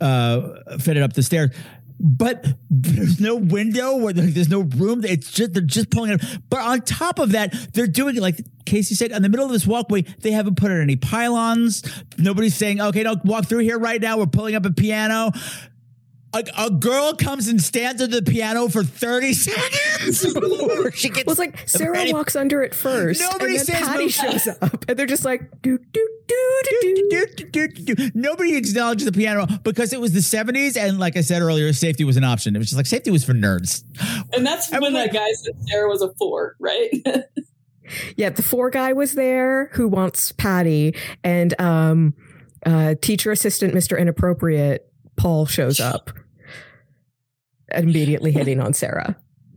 uh, 0.00 0.78
fit 0.78 0.96
it 0.96 1.02
up 1.02 1.12
the 1.12 1.22
stairs. 1.22 1.50
But 2.02 2.46
there's 2.70 3.20
no 3.20 3.36
window 3.36 3.96
where 3.96 4.14
there's 4.14 4.48
no 4.48 4.60
room. 4.60 5.04
It's 5.04 5.30
just 5.30 5.52
they're 5.52 5.62
just 5.62 5.90
pulling 5.90 6.12
it. 6.12 6.24
Up. 6.24 6.42
But 6.48 6.60
on 6.60 6.80
top 6.80 7.18
of 7.18 7.32
that, 7.32 7.54
they're 7.74 7.86
doing 7.86 8.16
it 8.16 8.22
like 8.22 8.40
Casey 8.64 8.94
said 8.94 9.10
in 9.10 9.22
the 9.22 9.28
middle 9.28 9.44
of 9.44 9.52
this 9.52 9.66
walkway. 9.66 10.02
They 10.20 10.30
haven't 10.30 10.56
put 10.56 10.70
in 10.70 10.80
any 10.80 10.96
pylons. 10.96 11.82
Nobody's 12.16 12.54
saying, 12.54 12.80
"Okay, 12.80 13.02
don't 13.02 13.22
walk 13.24 13.46
through 13.46 13.60
here 13.60 13.78
right 13.78 14.00
now. 14.00 14.16
We're 14.16 14.26
pulling 14.26 14.54
up 14.54 14.64
a 14.64 14.72
piano." 14.72 15.32
A, 16.32 16.44
a 16.58 16.70
girl 16.70 17.12
comes 17.14 17.48
and 17.48 17.60
stands 17.60 18.00
at 18.00 18.12
the 18.12 18.22
piano 18.22 18.68
for 18.68 18.84
30 18.84 19.32
seconds 19.32 20.32
before 20.32 20.92
she 20.94 21.08
gets 21.08 21.26
Well, 21.26 21.32
it's 21.32 21.38
like 21.40 21.68
Sarah 21.68 21.90
ready. 21.92 22.12
walks 22.12 22.36
under 22.36 22.62
it 22.62 22.72
first. 22.72 23.20
Nobody 23.20 23.56
and 23.56 23.66
then 23.66 23.76
says 23.76 23.88
Patty 23.88 24.04
move. 24.04 24.12
shows 24.12 24.48
up, 24.48 24.84
and 24.88 24.96
they're 24.96 25.06
just 25.06 25.24
like, 25.24 25.60
do, 25.60 25.76
do, 25.76 26.08
do, 26.28 26.62
do, 26.70 27.08
do, 27.10 27.26
do, 27.50 27.68
do, 27.68 27.94
do. 27.94 28.10
Nobody 28.14 28.54
acknowledges 28.56 29.06
the 29.06 29.12
piano 29.12 29.46
because 29.64 29.92
it 29.92 30.00
was 30.00 30.12
the 30.12 30.20
70s. 30.20 30.76
And 30.76 31.00
like 31.00 31.16
I 31.16 31.20
said 31.22 31.42
earlier, 31.42 31.72
safety 31.72 32.04
was 32.04 32.16
an 32.16 32.22
option. 32.24 32.54
It 32.54 32.60
was 32.60 32.68
just 32.68 32.76
like 32.76 32.86
safety 32.86 33.10
was 33.10 33.24
for 33.24 33.32
nerds. 33.32 33.82
And 34.32 34.46
that's 34.46 34.70
when 34.70 34.92
that 34.92 35.12
guy 35.12 35.32
said 35.32 35.54
Sarah 35.68 35.88
was 35.88 36.00
a 36.02 36.12
four, 36.14 36.54
right? 36.60 36.90
Yeah, 38.16 38.30
the 38.30 38.42
four 38.44 38.70
guy 38.70 38.92
was 38.92 39.14
there 39.14 39.66
who 39.72 39.88
wants 39.88 40.30
Patty, 40.30 40.94
and 41.24 41.60
um, 41.60 42.14
uh, 42.64 42.94
teacher 43.02 43.32
assistant 43.32 43.74
Mr. 43.74 43.98
Inappropriate 43.98 44.89
Paul 45.20 45.44
shows 45.44 45.80
up, 45.80 46.10
immediately 47.74 48.32
hitting 48.32 48.58
on 48.58 48.72
Sarah. 48.72 49.16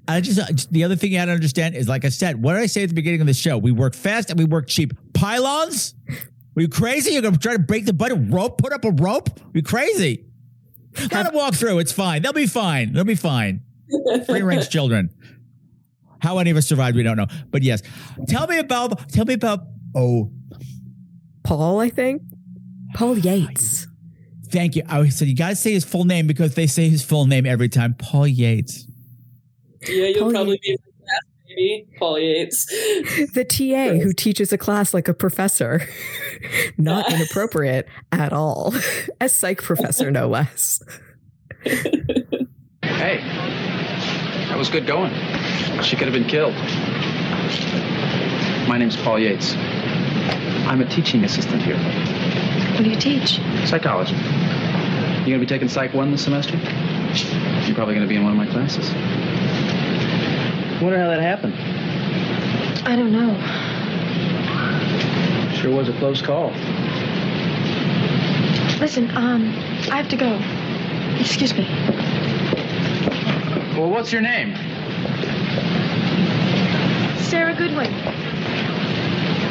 I 0.09 0.19
just 0.19 0.37
uh, 0.37 0.45
the 0.71 0.83
other 0.83 0.97
thing 0.97 1.13
you 1.13 1.19
had 1.19 1.25
to 1.25 1.31
understand 1.31 1.75
is, 1.75 1.87
like 1.87 2.03
I 2.03 2.09
said, 2.09 2.43
what 2.43 2.53
did 2.53 2.61
I 2.63 2.65
say 2.65 2.83
at 2.83 2.89
the 2.89 2.95
beginning 2.95 3.21
of 3.21 3.27
the 3.27 3.33
show? 3.33 3.57
We 3.57 3.71
work 3.71 3.95
fast 3.95 4.29
and 4.29 4.37
we 4.37 4.43
work 4.43 4.67
cheap. 4.67 4.93
Pylons? 5.13 5.95
Are 6.09 6.61
you 6.61 6.67
crazy? 6.67 7.11
You're 7.13 7.21
going 7.21 7.33
to 7.33 7.39
try 7.39 7.53
to 7.53 7.59
break 7.59 7.85
the 7.85 7.93
button? 7.93 8.29
Rope? 8.29 8.57
Put 8.57 8.73
up 8.73 8.83
a 8.83 8.91
rope? 8.91 9.29
you 9.53 9.63
crazy? 9.63 10.25
Let 10.99 11.27
them 11.27 11.33
walk 11.33 11.55
through. 11.55 11.79
It's 11.79 11.93
fine. 11.93 12.21
They'll 12.21 12.33
be 12.33 12.45
fine. 12.45 12.91
They'll 12.91 13.05
be 13.05 13.15
fine. 13.15 13.61
Free 14.25 14.41
range 14.41 14.69
children. 14.69 15.11
How 16.19 16.39
any 16.39 16.51
of 16.51 16.57
us 16.57 16.67
survived, 16.67 16.97
we 16.97 17.03
don't 17.03 17.17
know. 17.17 17.27
But 17.51 17.63
yes, 17.63 17.81
tell 18.27 18.47
me 18.47 18.59
about. 18.59 19.09
Tell 19.09 19.23
me 19.25 19.35
about. 19.35 19.61
Oh, 19.95 20.29
Paul, 21.43 21.79
I 21.79 21.89
think. 21.89 22.21
Paul 22.95 23.17
Yates. 23.17 23.87
Thank 24.53 24.75
you. 24.75 24.83
I 24.87 25.09
said 25.09 25.27
you 25.27 25.35
got 25.35 25.49
to 25.49 25.55
say 25.55 25.73
his 25.73 25.83
full 25.83 26.05
name 26.05 26.27
because 26.27 26.53
they 26.53 26.67
say 26.67 26.87
his 26.87 27.03
full 27.03 27.25
name 27.25 27.47
every 27.47 27.69
time. 27.69 27.95
Paul 27.95 28.27
Yates. 28.27 28.85
yeah, 29.81 30.09
you'll 30.09 30.25
Paul 30.25 30.31
probably 30.31 30.59
be 30.61 30.73
impressed, 30.73 31.27
maybe. 31.49 31.87
Paul 31.97 32.19
Yates. 32.19 32.65
The 33.33 33.45
TA 33.45 33.97
who 33.97 34.13
teaches 34.13 34.53
a 34.53 34.57
class 34.59 34.93
like 34.93 35.07
a 35.07 35.13
professor. 35.15 35.81
Not 36.77 37.11
inappropriate 37.13 37.87
at 38.11 38.31
all. 38.31 38.75
A 39.19 39.27
psych 39.27 39.59
professor, 39.63 40.11
no 40.11 40.27
less. 40.27 40.83
Hey, 41.63 43.17
that 44.49 44.55
was 44.55 44.69
good 44.69 44.85
going. 44.85 45.11
She 45.81 45.95
could 45.95 46.07
have 46.07 46.13
been 46.13 46.27
killed. 46.27 46.53
My 48.69 48.77
name's 48.77 48.97
Paul 48.97 49.17
Yates. 49.17 49.55
I'm 49.55 50.79
a 50.79 50.85
teaching 50.87 51.23
assistant 51.23 51.63
here. 51.63 51.79
What 52.73 52.83
do 52.83 52.89
you 52.89 52.95
teach? 52.95 53.39
Psychology. 53.65 54.15
You 54.15 55.27
gonna 55.27 55.39
be 55.39 55.45
taking 55.45 55.69
Psych 55.69 55.93
1 55.93 56.11
this 56.11 56.23
semester? 56.23 56.57
You're 57.65 57.75
probably 57.75 57.93
gonna 57.93 58.07
be 58.07 58.15
in 58.15 58.23
one 58.23 58.31
of 58.31 58.37
my 58.37 58.47
classes. 58.47 58.89
Wonder 60.81 60.97
how 60.97 61.07
that 61.07 61.21
happened. 61.21 61.53
I 62.85 62.95
don't 62.95 63.11
know. 63.11 63.33
Sure 65.55 65.71
was 65.71 65.87
a 65.87 65.93
close 65.93 66.21
call. 66.21 66.49
Listen, 68.79 69.15
um, 69.15 69.49
I 69.91 70.01
have 70.01 70.09
to 70.09 70.17
go. 70.17 70.37
Excuse 71.21 71.53
me. 71.53 71.65
Well, 73.79 73.89
what's 73.89 74.11
your 74.11 74.21
name? 74.21 74.55
Sarah 77.19 77.55
Goodwin. 77.55 77.93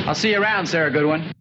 I'll 0.06 0.14
see 0.14 0.32
you 0.32 0.42
around, 0.42 0.66
Sarah 0.66 0.90
Goodwin. 0.90 1.31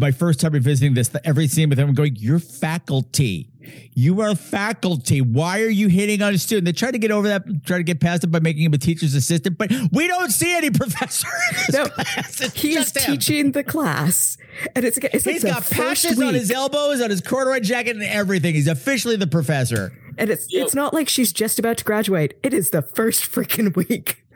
My 0.00 0.12
first 0.12 0.40
time 0.40 0.52
revisiting 0.52 0.94
this, 0.94 1.10
every 1.24 1.46
scene 1.46 1.68
with 1.68 1.78
him, 1.78 1.88
I'm 1.90 1.94
going, 1.94 2.16
"You're 2.18 2.38
faculty. 2.38 3.50
You 3.94 4.22
are 4.22 4.34
faculty. 4.34 5.20
Why 5.20 5.60
are 5.60 5.68
you 5.68 5.88
hitting 5.88 6.22
on 6.22 6.32
a 6.32 6.38
student?" 6.38 6.64
They 6.64 6.72
try 6.72 6.90
to 6.90 6.98
get 6.98 7.10
over 7.10 7.28
that, 7.28 7.44
try 7.66 7.76
to 7.76 7.82
get 7.84 8.00
past 8.00 8.24
it 8.24 8.28
by 8.28 8.40
making 8.40 8.62
him 8.62 8.72
a 8.72 8.78
teacher's 8.78 9.14
assistant, 9.14 9.58
but 9.58 9.70
we 9.92 10.08
don't 10.08 10.30
see 10.30 10.52
any 10.56 10.70
professor. 10.82 11.28
In 11.50 11.56
this 11.56 11.74
No, 11.74 11.84
class. 11.86 12.40
It's 12.40 12.54
he 12.60 12.70
is 12.70 12.74
just 12.92 12.98
him. 12.98 13.12
teaching 13.16 13.52
the 13.52 13.62
class, 13.62 14.38
and 14.74 14.86
it's, 14.86 14.96
it's 14.96 15.26
like 15.26 15.34
He's 15.34 15.42
the 15.42 15.48
got 15.50 15.64
first 15.64 15.72
patches 16.06 16.18
on 16.20 16.32
his 16.32 16.50
elbows, 16.50 17.02
on 17.02 17.10
his 17.10 17.20
corduroy 17.20 17.60
jacket, 17.60 17.96
and 17.96 18.02
everything. 18.04 18.54
He's 18.54 18.68
officially 18.68 19.16
the 19.16 19.26
professor. 19.26 19.92
And 20.16 20.30
it's 20.30 20.46
it's 20.50 20.74
not 20.74 20.94
like 20.94 21.08
she's 21.10 21.30
just 21.32 21.58
about 21.58 21.76
to 21.76 21.84
graduate. 21.84 22.34
It 22.42 22.54
is 22.54 22.70
the 22.70 22.80
first 22.82 23.24
freaking 23.30 23.76
week. 23.76 24.16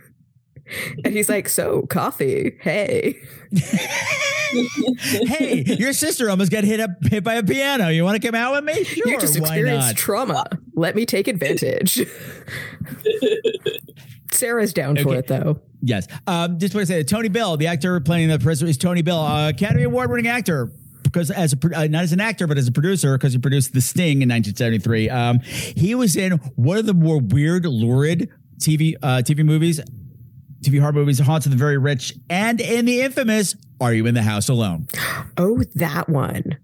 And 1.04 1.12
he's 1.14 1.28
like, 1.28 1.46
"So, 1.50 1.82
coffee. 1.82 2.56
Hey." 2.60 3.16
hey, 4.98 5.64
your 5.78 5.92
sister 5.92 6.30
almost 6.30 6.50
got 6.50 6.64
hit 6.64 6.80
up 6.80 6.90
hit 7.02 7.24
by 7.24 7.34
a 7.34 7.42
piano. 7.42 7.88
You 7.88 8.04
want 8.04 8.20
to 8.20 8.26
come 8.26 8.34
out 8.34 8.52
with 8.52 8.64
me? 8.64 8.84
Sure, 8.84 9.08
you 9.08 9.20
just 9.20 9.36
experienced 9.36 9.96
trauma. 9.96 10.46
Let 10.74 10.96
me 10.96 11.06
take 11.06 11.28
advantage. 11.28 12.00
Sarah's 14.32 14.72
down 14.72 14.96
for 14.96 15.14
it 15.14 15.26
though. 15.26 15.60
Yes. 15.80 16.06
Um, 16.26 16.58
just 16.58 16.74
want 16.74 16.86
to 16.86 16.92
say 16.92 16.98
that 16.98 17.08
Tony 17.08 17.28
Bill, 17.28 17.56
the 17.56 17.66
actor 17.66 18.00
playing 18.00 18.28
the 18.28 18.38
prisoner, 18.38 18.70
is 18.70 18.78
Tony 18.78 19.02
Bill, 19.02 19.18
uh, 19.18 19.50
Academy 19.50 19.84
Award 19.84 20.10
winning 20.10 20.28
actor. 20.28 20.72
Because 21.02 21.30
as 21.30 21.52
a 21.52 21.78
uh, 21.78 21.86
not 21.86 22.02
as 22.02 22.12
an 22.12 22.20
actor, 22.20 22.46
but 22.48 22.58
as 22.58 22.66
a 22.66 22.72
producer, 22.72 23.16
because 23.16 23.34
he 23.34 23.38
produced 23.38 23.72
The 23.72 23.80
Sting 23.80 24.22
in 24.22 24.28
1973. 24.28 25.10
Um, 25.10 25.40
he 25.40 25.94
was 25.94 26.16
in 26.16 26.32
one 26.56 26.78
of 26.78 26.86
the 26.86 26.94
more 26.94 27.20
weird, 27.20 27.66
lurid 27.66 28.30
TV 28.58 28.94
uh, 29.00 29.18
TV 29.18 29.44
movies, 29.44 29.80
TV 30.64 30.80
horror 30.80 30.92
movies, 30.92 31.18
Haunts 31.18 31.46
of 31.46 31.52
the 31.52 31.58
Very 31.58 31.78
Rich, 31.78 32.14
and 32.28 32.60
in 32.60 32.84
the 32.84 33.00
infamous 33.02 33.54
Are 33.80 33.92
You 33.92 34.06
in 34.06 34.14
the 34.14 34.22
House 34.22 34.48
Alone? 34.48 34.88
Oh, 35.36 35.62
that 35.74 36.08
one. 36.08 36.58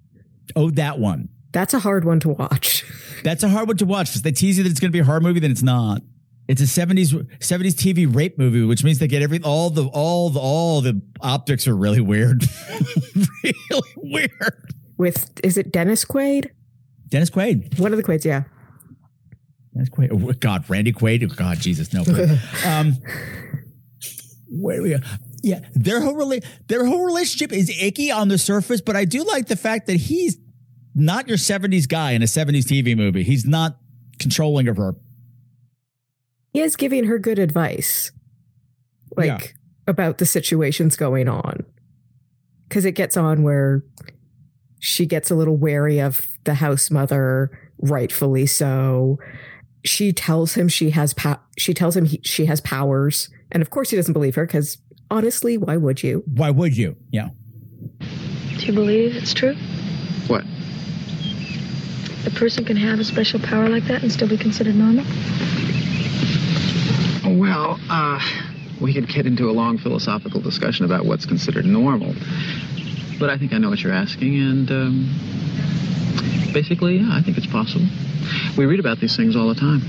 Oh, 0.56 0.70
that 0.70 0.98
one. 0.98 1.28
That's 1.52 1.74
a 1.74 1.80
hard 1.80 2.04
one 2.04 2.20
to 2.20 2.28
watch. 2.30 2.84
That's 3.24 3.42
a 3.42 3.48
hard 3.48 3.68
one 3.68 3.76
to 3.78 3.86
watch 3.86 4.08
because 4.08 4.22
they 4.22 4.32
tease 4.32 4.58
you 4.58 4.64
that 4.64 4.70
it's 4.70 4.80
going 4.80 4.90
to 4.90 4.92
be 4.92 5.00
a 5.00 5.04
horror 5.04 5.20
movie, 5.20 5.40
then 5.40 5.50
it's 5.50 5.62
not. 5.62 6.02
It's 6.48 6.60
a 6.60 6.64
70s 6.64 7.12
70s 7.38 7.74
TV 7.74 8.12
rape 8.12 8.36
movie, 8.36 8.64
which 8.64 8.82
means 8.82 8.98
they 8.98 9.06
get 9.06 9.22
every 9.22 9.40
all 9.42 9.70
the 9.70 9.86
all 9.86 10.30
the 10.30 10.40
all 10.40 10.80
the 10.80 11.00
optics 11.20 11.68
are 11.68 11.76
really 11.76 12.00
weird. 12.00 12.44
really 13.44 13.82
weird. 13.96 14.74
With 14.96 15.30
is 15.44 15.56
it 15.56 15.70
Dennis 15.70 16.04
Quaid? 16.04 16.50
Dennis 17.08 17.30
Quaid. 17.30 17.78
One 17.78 17.92
of 17.92 17.98
the 17.98 18.02
Quaids, 18.02 18.24
yeah. 18.24 18.44
Dennis 19.74 19.90
Quaid. 19.90 20.10
Oh, 20.12 20.32
God, 20.32 20.68
Randy 20.68 20.92
Quaid. 20.92 21.28
Oh, 21.30 21.34
God, 21.34 21.58
Jesus, 21.58 21.92
no. 21.92 22.02
um, 22.66 22.96
where 24.50 24.82
we 24.82 24.90
go? 24.90 24.98
Yeah, 25.42 25.60
their 25.74 26.00
whole 26.00 26.14
rela- 26.14 26.44
their 26.66 26.84
whole 26.84 27.04
relationship 27.04 27.52
is 27.52 27.70
icky 27.80 28.10
on 28.10 28.28
the 28.28 28.38
surface, 28.38 28.80
but 28.80 28.96
I 28.96 29.04
do 29.04 29.22
like 29.24 29.46
the 29.46 29.56
fact 29.56 29.86
that 29.86 29.96
he's 29.96 30.36
not 30.94 31.28
your 31.28 31.38
70s 31.38 31.88
guy 31.88 32.12
in 32.12 32.22
a 32.22 32.26
70s 32.26 32.64
TV 32.64 32.96
movie. 32.96 33.22
He's 33.22 33.46
not 33.46 33.78
controlling 34.18 34.68
of 34.68 34.76
her. 34.76 34.96
He 36.52 36.60
is 36.60 36.76
giving 36.76 37.04
her 37.04 37.18
good 37.18 37.38
advice. 37.38 38.10
Like, 39.16 39.54
about 39.86 40.18
the 40.18 40.26
situations 40.26 40.96
going 40.96 41.28
on. 41.28 41.64
Because 42.68 42.84
it 42.84 42.92
gets 42.92 43.16
on 43.16 43.42
where 43.42 43.84
she 44.78 45.04
gets 45.04 45.30
a 45.30 45.34
little 45.34 45.56
wary 45.56 46.00
of 46.00 46.26
the 46.44 46.54
house 46.54 46.90
mother, 46.90 47.50
rightfully 47.78 48.46
so. 48.46 49.18
She 49.84 50.12
tells 50.12 50.54
him 50.54 50.68
she 50.68 50.90
has 50.90 51.14
po- 51.14 51.40
she 51.58 51.74
tells 51.74 51.96
him 51.96 52.04
he, 52.04 52.20
she 52.22 52.46
has 52.46 52.60
powers, 52.60 53.28
and 53.52 53.62
of 53.62 53.70
course 53.70 53.90
he 53.90 53.96
doesn't 53.96 54.12
believe 54.12 54.34
her 54.34 54.46
because 54.46 54.78
honestly, 55.10 55.58
why 55.58 55.76
would 55.76 56.02
you? 56.02 56.22
Why 56.34 56.50
would 56.50 56.76
you? 56.76 56.96
Yeah. 57.10 57.30
Do 57.98 58.66
you 58.66 58.72
believe 58.72 59.16
it's 59.16 59.34
true? 59.34 59.54
What? 60.26 60.44
A 62.26 62.30
person 62.30 62.64
can 62.64 62.76
have 62.76 63.00
a 63.00 63.04
special 63.04 63.40
power 63.40 63.68
like 63.68 63.84
that 63.84 64.02
and 64.02 64.12
still 64.12 64.28
be 64.28 64.36
considered 64.36 64.74
normal? 64.74 65.04
Well, 67.38 67.80
uh, 67.88 68.20
we 68.80 68.92
could 68.92 69.08
get 69.08 69.26
into 69.26 69.48
a 69.48 69.52
long 69.52 69.78
philosophical 69.78 70.40
discussion 70.40 70.84
about 70.84 71.06
what's 71.06 71.24
considered 71.24 71.64
normal. 71.64 72.14
But 73.18 73.30
I 73.30 73.38
think 73.38 73.52
I 73.52 73.58
know 73.58 73.70
what 73.70 73.82
you're 73.82 73.92
asking, 73.92 74.36
and 74.36 74.70
um, 74.70 75.10
basically, 76.52 76.98
yeah, 76.98 77.08
I 77.12 77.22
think 77.22 77.38
it's 77.38 77.46
possible. 77.46 77.86
We 78.56 78.66
read 78.66 78.80
about 78.80 79.00
these 79.00 79.16
things 79.16 79.36
all 79.36 79.48
the 79.48 79.54
time. 79.54 79.82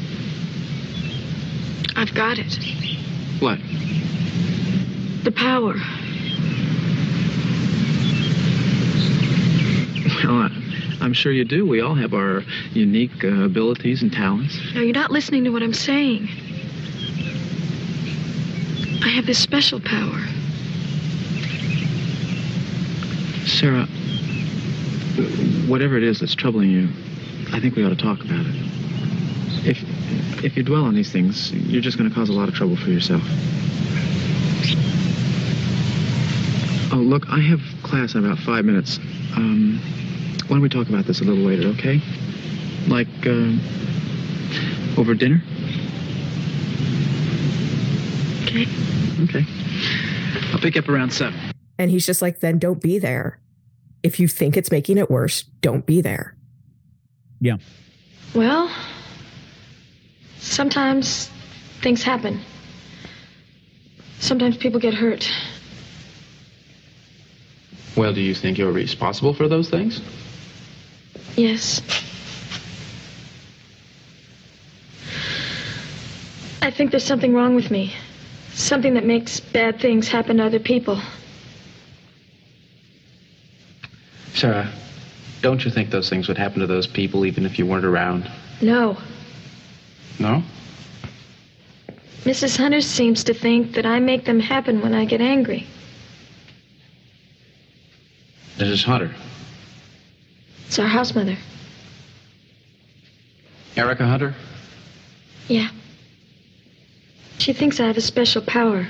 I've 1.96 2.14
got 2.14 2.38
it. 2.40 2.58
What? 3.42 3.58
The 5.24 5.32
power. 5.32 5.74
Well, 10.24 10.50
I'm 11.02 11.14
sure 11.14 11.32
you 11.32 11.44
do. 11.44 11.66
We 11.66 11.82
all 11.82 11.96
have 11.96 12.14
our 12.14 12.44
unique 12.74 13.24
uh, 13.24 13.46
abilities 13.46 14.04
and 14.04 14.14
talents. 14.14 14.60
No, 14.76 14.82
you're 14.82 14.94
not 14.94 15.10
listening 15.10 15.44
to 15.46 15.50
what 15.50 15.64
I'm 15.64 15.74
saying. 15.74 16.30
I 19.04 19.10
have 19.10 19.26
this 19.26 19.40
special 19.40 19.80
power. 19.80 20.20
Sarah, 23.48 23.88
whatever 25.68 25.98
it 25.98 26.04
is 26.04 26.20
that's 26.20 26.36
troubling 26.36 26.70
you, 26.70 26.88
I 27.52 27.60
think 27.60 27.76
we 27.76 27.84
ought 27.84 27.90
to 27.90 27.96
talk 27.96 28.24
about 28.24 28.46
it. 28.46 28.56
If 29.66 29.84
if 30.44 30.58
you 30.58 30.64
dwell 30.64 30.86
on 30.86 30.96
these 30.96 31.12
things, 31.12 31.52
you're 31.52 31.82
just 31.82 31.98
going 31.98 32.10
to 32.10 32.16
cause 32.16 32.30
a 32.30 32.34
lot 32.34 32.50
of 32.50 32.56
trouble 32.56 32.76
for 32.76 32.90
yourself. 32.90 33.22
Oh, 36.94 36.98
look, 36.98 37.30
I 37.30 37.40
have 37.40 37.62
class 37.84 38.16
in 38.16 38.26
about 38.26 38.40
five 38.40 38.66
minutes. 38.66 38.98
Um, 39.36 39.80
why 40.48 40.56
don't 40.56 40.62
we 40.62 40.70
talk 40.70 40.90
about 40.90 41.06
this 41.06 41.22
a 41.22 41.24
little 41.24 41.44
later, 41.44 41.68
okay? 41.70 42.02
Like, 42.88 43.08
uh, 43.26 43.56
over 45.00 45.14
dinner? 45.14 45.42
Okay. 48.44 48.68
Okay. 49.24 49.46
I'll 50.52 50.60
pick 50.60 50.76
up 50.76 50.90
around 50.90 51.12
seven. 51.12 51.40
And 51.78 51.90
he's 51.90 52.06
just 52.06 52.22
like, 52.22 52.42
then 52.42 52.60
don't 52.60 52.82
be 52.82 53.00
there. 53.00 53.40
If 54.04 54.20
you 54.20 54.28
think 54.28 54.58
it's 54.58 54.72
making 54.72 54.98
it 54.98 55.10
worse, 55.10 55.44
don't 55.62 55.86
be 55.86 56.02
there. 56.02 56.36
Yeah. 57.40 57.58
Well, 58.36 58.70
sometimes 60.42 61.30
things 61.82 62.04
happen. 62.04 62.42
Sometimes 64.20 64.58
people 64.58 64.80
get 64.80 64.94
hurt. 64.94 65.32
Well, 67.96 68.14
do 68.14 68.22
you 68.22 68.34
think 68.34 68.58
you're 68.58 68.72
responsible 68.72 69.34
for 69.34 69.48
those 69.48 69.70
things? 69.70 70.02
Yes. 71.36 71.82
I 76.62 76.70
think 76.70 76.92
there's 76.92 77.04
something 77.04 77.34
wrong 77.34 77.56
with 77.56 77.72
me. 77.72 77.94
Something 78.54 78.94
that 78.96 79.06
makes 79.06 79.40
bad 79.40 79.80
things 79.80 80.08
happen 80.08 80.38
to 80.38 80.46
other 80.46 80.60
people. 80.60 81.02
Sarah, 84.34 84.72
don't 85.42 85.66
you 85.66 85.72
think 85.72 85.90
those 85.90 86.10
things 86.10 86.28
would 86.28 86.38
happen 86.38 86.60
to 86.60 86.68
those 86.68 86.88
people 86.88 87.26
even 87.26 87.46
if 87.46 87.58
you 87.58 87.66
weren't 87.66 87.86
around? 87.86 88.30
No. 88.62 88.98
No? 90.22 90.44
Mrs. 92.26 92.56
Hunter 92.56 92.82
seems 92.82 93.24
to 93.24 93.34
think 93.34 93.74
that 93.74 93.88
I 93.88 94.00
make 94.00 94.26
them 94.26 94.40
happen 94.40 94.80
when 94.82 94.94
I 94.94 95.06
get 95.06 95.20
angry. 95.20 95.66
Mrs. 98.58 98.84
Hunter. 98.84 99.12
It's 100.68 100.78
our 100.78 100.86
house 100.86 101.16
mother. 101.16 101.36
Erica 103.76 104.06
Hunter? 104.06 104.36
Yeah. 105.48 105.70
She 107.40 107.52
thinks 107.54 107.80
I 107.80 107.88
have 107.88 107.98
a 107.98 108.02
special 108.02 108.44
power. 108.44 108.88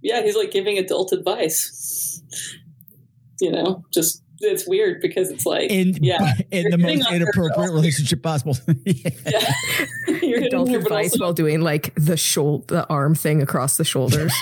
Yeah, 0.00 0.22
he's 0.22 0.34
like 0.34 0.50
giving 0.50 0.78
adult 0.78 1.12
advice. 1.12 2.22
You 3.38 3.50
know, 3.50 3.84
just 3.92 4.22
it's 4.42 4.66
weird 4.66 5.00
because 5.00 5.30
it's 5.30 5.46
like 5.46 5.70
In 5.70 5.94
yeah, 6.02 6.34
in 6.50 6.70
the 6.70 6.78
most 6.78 6.90
on 6.90 6.98
her, 6.98 7.04
but 7.04 7.14
inappropriate 7.14 7.72
relationship 7.72 8.22
possible. 8.22 8.56
You're 10.06 10.40
hitting 10.40 10.44
Adult 10.44 10.70
her, 10.70 10.78
advice 10.78 11.12
also- 11.12 11.24
while 11.24 11.32
doing 11.32 11.60
like 11.60 11.94
the 11.96 12.16
shoulder, 12.16 12.64
the 12.74 12.86
arm 12.88 13.14
thing 13.14 13.42
across 13.42 13.76
the 13.76 13.84
shoulders. 13.84 14.32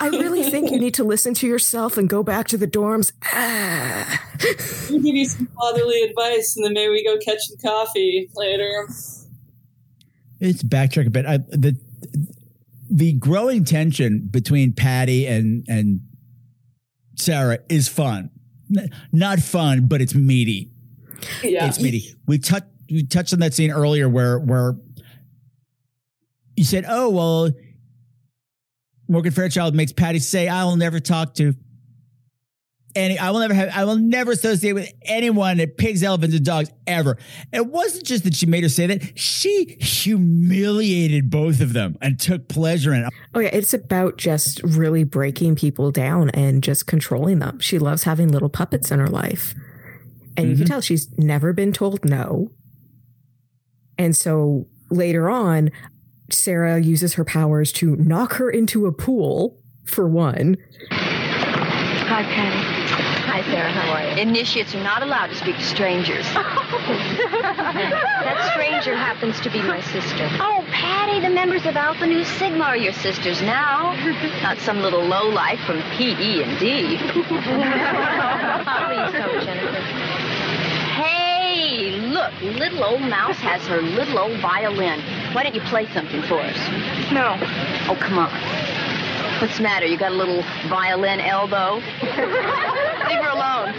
I 0.00 0.08
really 0.08 0.44
think 0.44 0.70
you 0.70 0.78
need 0.78 0.94
to 0.94 1.04
listen 1.04 1.34
to 1.34 1.46
yourself 1.46 1.96
and 1.98 2.08
go 2.08 2.22
back 2.22 2.48
to 2.48 2.56
the 2.56 2.66
dorms. 2.66 3.12
Ah. 3.32 4.22
We'll 4.90 5.02
give 5.02 5.14
you 5.14 5.24
some 5.24 5.46
fatherly 5.58 6.02
advice, 6.02 6.56
and 6.56 6.64
then 6.64 6.72
maybe 6.72 6.90
we 6.92 7.04
go 7.04 7.18
catch 7.18 7.38
some 7.40 7.58
coffee 7.58 8.30
later. 8.34 8.88
It's 10.40 10.62
backtrack 10.62 11.06
a 11.06 11.10
bit. 11.10 11.26
I, 11.26 11.38
the 11.38 11.76
the 12.90 13.14
growing 13.14 13.64
tension 13.64 14.28
between 14.30 14.72
Patty 14.72 15.26
and 15.26 15.64
and 15.68 16.00
Sarah 17.16 17.58
is 17.68 17.88
fun. 17.88 18.30
N- 18.76 18.90
Not 19.12 19.40
fun, 19.40 19.86
but 19.86 20.00
it's 20.00 20.14
meaty. 20.14 20.70
Yeah. 21.42 21.66
It's 21.66 21.80
meaty. 21.80 22.14
We 22.26 22.38
touched 22.38 22.66
we 22.90 23.04
touched 23.04 23.32
on 23.32 23.40
that 23.40 23.52
scene 23.54 23.70
earlier 23.70 24.08
where 24.08 24.38
where 24.38 24.76
you 26.56 26.64
said, 26.64 26.84
"Oh 26.88 27.10
well." 27.10 27.50
Morgan 29.08 29.32
Fairchild 29.32 29.74
makes 29.74 29.92
Patty 29.92 30.18
say, 30.18 30.48
"I 30.48 30.64
will 30.64 30.76
never 30.76 30.98
talk 31.00 31.34
to 31.34 31.54
any. 32.96 33.18
I 33.18 33.30
will 33.30 33.40
never 33.40 33.54
have. 33.54 33.70
I 33.74 33.84
will 33.84 33.96
never 33.96 34.32
associate 34.32 34.72
with 34.72 34.92
anyone 35.02 35.58
that 35.58 35.76
pigs, 35.76 36.02
elephants, 36.02 36.34
and 36.34 36.44
dogs 36.44 36.70
ever." 36.86 37.16
It 37.52 37.66
wasn't 37.66 38.04
just 38.04 38.24
that 38.24 38.34
she 38.34 38.46
made 38.46 38.62
her 38.64 38.68
say 38.68 38.86
that; 38.88 39.18
she 39.18 39.76
humiliated 39.80 41.30
both 41.30 41.60
of 41.60 41.72
them 41.74 41.96
and 42.00 42.18
took 42.18 42.48
pleasure 42.48 42.92
in 42.94 43.02
it. 43.04 43.12
Oh 43.34 43.40
yeah, 43.40 43.50
it's 43.52 43.74
about 43.74 44.16
just 44.16 44.62
really 44.62 45.04
breaking 45.04 45.54
people 45.56 45.92
down 45.92 46.30
and 46.30 46.62
just 46.62 46.86
controlling 46.86 47.38
them. 47.38 47.60
She 47.60 47.78
loves 47.78 48.02
having 48.04 48.28
little 48.32 48.48
puppets 48.48 48.90
in 48.90 48.98
her 48.98 49.08
life. 49.08 49.54
And 50.38 50.50
you 50.50 50.56
can 50.56 50.64
Mhm. 50.64 50.68
tell 50.68 50.80
she's 50.80 51.08
never 51.18 51.52
been 51.52 51.72
told 51.72 52.04
no. 52.04 52.50
And 53.98 54.14
so 54.14 54.66
later 54.90 55.30
on, 55.30 55.70
Sarah 56.30 56.78
uses 56.80 57.14
her 57.14 57.24
powers 57.24 57.72
to 57.72 57.96
knock 57.96 58.34
her 58.34 58.50
into 58.50 58.84
a 58.86 58.92
pool 58.92 59.58
for 59.86 60.06
one. 60.08 60.56
Hi, 60.90 62.22
Patty. 62.22 62.75
Sarah. 63.50 63.70
How 63.70 63.92
are 63.92 64.02
you? 64.02 64.16
Initiates 64.22 64.74
are 64.74 64.82
not 64.82 65.02
allowed 65.02 65.26
to 65.28 65.34
speak 65.36 65.56
to 65.56 65.62
strangers. 65.62 66.24
that 66.34 66.42
stranger 68.52 68.96
happens 68.96 69.38
to 69.40 69.50
be 69.50 69.62
my 69.62 69.80
sister. 69.80 70.28
Oh, 70.40 70.64
Patty, 70.70 71.20
the 71.20 71.30
members 71.30 71.64
of 71.66 71.76
Alpha 71.76 72.06
Nu 72.06 72.24
Sigma 72.24 72.64
are 72.64 72.76
your 72.76 72.92
sisters 72.92 73.40
now. 73.42 73.94
Not 74.42 74.58
some 74.58 74.80
little 74.80 75.04
lowlife 75.04 75.60
from 75.60 75.80
PE 75.92 76.42
and 76.42 76.58
D. 76.58 76.98
Please 76.98 77.28
don't, 79.12 79.44
Jennifer. 79.44 79.80
Hey, 80.96 82.00
look, 82.00 82.32
little 82.42 82.82
old 82.82 83.02
mouse 83.02 83.38
has 83.38 83.62
her 83.68 83.80
little 83.80 84.18
old 84.18 84.40
violin. 84.40 85.00
Why 85.32 85.44
don't 85.44 85.54
you 85.54 85.60
play 85.62 85.86
something 85.92 86.22
for 86.22 86.40
us? 86.40 86.56
No. 87.12 87.36
Oh, 87.88 87.96
come 88.00 88.18
on. 88.18 88.30
What's 89.40 89.58
the 89.58 89.62
matter? 89.64 89.84
You 89.84 89.98
got 89.98 90.12
a 90.12 90.14
little 90.14 90.42
violin 90.68 91.20
elbow? 91.20 91.74
Leave 92.00 93.20
her 93.20 93.30
alone. 93.36 93.74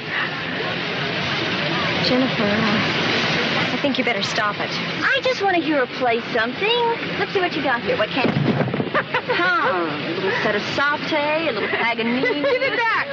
Jennifer, 2.05 2.45
uh, 2.45 3.73
I 3.73 3.79
think 3.81 3.97
you 3.97 4.03
better 4.03 4.21
stop 4.21 4.55
it. 4.59 4.69
I 4.69 5.19
just 5.23 5.41
want 5.41 5.55
to 5.55 5.61
hear 5.61 5.83
her 5.83 5.97
play 5.97 6.21
something. 6.31 7.17
Let's 7.17 7.33
see 7.33 7.39
what 7.39 7.55
you 7.55 7.63
got 7.63 7.81
here. 7.81 7.97
What 7.97 8.09
can 8.09 8.29
you? 8.29 8.57
Huh, 9.27 9.83
a 9.83 10.13
little 10.15 10.31
set 10.41 10.55
of 10.55 10.61
saute, 10.73 11.49
a 11.49 11.51
little 11.51 11.67
Paganini. 11.69 12.41
Give 12.49 12.63
it 12.63 12.77
back. 12.77 13.07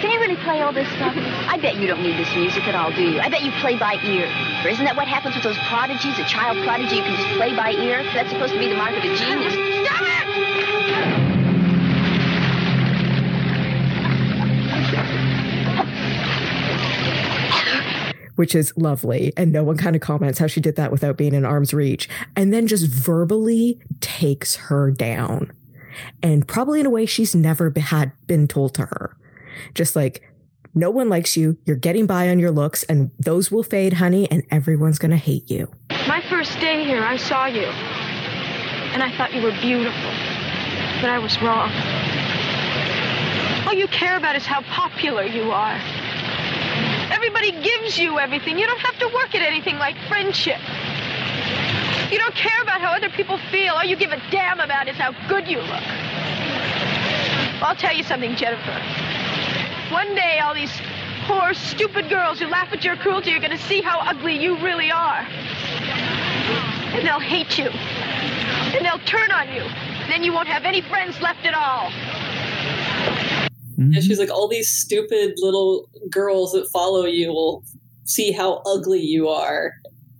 Can 0.00 0.10
you 0.10 0.18
really 0.18 0.36
play 0.42 0.60
all 0.60 0.72
this 0.72 0.88
stuff? 0.96 1.14
I 1.16 1.56
bet 1.56 1.76
you 1.76 1.86
don't 1.86 2.02
need 2.02 2.18
this 2.18 2.34
music 2.34 2.64
at 2.66 2.74
all, 2.74 2.90
do 2.90 3.02
you? 3.02 3.20
I 3.20 3.28
bet 3.28 3.42
you 3.42 3.52
play 3.60 3.78
by 3.78 3.94
ear. 4.02 4.26
Or 4.64 4.68
isn't 4.68 4.84
that 4.84 4.96
what 4.96 5.06
happens 5.06 5.36
with 5.36 5.44
those 5.44 5.58
prodigies? 5.68 6.18
A 6.18 6.24
child 6.26 6.58
prodigy, 6.64 6.96
you 6.96 7.02
can 7.02 7.14
just 7.16 7.28
play 7.36 7.54
by 7.54 7.72
ear? 7.72 8.02
That's 8.12 8.30
supposed 8.30 8.52
to 8.54 8.58
be 8.58 8.68
the 8.68 8.76
mark 8.76 8.90
of 8.90 9.04
a 9.04 9.14
genius. 9.14 9.54
Stop 9.86 10.02
it! 10.02 11.21
Which 18.42 18.56
is 18.56 18.72
lovely. 18.76 19.32
And 19.36 19.52
no 19.52 19.62
one 19.62 19.76
kind 19.76 19.94
of 19.94 20.02
comments 20.02 20.40
how 20.40 20.48
she 20.48 20.60
did 20.60 20.74
that 20.74 20.90
without 20.90 21.16
being 21.16 21.32
in 21.32 21.44
arm's 21.44 21.72
reach. 21.72 22.08
And 22.34 22.52
then 22.52 22.66
just 22.66 22.88
verbally 22.88 23.78
takes 24.00 24.56
her 24.56 24.90
down. 24.90 25.52
And 26.24 26.48
probably 26.48 26.80
in 26.80 26.86
a 26.86 26.90
way 26.90 27.06
she's 27.06 27.36
never 27.36 27.72
had 27.78 28.10
been 28.26 28.48
told 28.48 28.74
to 28.74 28.86
her. 28.86 29.16
Just 29.74 29.94
like, 29.94 30.28
no 30.74 30.90
one 30.90 31.08
likes 31.08 31.36
you. 31.36 31.56
You're 31.66 31.76
getting 31.76 32.04
by 32.04 32.30
on 32.30 32.40
your 32.40 32.50
looks, 32.50 32.82
and 32.82 33.12
those 33.16 33.52
will 33.52 33.62
fade, 33.62 33.92
honey, 33.92 34.28
and 34.28 34.42
everyone's 34.50 34.98
going 34.98 35.12
to 35.12 35.16
hate 35.16 35.48
you. 35.48 35.70
My 36.08 36.20
first 36.28 36.58
day 36.58 36.82
here, 36.84 37.04
I 37.04 37.18
saw 37.18 37.46
you. 37.46 37.62
And 37.62 39.04
I 39.04 39.16
thought 39.16 39.32
you 39.32 39.42
were 39.42 39.52
beautiful. 39.60 40.10
But 41.00 41.10
I 41.10 41.20
was 41.22 41.40
wrong. 41.40 41.70
All 43.68 43.74
you 43.74 43.86
care 43.86 44.16
about 44.16 44.34
is 44.34 44.46
how 44.46 44.62
popular 44.62 45.22
you 45.22 45.52
are. 45.52 46.01
Everybody 47.12 47.52
gives 47.62 47.98
you 47.98 48.18
everything. 48.18 48.58
You 48.58 48.66
don't 48.66 48.80
have 48.80 48.98
to 48.98 49.06
work 49.08 49.34
at 49.34 49.42
anything 49.42 49.76
like 49.78 49.96
friendship. 50.08 50.58
You 52.10 52.18
don't 52.18 52.34
care 52.34 52.60
about 52.62 52.80
how 52.80 52.92
other 52.92 53.10
people 53.10 53.38
feel. 53.50 53.74
All 53.74 53.84
you 53.84 53.96
give 53.96 54.12
a 54.12 54.22
damn 54.30 54.60
about 54.60 54.88
is 54.88 54.96
how 54.96 55.12
good 55.28 55.46
you 55.46 55.58
look. 55.58 55.86
I'll 57.62 57.76
tell 57.76 57.94
you 57.94 58.02
something, 58.02 58.34
Jennifer. 58.34 58.80
One 59.92 60.14
day, 60.14 60.40
all 60.40 60.54
these 60.54 60.72
poor, 61.26 61.54
stupid 61.54 62.08
girls 62.08 62.38
who 62.38 62.46
laugh 62.46 62.72
at 62.72 62.82
your 62.84 62.96
cruelty 62.96 63.32
are 63.34 63.38
going 63.38 63.56
to 63.56 63.64
see 63.64 63.80
how 63.80 64.00
ugly 64.00 64.36
you 64.36 64.56
really 64.58 64.90
are. 64.90 65.26
And 66.96 67.06
they'll 67.06 67.20
hate 67.20 67.58
you. 67.58 67.68
And 67.68 68.84
they'll 68.84 69.04
turn 69.06 69.30
on 69.30 69.48
you. 69.52 69.62
Then 70.08 70.24
you 70.24 70.32
won't 70.32 70.48
have 70.48 70.64
any 70.64 70.80
friends 70.80 71.20
left 71.20 71.44
at 71.44 71.54
all. 71.54 71.90
And 73.84 73.94
mm-hmm. 73.94 74.00
she's 74.00 74.18
like, 74.18 74.30
all 74.30 74.48
these 74.48 74.68
stupid 74.68 75.34
little 75.38 75.88
girls 76.10 76.52
that 76.52 76.68
follow 76.72 77.04
you 77.04 77.28
will 77.28 77.64
see 78.04 78.32
how 78.32 78.62
ugly 78.66 79.00
you 79.00 79.28
are. 79.28 79.72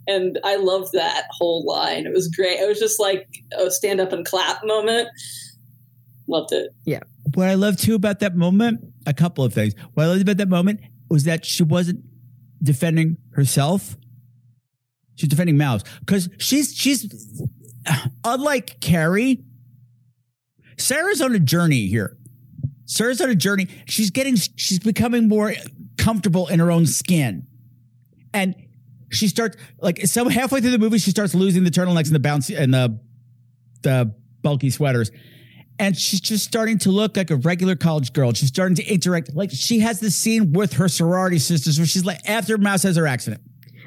And 0.06 0.38
I 0.44 0.56
love 0.56 0.90
that 0.92 1.24
whole 1.30 1.64
line. 1.64 2.06
It 2.06 2.12
was 2.12 2.28
great. 2.28 2.58
It 2.58 2.68
was 2.68 2.78
just 2.78 2.98
like 2.98 3.28
a 3.56 3.70
stand 3.70 4.00
up 4.00 4.12
and 4.12 4.26
clap 4.26 4.64
moment. 4.64 5.08
Loved 6.28 6.52
it. 6.52 6.74
Yeah. 6.84 7.00
What 7.34 7.48
I 7.48 7.54
love 7.54 7.76
too 7.76 7.94
about 7.94 8.20
that 8.20 8.36
moment, 8.36 8.80
a 9.06 9.14
couple 9.14 9.44
of 9.44 9.54
things. 9.54 9.74
What 9.94 10.04
I 10.04 10.06
loved 10.08 10.22
about 10.22 10.38
that 10.38 10.48
moment 10.48 10.80
was 11.08 11.24
that 11.24 11.44
she 11.44 11.62
wasn't 11.62 12.04
defending 12.62 13.16
herself. 13.32 13.96
She's 15.14 15.28
defending 15.28 15.56
Mouse 15.56 15.82
because 16.00 16.28
she's 16.38 16.74
she's 16.74 17.40
unlike 18.24 18.80
Carrie. 18.80 19.44
Sarah's 20.78 21.20
on 21.20 21.34
a 21.34 21.38
journey 21.38 21.86
here. 21.86 22.16
Sarah's 22.92 23.20
on 23.20 23.30
a 23.30 23.34
journey. 23.34 23.68
She's 23.86 24.10
getting 24.10 24.36
she's 24.36 24.78
becoming 24.78 25.28
more 25.28 25.54
comfortable 25.96 26.48
in 26.48 26.58
her 26.58 26.70
own 26.70 26.86
skin, 26.86 27.46
and 28.34 28.54
she 29.10 29.28
starts 29.28 29.56
like 29.80 30.06
some 30.06 30.28
halfway 30.28 30.60
through 30.60 30.70
the 30.70 30.78
movie 30.78 30.98
she 30.98 31.10
starts 31.10 31.34
losing 31.34 31.64
the 31.64 31.70
turtlenecks 31.70 32.06
and 32.06 32.14
the 32.14 32.28
bouncy 32.28 32.58
and 32.58 32.72
the 32.72 32.98
the 33.82 34.14
bulky 34.42 34.70
sweaters 34.70 35.10
and 35.78 35.96
she's 35.96 36.20
just 36.20 36.44
starting 36.44 36.78
to 36.78 36.90
look 36.90 37.16
like 37.16 37.30
a 37.30 37.36
regular 37.36 37.74
college 37.74 38.12
girl. 38.12 38.32
She's 38.32 38.48
starting 38.48 38.76
to 38.76 38.84
interact 38.84 39.34
like 39.34 39.50
she 39.50 39.80
has 39.80 40.00
this 40.00 40.14
scene 40.14 40.52
with 40.52 40.74
her 40.74 40.88
sorority 40.88 41.38
sisters 41.38 41.78
where 41.78 41.86
she's 41.86 42.04
like 42.04 42.18
after 42.28 42.58
Mouse 42.58 42.82
has 42.84 42.96
her 42.96 43.06
accident. 43.06 43.42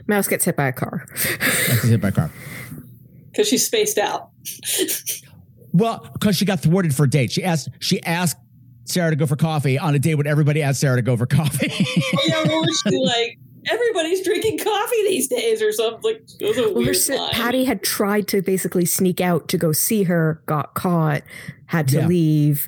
Mouse 0.07 0.27
gets 0.27 0.45
hit 0.45 0.55
by 0.55 0.67
a 0.67 0.73
car. 0.73 1.05
Mouse 1.09 1.67
gets 1.67 1.83
hit 1.83 2.01
by 2.01 2.09
a 2.09 2.11
car. 2.11 2.31
Because 3.31 3.47
she's 3.47 3.65
spaced 3.65 3.97
out. 3.97 4.31
Well, 5.77 6.09
because 6.13 6.37
she 6.37 6.45
got 6.45 6.61
thwarted 6.61 6.95
for 6.95 7.03
a 7.03 7.09
date. 7.09 7.33
She 7.33 7.43
asked 7.43 7.67
she 7.79 8.01
asked 8.03 8.37
Sarah 8.85 9.09
to 9.09 9.15
go 9.15 9.25
for 9.25 9.35
coffee 9.35 9.77
on 9.77 9.93
a 9.95 9.99
date 9.99 10.15
when 10.15 10.27
everybody 10.27 10.61
asked 10.63 10.79
Sarah 10.79 10.95
to 10.95 11.01
go 11.01 11.17
for 11.17 11.25
coffee. 11.25 11.71
Oh, 11.71 12.21
yeah, 12.27 12.39
what 12.43 12.65
was 12.67 12.83
she 12.87 12.97
like? 12.97 13.37
Everybody's 13.67 14.23
drinking 14.23 14.59
coffee 14.59 15.03
these 15.07 15.27
days, 15.27 15.61
or 15.61 15.71
something. 15.71 16.01
Like, 16.03 16.21
it 16.39 16.45
was 16.45 16.57
a 16.59 16.63
Well, 16.65 16.75
weird 16.83 16.95
si- 16.95 17.17
line. 17.17 17.31
Patty 17.31 17.63
had 17.65 17.81
tried 17.81 18.27
to 18.27 18.41
basically 18.43 18.85
sneak 18.85 19.19
out 19.19 19.47
to 19.49 19.57
go 19.57 19.71
see 19.71 20.03
her, 20.03 20.39
got 20.45 20.75
caught, 20.75 21.23
had 21.65 21.87
to 21.89 21.97
Yeah. 22.01 22.07
leave. 22.07 22.67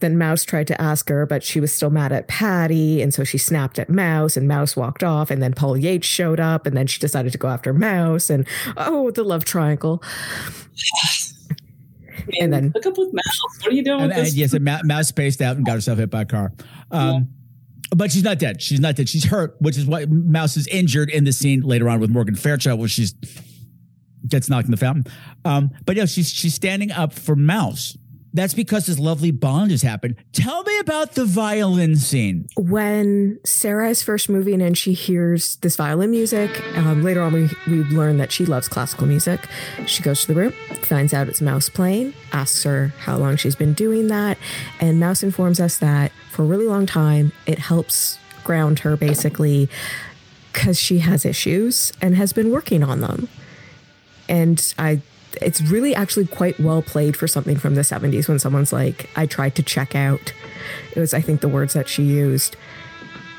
Then 0.00 0.18
Mouse 0.18 0.42
tried 0.44 0.66
to 0.66 0.80
ask 0.82 1.08
her, 1.08 1.24
but 1.24 1.44
she 1.44 1.60
was 1.60 1.72
still 1.72 1.88
mad 1.88 2.10
at 2.12 2.26
Patty. 2.26 3.00
And 3.00 3.14
so 3.14 3.22
she 3.22 3.38
snapped 3.38 3.78
at 3.78 3.88
Mouse, 3.88 4.36
and 4.36 4.48
Mouse 4.48 4.74
walked 4.76 5.04
off. 5.04 5.30
And 5.30 5.40
then 5.40 5.52
Paul 5.54 5.76
Yates 5.78 6.06
showed 6.06 6.40
up, 6.40 6.66
and 6.66 6.76
then 6.76 6.88
she 6.88 6.98
decided 6.98 7.30
to 7.30 7.38
go 7.38 7.46
after 7.48 7.72
Mouse. 7.72 8.28
And 8.28 8.44
oh, 8.76 9.12
the 9.12 9.22
love 9.22 9.44
triangle. 9.44 10.02
and 12.40 12.52
then 12.52 12.72
hook 12.74 12.86
up 12.86 12.98
with 12.98 13.12
Mouse. 13.12 13.40
What 13.60 13.72
are 13.72 13.74
you 13.74 13.84
doing 13.84 14.00
and, 14.00 14.08
with 14.08 14.24
this? 14.24 14.34
yes, 14.34 14.52
and 14.52 14.64
Mouse 14.84 15.08
spaced 15.08 15.40
out 15.40 15.56
and 15.56 15.64
got 15.64 15.74
herself 15.74 15.98
hit 15.98 16.10
by 16.10 16.22
a 16.22 16.26
car. 16.26 16.52
Um, 16.90 17.28
But 17.94 18.10
she's 18.10 18.24
not 18.24 18.38
dead. 18.38 18.60
She's 18.60 18.80
not 18.80 18.96
dead. 18.96 19.08
She's 19.08 19.24
hurt, 19.24 19.56
which 19.60 19.76
is 19.76 19.86
why 19.86 20.06
Mouse 20.06 20.56
is 20.56 20.66
injured 20.68 21.10
in 21.10 21.24
the 21.24 21.32
scene 21.32 21.60
later 21.60 21.88
on 21.88 22.00
with 22.00 22.10
Morgan 22.10 22.34
Fairchild, 22.34 22.80
where 22.80 22.88
she's 22.88 23.14
gets 24.28 24.48
knocked 24.48 24.64
in 24.64 24.70
the 24.70 24.76
fountain. 24.76 25.04
Um, 25.44 25.70
but 25.84 25.96
yeah, 25.96 26.06
she's 26.06 26.30
she's 26.30 26.54
standing 26.54 26.90
up 26.90 27.12
for 27.12 27.36
Mouse. 27.36 27.96
That's 28.34 28.52
because 28.52 28.86
this 28.86 28.98
lovely 28.98 29.30
bond 29.30 29.70
has 29.70 29.82
happened. 29.82 30.16
Tell 30.32 30.64
me 30.64 30.78
about 30.80 31.12
the 31.12 31.24
violin 31.24 31.96
scene. 31.96 32.48
when 32.56 33.38
Sarah 33.44 33.88
is 33.90 34.02
first 34.02 34.28
moving 34.28 34.60
and 34.60 34.76
she 34.76 34.92
hears 34.92 35.56
this 35.56 35.76
violin 35.76 36.10
music, 36.10 36.50
um, 36.76 37.04
later 37.04 37.22
on 37.22 37.32
we, 37.32 37.48
we 37.68 37.84
learn 37.84 38.18
that 38.18 38.32
she 38.32 38.44
loves 38.44 38.68
classical 38.68 39.06
music. 39.06 39.48
She 39.86 40.02
goes 40.02 40.22
to 40.22 40.26
the 40.26 40.34
room, 40.34 40.52
finds 40.82 41.14
out 41.14 41.28
it's 41.28 41.40
Mouse 41.40 41.68
playing, 41.68 42.12
asks 42.32 42.64
her 42.64 42.88
how 42.98 43.16
long 43.16 43.36
she's 43.36 43.54
been 43.54 43.72
doing 43.72 44.08
that, 44.08 44.36
and 44.80 44.98
Mouse 44.98 45.22
informs 45.22 45.60
us 45.60 45.78
that 45.78 46.10
for 46.32 46.42
a 46.42 46.46
really 46.46 46.66
long 46.66 46.86
time 46.86 47.32
it 47.46 47.60
helps 47.60 48.18
ground 48.42 48.80
her 48.80 48.96
basically 48.96 49.68
because 50.52 50.78
she 50.78 50.98
has 50.98 51.24
issues 51.24 51.92
and 52.00 52.16
has 52.16 52.32
been 52.32 52.50
working 52.50 52.82
on 52.82 53.00
them. 53.00 53.28
And 54.28 54.74
I 54.78 55.02
it's 55.40 55.60
really 55.60 55.94
actually 55.94 56.26
quite 56.26 56.58
well 56.58 56.82
played 56.82 57.16
for 57.16 57.26
something 57.26 57.56
from 57.56 57.74
the 57.74 57.82
70s 57.82 58.28
when 58.28 58.38
someone's 58.38 58.72
like, 58.72 59.08
I 59.16 59.26
tried 59.26 59.54
to 59.56 59.62
check 59.62 59.94
out. 59.94 60.32
It 60.94 61.00
was, 61.00 61.14
I 61.14 61.20
think, 61.20 61.40
the 61.40 61.48
words 61.48 61.74
that 61.74 61.88
she 61.88 62.02
used, 62.02 62.56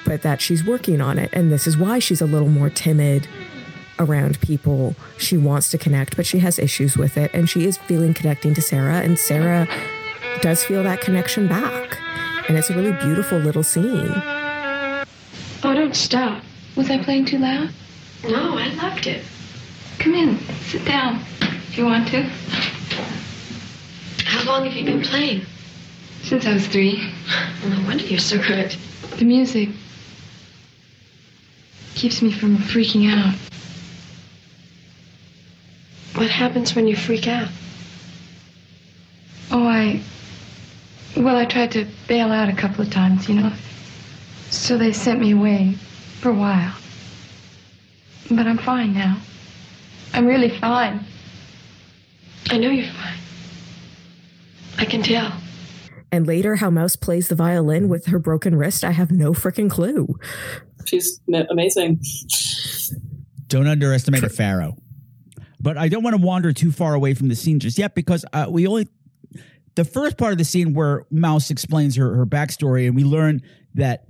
but 0.05 0.21
that 0.21 0.41
she's 0.41 0.63
working 0.63 1.01
on 1.01 1.19
it. 1.19 1.29
And 1.33 1.51
this 1.51 1.67
is 1.67 1.77
why 1.77 1.99
she's 1.99 2.21
a 2.21 2.25
little 2.25 2.49
more 2.49 2.69
timid 2.69 3.27
around 3.99 4.39
people. 4.41 4.95
She 5.17 5.37
wants 5.37 5.69
to 5.71 5.77
connect, 5.77 6.15
but 6.15 6.25
she 6.25 6.39
has 6.39 6.59
issues 6.59 6.97
with 6.97 7.17
it. 7.17 7.31
And 7.33 7.49
she 7.49 7.65
is 7.65 7.77
feeling 7.77 8.13
connecting 8.13 8.53
to 8.53 8.61
Sarah, 8.61 8.99
and 9.01 9.17
Sarah 9.17 9.67
does 10.41 10.63
feel 10.63 10.83
that 10.83 11.01
connection 11.01 11.47
back. 11.47 11.97
And 12.47 12.57
it's 12.57 12.69
a 12.69 12.75
really 12.75 12.93
beautiful 13.03 13.39
little 13.39 13.63
scene. 13.63 14.11
Oh, 15.63 15.73
don't 15.73 15.95
stop. 15.95 16.43
Was 16.75 16.89
I 16.89 17.03
playing 17.03 17.25
too 17.25 17.39
loud? 17.39 17.69
No, 18.23 18.57
I 18.57 18.67
loved 18.73 19.07
it. 19.07 19.23
Come 19.97 20.13
in. 20.13 20.37
Sit 20.65 20.85
down 20.85 21.23
if 21.75 21.79
you 21.79 21.85
want 21.87 22.07
to. 22.07 22.23
How 24.23 24.45
long 24.45 24.63
have 24.63 24.73
you 24.73 24.85
been 24.85 25.01
playing? 25.01 25.41
Since 26.21 26.45
I 26.45 26.53
was 26.53 26.65
three. 26.67 27.11
No 27.67 27.83
wonder 27.85 28.05
you're 28.05 28.17
so 28.17 28.37
good. 28.37 28.73
The 29.17 29.25
music 29.25 29.67
keeps 31.95 32.21
me 32.21 32.31
from 32.31 32.55
freaking 32.55 33.11
out. 33.11 33.35
What 36.17 36.29
happens 36.29 36.73
when 36.75 36.87
you 36.87 36.95
freak 36.95 37.27
out? 37.27 37.49
Oh, 39.51 39.67
I. 39.67 40.01
Well, 41.17 41.35
I 41.35 41.43
tried 41.43 41.73
to 41.73 41.85
bail 42.07 42.31
out 42.31 42.47
a 42.47 42.55
couple 42.55 42.85
of 42.85 42.89
times, 42.89 43.27
you 43.27 43.35
know. 43.35 43.51
So 44.49 44.77
they 44.77 44.93
sent 44.93 45.19
me 45.19 45.31
away 45.31 45.73
for 46.21 46.29
a 46.29 46.33
while. 46.33 46.73
But 48.31 48.47
I'm 48.47 48.59
fine 48.59 48.93
now. 48.93 49.17
I'm 50.13 50.25
really 50.25 50.57
fine. 50.57 51.05
I 52.49 52.57
know 52.57 52.69
you're 52.69 52.91
fine. 52.93 53.17
I 54.77 54.85
can 54.85 55.01
tell. 55.01 55.33
And 56.11 56.27
later, 56.27 56.55
how 56.55 56.69
Mouse 56.69 56.95
plays 56.95 57.27
the 57.27 57.35
violin 57.35 57.89
with 57.89 58.05
her 58.07 58.19
broken 58.19 58.55
wrist, 58.55 58.83
I 58.83 58.91
have 58.91 59.11
no 59.11 59.31
freaking 59.33 59.69
clue. 59.69 60.17
She's 60.85 61.19
amazing. 61.49 61.99
Don't 63.47 63.67
underestimate 63.67 64.23
a 64.23 64.29
pharaoh. 64.29 64.77
But 65.59 65.77
I 65.77 65.87
don't 65.87 66.03
want 66.03 66.15
to 66.15 66.21
wander 66.21 66.53
too 66.53 66.71
far 66.71 66.93
away 66.93 67.15
from 67.15 67.27
the 67.27 67.35
scene 67.35 67.59
just 67.59 67.77
yet 67.77 67.95
because 67.95 68.23
uh, 68.33 68.45
we 68.49 68.67
only 68.67 68.87
the 69.73 69.83
first 69.83 70.17
part 70.17 70.31
of 70.31 70.37
the 70.37 70.45
scene 70.45 70.73
where 70.73 71.05
Mouse 71.09 71.49
explains 71.49 71.95
her 71.95 72.15
her 72.15 72.25
backstory 72.25 72.85
and 72.85 72.95
we 72.95 73.03
learn 73.03 73.41
that 73.73 74.05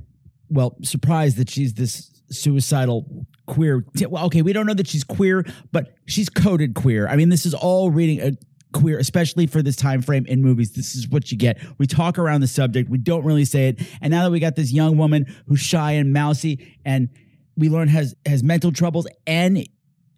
well, 0.49 0.75
surprised 0.83 1.37
that 1.37 1.49
she's 1.49 1.73
this 1.73 2.14
suicidal 2.29 3.27
queer. 3.45 3.85
Well, 4.07 4.25
okay, 4.25 4.41
we 4.41 4.53
don't 4.53 4.65
know 4.65 4.73
that 4.73 4.87
she's 4.87 5.03
queer, 5.03 5.45
but 5.71 5.95
she's 6.05 6.29
coded 6.29 6.73
queer. 6.73 7.07
I 7.07 7.15
mean, 7.15 7.29
this 7.29 7.45
is 7.45 7.53
all 7.53 7.91
reading 7.91 8.21
a 8.21 8.31
queer, 8.73 8.97
especially 8.97 9.47
for 9.47 9.61
this 9.61 9.75
time 9.75 10.01
frame 10.01 10.25
in 10.25 10.41
movies. 10.41 10.73
This 10.73 10.95
is 10.95 11.07
what 11.07 11.31
you 11.31 11.37
get. 11.37 11.57
We 11.77 11.87
talk 11.87 12.17
around 12.17 12.41
the 12.41 12.47
subject, 12.47 12.89
we 12.89 12.97
don't 12.97 13.23
really 13.23 13.45
say 13.45 13.69
it, 13.69 13.81
and 14.01 14.11
now 14.11 14.23
that 14.23 14.31
we 14.31 14.39
got 14.39 14.55
this 14.55 14.71
young 14.71 14.97
woman 14.97 15.33
who's 15.47 15.61
shy 15.61 15.93
and 15.93 16.11
mousy, 16.11 16.75
and 16.83 17.09
we 17.55 17.69
learn 17.69 17.87
has 17.87 18.15
has 18.25 18.43
mental 18.43 18.71
troubles 18.71 19.07
and 19.25 19.65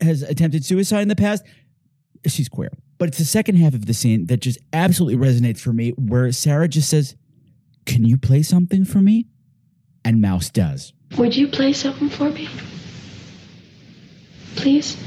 has 0.01 0.23
attempted 0.23 0.65
suicide 0.65 1.01
in 1.01 1.07
the 1.07 1.15
past, 1.15 1.43
she's 2.25 2.49
queer. 2.49 2.71
But 2.97 3.09
it's 3.09 3.19
the 3.19 3.25
second 3.25 3.57
half 3.57 3.75
of 3.75 3.85
the 3.85 3.93
scene 3.93 4.25
that 4.25 4.37
just 4.37 4.57
absolutely 4.73 5.23
resonates 5.23 5.59
for 5.59 5.71
me, 5.71 5.91
where 5.91 6.31
Sarah 6.31 6.67
just 6.67 6.89
says, 6.89 7.15
"Can 7.85 8.05
you 8.05 8.17
play 8.17 8.41
something 8.41 8.85
for 8.85 9.01
me?" 9.01 9.27
And 10.03 10.19
Mouse 10.19 10.49
does. 10.49 10.93
Would 11.15 11.35
you 11.35 11.47
play 11.47 11.73
something 11.73 12.09
for 12.09 12.29
me? 12.29 12.49
Please? 14.55 14.97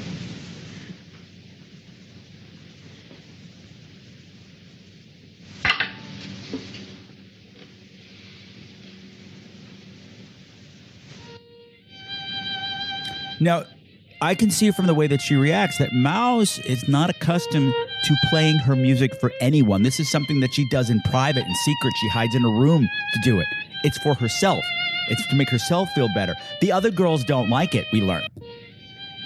Now, 13.43 13.65
I 14.21 14.35
can 14.35 14.51
see 14.51 14.71
from 14.71 14.87
the 14.87 14.93
way 14.93 15.07
that 15.07 15.23
she 15.23 15.35
reacts 15.35 15.79
that 15.79 15.95
Mouse 15.95 16.59
is 16.59 16.87
not 16.89 17.09
accustomed 17.09 17.73
to 18.05 18.17
playing 18.29 18.59
her 18.59 18.77
music 18.77 19.19
for 19.19 19.33
anyone. 19.41 19.83
This 19.83 19.99
is 19.99 20.11
something 20.11 20.41
that 20.41 20.53
she 20.53 20.69
does 20.69 20.91
in 20.91 21.01
private 21.03 21.45
and 21.45 21.57
secret. 21.57 21.95
She 22.01 22.09
hides 22.11 22.35
in 22.35 22.45
a 22.45 22.49
room 22.49 22.83
to 23.15 23.21
do 23.25 23.41
it. 23.41 23.47
It's 23.83 23.97
for 23.99 24.15
herself. 24.15 24.63
It's 25.11 25.27
to 25.29 25.37
make 25.37 25.51
herself 25.51 25.91
feel 25.95 26.09
better. 26.15 26.35
The 26.61 26.73
other 26.73 26.91
girls 26.91 27.25
don't 27.25 27.51
like 27.51 27.75
it, 27.75 27.87
we 27.93 28.01
learn. 28.01 28.27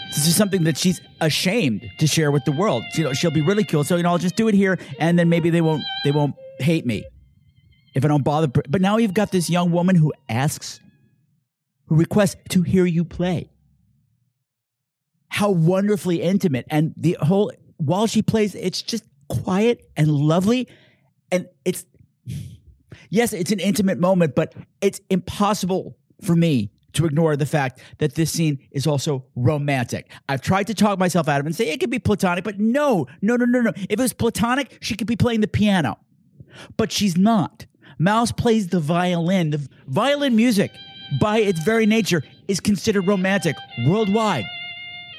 This 0.09 0.27
is 0.27 0.37
something 0.37 0.65
that 0.65 0.77
she's 0.79 1.01
ashamed 1.21 1.89
to 1.99 2.07
share 2.07 2.31
with 2.31 2.45
the 2.45 2.53
world. 2.53 2.85
You 2.95 3.05
know, 3.05 3.13
she'll 3.13 3.31
be 3.31 3.41
ridiculed. 3.41 3.87
So, 3.87 3.97
you 3.97 4.03
know, 4.05 4.11
I'll 4.11 4.19
just 4.19 4.37
do 4.37 4.49
it 4.49 4.55
here 4.55 4.79
and 4.99 5.19
then 5.19 5.29
maybe 5.29 5.51
they 5.51 5.61
won't 5.61 5.83
they 6.05 6.13
won't 6.13 6.35
hate 6.59 6.87
me 6.87 7.05
if 7.95 8.05
I 8.05 8.09
don't 8.09 8.25
bother. 8.25 8.47
But 8.47 8.81
now 8.81 8.97
you've 8.97 9.15
got 9.15 9.33
this 9.33 9.51
young 9.51 9.73
woman 9.73 9.97
who 9.97 10.13
asks, 10.29 10.81
who 11.87 11.97
requests 11.97 12.37
to 12.51 12.63
hear 12.63 12.87
you 12.87 13.05
play 13.05 13.51
how 15.35 15.51
wonderfully 15.51 16.23
intimate 16.23 16.65
and 16.71 16.95
the 16.97 17.17
whole 17.21 17.51
while 17.79 18.07
she 18.07 18.23
plays 18.23 18.55
it's 18.55 18.81
just 18.81 19.03
quiet 19.29 19.85
and 19.97 20.09
lovely 20.09 20.69
and 21.33 21.49
it's 21.65 21.85
yes 23.15 23.33
it's 23.33 23.53
an 23.53 23.61
intimate 23.61 23.99
moment 23.99 24.35
but 24.35 24.55
it's 24.81 25.01
impossible 25.11 25.97
for 26.21 26.35
me 26.37 26.71
to 26.95 27.07
ignore 27.07 27.37
the 27.37 27.47
fact 27.47 27.81
that 27.99 28.15
this 28.15 28.31
scene 28.31 28.59
is 28.71 28.87
also 28.87 29.25
romantic. 29.35 30.11
I've 30.29 30.41
tried 30.41 30.69
to 30.69 30.75
talk 30.75 30.99
myself 30.99 31.29
out 31.29 31.41
of 31.41 31.47
it 31.47 31.49
and 31.49 31.57
say 31.57 31.69
it 31.69 31.81
could 31.81 31.91
be 31.91 31.99
platonic, 31.99 32.45
but 32.45 32.61
no, 32.61 33.09
no, 33.21 33.35
no, 33.37 33.45
no, 33.45 33.61
no. 33.63 33.73
If 33.75 33.91
it 33.91 33.99
was 33.99 34.13
platonic, 34.13 34.79
she 34.81 34.95
could 34.95 35.09
be 35.09 35.17
playing 35.17 35.41
the 35.41 35.49
piano, 35.49 35.99
but 36.77 36.93
she's 36.93 37.17
not. 37.17 37.67
Mouse 37.99 38.33
plays 38.33 38.69
the 38.69 38.81
violin. 38.81 39.51
The 39.51 39.69
violin 39.87 40.37
music, 40.37 40.71
by 41.21 41.39
its 41.39 41.63
very 41.65 41.87
nature, 41.87 42.23
is 42.49 42.61
considered 42.61 43.07
romantic 43.07 43.57
worldwide 43.87 44.47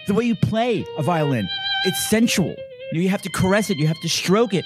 the 0.07 0.13
way 0.13 0.25
you 0.25 0.35
play 0.35 0.85
a 0.97 1.03
violin. 1.03 1.47
It's 1.85 2.09
sensual. 2.09 2.55
You 2.91 3.09
have 3.09 3.21
to 3.23 3.29
caress 3.29 3.69
it, 3.69 3.77
you 3.77 3.87
have 3.87 3.99
to 4.01 4.09
stroke 4.09 4.53
it. 4.53 4.65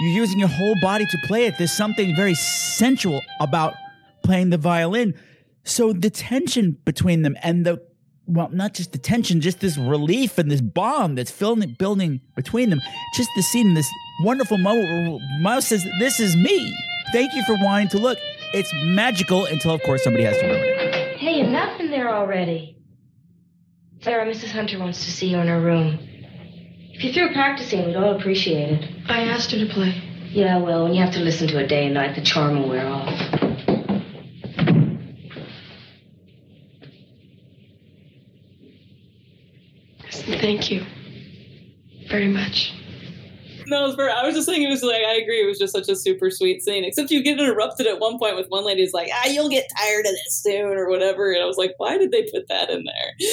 You're 0.00 0.12
using 0.12 0.38
your 0.38 0.48
whole 0.48 0.74
body 0.80 1.06
to 1.06 1.18
play 1.26 1.46
it. 1.46 1.54
There's 1.58 1.72
something 1.72 2.14
very 2.16 2.34
sensual 2.34 3.20
about 3.40 3.74
playing 4.22 4.50
the 4.50 4.58
violin. 4.58 5.14
So 5.64 5.92
the 5.92 6.10
tension 6.10 6.78
between 6.84 7.22
them 7.22 7.36
and 7.42 7.64
the 7.64 7.82
well, 8.26 8.48
not 8.50 8.72
just 8.72 8.92
the 8.92 8.98
tension, 8.98 9.42
just 9.42 9.60
this 9.60 9.76
relief 9.76 10.38
and 10.38 10.50
this 10.50 10.62
bond 10.62 11.18
that's 11.18 11.30
filling, 11.30 11.76
building 11.78 12.22
between 12.34 12.70
them. 12.70 12.80
Just 13.14 13.28
the 13.36 13.42
scene, 13.42 13.74
this 13.74 13.90
wonderful 14.22 14.56
moment 14.56 15.10
where 15.10 15.40
Miles 15.40 15.66
says, 15.66 15.86
"This 15.98 16.20
is 16.20 16.34
me. 16.34 16.74
Thank 17.12 17.34
you 17.34 17.42
for 17.44 17.54
wanting 17.62 17.88
to 17.88 17.98
look." 17.98 18.18
It's 18.54 18.72
magical 18.84 19.44
until, 19.46 19.72
of 19.72 19.82
course, 19.82 20.04
somebody 20.04 20.24
has 20.24 20.38
to 20.38 20.46
ruin 20.46 20.62
it. 20.62 21.16
Hey, 21.18 21.40
enough 21.40 21.78
in 21.80 21.90
there 21.90 22.14
already. 22.14 22.76
Sarah, 24.00 24.26
Mrs. 24.26 24.52
Hunter 24.52 24.78
wants 24.78 25.04
to 25.04 25.10
see 25.10 25.28
you 25.28 25.38
in 25.38 25.48
her 25.48 25.60
room. 25.60 25.98
If 26.94 27.02
you're 27.02 27.12
through 27.12 27.34
practicing, 27.34 27.86
we'd 27.86 27.96
all 27.96 28.16
appreciate 28.16 28.70
it. 28.70 28.90
I 29.08 29.22
asked 29.22 29.50
her 29.50 29.58
to 29.58 29.66
play. 29.66 30.00
Yeah, 30.30 30.58
well, 30.58 30.84
when 30.84 30.94
you 30.94 31.02
have 31.02 31.12
to 31.14 31.20
listen 31.20 31.48
to 31.48 31.58
it 31.58 31.66
day 31.66 31.86
and 31.86 31.94
night, 31.94 32.14
the 32.14 32.22
charm 32.22 32.60
will 32.60 32.68
wear 32.68 32.86
off. 32.86 33.12
Thank 40.10 40.70
you. 40.70 40.84
Very 42.08 42.28
much. 42.28 42.72
No, 43.66 43.84
it 43.84 43.86
was 43.86 43.94
very, 43.96 44.12
I 44.12 44.24
was 44.26 44.34
just 44.34 44.46
saying 44.46 44.62
it 44.62 44.68
was 44.68 44.82
like 44.82 45.02
I 45.02 45.14
agree. 45.14 45.42
It 45.42 45.46
was 45.46 45.58
just 45.58 45.72
such 45.72 45.88
a 45.88 45.96
super 45.96 46.30
sweet 46.30 46.62
scene. 46.62 46.84
Except 46.84 47.10
you 47.10 47.22
get 47.22 47.40
interrupted 47.40 47.86
at 47.86 47.98
one 47.98 48.18
point 48.18 48.36
with 48.36 48.46
one 48.48 48.64
lady's 48.64 48.92
like, 48.92 49.08
"Ah, 49.12 49.26
you'll 49.26 49.48
get 49.48 49.66
tired 49.78 50.06
of 50.06 50.12
this 50.12 50.42
soon" 50.42 50.76
or 50.76 50.88
whatever. 50.88 51.32
And 51.32 51.42
I 51.42 51.46
was 51.46 51.56
like, 51.56 51.74
"Why 51.78 51.96
did 51.96 52.12
they 52.12 52.22
put 52.30 52.46
that 52.48 52.70
in 52.70 52.84
there?" 52.84 53.28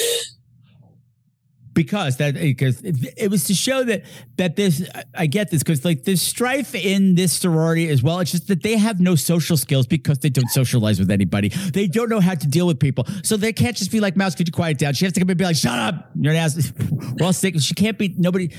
Because 1.74 2.18
that 2.18 2.34
because 2.34 2.80
it, 2.82 3.14
it 3.16 3.30
was 3.30 3.44
to 3.44 3.54
show 3.54 3.84
that 3.84 4.04
that 4.36 4.56
this 4.56 4.88
I 5.14 5.26
get 5.26 5.50
this 5.50 5.62
because 5.62 5.84
like 5.84 6.04
there's 6.04 6.22
strife 6.22 6.74
in 6.74 7.14
this 7.14 7.32
sorority 7.32 7.88
as 7.88 8.02
well. 8.02 8.20
It's 8.20 8.32
just 8.32 8.48
that 8.48 8.62
they 8.62 8.76
have 8.76 9.00
no 9.00 9.14
social 9.14 9.56
skills 9.56 9.86
because 9.86 10.18
they 10.18 10.28
don't 10.28 10.50
socialize 10.50 10.98
with 10.98 11.10
anybody. 11.10 11.48
They 11.48 11.86
don't 11.86 12.08
know 12.08 12.20
how 12.20 12.34
to 12.34 12.46
deal 12.46 12.66
with 12.66 12.78
people, 12.78 13.06
so 13.22 13.36
they 13.36 13.52
can't 13.52 13.76
just 13.76 13.90
be 13.90 14.00
like 14.00 14.16
Mouse. 14.16 14.34
Could 14.34 14.48
you 14.48 14.52
quiet 14.52 14.78
down? 14.78 14.94
She 14.94 15.04
has 15.04 15.12
to 15.14 15.20
come 15.20 15.30
and 15.30 15.38
be 15.38 15.44
like, 15.44 15.56
"Shut 15.56 15.78
up, 15.78 16.10
you're 16.14 16.32
an 16.32 16.38
ass." 16.38 16.72
We're 16.90 17.26
all 17.26 17.32
sick. 17.32 17.58
She 17.60 17.74
can't 17.74 17.98
be 17.98 18.14
nobody. 18.18 18.50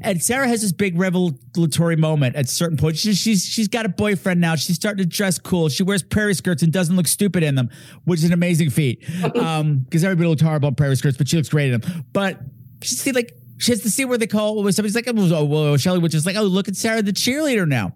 And 0.00 0.22
Sarah 0.22 0.46
has 0.48 0.62
this 0.62 0.72
big 0.72 0.98
revelatory 0.98 1.96
moment 1.96 2.36
at 2.36 2.48
certain 2.48 2.76
point. 2.76 2.96
She's 2.96 3.18
she's 3.18 3.44
she's 3.44 3.68
got 3.68 3.86
a 3.86 3.88
boyfriend 3.88 4.40
now. 4.40 4.56
She's 4.56 4.76
starting 4.76 5.02
to 5.02 5.08
dress 5.08 5.38
cool. 5.38 5.68
She 5.68 5.82
wears 5.82 6.02
prairie 6.02 6.34
skirts 6.34 6.62
and 6.62 6.72
doesn't 6.72 6.94
look 6.94 7.06
stupid 7.06 7.42
in 7.42 7.54
them, 7.54 7.70
which 8.04 8.20
is 8.20 8.26
an 8.26 8.32
amazing 8.32 8.70
feat. 8.70 9.04
Um, 9.38 9.80
because 9.80 10.04
everybody 10.04 10.28
looks 10.28 10.42
horrible 10.42 10.68
in 10.68 10.74
prairie 10.74 10.96
skirts, 10.96 11.16
but 11.16 11.28
she 11.28 11.36
looks 11.36 11.48
great 11.48 11.70
in 11.72 11.80
them. 11.80 12.04
But 12.12 12.40
she 12.82 12.94
see 12.94 13.12
like 13.12 13.32
she 13.58 13.72
has 13.72 13.82
to 13.82 13.90
see 13.90 14.04
where 14.04 14.18
they 14.18 14.26
call 14.26 14.62
where 14.62 14.72
somebody's 14.72 14.94
like, 14.94 15.08
oh, 15.08 15.12
oh 15.16 15.44
whoa, 15.44 15.76
Shelly, 15.76 15.98
which 15.98 16.14
is 16.14 16.24
like, 16.24 16.36
oh, 16.36 16.42
look 16.42 16.68
at 16.68 16.76
Sarah, 16.76 17.02
the 17.02 17.12
cheerleader 17.12 17.66
now. 17.66 17.94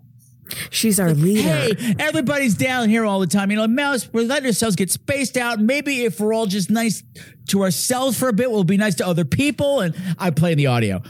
She's 0.71 1.01
our 1.01 1.15
leader. 1.15 1.43
Hey, 1.43 1.95
everybody's 1.99 2.55
down 2.55 2.89
here 2.89 3.05
all 3.05 3.21
the 3.21 3.27
time. 3.27 3.51
You 3.51 3.57
know, 3.57 3.67
Mouse, 3.67 4.13
we're 4.13 4.25
letting 4.25 4.47
ourselves 4.47 4.77
get 4.77 4.91
spaced 4.91 5.37
out. 5.37 5.61
Maybe 5.61 6.05
if 6.05 6.21
we're 6.21 6.35
all 6.35 6.47
just 6.47 6.71
nice 6.71 7.03
to 7.49 7.63
ourselves 7.63 8.19
for 8.19 8.29
a 8.29 8.33
bit, 8.33 8.51
we'll 8.51 8.65
be 8.65 8.77
nice 8.77 8.97
to 8.97 9.07
other 9.07 9.25
people. 9.25 9.81
And 9.81 9.95
I 10.19 10.31
play 10.31 10.53
in 10.53 10.59
the 10.59 10.67
audio. 10.67 11.01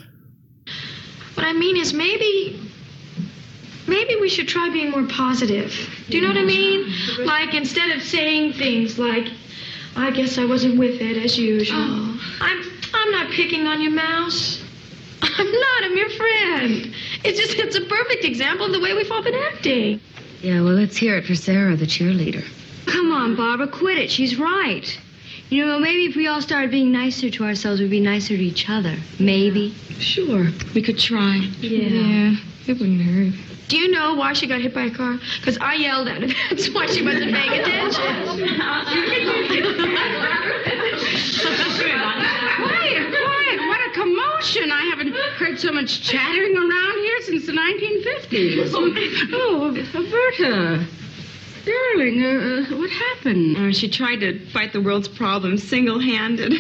What 1.35 1.47
I 1.47 1.53
mean 1.55 1.77
is 1.77 1.93
maybe 1.93 2.61
maybe 3.89 4.17
we 4.21 4.29
should 4.29 4.49
try 4.49 4.71
being 4.71 4.91
more 4.91 5.07
positive. 5.09 5.75
Do 6.09 6.19
you 6.19 6.23
know 6.23 6.29
what 6.29 6.39
I 6.39 6.45
mean? 6.45 6.93
Like 7.25 7.55
instead 7.55 7.91
of 7.97 8.03
saying 8.03 8.53
things 8.53 8.99
like, 8.99 9.29
I 9.97 10.11
guess 10.11 10.39
I 10.39 10.45
wasn't 10.45 10.79
with 10.79 11.01
it 11.01 11.17
as 11.17 11.39
usual. 11.39 11.79
Oh. 11.79 12.21
I'm 12.41 12.82
I'm 12.95 13.11
not 13.13 13.31
picking 13.31 13.67
on 13.67 13.81
you, 13.81 13.91
Mouse. 13.91 14.63
I'm 15.23 15.53
not, 15.53 15.85
I'm 15.85 15.97
your 15.97 16.11
friend. 16.11 16.95
It's 17.25 17.39
just 17.39 17.59
it's 17.59 17.77
a 17.77 17.83
perfect 17.83 18.25
example 18.25 18.67
of 18.67 18.73
the 18.73 18.81
way 18.81 18.95
we've 18.95 19.11
all 19.11 19.23
been 19.23 19.35
acting. 19.35 20.01
Yeah, 20.41 20.63
well, 20.63 20.75
let's 20.75 20.97
hear 20.97 21.17
it 21.17 21.25
for 21.25 21.35
Sarah, 21.35 21.77
the 21.77 21.87
cheerleader. 21.87 22.45
Come 22.87 23.13
on, 23.13 23.37
Barbara, 23.37 23.69
quit 23.69 23.99
it. 23.99 24.11
She's 24.11 24.37
right. 24.39 24.99
You 25.51 25.65
know, 25.67 25.79
maybe 25.79 26.07
if 26.07 26.17
we 26.17 26.27
all 26.27 26.41
started 26.41 26.71
being 26.71 26.91
nicer 26.91 27.31
to 27.31 27.45
ourselves, 27.45 27.81
we'd 27.81 27.91
be 27.91 28.01
nicer 28.01 28.37
to 28.37 28.43
each 28.43 28.69
other. 28.69 28.97
Maybe. 29.21 29.75
Sure, 29.99 30.49
we 30.75 30.83
could 30.83 30.99
try. 30.99 31.37
Yeah. 31.61 31.89
Yeah, 31.89 32.37
it 32.67 32.79
wouldn't 32.79 33.03
hurt. 33.03 33.35
Do 33.69 33.79
you 33.79 33.91
know 33.91 34.15
why 34.15 34.33
she 34.33 34.47
got 34.47 34.61
hit 34.61 34.75
by 34.75 34.85
a 34.85 34.91
car? 34.91 35.19
Because 35.39 35.59
I 35.59 35.75
yelled 35.75 36.09
at 36.09 36.23
her. 36.23 36.29
That's 36.51 36.69
why 36.71 36.87
she 36.87 37.05
wasn't 37.05 37.33
paying 37.33 37.61
attention. 37.61 38.59
Quiet, 43.95 44.17
quiet. 44.17 44.17
What 44.17 44.37
a 44.37 44.41
commotion. 44.41 44.71
I 44.73 44.83
haven't 44.83 45.15
heard 45.37 45.59
so 45.59 45.73
much 45.73 46.03
chattering 46.03 46.57
around 46.57 46.99
here 46.99 47.21
since 47.23 47.47
the 47.47 47.53
1950s. 47.53 48.71
Oh, 49.33 49.73
Berta. 50.11 50.87
Darling, 51.65 52.25
uh, 52.25 52.27
uh, 52.29 52.77
what 52.77 52.91
happened? 52.91 53.57
Uh, 53.57 53.73
she 53.73 53.89
tried 53.89 54.17
to 54.17 54.45
fight 54.47 54.73
the 54.73 54.81
world's 54.81 55.07
problems 55.07 55.63
single-handed. 55.63 56.53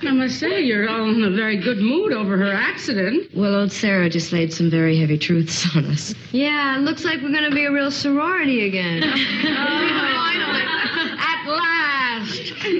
I 0.00 0.12
must 0.12 0.38
say, 0.38 0.60
you're 0.60 0.88
all 0.88 1.08
in 1.10 1.24
a 1.24 1.30
very 1.30 1.56
good 1.56 1.78
mood 1.78 2.12
over 2.12 2.36
her 2.36 2.52
accident. 2.52 3.34
Well, 3.34 3.62
old 3.62 3.72
Sarah 3.72 4.08
just 4.08 4.32
laid 4.32 4.52
some 4.52 4.70
very 4.70 4.96
heavy 4.96 5.18
truths 5.18 5.66
on 5.74 5.86
us. 5.86 6.14
Yeah, 6.30 6.78
looks 6.80 7.04
like 7.04 7.20
we're 7.20 7.32
going 7.32 7.50
to 7.50 7.54
be 7.54 7.64
a 7.64 7.72
real 7.72 7.90
sorority 7.90 8.68
again. 8.68 9.02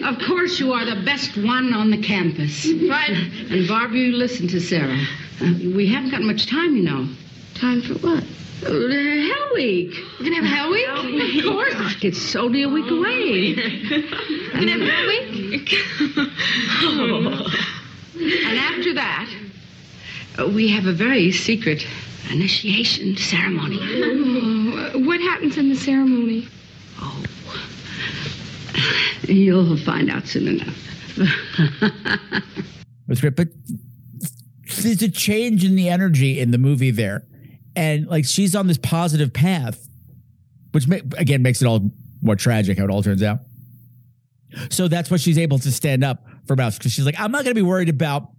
Of 0.04 0.18
course, 0.26 0.58
you 0.58 0.72
are 0.72 0.84
the 0.84 1.02
best 1.04 1.36
one 1.36 1.72
on 1.72 1.90
the 1.90 1.98
campus. 1.98 2.66
Right. 2.66 3.10
And 3.50 3.68
Barbara, 3.68 3.98
you 3.98 4.12
listen 4.16 4.48
to 4.48 4.60
Sarah. 4.60 4.98
Uh, 5.40 5.52
we 5.74 5.86
haven't 5.86 6.10
got 6.10 6.22
much 6.22 6.46
time, 6.46 6.76
you 6.76 6.82
know. 6.82 7.08
Time 7.54 7.82
for 7.82 7.94
what? 7.94 8.24
Uh, 8.64 8.70
Hell 8.70 9.54
Week. 9.54 9.94
We're 10.18 10.30
going 10.30 10.40
to 10.40 10.46
have 10.46 10.56
Hell 10.56 10.70
Week? 10.70 11.44
Of 11.44 11.52
course. 11.52 11.96
It's 12.02 12.36
only 12.36 12.62
a 12.62 12.68
week 12.68 12.90
away. 12.90 13.54
We're 13.54 14.60
to 14.60 14.70
have 14.70 14.80
Hell 14.80 15.06
Week? 15.06 15.74
oh. 16.82 17.46
And 18.20 18.58
after 18.58 18.94
that, 18.94 19.32
uh, 20.38 20.48
we 20.48 20.68
have 20.68 20.86
a 20.86 20.92
very 20.92 21.30
secret 21.30 21.86
initiation 22.30 23.16
ceremony. 23.16 23.78
Oh, 23.80 24.98
what 25.06 25.20
happens 25.20 25.56
in 25.56 25.68
the 25.68 25.76
ceremony? 25.76 26.48
You'll 29.22 29.76
find 29.78 30.10
out 30.10 30.26
soon 30.26 30.48
enough. 30.48 30.76
That's 33.08 33.20
great. 33.20 33.36
But 33.36 33.48
there's 34.82 35.02
a 35.02 35.10
change 35.10 35.64
in 35.64 35.74
the 35.74 35.88
energy 35.88 36.38
in 36.38 36.50
the 36.50 36.58
movie 36.58 36.90
there. 36.90 37.24
And 37.74 38.06
like 38.06 38.24
she's 38.24 38.54
on 38.54 38.66
this 38.66 38.78
positive 38.78 39.32
path, 39.32 39.88
which 40.72 40.86
ma- 40.86 40.96
again 41.16 41.42
makes 41.42 41.62
it 41.62 41.66
all 41.66 41.90
more 42.22 42.36
tragic 42.36 42.78
how 42.78 42.84
it 42.84 42.90
all 42.90 43.02
turns 43.02 43.22
out. 43.22 43.40
So 44.70 44.88
that's 44.88 45.10
why 45.10 45.16
she's 45.18 45.38
able 45.38 45.58
to 45.60 45.70
stand 45.70 46.04
up 46.04 46.24
for 46.46 46.56
Mouse 46.56 46.78
because 46.78 46.92
she's 46.92 47.06
like, 47.06 47.18
I'm 47.18 47.30
not 47.30 47.44
going 47.44 47.54
to 47.54 47.58
be 47.58 47.62
worried 47.62 47.88
about 47.88 48.30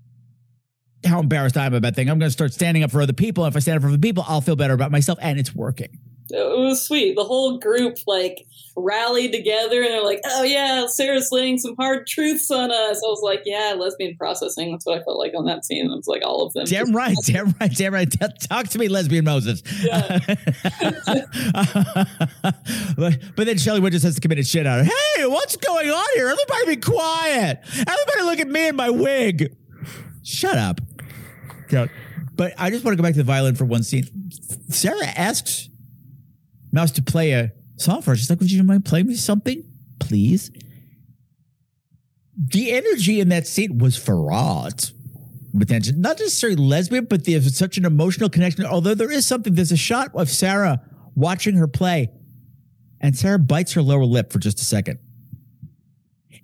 how 1.06 1.20
embarrassed 1.20 1.56
I 1.56 1.66
am 1.66 1.74
about 1.74 1.96
thing. 1.96 2.10
I'm 2.10 2.20
going 2.20 2.30
to 2.30 2.34
start 2.34 2.54
standing 2.54 2.84
up 2.84 2.92
for 2.92 3.02
other 3.02 3.14
people. 3.14 3.46
And 3.46 3.54
If 3.54 3.58
I 3.58 3.60
stand 3.60 3.78
up 3.78 3.84
for 3.84 3.90
other 3.90 3.98
people, 3.98 4.26
I'll 4.28 4.42
feel 4.42 4.56
better 4.56 4.74
about 4.74 4.92
myself, 4.92 5.18
and 5.22 5.40
it's 5.40 5.56
working. 5.56 6.00
It 6.32 6.60
was 6.60 6.86
sweet. 6.86 7.16
The 7.16 7.24
whole 7.24 7.58
group 7.58 7.98
like 8.08 8.46
rallied 8.76 9.32
together 9.32 9.82
and 9.82 9.92
they're 9.92 10.04
like, 10.04 10.22
"Oh 10.26 10.44
yeah, 10.44 10.86
Sarah's 10.88 11.30
laying 11.32 11.58
some 11.58 11.76
hard 11.76 12.08
truths 12.08 12.50
on 12.52 12.72
us." 12.72 13.02
I 13.04 13.08
was 13.08 13.22
like, 13.24 13.44
"Yeah, 13.46 13.76
lesbian 13.78 14.16
processing." 14.16 14.72
That's 14.72 14.86
what 14.86 15.00
I 15.00 15.04
felt 15.04 15.18
like 15.18 15.34
on 15.36 15.46
that 15.46 15.66
scene. 15.66 15.86
It 15.86 15.96
was 15.96 16.08
like 16.08 16.22
all 16.26 16.46
of 16.46 16.54
them. 16.54 16.66
Damn 16.66 16.96
right, 16.96 17.16
damn 17.26 17.54
right, 17.60 17.72
damn 17.74 17.94
right. 17.94 18.10
Talk 18.42 18.68
to 18.70 18.80
me, 18.80 18.88
lesbian 18.88 19.26
Moses. 19.26 19.62
but, 22.98 23.20
but 23.36 23.46
then 23.46 23.58
Shelley 23.58 23.80
Wood 23.80 23.94
just 23.94 24.06
has 24.06 24.16
to 24.16 24.22
commit 24.22 24.40
a 24.40 24.44
shit 24.44 24.66
out 24.66 24.80
of 24.80 24.88
her. 24.88 24.94
Hey, 25.16 25.26
what's 25.26 25.56
going 25.58 25.90
on 25.90 26.08
here? 26.16 26.30
Everybody 26.30 26.76
be 26.76 26.82
quiet. 26.82 27.60
Everybody 27.64 28.22
look 28.24 28.40
at 28.40 28.48
me 28.48 28.68
and 28.70 28.78
my 28.78 28.90
wig. 28.90 29.56
Shut 30.24 30.58
up. 30.58 30.82
But 32.36 32.54
I 32.58 32.70
just 32.70 32.86
want 32.86 32.94
to 32.94 32.98
go 32.98 33.04
back 33.04 33.14
to 33.14 33.20
the 33.20 33.24
violin 33.24 33.56
for 33.56 33.66
one 33.66 33.84
scene. 33.84 34.08
Sarah 34.70 35.08
asks 35.08 35.70
Mouse 36.72 36.92
to 36.92 37.02
play 37.02 37.32
a 37.32 37.52
song 37.78 38.02
for 38.02 38.12
her. 38.12 38.16
She's 38.16 38.30
like, 38.30 38.40
Would 38.40 38.52
you 38.52 38.64
mind 38.64 38.86
playing 38.86 39.08
me 39.08 39.16
something, 39.16 39.64
please? 40.00 40.52
The 42.38 42.72
energy 42.72 43.20
in 43.20 43.30
that 43.30 43.48
scene 43.48 43.80
was 43.80 43.98
with 45.54 45.70
tension. 45.70 46.02
Not 46.02 46.20
necessarily 46.20 46.56
lesbian, 46.58 47.06
but 47.06 47.26
there's 47.26 47.58
such 47.58 47.78
an 47.78 47.86
emotional 47.86 48.30
connection. 48.30 48.66
Although 48.66 48.96
there 48.96 49.12
is 49.12 49.26
something, 49.26 49.56
there's 49.56 49.72
a 49.72 49.78
shot 49.78 50.12
of 50.14 50.30
Sarah 50.30 50.82
watching 51.16 51.56
her 51.56 51.68
play, 51.68 52.10
and 53.02 53.16
Sarah 53.16 53.40
bites 53.40 53.74
her 53.74 53.82
lower 53.82 54.06
lip 54.06 54.32
for 54.32 54.40
just 54.40 54.60
a 54.60 54.64
second. 54.64 55.00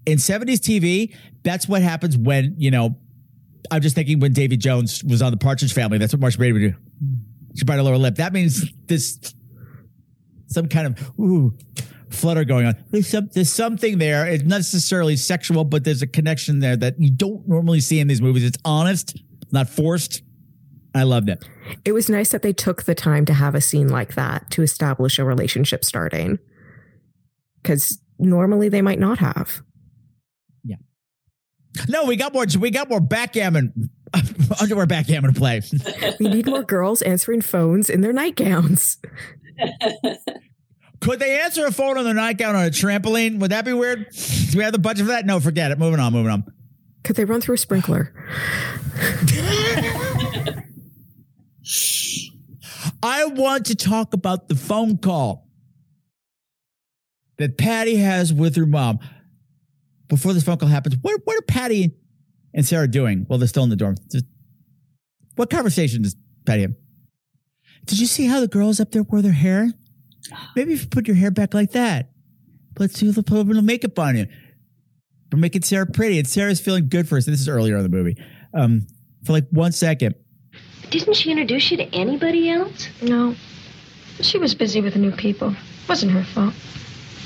In 0.05 0.17
70s 0.17 0.59
TV, 0.59 1.15
that's 1.43 1.67
what 1.67 1.81
happens 1.81 2.17
when, 2.17 2.55
you 2.57 2.71
know, 2.71 2.97
I'm 3.71 3.81
just 3.81 3.95
thinking 3.95 4.19
when 4.19 4.33
Davy 4.33 4.57
Jones 4.57 5.03
was 5.03 5.21
on 5.21 5.31
the 5.31 5.37
Partridge 5.37 5.73
Family, 5.73 5.97
that's 5.97 6.13
what 6.13 6.19
Marcia 6.19 6.37
Brady 6.37 6.53
would 6.53 6.59
do. 6.59 6.75
She 7.55 7.63
bite 7.63 7.75
her 7.75 7.83
lower 7.83 7.97
lip. 7.97 8.15
That 8.15 8.33
means 8.33 8.71
this 8.85 9.33
some 10.47 10.67
kind 10.67 10.87
of 10.87 11.11
ooh 11.19 11.55
flutter 12.09 12.45
going 12.45 12.65
on. 12.65 12.75
There's 12.91 13.07
some, 13.07 13.29
there's 13.33 13.51
something 13.51 13.97
there. 13.97 14.25
It's 14.25 14.43
not 14.43 14.57
necessarily 14.57 15.17
sexual, 15.17 15.63
but 15.63 15.83
there's 15.83 16.01
a 16.01 16.07
connection 16.07 16.59
there 16.59 16.77
that 16.77 16.99
you 16.99 17.11
don't 17.11 17.47
normally 17.47 17.81
see 17.81 17.99
in 17.99 18.07
these 18.07 18.21
movies. 18.21 18.43
It's 18.43 18.57
honest, 18.65 19.21
not 19.51 19.69
forced. 19.69 20.21
I 20.93 21.03
loved 21.03 21.29
it. 21.29 21.43
It 21.83 21.91
was 21.91 22.09
nice 22.09 22.29
that 22.29 22.41
they 22.41 22.53
took 22.53 22.83
the 22.83 22.95
time 22.95 23.25
to 23.25 23.33
have 23.33 23.53
a 23.53 23.61
scene 23.61 23.89
like 23.89 24.15
that 24.15 24.49
to 24.51 24.61
establish 24.61 25.19
a 25.19 25.25
relationship 25.25 25.83
starting. 25.83 26.39
Because 27.61 27.99
normally 28.17 28.69
they 28.69 28.81
might 28.81 28.99
not 28.99 29.19
have. 29.19 29.61
Yeah. 30.63 30.77
No, 31.89 32.05
we 32.05 32.15
got 32.15 32.33
more. 32.33 32.45
We 32.59 32.71
got 32.71 32.89
more 32.89 33.01
backgammon, 33.01 33.89
underwear 34.61 34.85
backgammon 34.85 35.33
to 35.33 35.37
play. 35.37 35.61
we 36.19 36.29
need 36.29 36.45
more 36.45 36.63
girls 36.63 37.01
answering 37.01 37.41
phones 37.41 37.89
in 37.89 37.99
their 37.99 38.13
nightgowns. 38.13 38.97
Could 41.01 41.19
they 41.19 41.39
answer 41.41 41.65
a 41.65 41.71
phone 41.71 41.97
on 41.97 42.03
their 42.03 42.13
nightgown 42.13 42.55
on 42.55 42.65
a 42.65 42.69
trampoline? 42.69 43.39
Would 43.39 43.51
that 43.51 43.65
be 43.65 43.73
weird? 43.73 44.09
Do 44.51 44.57
we 44.57 44.63
have 44.63 44.73
the 44.73 44.79
budget 44.79 45.05
for 45.05 45.11
that? 45.11 45.25
No, 45.25 45.39
forget 45.39 45.71
it. 45.71 45.77
Moving 45.77 45.99
on, 45.99 46.13
moving 46.13 46.31
on. 46.31 46.43
Could 47.03 47.15
they 47.15 47.25
run 47.25 47.41
through 47.41 47.55
a 47.55 47.57
sprinkler? 47.59 48.13
I 53.03 53.25
want 53.25 53.67
to 53.67 53.75
talk 53.75 54.13
about 54.13 54.47
the 54.49 54.55
phone 54.55 54.97
call 54.97 55.47
that 57.37 57.57
Patty 57.57 57.97
has 57.97 58.33
with 58.33 58.55
her 58.55 58.65
mom. 58.65 58.99
Before 60.07 60.33
this 60.33 60.43
phone 60.43 60.57
call 60.57 60.69
happens, 60.69 60.95
what, 61.01 61.21
what 61.25 61.37
are 61.37 61.41
Patty 61.43 61.95
and 62.53 62.65
Sarah 62.65 62.87
doing? 62.87 63.25
Well, 63.29 63.37
they're 63.37 63.47
still 63.47 63.63
in 63.63 63.69
the 63.69 63.75
dorm. 63.75 63.95
What 65.35 65.49
conversation 65.49 66.01
does 66.01 66.15
Patty 66.45 66.63
have? 66.63 66.73
Did 67.85 67.99
you 67.99 68.07
see 68.07 68.25
how 68.25 68.39
the 68.39 68.47
girls 68.47 68.79
up 68.79 68.91
there 68.91 69.03
wore 69.03 69.21
their 69.21 69.31
hair? 69.31 69.69
Maybe 70.55 70.73
if 70.73 70.81
you 70.81 70.87
put 70.87 71.07
your 71.07 71.15
hair 71.15 71.31
back 71.31 71.53
like 71.53 71.71
that. 71.71 72.09
Let's 72.77 72.99
do 72.99 73.11
the 73.11 73.23
put 73.23 73.37
a 73.37 73.41
little 73.41 73.61
makeup 73.61 73.97
on 73.99 74.17
you. 74.17 74.27
We're 75.31 75.39
making 75.39 75.61
Sarah 75.61 75.85
pretty. 75.85 76.19
And 76.19 76.27
Sarah's 76.27 76.59
feeling 76.59 76.89
good 76.89 77.07
for 77.07 77.17
us. 77.17 77.25
This 77.25 77.39
is 77.39 77.47
earlier 77.47 77.77
in 77.77 77.83
the 77.83 77.89
movie. 77.89 78.17
Um, 78.53 78.87
for 79.23 79.33
like 79.33 79.47
one 79.51 79.71
second. 79.71 80.15
Didn't 80.89 81.15
she 81.15 81.31
introduce 81.31 81.71
you 81.71 81.77
to 81.77 81.95
anybody 81.95 82.49
else? 82.49 82.87
No. 83.01 83.35
She 84.21 84.37
was 84.37 84.55
busy 84.55 84.81
with 84.81 84.93
the 84.93 84.99
new 84.99 85.11
people. 85.11 85.55
Wasn't 85.89 86.11
her 86.11 86.23
fault. 86.23 86.53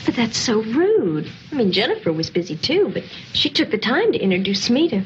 But 0.05 0.15
that's 0.15 0.37
so 0.37 0.61
rude. 0.61 1.29
I 1.51 1.55
mean, 1.55 1.71
Jennifer 1.71 2.11
was 2.11 2.29
busy 2.29 2.55
too, 2.55 2.89
but 2.93 3.03
she 3.33 3.49
took 3.49 3.69
the 3.69 3.77
time 3.77 4.11
to 4.11 4.19
introduce 4.19 4.69
me 4.69 4.89
to. 4.89 5.03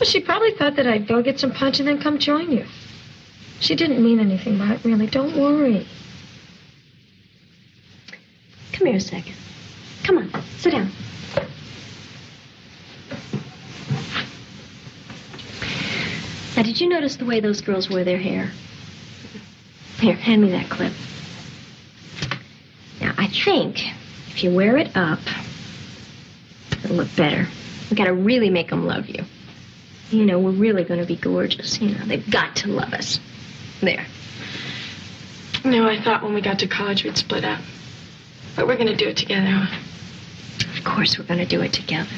Well, 0.00 0.08
she 0.08 0.20
probably 0.20 0.52
thought 0.52 0.76
that 0.76 0.86
I'd 0.86 1.06
go 1.06 1.22
get 1.22 1.38
some 1.38 1.52
punch 1.52 1.78
and 1.78 1.86
then 1.86 2.00
come 2.00 2.18
join 2.18 2.50
you. 2.50 2.64
She 3.60 3.76
didn't 3.76 4.02
mean 4.02 4.18
anything 4.18 4.56
by 4.58 4.72
it, 4.72 4.80
really. 4.82 5.06
Don't 5.06 5.36
worry. 5.36 5.86
Come 8.72 8.86
here 8.86 8.96
a 8.96 9.00
second. 9.00 9.34
Come 10.04 10.16
on, 10.16 10.30
sit 10.56 10.72
down. 10.72 10.90
Now, 16.56 16.62
did 16.62 16.80
you 16.80 16.88
notice 16.88 17.16
the 17.16 17.26
way 17.26 17.40
those 17.40 17.60
girls 17.60 17.90
wear 17.90 18.02
their 18.02 18.18
hair? 18.18 18.50
Here, 19.98 20.14
hand 20.14 20.40
me 20.40 20.50
that 20.52 20.70
clip. 20.70 20.94
Now, 23.02 23.12
I 23.18 23.26
think 23.26 23.80
if 24.30 24.42
you 24.42 24.54
wear 24.54 24.78
it 24.78 24.96
up, 24.96 25.20
it'll 26.84 26.96
look 26.96 27.14
better. 27.16 27.46
We 27.90 27.96
gotta 27.96 28.14
really 28.14 28.48
make 28.48 28.70
them 28.70 28.86
love 28.86 29.06
you. 29.06 29.24
You 30.10 30.26
know, 30.26 30.38
we're 30.38 30.50
really 30.50 30.84
gonna 30.84 31.06
be 31.06 31.16
gorgeous. 31.16 31.80
You 31.80 31.90
know, 31.96 32.04
they've 32.04 32.28
got 32.30 32.56
to 32.56 32.68
love 32.68 32.92
us. 32.92 33.20
There. 33.80 34.06
No, 35.64 35.88
I 35.88 36.00
thought 36.00 36.22
when 36.22 36.34
we 36.34 36.40
got 36.40 36.58
to 36.60 36.66
college 36.66 37.04
we'd 37.04 37.16
split 37.16 37.44
up. 37.44 37.60
But 38.56 38.66
we're 38.66 38.76
gonna 38.76 38.96
do 38.96 39.08
it 39.08 39.16
together. 39.16 39.68
Of 40.76 40.84
course, 40.84 41.18
we're 41.18 41.26
gonna 41.26 41.46
do 41.46 41.60
it 41.62 41.72
together. 41.72 42.10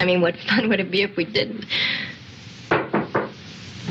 I 0.00 0.06
mean, 0.06 0.20
what 0.20 0.36
fun 0.36 0.68
would 0.68 0.80
it 0.80 0.90
be 0.90 1.02
if 1.02 1.16
we 1.16 1.24
didn't? 1.24 1.66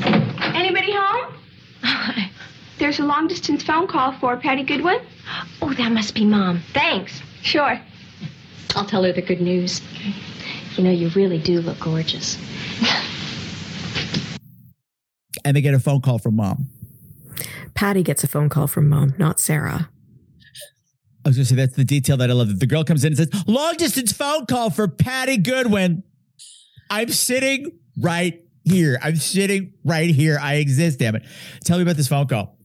Anybody 0.02 0.92
home? 0.92 1.34
Hi. 1.82 2.30
There's 2.78 2.98
a 2.98 3.04
long 3.04 3.28
distance 3.28 3.62
phone 3.62 3.86
call 3.86 4.12
for 4.12 4.36
Patty 4.36 4.64
Goodwin. 4.64 5.00
Oh, 5.62 5.72
that 5.74 5.92
must 5.92 6.14
be 6.14 6.24
Mom. 6.24 6.62
Thanks. 6.72 7.20
Sure. 7.42 7.80
I'll 8.74 8.86
tell 8.86 9.04
her 9.04 9.12
the 9.12 9.22
good 9.22 9.40
news. 9.40 9.80
You 10.76 10.84
know, 10.84 10.90
you 10.90 11.08
really 11.10 11.38
do 11.38 11.60
look 11.60 11.78
gorgeous. 11.80 12.36
And 15.44 15.56
they 15.56 15.60
get 15.60 15.74
a 15.74 15.80
phone 15.80 16.00
call 16.00 16.18
from 16.18 16.36
mom. 16.36 16.68
Patty 17.74 18.02
gets 18.02 18.24
a 18.24 18.28
phone 18.28 18.48
call 18.48 18.66
from 18.66 18.88
mom, 18.88 19.14
not 19.18 19.40
Sarah. 19.40 19.90
I 21.24 21.28
was 21.28 21.36
going 21.36 21.44
to 21.44 21.50
say 21.50 21.56
that's 21.56 21.76
the 21.76 21.84
detail 21.84 22.16
that 22.16 22.30
I 22.30 22.32
love. 22.32 22.58
The 22.58 22.66
girl 22.66 22.82
comes 22.84 23.04
in 23.04 23.12
and 23.12 23.16
says, 23.18 23.44
"Long 23.46 23.74
distance 23.76 24.12
phone 24.12 24.46
call 24.46 24.70
for 24.70 24.88
Patty 24.88 25.36
Goodwin." 25.36 26.02
I'm 26.88 27.10
sitting 27.10 27.78
right 27.98 28.42
here. 28.64 28.98
I'm 29.02 29.16
sitting 29.16 29.74
right 29.84 30.10
here. 30.10 30.38
I 30.40 30.54
exist. 30.56 30.98
Damn 30.98 31.16
it! 31.16 31.22
Tell 31.64 31.76
me 31.76 31.82
about 31.82 31.96
this 31.96 32.08
phone 32.08 32.26
call. 32.26 32.58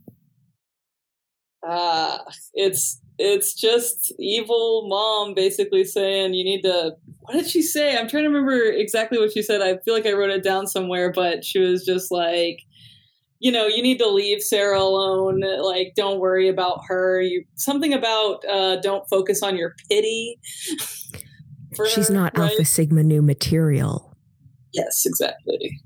Uh, 1.67 2.19
it's 2.53 3.01
it's 3.17 3.53
just 3.53 4.13
evil 4.19 4.87
mom 4.87 5.33
basically 5.33 5.85
saying 5.85 6.33
you 6.33 6.43
need 6.43 6.61
to 6.63 6.95
what 7.21 7.33
did 7.33 7.47
she 7.47 7.61
say? 7.61 7.97
I'm 7.97 8.07
trying 8.07 8.23
to 8.23 8.29
remember 8.29 8.65
exactly 8.65 9.17
what 9.17 9.31
she 9.31 9.41
said. 9.41 9.61
I 9.61 9.77
feel 9.77 9.95
like 9.95 10.05
I 10.05 10.13
wrote 10.13 10.29
it 10.29 10.43
down 10.43 10.67
somewhere, 10.67 11.11
but 11.11 11.43
she 11.43 11.59
was 11.59 11.83
just 11.83 12.11
like, 12.11 12.59
you 13.39 13.51
know, 13.51 13.65
you 13.65 13.81
need 13.81 13.97
to 13.97 14.07
leave 14.07 14.43
Sarah 14.43 14.79
alone. 14.79 15.41
Like, 15.61 15.93
don't 15.95 16.19
worry 16.19 16.47
about 16.47 16.81
her. 16.87 17.21
You 17.21 17.43
something 17.55 17.93
about 17.93 18.45
uh, 18.45 18.77
don't 18.77 19.07
focus 19.09 19.41
on 19.41 19.57
your 19.57 19.73
pity. 19.89 20.39
She's 21.87 22.07
her, 22.07 22.13
not 22.13 22.37
right? 22.37 22.51
Alpha 22.51 22.63
Sigma 22.63 23.03
Nu 23.03 23.21
material. 23.21 24.15
Yes, 24.71 25.05
exactly. 25.05 25.81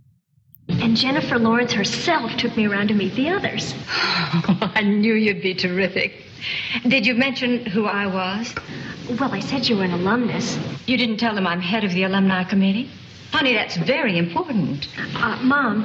And 0.90 0.98
Jennifer 0.98 1.38
Lawrence 1.38 1.72
herself 1.74 2.36
took 2.38 2.58
me 2.58 2.66
around 2.66 2.88
to 2.88 2.96
meet 2.96 3.14
the 3.14 3.30
others. 3.30 3.76
I 3.88 4.82
knew 4.82 5.14
you'd 5.14 5.44
be 5.44 5.54
terrific. 5.54 6.24
Did 6.82 7.06
you 7.06 7.14
mention 7.14 7.64
who 7.68 7.86
I 7.86 8.08
was? 8.08 8.56
Well, 9.20 9.32
I 9.32 9.40
said 9.40 9.70
you 9.70 9.78
were 9.78 9.84
an 9.84 9.92
alumnus. 9.92 10.58
You 10.88 10.98
didn't 10.98 11.18
tell 11.18 11.36
them 11.36 11.46
I'm 11.46 11.62
head 11.62 11.84
of 11.84 11.94
the 11.94 12.06
alumni 12.06 12.44
committee? 12.44 12.90
Honey, 13.32 13.54
that's 13.54 13.78
very 13.78 14.18
important. 14.18 14.88
Uh, 15.14 15.38
Mom. 15.44 15.84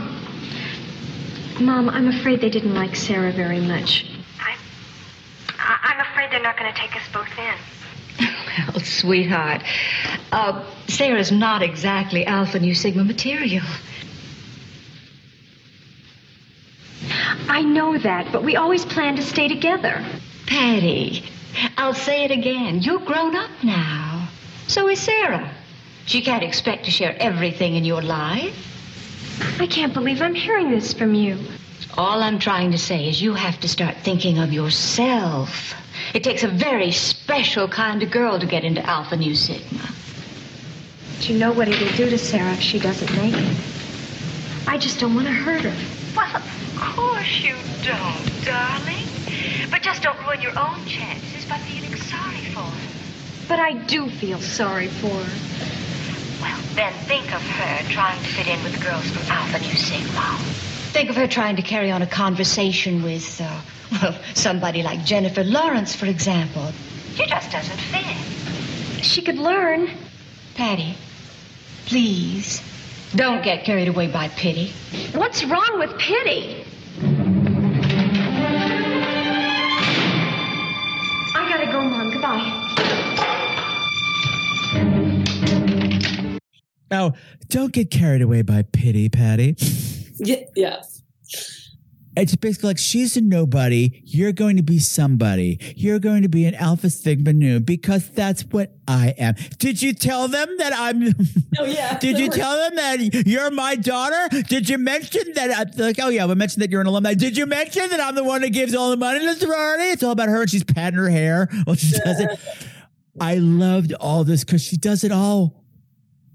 Mom, 1.60 1.90
I'm 1.90 2.08
afraid 2.08 2.40
they 2.40 2.48
didn't 2.48 2.74
like 2.74 2.96
Sarah 2.96 3.30
very 3.30 3.60
much. 3.60 4.06
I, 4.40 4.56
I'm 5.82 6.00
afraid 6.00 6.30
they're 6.30 6.40
not 6.40 6.56
going 6.56 6.72
to 6.72 6.80
take 6.80 6.96
us 6.96 7.02
both 7.12 7.28
in. 7.38 8.26
Well, 8.72 8.80
sweetheart, 8.80 9.62
uh, 10.32 10.64
Sarah's 10.86 11.30
not 11.30 11.60
exactly 11.62 12.24
Alpha 12.24 12.58
Nu 12.58 12.72
Sigma 12.72 13.04
material. 13.04 13.64
I 17.48 17.62
know 17.62 17.98
that, 17.98 18.32
but 18.32 18.42
we 18.42 18.56
always 18.56 18.84
planned 18.84 19.16
to 19.18 19.22
stay 19.22 19.48
together. 19.48 20.04
Patty, 20.46 21.24
I'll 21.76 21.94
say 21.94 22.24
it 22.24 22.30
again. 22.30 22.80
You're 22.80 23.00
grown 23.00 23.36
up 23.36 23.50
now. 23.62 24.28
So 24.66 24.88
is 24.88 25.00
Sarah. 25.00 25.50
She 26.06 26.20
can't 26.20 26.42
expect 26.42 26.84
to 26.84 26.90
share 26.90 27.16
everything 27.18 27.76
in 27.76 27.84
your 27.84 28.02
life. 28.02 28.54
I 29.60 29.66
can't 29.66 29.94
believe 29.94 30.22
I'm 30.22 30.34
hearing 30.34 30.70
this 30.70 30.92
from 30.92 31.14
you. 31.14 31.38
All 31.96 32.22
I'm 32.22 32.38
trying 32.38 32.72
to 32.72 32.78
say 32.78 33.08
is 33.08 33.22
you 33.22 33.34
have 33.34 33.60
to 33.60 33.68
start 33.68 33.96
thinking 33.98 34.38
of 34.38 34.52
yourself. 34.52 35.74
It 36.12 36.24
takes 36.24 36.42
a 36.42 36.48
very 36.48 36.90
special 36.90 37.68
kind 37.68 38.02
of 38.02 38.10
girl 38.10 38.38
to 38.38 38.46
get 38.46 38.64
into 38.64 38.84
Alpha 38.84 39.16
Nu 39.16 39.34
Sigma. 39.34 39.88
Do 41.20 41.32
you 41.32 41.38
know 41.38 41.52
what 41.52 41.68
it'll 41.68 41.96
do 41.96 42.10
to 42.10 42.18
Sarah 42.18 42.52
if 42.52 42.60
she 42.60 42.78
doesn't 42.78 43.14
make 43.16 43.34
it? 43.34 43.56
I 44.66 44.76
just 44.76 44.98
don't 44.98 45.14
want 45.14 45.26
to 45.26 45.32
hurt 45.32 45.62
her. 45.62 45.74
Well, 46.16 46.36
of 46.36 46.63
course 46.84 47.40
you 47.40 47.54
don't, 47.82 48.44
darling. 48.44 49.06
But 49.70 49.82
just 49.82 50.02
don't 50.02 50.18
ruin 50.26 50.40
your 50.40 50.56
own 50.58 50.84
chances 50.86 51.44
by 51.46 51.58
feeling 51.58 51.94
sorry 51.96 52.44
for 52.52 52.60
her. 52.60 52.88
But 53.48 53.58
I 53.60 53.72
do 53.86 54.08
feel 54.08 54.40
sorry 54.40 54.88
for 54.88 55.08
her. 55.08 56.42
Well, 56.42 56.60
then 56.74 56.92
think 57.06 57.34
of 57.34 57.42
her 57.42 57.92
trying 57.92 58.18
to 58.18 58.28
fit 58.28 58.46
in 58.48 58.62
with 58.62 58.74
the 58.78 58.84
girls 58.84 59.06
from 59.10 59.30
Alpha 59.30 59.58
Nu 59.60 59.74
Sigma. 59.74 60.38
Think 60.92 61.10
of 61.10 61.16
her 61.16 61.26
trying 61.26 61.56
to 61.56 61.62
carry 61.62 61.90
on 61.90 62.02
a 62.02 62.06
conversation 62.06 63.02
with, 63.02 63.40
uh, 63.40 63.60
well, 63.92 64.14
somebody 64.34 64.82
like 64.82 65.04
Jennifer 65.04 65.42
Lawrence, 65.42 65.94
for 65.94 66.06
example. 66.06 66.72
She 67.14 67.26
just 67.26 67.50
doesn't 67.50 67.78
fit. 67.78 69.04
She 69.04 69.22
could 69.22 69.38
learn. 69.38 69.88
Patty, 70.54 70.94
please, 71.86 72.62
don't 73.14 73.42
get 73.42 73.64
carried 73.64 73.88
away 73.88 74.06
by 74.06 74.28
pity. 74.28 74.72
What's 75.14 75.44
wrong 75.44 75.78
with 75.78 75.98
pity? 75.98 76.63
Goodbye. 82.24 82.64
Now, 86.90 87.12
don't 87.48 87.72
get 87.72 87.90
carried 87.90 88.22
away 88.22 88.40
by 88.42 88.62
pity, 88.62 89.08
Patty. 89.08 89.56
Yeah, 90.16 90.44
yeah. 90.54 90.80
It's 92.16 92.36
basically 92.36 92.68
like 92.68 92.78
she's 92.78 93.16
a 93.16 93.20
nobody. 93.20 94.02
You're 94.04 94.32
going 94.32 94.56
to 94.56 94.62
be 94.62 94.78
somebody. 94.78 95.58
You're 95.76 95.98
going 95.98 96.22
to 96.22 96.28
be 96.28 96.44
an 96.46 96.54
Alpha 96.54 96.90
Sigma 96.90 97.32
Nu 97.32 97.60
because 97.60 98.08
that's 98.10 98.42
what 98.42 98.76
I 98.86 99.14
am. 99.18 99.34
Did 99.58 99.82
you 99.82 99.92
tell 99.92 100.28
them 100.28 100.48
that 100.58 100.72
I'm? 100.74 101.14
Oh 101.56 101.64
yeah. 101.66 101.96
Did 102.00 102.18
you 102.18 102.30
tell 102.30 102.56
them 102.56 102.74
that 102.74 103.26
you're 103.28 103.50
my 103.52 103.76
daughter? 103.76 104.42
Did 104.48 104.68
you 104.68 104.76
mention 104.76 105.22
that? 105.34 105.50
I, 105.52 105.80
like, 105.80 106.00
oh 106.02 106.08
yeah, 106.08 106.26
we 106.26 106.34
mentioned 106.34 106.62
that 106.62 106.70
you're 106.72 106.80
an 106.80 106.88
alumni. 106.88 107.14
Did 107.14 107.36
you 107.36 107.46
mention 107.46 107.90
that 107.90 108.00
I'm 108.00 108.16
the 108.16 108.24
one 108.24 108.40
that 108.42 108.50
gives 108.50 108.74
all 108.74 108.90
the 108.90 108.96
money 108.96 109.20
to 109.20 109.26
the 109.26 109.34
sorority? 109.34 109.84
It's 109.84 110.02
all 110.02 110.10
about 110.10 110.28
her, 110.28 110.40
and 110.40 110.50
she's 110.50 110.64
patting 110.64 110.98
her 110.98 111.08
hair 111.08 111.48
while 111.62 111.76
she 111.76 111.90
does 111.96 112.18
it. 112.18 112.40
I 113.20 113.36
loved 113.36 113.92
all 113.94 114.24
this 114.24 114.42
because 114.42 114.62
she 114.62 114.76
does 114.76 115.04
it 115.04 115.12
all 115.12 115.63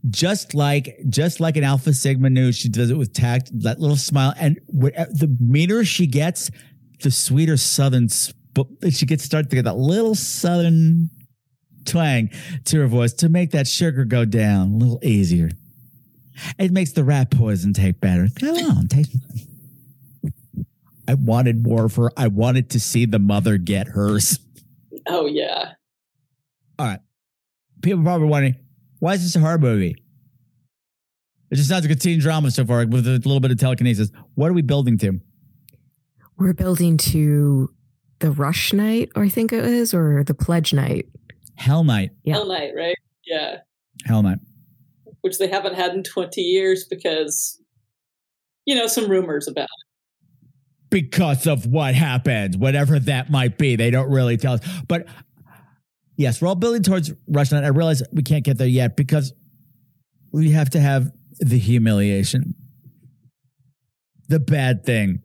just 0.09 0.53
like 0.53 0.97
just 1.09 1.39
like 1.39 1.57
an 1.57 1.63
alpha 1.63 1.93
sigma 1.93 2.29
Nu 2.29 2.51
she 2.51 2.69
does 2.69 2.89
it 2.89 2.97
with 2.97 3.13
tact 3.13 3.49
that 3.63 3.79
little 3.79 3.97
smile 3.97 4.33
and 4.39 4.59
what, 4.67 4.97
uh, 4.97 5.05
the 5.11 5.35
meaner 5.39 5.83
she 5.83 6.07
gets 6.07 6.49
the 7.01 7.11
sweeter 7.11 7.57
southern 7.57 8.07
sp- 8.07 8.37
she 8.89 9.05
gets 9.05 9.23
started 9.23 9.49
to 9.49 9.55
get 9.55 9.65
that 9.65 9.77
little 9.77 10.15
southern 10.15 11.09
twang 11.85 12.29
to 12.65 12.79
her 12.79 12.87
voice 12.87 13.13
to 13.13 13.29
make 13.29 13.51
that 13.51 13.67
sugar 13.67 14.05
go 14.05 14.25
down 14.25 14.73
a 14.73 14.77
little 14.77 14.99
easier. 15.03 15.49
It 16.57 16.71
makes 16.71 16.93
the 16.93 17.03
rat 17.03 17.31
poison 17.31 17.73
taste 17.73 17.99
better. 17.99 18.27
Come 18.39 18.55
on 18.55 18.87
taste 18.87 19.15
i 21.07 21.15
wanted 21.15 21.63
more 21.63 21.85
of 21.85 21.95
her. 21.95 22.11
I 22.15 22.27
wanted 22.27 22.69
to 22.71 22.79
see 22.79 23.05
the 23.05 23.17
mother 23.17 23.57
get 23.57 23.87
hers. 23.87 24.37
Oh 25.07 25.25
yeah. 25.25 25.73
all 26.77 26.85
right. 26.85 26.99
People 27.81 28.01
are 28.01 28.03
probably 28.03 28.27
wondering 28.27 28.55
why 28.99 29.13
is 29.13 29.23
this 29.23 29.35
a 29.35 29.39
horror 29.39 29.57
movie? 29.57 29.95
It 31.51 31.55
just 31.55 31.69
sounds 31.69 31.83
like 31.83 31.95
a 31.95 31.99
teen 31.99 32.19
drama 32.19 32.51
so 32.51 32.63
far 32.65 32.85
with 32.85 33.07
a 33.07 33.11
little 33.11 33.39
bit 33.39 33.51
of 33.51 33.57
telekinesis. 33.57 34.11
What 34.35 34.51
are 34.51 34.53
we 34.53 34.61
building 34.61 34.97
to? 34.99 35.19
We're 36.37 36.53
building 36.53 36.97
to 36.97 37.73
the 38.19 38.31
rush 38.31 38.71
night, 38.71 39.09
or 39.15 39.23
I 39.23 39.29
think 39.29 39.51
it 39.51 39.65
is, 39.65 39.93
or 39.93 40.23
the 40.23 40.33
pledge 40.33 40.73
night. 40.73 41.07
Hell 41.55 41.83
Night. 41.83 42.11
Hell 42.25 42.45
Night, 42.45 42.71
right? 42.75 42.95
Yeah. 43.25 43.57
Hell 44.05 44.23
Night. 44.23 44.39
Which 45.21 45.39
they 45.39 45.47
haven't 45.47 45.75
had 45.75 45.93
in 45.93 46.03
20 46.03 46.39
years 46.39 46.85
because, 46.89 47.61
you 48.65 48.75
know, 48.75 48.87
some 48.87 49.09
rumors 49.09 49.47
about 49.47 49.63
it. 49.63 50.47
Because 50.89 51.45
of 51.45 51.65
what 51.65 51.95
happened, 51.95 52.55
whatever 52.55 52.99
that 52.99 53.29
might 53.29 53.57
be. 53.57 53.75
They 53.75 53.91
don't 53.91 54.09
really 54.09 54.37
tell 54.37 54.53
us. 54.53 54.61
But 54.87 55.07
yes, 56.19 56.41
we're 56.41 56.49
all 56.49 56.55
building 56.55 56.83
towards 56.83 57.11
Rush 57.27 57.51
Night. 57.51 57.63
I 57.63 57.69
realize 57.69 58.03
we 58.11 58.21
can't 58.21 58.43
get 58.43 58.57
there 58.57 58.67
yet 58.67 58.95
because 58.95 59.33
we 60.31 60.51
have 60.51 60.69
to 60.71 60.79
have 60.79 61.11
the 61.39 61.57
humiliation. 61.57 62.53
The 64.27 64.39
bad 64.39 64.85
thing. 64.85 65.21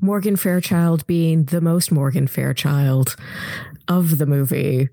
Morgan 0.00 0.36
Fairchild 0.36 1.06
being 1.06 1.44
the 1.44 1.60
most 1.60 1.90
Morgan 1.90 2.28
Fairchild 2.28 3.16
of 3.88 4.18
the 4.18 4.26
movie, 4.26 4.88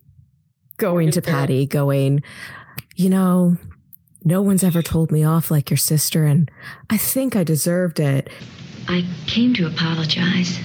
going 0.78 1.12
to 1.12 1.22
Patty, 1.22 1.68
going, 1.68 2.24
you 2.96 3.10
know, 3.10 3.58
no 4.24 4.42
one's 4.42 4.64
ever 4.64 4.82
told 4.82 5.12
me 5.12 5.24
off 5.24 5.52
like 5.52 5.70
your 5.70 5.78
sister, 5.78 6.26
and 6.26 6.50
I 6.90 6.98
think 6.98 7.36
I 7.36 7.44
deserved 7.44 8.00
it. 8.00 8.30
I 8.88 9.06
came 9.28 9.54
to 9.54 9.68
apologize. 9.68 10.60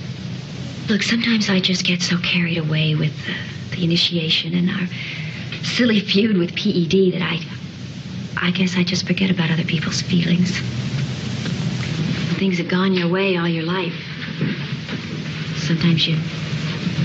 Look, 0.88 1.02
sometimes 1.02 1.50
I 1.50 1.60
just 1.60 1.84
get 1.84 2.00
so 2.00 2.16
carried 2.18 2.56
away 2.56 2.94
with 2.94 3.14
the, 3.26 3.34
the 3.70 3.84
initiation 3.84 4.54
and 4.54 4.70
our 4.70 4.88
silly 5.62 6.00
feud 6.00 6.36
with 6.36 6.54
PED 6.54 7.12
that 7.12 7.22
I. 7.22 7.40
I 8.36 8.50
guess 8.50 8.76
I 8.76 8.84
just 8.84 9.06
forget 9.06 9.30
about 9.30 9.50
other 9.50 9.64
people's 9.64 10.00
feelings. 10.00 10.58
Things 12.38 12.58
have 12.58 12.68
gone 12.68 12.94
your 12.94 13.08
way 13.08 13.36
all 13.36 13.48
your 13.48 13.64
life. 13.64 13.94
Sometimes 15.56 16.06
you 16.06 16.16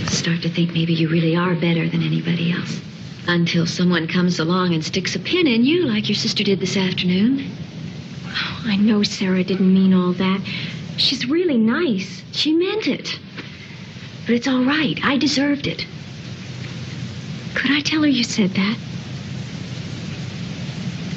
start 0.07 0.41
to 0.43 0.49
think 0.49 0.73
maybe 0.73 0.93
you 0.93 1.09
really 1.09 1.35
are 1.35 1.55
better 1.55 1.89
than 1.89 2.01
anybody 2.01 2.51
else. 2.51 2.79
Until 3.27 3.65
someone 3.65 4.07
comes 4.07 4.39
along 4.39 4.73
and 4.73 4.83
sticks 4.83 5.15
a 5.15 5.19
pin 5.19 5.47
in 5.47 5.65
you, 5.65 5.85
like 5.85 6.07
your 6.07 6.15
sister 6.15 6.43
did 6.43 6.59
this 6.59 6.77
afternoon. 6.77 7.51
Oh, 8.27 8.63
I 8.65 8.77
know 8.77 9.03
Sarah 9.03 9.43
didn't 9.43 9.73
mean 9.73 9.93
all 9.93 10.13
that. 10.13 10.41
She's 10.97 11.27
really 11.27 11.57
nice. 11.57 12.23
She 12.31 12.53
meant 12.53 12.87
it. 12.87 13.19
But 14.25 14.35
it's 14.35 14.47
all 14.47 14.63
right. 14.63 14.99
I 15.03 15.17
deserved 15.17 15.67
it. 15.67 15.85
Could 17.55 17.71
I 17.71 17.79
tell 17.79 18.01
her 18.01 18.07
you 18.07 18.23
said 18.23 18.51
that? 18.51 18.77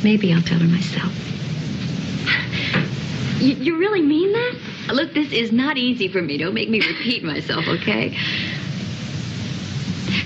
Maybe 0.02 0.32
I'll 0.32 0.42
tell 0.42 0.58
her 0.58 0.66
myself. 0.66 1.12
You, 3.38 3.54
you 3.54 3.78
really 3.78 4.00
mean 4.02 4.32
that? 4.32 4.56
Look, 4.94 5.14
this 5.14 5.30
is 5.30 5.52
not 5.52 5.76
easy 5.76 6.08
for 6.08 6.20
me. 6.20 6.38
Don't 6.38 6.54
make 6.54 6.68
me 6.68 6.80
repeat 6.80 7.22
myself, 7.22 7.68
okay? 7.68 8.18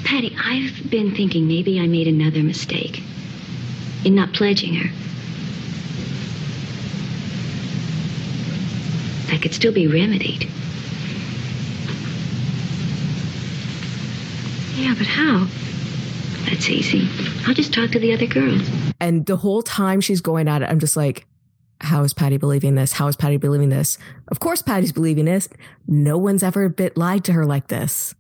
Patty, 0.05 0.35
I've 0.43 0.91
been 0.91 1.15
thinking 1.15 1.47
maybe 1.47 1.79
I 1.79 1.87
made 1.87 2.09
another 2.09 2.43
mistake 2.43 3.03
in 4.05 4.15
not 4.15 4.33
pledging 4.33 4.75
her. 4.77 4.91
That 9.31 9.43
could 9.43 9.53
still 9.53 9.73
be 9.73 9.87
remedied. 9.87 10.49
Yeah, 14.75 14.95
but 14.97 15.07
how? 15.07 15.49
That's 16.45 16.69
easy. 16.69 17.09
I'll 17.47 17.55
just 17.55 17.73
talk 17.73 17.91
to 17.91 17.99
the 17.99 18.13
other 18.13 18.27
girls. 18.27 18.69
And 19.01 19.27
the 19.27 19.37
whole 19.37 19.63
time 19.63 20.01
she's 20.01 20.21
going 20.21 20.49
at 20.49 20.63
it, 20.63 20.69
I'm 20.69 20.81
just 20.81 20.97
like, 20.97 21.27
how 21.81 22.05
is 22.05 22.15
Patty 22.15 22.37
believing 22.37 22.75
this? 22.77 22.93
How 22.93 23.09
is 23.09 23.17
Patty 23.17 23.37
believing 23.37 23.69
this? 23.69 23.99
Of 24.29 24.41
course, 24.41 24.63
Patty's 24.63 24.93
believing 24.93 25.25
this. 25.25 25.49
No 25.87 26.17
one's 26.17 26.43
ever 26.43 26.69
been 26.69 26.93
lied 26.95 27.25
to 27.25 27.33
her 27.33 27.45
like 27.45 27.69
this. 27.69 28.15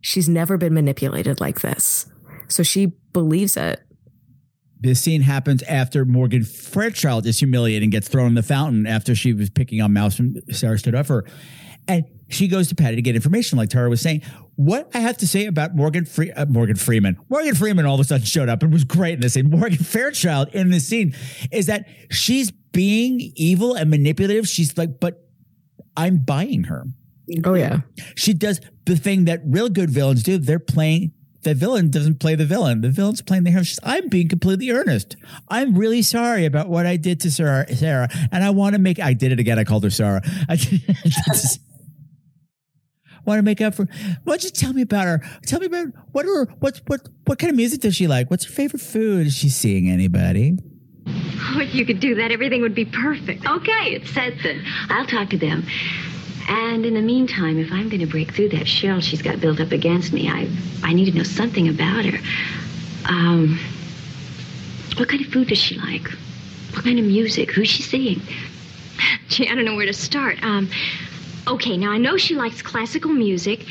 She's 0.00 0.28
never 0.28 0.56
been 0.56 0.74
manipulated 0.74 1.40
like 1.40 1.60
this. 1.60 2.06
So 2.48 2.62
she 2.62 2.92
believes 3.12 3.56
it. 3.56 3.82
This 4.78 5.00
scene 5.00 5.22
happens 5.22 5.62
after 5.64 6.04
Morgan 6.04 6.44
Fairchild 6.44 7.26
is 7.26 7.38
humiliated 7.38 7.82
and 7.84 7.92
gets 7.92 8.08
thrown 8.08 8.28
in 8.28 8.34
the 8.34 8.42
fountain 8.42 8.86
after 8.86 9.14
she 9.14 9.32
was 9.32 9.50
picking 9.50 9.80
on 9.80 9.92
Mouse 9.92 10.18
and 10.18 10.42
Sarah 10.50 10.78
stood 10.78 10.94
up 10.94 11.06
for 11.06 11.22
her. 11.22 11.26
And 11.88 12.04
she 12.28 12.48
goes 12.48 12.68
to 12.68 12.74
Patty 12.74 12.96
to 12.96 13.02
get 13.02 13.14
information, 13.14 13.58
like 13.58 13.68
Tara 13.68 13.88
was 13.88 14.00
saying. 14.00 14.22
What 14.56 14.90
I 14.94 15.00
have 15.00 15.18
to 15.18 15.26
say 15.26 15.46
about 15.46 15.76
Morgan 15.76 16.06
uh, 16.34 16.46
Morgan 16.46 16.76
Freeman, 16.76 17.18
Morgan 17.28 17.54
Freeman 17.54 17.84
all 17.84 17.94
of 17.94 18.00
a 18.00 18.04
sudden 18.04 18.24
showed 18.24 18.48
up 18.48 18.62
and 18.62 18.72
was 18.72 18.84
great 18.84 19.14
in 19.14 19.20
this 19.20 19.34
scene. 19.34 19.50
Morgan 19.50 19.78
Fairchild 19.78 20.48
in 20.54 20.70
this 20.70 20.88
scene 20.88 21.14
is 21.52 21.66
that 21.66 21.86
she's 22.10 22.50
being 22.50 23.32
evil 23.36 23.74
and 23.74 23.90
manipulative. 23.90 24.48
She's 24.48 24.76
like, 24.78 24.98
but 24.98 25.28
I'm 25.96 26.18
buying 26.18 26.64
her. 26.64 26.84
Oh 27.44 27.54
yeah, 27.54 27.80
she 28.14 28.32
does 28.32 28.60
the 28.86 28.96
thing 28.96 29.26
that 29.26 29.42
real 29.44 29.68
good 29.68 29.90
villains 29.90 30.22
do. 30.22 30.38
They're 30.38 30.58
playing. 30.58 31.12
The 31.42 31.54
villain 31.54 31.90
doesn't 31.90 32.18
play 32.18 32.34
the 32.34 32.46
villain. 32.46 32.80
The 32.80 32.88
villain's 32.88 33.22
playing 33.22 33.44
the 33.44 33.50
hero. 33.50 33.62
She's, 33.62 33.78
I'm 33.84 34.08
being 34.08 34.28
completely 34.28 34.70
earnest. 34.70 35.16
I'm 35.48 35.76
really 35.78 36.02
sorry 36.02 36.44
about 36.44 36.68
what 36.68 36.86
I 36.86 36.96
did 36.96 37.20
to 37.20 37.30
Sarah, 37.30 37.72
Sarah 37.72 38.08
and 38.32 38.42
I 38.42 38.50
want 38.50 38.74
to 38.74 38.80
make. 38.80 38.98
I 38.98 39.12
did 39.12 39.30
it 39.32 39.38
again. 39.38 39.58
I 39.58 39.64
called 39.64 39.84
her 39.84 39.90
Sarah. 39.90 40.22
I, 40.48 40.56
want 43.26 43.38
to 43.38 43.42
make 43.42 43.60
up 43.60 43.74
for. 43.74 43.84
Why 44.24 44.32
don't 44.32 44.44
you 44.44 44.50
tell 44.50 44.72
me 44.72 44.82
about 44.82 45.04
her? 45.06 45.22
Tell 45.46 45.60
me 45.60 45.66
about 45.66 45.88
what 46.12 46.24
her 46.24 46.46
what 46.60 46.80
what 46.86 47.08
what 47.26 47.38
kind 47.38 47.50
of 47.50 47.56
music 47.56 47.80
does 47.80 47.94
she 47.96 48.06
like? 48.06 48.30
What's 48.30 48.44
her 48.44 48.52
favorite 48.52 48.80
food? 48.80 49.26
Is 49.26 49.34
she 49.34 49.48
seeing 49.48 49.90
anybody? 49.90 50.58
Oh, 51.08 51.60
if 51.60 51.74
you 51.74 51.86
could 51.86 52.00
do 52.00 52.14
that, 52.16 52.32
everything 52.32 52.62
would 52.62 52.74
be 52.74 52.84
perfect. 52.84 53.46
Okay, 53.46 53.94
it's 53.94 54.10
set 54.10 54.34
then. 54.42 54.64
I'll 54.88 55.06
talk 55.06 55.30
to 55.30 55.38
them. 55.38 55.64
And 56.48 56.86
in 56.86 56.94
the 56.94 57.02
meantime, 57.02 57.58
if 57.58 57.72
I'm 57.72 57.88
going 57.88 58.00
to 58.00 58.06
break 58.06 58.32
through 58.32 58.50
that 58.50 58.68
shell 58.68 59.00
she's 59.00 59.22
got 59.22 59.40
built 59.40 59.60
up 59.60 59.72
against 59.72 60.12
me, 60.12 60.28
I 60.28 60.48
I 60.82 60.92
need 60.92 61.10
to 61.10 61.16
know 61.16 61.24
something 61.24 61.68
about 61.68 62.04
her. 62.04 62.18
Um, 63.08 63.58
what 64.96 65.08
kind 65.08 65.24
of 65.24 65.32
food 65.32 65.48
does 65.48 65.58
she 65.58 65.78
like? 65.78 66.08
What 66.72 66.84
kind 66.84 66.98
of 66.98 67.04
music? 67.04 67.50
Who's 67.52 67.68
she 67.68 67.82
seeing? 67.82 68.20
Gee, 69.28 69.48
I 69.48 69.54
don't 69.54 69.64
know 69.64 69.76
where 69.76 69.86
to 69.86 69.92
start. 69.92 70.42
Um, 70.42 70.70
okay, 71.46 71.76
now 71.76 71.90
I 71.90 71.98
know 71.98 72.16
she 72.16 72.34
likes 72.34 72.62
classical 72.62 73.10
music, 73.12 73.66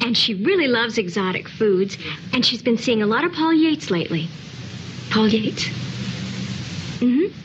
and 0.00 0.16
she 0.16 0.34
really 0.34 0.66
loves 0.66 0.98
exotic 0.98 1.48
foods, 1.48 1.96
and 2.32 2.44
she's 2.44 2.62
been 2.62 2.78
seeing 2.78 3.02
a 3.02 3.06
lot 3.06 3.24
of 3.24 3.32
Paul 3.32 3.52
Yates 3.52 3.90
lately. 3.90 4.28
Paul 5.10 5.28
Yates? 5.28 5.64
Mm-hmm. 6.98 7.36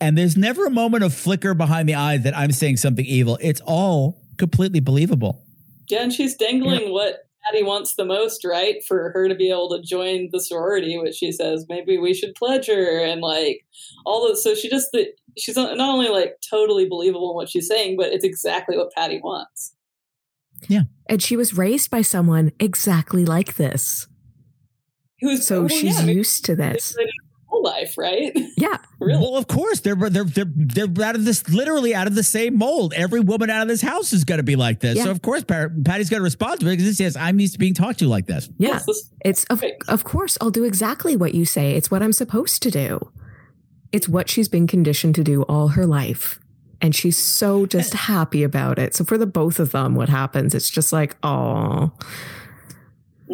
And 0.00 0.16
there's 0.16 0.36
never 0.36 0.66
a 0.66 0.70
moment 0.70 1.04
of 1.04 1.12
flicker 1.12 1.54
behind 1.54 1.88
the 1.88 1.94
eyes 1.94 2.22
that 2.22 2.36
I'm 2.36 2.52
saying 2.52 2.76
something 2.76 3.04
evil. 3.04 3.38
It's 3.40 3.60
all 3.64 4.22
completely 4.36 4.80
believable. 4.80 5.44
Yeah, 5.88 6.02
and 6.02 6.12
she's 6.12 6.36
dangling 6.36 6.92
what 6.92 7.24
Patty 7.44 7.64
wants 7.64 7.94
the 7.94 8.04
most, 8.04 8.44
right? 8.44 8.76
For 8.86 9.10
her 9.10 9.28
to 9.28 9.34
be 9.34 9.50
able 9.50 9.70
to 9.70 9.82
join 9.82 10.28
the 10.30 10.40
sorority, 10.40 10.98
which 10.98 11.16
she 11.16 11.32
says 11.32 11.66
maybe 11.68 11.98
we 11.98 12.14
should 12.14 12.34
pledge 12.34 12.66
her, 12.66 13.04
and 13.04 13.20
like 13.20 13.64
all 14.04 14.28
this. 14.28 14.44
So 14.44 14.54
she 14.54 14.68
just 14.68 14.96
she's 15.36 15.56
not 15.56 15.78
only 15.78 16.08
like 16.08 16.36
totally 16.48 16.88
believable 16.88 17.30
in 17.30 17.36
what 17.36 17.48
she's 17.48 17.68
saying, 17.68 17.96
but 17.96 18.12
it's 18.12 18.24
exactly 18.24 18.76
what 18.76 18.92
Patty 18.92 19.20
wants. 19.22 19.74
Yeah, 20.68 20.82
and 21.08 21.22
she 21.22 21.36
was 21.36 21.54
raised 21.54 21.90
by 21.90 22.02
someone 22.02 22.52
exactly 22.58 23.24
like 23.24 23.56
this. 23.56 24.08
Who's 25.20 25.46
so 25.46 25.56
oh, 25.56 25.60
well, 25.60 25.68
she's 25.68 26.00
yeah, 26.00 26.06
used 26.06 26.44
to 26.44 26.54
this. 26.54 26.96
Whole 27.46 27.64
life, 27.64 27.96
right? 27.96 28.36
Yeah. 28.58 28.76
really? 28.98 29.20
Well, 29.20 29.36
of 29.36 29.46
course 29.46 29.80
they're 29.80 29.94
they're 29.94 30.24
they're 30.24 30.44
they're 30.54 31.04
out 31.06 31.14
of 31.14 31.24
this 31.24 31.48
literally 31.48 31.94
out 31.94 32.08
of 32.08 32.16
the 32.16 32.24
same 32.24 32.58
mold. 32.58 32.92
Every 32.94 33.20
woman 33.20 33.50
out 33.50 33.62
of 33.62 33.68
this 33.68 33.80
house 33.80 34.12
is 34.12 34.24
going 34.24 34.38
to 34.38 34.44
be 34.44 34.56
like 34.56 34.80
this. 34.80 34.96
Yeah. 34.96 35.04
So 35.04 35.10
of 35.12 35.22
course 35.22 35.44
Patty's 35.44 36.10
going 36.10 36.20
to 36.20 36.24
respond 36.24 36.60
to 36.60 36.66
it 36.66 36.70
because 36.70 36.86
it 36.86 36.94
says 36.96 37.16
I'm 37.16 37.38
used 37.38 37.52
to 37.52 37.58
being 37.60 37.74
talked 37.74 38.00
to 38.00 38.08
like 38.08 38.26
this. 38.26 38.50
Yeah. 38.58 38.80
It's 39.24 39.44
of, 39.44 39.62
of 39.86 40.02
course 40.02 40.36
I'll 40.40 40.50
do 40.50 40.64
exactly 40.64 41.16
what 41.16 41.34
you 41.34 41.44
say. 41.44 41.76
It's 41.76 41.88
what 41.88 42.02
I'm 42.02 42.12
supposed 42.12 42.62
to 42.64 42.70
do. 42.70 43.12
It's 43.92 44.08
what 44.08 44.28
she's 44.28 44.48
been 44.48 44.66
conditioned 44.66 45.14
to 45.16 45.24
do 45.24 45.42
all 45.42 45.68
her 45.68 45.86
life. 45.86 46.38
And 46.80 46.94
she's 46.94 47.16
so 47.16 47.66
just 47.76 47.94
happy 47.94 48.42
about 48.42 48.78
it. 48.78 48.94
So 48.94 49.04
for 49.04 49.18
the 49.18 49.26
both 49.26 49.58
of 49.58 49.72
them, 49.72 49.94
what 49.94 50.08
happens? 50.08 50.54
It's 50.54 50.70
just 50.70 50.92
like, 50.92 51.16
oh, 51.22 51.92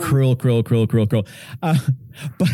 Cruel, 0.01 0.35
cruel, 0.35 0.63
cruel, 0.63 0.87
cruel, 0.87 1.07
cruel. 1.07 1.27
Uh, 1.63 1.79
but 2.39 2.49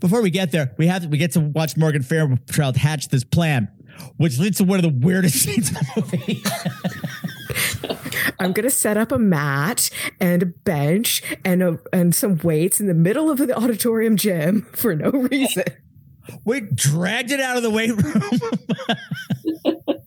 before 0.00 0.22
we 0.22 0.30
get 0.30 0.52
there, 0.52 0.74
we 0.76 0.86
have 0.86 1.02
to, 1.02 1.08
we 1.08 1.18
get 1.18 1.32
to 1.32 1.40
watch 1.40 1.76
Morgan 1.76 2.02
Fairchild 2.02 2.76
hatch 2.76 3.08
this 3.08 3.24
plan, 3.24 3.68
which 4.16 4.38
leads 4.38 4.58
to 4.58 4.64
one 4.64 4.78
of 4.78 4.82
the 4.82 5.06
weirdest 5.06 5.36
scenes 5.42 5.68
in 5.68 5.74
the 5.74 5.92
movie. 5.96 6.42
I'm 8.38 8.52
gonna 8.52 8.70
set 8.70 8.96
up 8.96 9.12
a 9.12 9.18
mat 9.18 9.88
and 10.20 10.42
a 10.42 10.46
bench 10.46 11.22
and 11.44 11.62
a, 11.62 11.78
and 11.92 12.14
some 12.14 12.38
weights 12.38 12.80
in 12.80 12.86
the 12.86 12.94
middle 12.94 13.30
of 13.30 13.38
the 13.38 13.56
auditorium 13.56 14.16
gym 14.16 14.62
for 14.72 14.94
no 14.94 15.10
reason. 15.10 15.64
We 16.44 16.60
dragged 16.60 17.30
it 17.30 17.40
out 17.40 17.56
of 17.56 17.62
the 17.62 17.70
weight 17.70 17.90
room. 17.90 18.30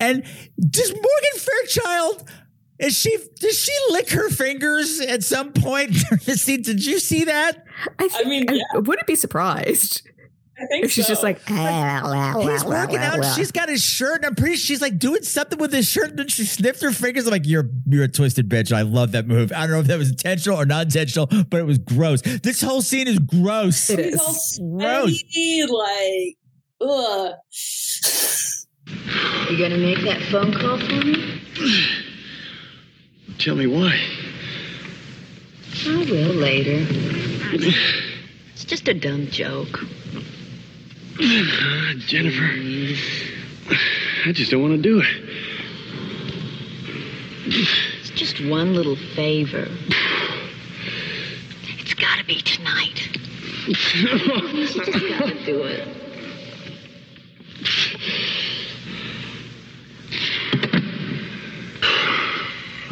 and 0.00 0.24
does 0.70 0.90
Morgan 0.92 1.36
Fairchild 1.36 2.28
is 2.78 2.96
she 2.96 3.16
does 3.40 3.58
she 3.58 3.72
lick 3.90 4.10
her 4.10 4.28
fingers 4.28 5.00
at 5.00 5.22
some 5.22 5.52
point 5.52 5.92
during 5.92 6.22
the 6.24 6.36
scene? 6.36 6.62
Did 6.62 6.84
you 6.84 6.98
see 6.98 7.24
that? 7.24 7.64
I, 7.98 8.08
think, 8.08 8.26
mean, 8.26 8.60
I 8.74 8.78
wouldn't 8.78 9.06
be 9.06 9.16
surprised 9.16 9.62
I 9.64 10.04
think 10.04 10.11
if 10.70 10.90
she's 10.92 11.06
just 11.06 11.20
so. 11.20 11.26
like, 11.26 11.40
"Ah, 11.48 12.38
He's 12.40 12.64
working 12.64 12.98
out. 12.98 13.22
She's 13.34 13.50
got 13.52 13.68
his 13.68 13.82
shirt, 13.82 14.16
and 14.16 14.26
I'm 14.26 14.34
pretty. 14.34 14.56
She's 14.56 14.80
like 14.80 14.98
doing 14.98 15.22
something 15.22 15.58
with 15.58 15.72
his 15.72 15.88
shirt, 15.88 16.10
and 16.10 16.18
then 16.18 16.28
she 16.28 16.44
sniffed 16.44 16.82
her 16.82 16.92
fingers. 16.92 17.26
I'm 17.26 17.32
like, 17.32 17.46
"You're 17.46 17.68
you're 17.88 18.04
a 18.04 18.08
twisted 18.08 18.48
bitch." 18.48 18.72
I 18.72 18.82
love 18.82 19.12
that 19.12 19.26
move. 19.26 19.52
I 19.52 19.60
don't 19.62 19.70
know 19.72 19.80
if 19.80 19.86
that 19.88 19.98
was 19.98 20.10
intentional 20.10 20.58
or 20.60 20.66
not 20.66 20.86
intentional, 20.86 21.26
but 21.48 21.60
it 21.60 21.66
was 21.66 21.78
gross. 21.78 22.22
This 22.22 22.60
whole 22.62 22.82
scene 22.82 23.08
is 23.08 23.18
gross. 23.18 23.90
It 23.90 23.98
is 24.00 24.04
She's 24.06 24.14
is. 24.14 24.60
all 24.60 24.78
Gross. 24.78 25.20
sweaty, 25.20 25.64
like, 25.68 26.36
ugh. 26.90 27.34
You 29.50 29.58
gonna 29.58 29.78
make 29.78 30.00
that 30.04 30.22
phone 30.30 30.52
call 30.52 30.78
for 30.78 31.04
me? 31.04 31.40
Tell 33.38 33.54
me 33.56 33.66
why. 33.66 33.98
I 35.86 35.96
will 36.08 36.34
later. 36.34 36.86
It's 38.54 38.64
just 38.66 38.86
a 38.86 38.94
dumb 38.94 39.26
joke. 39.28 39.80
Jennifer, 42.08 42.50
I 44.26 44.32
just 44.32 44.50
don't 44.50 44.60
want 44.60 44.74
to 44.74 44.82
do 44.82 45.00
it. 45.00 45.06
It's 47.46 48.10
just 48.10 48.44
one 48.44 48.74
little 48.74 48.96
favor. 49.14 49.68
It's 51.78 51.94
gotta 51.94 52.24
be 52.24 52.40
tonight. 52.40 53.08
You 53.68 53.74
just 54.66 54.78
gotta 54.78 55.44
do 55.44 55.62
it. 55.62 55.86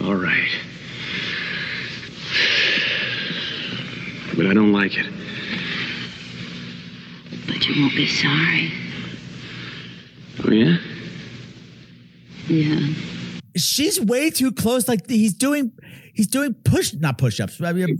All 0.05 0.15
right. 0.15 0.51
But 4.36 4.47
I 4.47 4.55
don't 4.55 4.73
like 4.73 4.97
it. 4.97 5.20
But 7.71 7.77
you 7.77 7.83
won't 7.83 7.95
be 7.95 8.09
sorry. 8.09 8.73
Oh, 10.43 10.51
yeah? 10.51 10.77
Yeah. 12.49 12.95
She's 13.57 14.01
way 14.01 14.31
too 14.31 14.51
close. 14.51 14.89
Like 14.89 15.09
he's 15.09 15.35
doing, 15.35 15.71
he's 16.13 16.27
doing 16.27 16.55
push, 16.65 16.93
not 16.95 17.17
push 17.17 17.39
ups. 17.39 17.63
I 17.63 17.73
mean, 17.73 17.97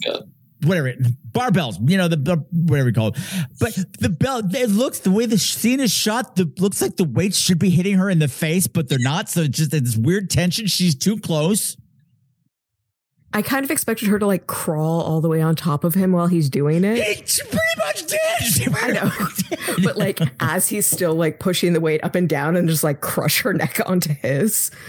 whatever, 0.65 0.95
barbells. 1.31 1.77
You 1.89 1.99
know 1.99 2.09
the, 2.09 2.17
the 2.17 2.37
whatever 2.51 2.89
you 2.89 2.95
call 2.95 3.09
it. 3.09 3.19
But 3.61 3.79
the 4.01 4.09
belt, 4.09 4.47
it 4.57 4.71
looks 4.71 4.99
the 5.01 5.13
way 5.13 5.27
the 5.27 5.39
scene 5.39 5.79
is 5.79 5.93
shot. 5.93 6.35
The 6.35 6.53
looks 6.59 6.83
like 6.83 6.97
the 6.97 7.05
weights 7.05 7.39
should 7.39 7.61
be 7.61 7.71
hitting 7.71 7.95
her 7.99 8.11
in 8.11 8.19
the 8.19 8.27
face, 8.27 8.67
but 8.67 8.89
they're 8.89 8.99
not. 8.99 9.29
So 9.29 9.43
it's 9.43 9.57
just 9.57 9.71
this 9.71 9.97
weird 9.97 10.31
tension. 10.31 10.67
She's 10.67 10.97
too 10.97 11.21
close. 11.21 11.77
I 13.32 13.43
kind 13.43 13.65
of 13.65 13.70
expected 13.70 14.09
her 14.09 14.19
to 14.19 14.27
like 14.27 14.47
crawl 14.48 15.01
all 15.02 15.20
the 15.20 15.28
way 15.28 15.40
on 15.40 15.55
top 15.55 15.85
of 15.85 15.94
him 15.94 16.11
while 16.12 16.27
he's 16.27 16.51
doing 16.51 16.82
it. 16.85 17.28
She 17.28 17.43
pretty 17.44 17.59
much 17.78 18.05
did. 18.07 18.74
I 18.77 18.89
know. 18.90 19.11
but 19.85 19.97
like 19.97 20.20
as 20.40 20.69
he's 20.69 20.86
still 20.86 21.15
like 21.15 21.39
pushing 21.39 21.73
the 21.73 21.81
weight 21.81 22.02
up 22.02 22.15
and 22.16 22.28
down 22.28 22.57
and 22.57 22.69
just 22.69 22.82
like 22.82 23.01
crush 23.01 23.43
her 23.43 23.52
neck 23.55 23.81
onto 23.86 24.12
his. 24.15 24.70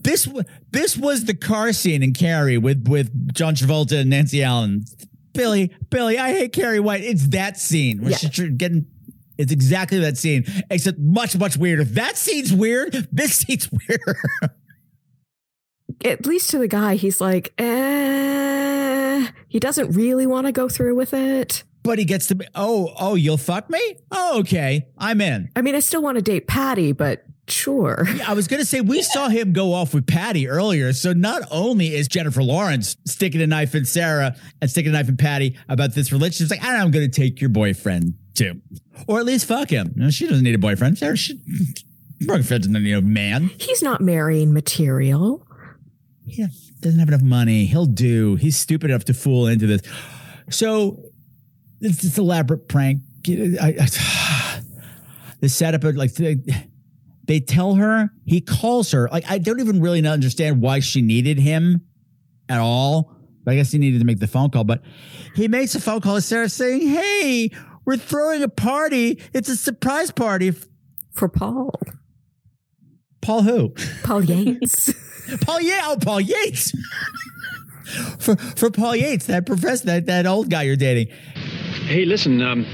This 0.00 0.28
this 0.70 0.96
was 0.96 1.24
the 1.24 1.34
car 1.34 1.72
scene 1.72 2.02
in 2.02 2.14
Carrie 2.14 2.56
with 2.58 2.88
with 2.88 3.34
John 3.34 3.54
Travolta 3.54 4.00
and 4.00 4.10
Nancy 4.10 4.42
Allen. 4.42 4.84
Billy, 5.34 5.74
Billy, 5.90 6.18
I 6.18 6.32
hate 6.32 6.52
Carrie 6.52 6.80
White. 6.80 7.02
It's 7.02 7.28
that 7.28 7.58
scene 7.58 8.00
where 8.00 8.12
Yeah. 8.12 8.16
she's 8.16 8.50
getting. 8.56 8.86
It's 9.36 9.52
exactly 9.52 9.98
that 10.00 10.16
scene, 10.16 10.44
except 10.70 10.98
much 10.98 11.36
much 11.36 11.56
weirder. 11.56 11.84
That 11.84 12.16
scene's 12.16 12.52
weird. 12.52 12.92
This 13.12 13.36
scene's 13.38 13.70
weird. 13.70 14.16
At 16.04 16.26
least 16.26 16.50
to 16.50 16.58
the 16.58 16.68
guy, 16.68 16.94
he's 16.94 17.20
like, 17.20 17.52
eh. 17.58 19.26
He 19.48 19.58
doesn't 19.58 19.92
really 19.92 20.26
want 20.26 20.46
to 20.46 20.52
go 20.52 20.68
through 20.68 20.94
with 20.94 21.12
it. 21.14 21.64
but 21.82 21.98
he 21.98 22.04
gets 22.04 22.26
to 22.28 22.34
be. 22.34 22.46
Oh, 22.54 22.92
oh, 22.98 23.14
you'll 23.14 23.36
fuck 23.38 23.68
me. 23.70 23.96
Oh, 24.10 24.40
okay, 24.40 24.86
I'm 24.98 25.20
in. 25.20 25.48
I 25.56 25.62
mean, 25.62 25.74
I 25.74 25.80
still 25.80 26.02
want 26.02 26.16
to 26.16 26.22
date 26.22 26.46
Patty, 26.46 26.92
but 26.92 27.24
sure. 27.48 28.06
Yeah, 28.14 28.30
I 28.30 28.34
was 28.34 28.46
gonna 28.46 28.64
say 28.64 28.80
we 28.82 29.00
saw 29.14 29.28
him 29.28 29.52
go 29.52 29.72
off 29.72 29.94
with 29.94 30.06
Patty 30.06 30.48
earlier. 30.48 30.92
So 30.92 31.12
not 31.14 31.42
only 31.50 31.94
is 31.94 32.06
Jennifer 32.08 32.42
Lawrence 32.42 32.96
sticking 33.06 33.40
a 33.40 33.46
knife 33.46 33.74
in 33.74 33.84
Sarah 33.86 34.36
and 34.60 34.70
sticking 34.70 34.90
a 34.90 34.92
knife 34.92 35.08
in 35.08 35.16
Patty 35.16 35.56
about 35.68 35.94
this 35.94 36.12
relationship, 36.12 36.44
she's 36.44 36.50
like, 36.50 36.60
"Ah, 36.62 36.76
I'm 36.82 36.90
gonna 36.90 37.08
take 37.08 37.40
your 37.40 37.50
boyfriend 37.50 38.14
too, 38.34 38.60
or 39.06 39.18
at 39.18 39.24
least 39.24 39.46
fuck 39.46 39.70
him. 39.70 39.92
You 39.96 40.02
know, 40.04 40.10
she 40.10 40.26
doesn't 40.26 40.44
need 40.44 40.54
a 40.54 40.58
boyfriend. 40.58 40.98
Sarah, 40.98 41.16
she, 41.16 41.40
Freeman 42.24 42.42
doesn't 42.42 42.72
need 42.72 42.92
a 42.92 43.00
man. 43.02 43.50
He's 43.58 43.82
not 43.82 44.00
marrying 44.02 44.52
material. 44.52 45.44
He 46.28 46.46
doesn't 46.80 46.98
have 46.98 47.08
enough 47.08 47.22
money. 47.22 47.66
He'll 47.66 47.86
do. 47.86 48.36
He's 48.36 48.56
stupid 48.56 48.90
enough 48.90 49.04
to 49.06 49.14
fool 49.14 49.46
into 49.46 49.66
this. 49.66 49.82
So 50.50 51.02
it's 51.80 52.02
this 52.02 52.18
elaborate 52.18 52.68
prank. 52.68 53.02
I, 53.28 53.74
I, 53.80 54.60
the 55.40 55.48
setup 55.48 55.84
of 55.84 55.96
like 55.96 56.14
they, 56.14 56.38
they 57.24 57.40
tell 57.40 57.74
her 57.74 58.10
he 58.24 58.40
calls 58.40 58.92
her. 58.92 59.08
Like 59.10 59.24
I 59.30 59.38
don't 59.38 59.60
even 59.60 59.80
really 59.80 60.06
understand 60.06 60.60
why 60.60 60.80
she 60.80 61.02
needed 61.02 61.38
him 61.38 61.82
at 62.48 62.60
all. 62.60 63.14
But 63.44 63.52
I 63.52 63.56
guess 63.56 63.72
he 63.72 63.78
needed 63.78 64.00
to 64.00 64.04
make 64.04 64.18
the 64.18 64.26
phone 64.26 64.50
call. 64.50 64.64
But 64.64 64.82
he 65.34 65.48
makes 65.48 65.74
a 65.74 65.80
phone 65.80 66.00
call 66.00 66.16
to 66.16 66.20
Sarah 66.20 66.48
saying, 66.48 66.86
"Hey, 66.86 67.50
we're 67.88 67.96
throwing 67.96 68.42
a 68.42 68.48
party. 68.48 69.18
It's 69.32 69.48
a 69.48 69.56
surprise 69.56 70.10
party 70.10 70.52
For 71.12 71.28
Paul. 71.28 71.72
Paul 73.22 73.42
who? 73.42 73.74
Paul 74.02 74.24
Yates. 74.24 74.92
Paul 75.42 75.60
Yates. 75.60 75.82
Oh, 75.84 75.96
Paul 76.00 76.20
Yates. 76.20 76.72
for 78.18 78.36
for 78.36 78.70
Paul 78.70 78.96
Yates, 78.96 79.26
that 79.26 79.46
professor, 79.46 79.86
that, 79.86 80.06
that 80.06 80.26
old 80.26 80.50
guy 80.50 80.62
you're 80.62 80.76
dating. 80.76 81.08
Hey, 81.86 82.04
listen, 82.04 82.42
um, 82.42 82.66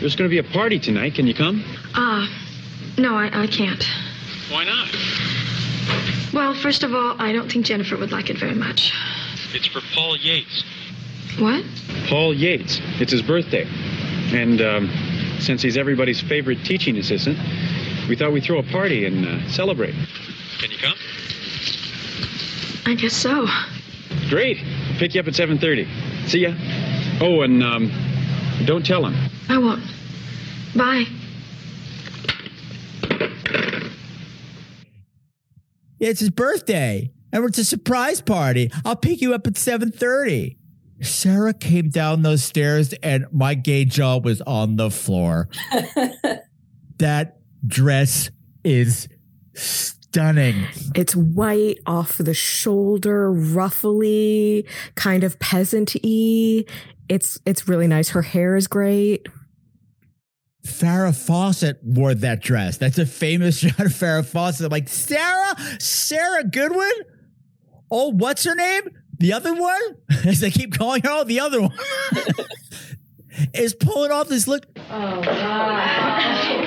there's 0.00 0.14
going 0.16 0.28
to 0.28 0.32
be 0.32 0.38
a 0.38 0.52
party 0.52 0.78
tonight. 0.78 1.14
Can 1.14 1.26
you 1.26 1.34
come? 1.34 1.64
Ah, 1.94 2.28
no, 2.98 3.14
I, 3.14 3.44
I 3.44 3.46
can't. 3.46 3.82
Why 4.50 4.64
not? 4.64 4.88
Well, 6.32 6.54
first 6.54 6.82
of 6.82 6.94
all, 6.94 7.16
I 7.18 7.32
don't 7.32 7.50
think 7.50 7.64
Jennifer 7.64 7.96
would 7.96 8.12
like 8.12 8.28
it 8.28 8.38
very 8.38 8.54
much. 8.54 8.92
It's 9.54 9.66
for 9.66 9.80
Paul 9.94 10.16
Yates. 10.18 10.64
What? 11.38 11.64
Paul 12.08 12.34
Yates. 12.34 12.80
It's 13.00 13.12
his 13.12 13.22
birthday. 13.22 13.66
And 14.32 14.60
um, 14.60 14.90
since 15.40 15.62
he's 15.62 15.76
everybody's 15.76 16.20
favorite 16.20 16.64
teaching 16.64 16.98
assistant, 16.98 17.38
we 18.08 18.16
thought 18.16 18.32
we'd 18.32 18.44
throw 18.44 18.58
a 18.58 18.62
party 18.64 19.06
and 19.06 19.26
uh, 19.26 19.48
celebrate. 19.48 19.94
Can 20.58 20.70
you 20.70 20.78
come? 20.78 20.94
I 22.86 22.94
guess 22.94 23.14
so. 23.14 23.46
Great. 24.28 24.58
I'll 24.62 24.98
pick 24.98 25.14
you 25.14 25.20
up 25.20 25.28
at 25.28 25.34
7.30. 25.34 26.28
See 26.28 26.40
ya. 26.40 26.54
Oh, 27.20 27.42
and 27.42 27.62
um, 27.62 27.90
don't 28.64 28.84
tell 28.84 29.04
him. 29.06 29.14
I 29.48 29.58
won't. 29.58 29.82
Bye. 30.74 31.04
Yeah, 35.98 36.10
it's 36.10 36.20
his 36.20 36.30
birthday, 36.30 37.10
and 37.32 37.44
it's 37.44 37.58
a 37.58 37.64
surprise 37.64 38.20
party. 38.20 38.70
I'll 38.84 38.96
pick 38.96 39.22
you 39.22 39.32
up 39.34 39.46
at 39.46 39.56
seven 39.56 39.90
thirty. 39.90 40.58
Sarah 41.00 41.54
came 41.54 41.88
down 41.88 42.22
those 42.22 42.42
stairs, 42.42 42.92
and 43.02 43.26
my 43.32 43.54
gay 43.54 43.84
jaw 43.84 44.18
was 44.18 44.40
on 44.42 44.76
the 44.76 44.90
floor. 44.90 45.48
that 46.98 47.38
dress 47.66 48.30
is 48.64 49.08
stunning. 49.54 49.95
It's 50.94 51.14
white 51.14 51.78
off 51.86 52.18
the 52.18 52.34
shoulder, 52.34 53.30
ruffly, 53.32 54.66
kind 54.94 55.24
of 55.24 55.38
peasant-y. 55.38 56.64
It's 57.08 57.38
it's 57.46 57.68
really 57.68 57.86
nice. 57.86 58.08
Her 58.10 58.22
hair 58.22 58.56
is 58.56 58.66
great. 58.66 59.26
Farrah 60.66 61.14
Fawcett 61.14 61.78
wore 61.82 62.14
that 62.14 62.42
dress. 62.42 62.76
That's 62.76 62.98
a 62.98 63.06
famous 63.06 63.58
shot 63.60 63.78
of 63.78 63.92
Farrah 63.92 64.26
Fawcett. 64.26 64.66
I'm 64.66 64.70
like, 64.70 64.88
Sarah? 64.88 65.54
Sarah 65.78 66.44
Goodwin? 66.44 66.90
Oh, 67.90 68.10
what's 68.10 68.44
her 68.44 68.54
name? 68.54 68.82
The 69.18 69.32
other 69.32 69.54
one? 69.54 69.80
As 70.26 70.42
I 70.42 70.50
keep 70.50 70.76
calling 70.76 71.02
her, 71.02 71.10
oh, 71.10 71.24
the 71.24 71.40
other 71.40 71.62
one. 71.62 71.72
is 73.54 73.74
pulling 73.74 74.10
off 74.10 74.28
this 74.28 74.48
look. 74.48 74.66
Oh, 74.90 75.16
You've 76.48 76.64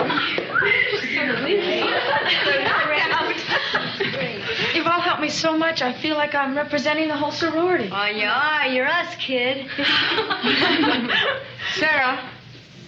all 5.30 5.30
me 5.30 5.36
so 5.36 5.58
much, 5.58 5.82
I 5.82 5.94
feel 5.94 6.16
like 6.16 6.36
I'm 6.36 6.56
representing 6.56 7.08
the 7.08 7.16
whole 7.16 7.32
sorority. 7.32 7.90
Oh, 7.92 8.06
you 8.06 8.26
are. 8.26 8.68
You're 8.68 8.88
us, 8.88 9.16
kid. 9.16 9.68
Sarah, 11.76 12.30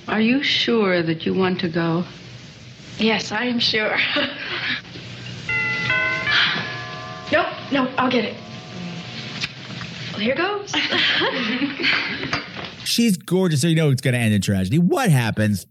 are 0.07 0.21
you 0.21 0.43
sure 0.43 1.03
that 1.03 1.25
you 1.25 1.33
want 1.33 1.59
to 1.61 1.69
go? 1.69 2.03
Yes, 2.97 3.31
I 3.31 3.45
am 3.45 3.59
sure. 3.59 3.97
nope, 7.31 7.47
nope, 7.71 7.89
I'll 7.97 8.11
get 8.11 8.25
it. 8.25 8.35
Well, 10.11 10.21
here 10.21 10.35
goes. 10.35 10.73
She's 12.83 13.17
gorgeous, 13.17 13.61
so 13.61 13.67
you 13.67 13.75
know 13.75 13.91
it's 13.91 14.01
going 14.01 14.13
to 14.13 14.19
end 14.19 14.33
in 14.33 14.41
tragedy. 14.41 14.79
What 14.79 15.09
happens? 15.09 15.65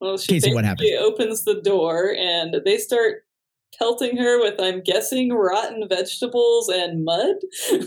Well, 0.00 0.18
she 0.18 0.38
Kasey, 0.38 0.52
what 0.52 0.64
basically 0.64 0.96
opens 0.96 1.44
the 1.44 1.62
door 1.62 2.14
and 2.14 2.54
they 2.64 2.76
start 2.76 3.25
pelting 3.78 4.16
her 4.16 4.40
with, 4.40 4.60
I'm 4.60 4.82
guessing, 4.82 5.32
rotten 5.32 5.86
vegetables 5.88 6.68
and 6.68 7.04
mud. 7.04 7.36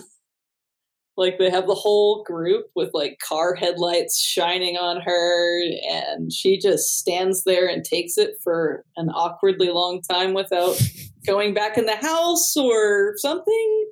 like 1.18 1.38
they 1.38 1.50
have 1.50 1.68
the 1.68 1.76
whole 1.76 2.24
group 2.24 2.68
with 2.76 2.92
like 2.94 3.20
car 3.20 3.54
headlights 3.54 4.20
shining 4.20 4.78
on 4.78 5.02
her, 5.02 5.62
and 5.92 6.32
she 6.32 6.58
just 6.58 6.98
stands 6.98 7.44
there 7.44 7.68
and 7.68 7.84
takes 7.84 8.18
it 8.18 8.36
for 8.44 8.86
an 8.96 9.10
awkwardly 9.10 9.70
long 9.70 10.02
time 10.02 10.34
without 10.34 10.82
going 11.28 11.54
back 11.54 11.78
in 11.78 11.86
the 11.86 11.98
house 11.98 12.56
or 12.56 13.14
something. 13.18 13.92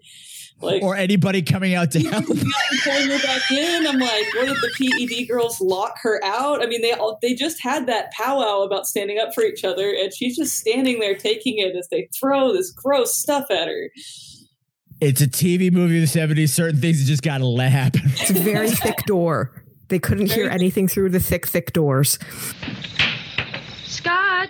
Like 0.60 0.82
or 0.82 0.96
anybody 0.96 1.44
coming 1.44 1.76
out 1.76 1.92
to 1.92 2.00
help. 2.00 2.26
pulling 2.26 3.10
her 3.10 3.20
back 3.22 3.52
in. 3.52 3.86
I'm 3.86 4.00
like, 4.00 4.26
what 4.34 4.48
did 4.48 4.58
the 4.58 4.72
PED 4.76 5.28
girls 5.28 5.62
lock 5.62 5.96
her 6.02 6.20
out? 6.24 6.64
I 6.64 6.66
mean, 6.66 6.82
they 6.82 6.94
all 6.94 7.20
they 7.22 7.36
just 7.36 7.62
had 7.62 7.86
that 7.88 8.12
powwow 8.12 8.62
about 8.62 8.88
standing 8.88 9.20
up 9.20 9.36
for 9.36 9.44
each 9.44 9.64
other, 9.64 9.92
and 9.92 10.12
she's 10.14 10.36
just 10.36 10.58
standing 10.58 11.00
there 11.00 11.16
taking 11.16 11.60
it 11.60 11.76
as 11.76 11.90
they 11.90 12.10
throw 12.20 12.54
this 12.54 12.72
gross 12.72 13.16
stuff 13.16 13.52
at 13.52 13.68
her. 13.68 13.92
It's 15.00 15.22
a 15.22 15.28
TV 15.28 15.72
movie 15.72 16.02
of 16.02 16.12
the 16.12 16.20
70s. 16.20 16.50
Certain 16.50 16.82
things 16.82 17.00
you 17.02 17.06
just 17.06 17.22
got 17.22 17.38
to 17.38 17.46
let 17.46 17.72
happen. 17.72 18.02
It's 18.08 18.32
a 18.32 18.34
very 18.34 18.72
thick 18.72 19.06
door. 19.06 19.64
They 19.90 20.00
couldn't 20.00 20.32
hear 20.32 20.50
anything 20.50 20.88
through 20.88 21.12
the 21.12 21.20
thick, 21.20 21.46
thick 21.46 21.72
doors. 21.72 22.18
Scott! 23.86 24.50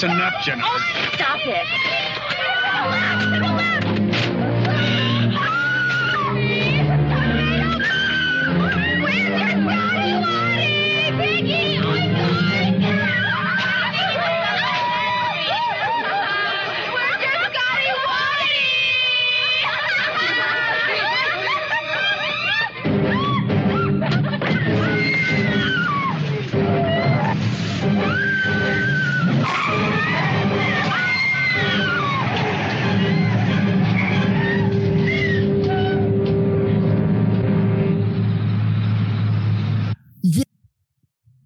That's 0.00 0.12
enough, 0.14 0.34
oh, 0.36 0.42
Jennifer. 0.44 1.16
Stop 1.16 1.40
it. 1.44 1.87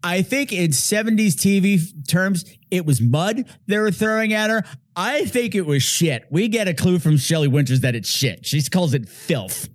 I 0.03 0.23
think 0.23 0.53
in 0.53 0.71
70s 0.71 1.35
TV 1.35 2.09
terms, 2.09 2.45
it 2.71 2.85
was 2.85 3.01
mud 3.01 3.45
they 3.67 3.79
were 3.79 3.93
throwing 3.93 4.33
at 4.33 4.51
her. 4.51 4.65
I 4.97 5.25
think 5.25 5.55
it 5.55 5.65
was 5.65 5.83
shit. 5.83 6.27
We 6.31 6.49
get 6.49 6.69
a 6.69 6.75
clue 6.75 6.99
from 6.99 7.17
Shelley 7.17 7.49
Winters 7.49 7.81
that 7.81 7.95
it's 7.95 8.09
shit. 8.09 8.45
She 8.45 8.63
calls 8.63 8.95
it 8.95 9.09
filth. 9.09 9.69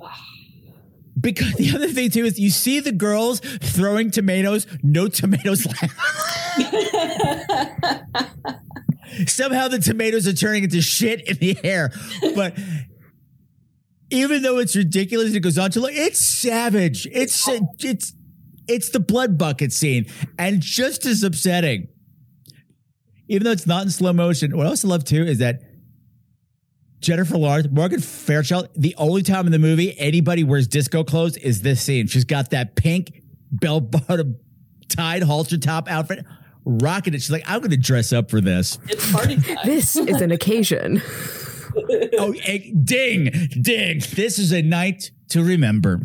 Because 1.18 1.54
the 1.54 1.74
other 1.74 1.88
thing 1.88 2.10
too 2.10 2.26
is 2.26 2.38
you 2.38 2.50
see 2.50 2.78
the 2.78 2.92
girls 2.92 3.40
throwing 3.40 4.10
tomatoes, 4.10 4.66
no 4.82 5.08
tomatoes 5.08 5.66
left. 5.66 5.94
Somehow 9.26 9.68
the 9.68 9.78
tomatoes 9.78 10.28
are 10.28 10.34
turning 10.34 10.64
into 10.64 10.82
shit 10.82 11.26
in 11.26 11.38
the 11.38 11.58
air. 11.64 11.90
But 12.34 12.58
even 14.10 14.42
though 14.42 14.58
it's 14.58 14.76
ridiculous, 14.76 15.34
it 15.34 15.40
goes 15.40 15.58
on 15.58 15.70
to 15.72 15.80
look, 15.80 15.92
it's 15.94 16.20
savage. 16.20 17.08
It's 17.10 17.48
oh. 17.48 17.72
it's 17.80 18.12
it's 18.68 18.90
the 18.90 19.00
blood 19.00 19.38
bucket 19.38 19.72
scene, 19.72 20.06
and 20.38 20.60
just 20.60 21.06
as 21.06 21.22
upsetting. 21.22 21.88
Even 23.28 23.44
though 23.44 23.50
it's 23.50 23.66
not 23.66 23.82
in 23.82 23.90
slow 23.90 24.12
motion, 24.12 24.56
what 24.56 24.66
I 24.66 24.70
also 24.70 24.86
love 24.86 25.04
too 25.04 25.22
is 25.24 25.38
that 25.38 25.60
Jennifer 27.00 27.36
Lawrence, 27.36 27.68
Morgan 27.70 28.00
Fairchild, 28.00 28.68
the 28.76 28.94
only 28.96 29.22
time 29.22 29.46
in 29.46 29.52
the 29.52 29.58
movie 29.58 29.98
anybody 29.98 30.44
wears 30.44 30.66
disco 30.68 31.04
clothes 31.04 31.36
is 31.36 31.62
this 31.62 31.82
scene. 31.82 32.06
She's 32.06 32.24
got 32.24 32.50
that 32.50 32.76
pink 32.76 33.22
bell 33.50 33.80
bottom 33.80 34.38
tied 34.88 35.22
halter 35.22 35.58
top 35.58 35.88
outfit, 35.88 36.24
rocking 36.64 37.14
it. 37.14 37.22
She's 37.22 37.30
like, 37.30 37.44
I'm 37.46 37.60
going 37.60 37.70
to 37.70 37.76
dress 37.76 38.12
up 38.12 38.30
for 38.30 38.40
this. 38.40 38.78
It's 38.88 39.12
party 39.12 39.36
time. 39.40 39.56
This 39.64 39.96
is 39.96 40.20
an 40.20 40.30
occasion. 40.30 41.02
oh, 42.18 42.34
eh, 42.44 42.70
ding, 42.82 43.30
ding. 43.60 44.00
This 44.14 44.38
is 44.38 44.52
a 44.52 44.62
night 44.62 45.10
to 45.30 45.42
remember. 45.42 46.00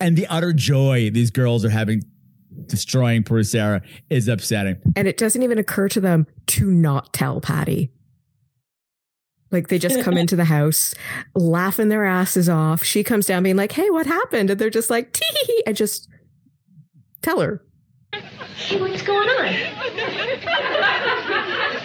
And 0.00 0.16
the 0.16 0.26
utter 0.28 0.52
joy 0.52 1.10
these 1.10 1.30
girls 1.30 1.64
are 1.64 1.70
having 1.70 2.02
destroying 2.66 3.22
poor 3.22 3.42
Sarah 3.42 3.82
is 4.10 4.28
upsetting. 4.28 4.76
And 4.96 5.08
it 5.08 5.16
doesn't 5.16 5.42
even 5.42 5.58
occur 5.58 5.88
to 5.90 6.00
them 6.00 6.26
to 6.48 6.70
not 6.70 7.12
tell 7.12 7.40
Patty. 7.40 7.90
Like 9.50 9.68
they 9.68 9.78
just 9.78 10.02
come 10.02 10.16
into 10.18 10.36
the 10.36 10.44
house, 10.46 10.94
laughing 11.34 11.88
their 11.88 12.04
asses 12.04 12.48
off. 12.48 12.84
She 12.84 13.02
comes 13.02 13.26
down 13.26 13.42
being 13.42 13.56
like, 13.56 13.72
hey, 13.72 13.88
what 13.90 14.06
happened? 14.06 14.50
And 14.50 14.60
they're 14.60 14.70
just 14.70 14.90
like, 14.90 15.12
tee 15.12 15.62
and 15.66 15.76
just 15.76 16.08
tell 17.22 17.40
her. 17.40 17.62
Hey, 18.12 18.80
what's 18.80 19.02
going 19.02 19.28
on? 19.28 19.52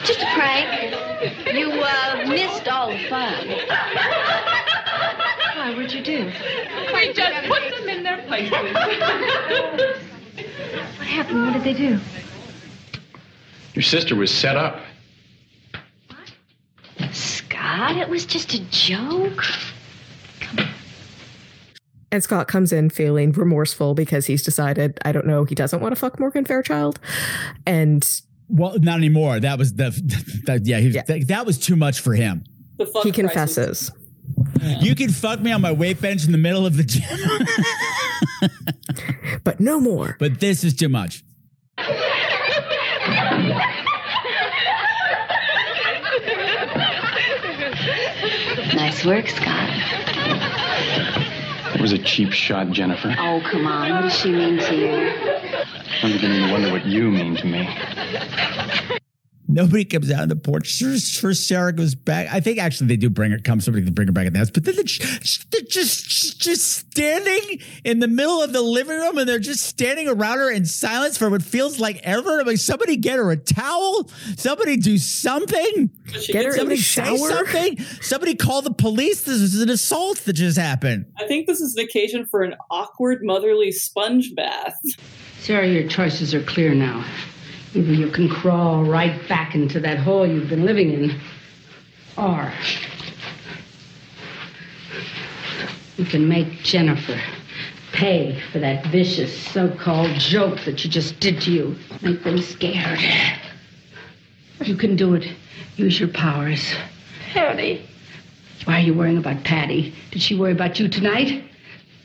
Just 0.05 0.21
a 0.21 0.25
prank. 0.33 0.93
You 1.53 1.71
uh, 1.71 2.25
missed 2.27 2.67
all 2.67 2.91
the 2.91 2.97
fun. 3.09 3.47
Why, 5.63 5.73
what'd 5.75 5.93
you 5.93 6.03
do? 6.03 6.25
We 6.93 7.13
just 7.13 7.47
put 7.47 7.61
them 7.71 7.87
in 7.87 8.03
their 8.03 8.21
places. 8.23 8.51
What 10.97 11.07
happened? 11.07 11.45
What 11.45 11.53
did 11.53 11.63
they 11.63 11.73
do? 11.73 11.99
Your 13.75 13.83
sister 13.83 14.15
was 14.15 14.29
set 14.29 14.57
up. 14.57 14.79
What? 16.09 17.13
Scott, 17.13 17.95
it 17.97 18.09
was 18.09 18.25
just 18.25 18.53
a 18.55 18.59
joke. 18.71 19.45
And 22.11 22.21
Scott 22.23 22.47
comes 22.47 22.73
in 22.73 22.89
feeling 22.89 23.31
remorseful 23.31 23.93
because 23.93 24.25
he's 24.25 24.43
decided, 24.43 24.99
I 25.05 25.11
don't 25.13 25.27
know, 25.27 25.45
he 25.45 25.55
doesn't 25.55 25.79
want 25.79 25.93
to 25.93 25.99
fuck 25.99 26.19
Morgan 26.19 26.43
Fairchild. 26.43 26.99
And 27.65 28.05
Well, 28.49 28.77
not 28.79 28.97
anymore. 28.97 29.39
That 29.39 29.59
was 29.59 29.75
the 29.75 29.91
that, 30.45 30.65
yeah, 30.65 30.79
he 30.79 30.87
was, 30.87 30.95
That, 30.95 31.27
that 31.27 31.45
was 31.45 31.57
too 31.57 31.77
much 31.77 32.01
for 32.01 32.13
him. 32.13 32.43
he 33.03 33.11
confesses. 33.13 33.91
You 34.61 34.95
can 34.95 35.09
fuck 35.09 35.39
me 35.41 35.51
on 35.51 35.61
my 35.61 35.71
weight 35.71 35.99
bench 36.01 36.25
in 36.25 36.31
the 36.31 36.37
middle 36.37 36.65
of 36.65 36.77
the 36.77 36.83
gym, 36.83 37.03
but 39.43 39.59
no 39.59 39.79
more. 39.79 40.15
But 40.19 40.39
this 40.39 40.63
is 40.63 40.73
too 40.75 40.89
much. 40.89 41.23
Nice 48.75 49.05
work, 49.05 49.27
Scott. 49.27 49.69
It 51.75 51.81
was 51.81 51.91
a 51.91 51.97
cheap 51.97 52.31
shot, 52.31 52.69
Jennifer. 52.71 53.13
Oh, 53.17 53.41
come 53.49 53.67
on. 53.67 53.89
What 53.91 54.01
does 54.03 54.15
she 54.17 54.31
mean 54.31 54.57
to 54.59 54.75
you? 54.75 54.87
I'm 56.03 56.11
beginning 56.11 56.47
to 56.47 56.51
wonder 56.51 56.71
what 56.71 56.85
you 56.85 57.09
mean 57.11 57.35
to 57.37 57.45
me. 57.45 57.67
Nobody 59.53 59.85
comes 59.85 60.11
out 60.11 60.21
on 60.21 60.29
the 60.29 60.35
porch. 60.35 60.67
Sure, 60.67 60.97
sure, 60.97 61.33
Sarah 61.35 61.71
goes 61.73 61.93
back. 61.93 62.27
I 62.33 62.39
think 62.39 62.57
actually 62.57 62.87
they 62.87 62.97
do 62.97 63.09
bring 63.09 63.29
her. 63.31 63.37
Come 63.37 63.61
somebody 63.61 63.85
to 63.85 63.91
bring 63.91 64.07
her 64.07 64.11
back 64.11 64.25
in 64.25 64.33
the 64.33 64.39
house, 64.39 64.49
but 64.49 64.63
then 64.63 64.73
they're 64.75 64.83
just, 64.83 65.51
they're 65.51 65.61
just 65.61 66.41
just 66.41 66.73
standing 66.73 67.59
in 67.83 67.99
the 67.99 68.07
middle 68.07 68.41
of 68.41 68.51
the 68.51 68.61
living 68.61 68.97
room, 68.97 69.17
and 69.19 69.29
they're 69.29 69.37
just 69.37 69.65
standing 69.65 70.07
around 70.07 70.39
her 70.39 70.49
in 70.51 70.65
silence 70.65 71.17
for 71.17 71.29
what 71.29 71.43
feels 71.43 71.79
like 71.79 72.01
ever. 72.03 72.39
I'm 72.39 72.47
like, 72.47 72.57
somebody 72.57 72.97
get 72.97 73.17
her 73.17 73.29
a 73.29 73.37
towel. 73.37 74.09
Somebody 74.37 74.77
do 74.77 74.97
something. 74.97 75.91
Get 76.27 76.45
her 76.45 76.51
in 76.51 76.57
somebody 76.57 76.77
the 76.77 76.81
say 76.81 77.03
shower. 77.17 77.29
something. 77.29 77.79
Somebody 78.01 78.35
call 78.35 78.63
the 78.63 78.73
police. 78.73 79.21
This 79.21 79.39
is 79.39 79.61
an 79.61 79.69
assault 79.69 80.17
that 80.25 80.33
just 80.33 80.57
happened. 80.57 81.05
I 81.19 81.27
think 81.27 81.45
this 81.45 81.61
is 81.61 81.75
the 81.75 81.83
occasion 81.83 82.25
for 82.25 82.41
an 82.41 82.55
awkward 82.71 83.23
motherly 83.23 83.71
sponge 83.71 84.33
bath. 84.35 84.75
Sarah, 85.39 85.67
your 85.67 85.87
choices 85.87 86.33
are 86.33 86.41
clear 86.43 86.73
now. 86.73 87.05
Either 87.75 87.93
you 87.93 88.09
can 88.11 88.29
crawl 88.29 88.83
right 88.83 89.27
back 89.27 89.55
into 89.55 89.79
that 89.79 89.97
hole 89.97 90.27
you've 90.27 90.49
been 90.49 90.65
living 90.65 90.91
in, 90.91 91.19
or 92.17 92.51
you 95.97 96.05
can 96.05 96.27
make 96.27 96.61
Jennifer 96.61 97.19
pay 97.93 98.39
for 98.51 98.59
that 98.59 98.85
vicious 98.87 99.35
so 99.49 99.69
called 99.69 100.11
joke 100.15 100.59
that 100.65 100.83
you 100.83 100.89
just 100.89 101.19
did 101.19 101.39
to 101.41 101.51
you. 101.51 101.75
Make 102.01 102.23
them 102.23 102.39
scared. 102.41 102.99
You 104.61 104.75
can 104.75 104.95
do 104.95 105.13
it. 105.15 105.27
Use 105.75 105.99
your 105.99 106.09
powers. 106.09 106.73
Patty. 107.31 107.87
Why 108.65 108.79
are 108.79 108.83
you 108.83 108.93
worrying 108.93 109.17
about 109.17 109.43
Patty? 109.43 109.93
Did 110.11 110.21
she 110.21 110.35
worry 110.35 110.51
about 110.51 110.79
you 110.79 110.87
tonight? 110.87 111.43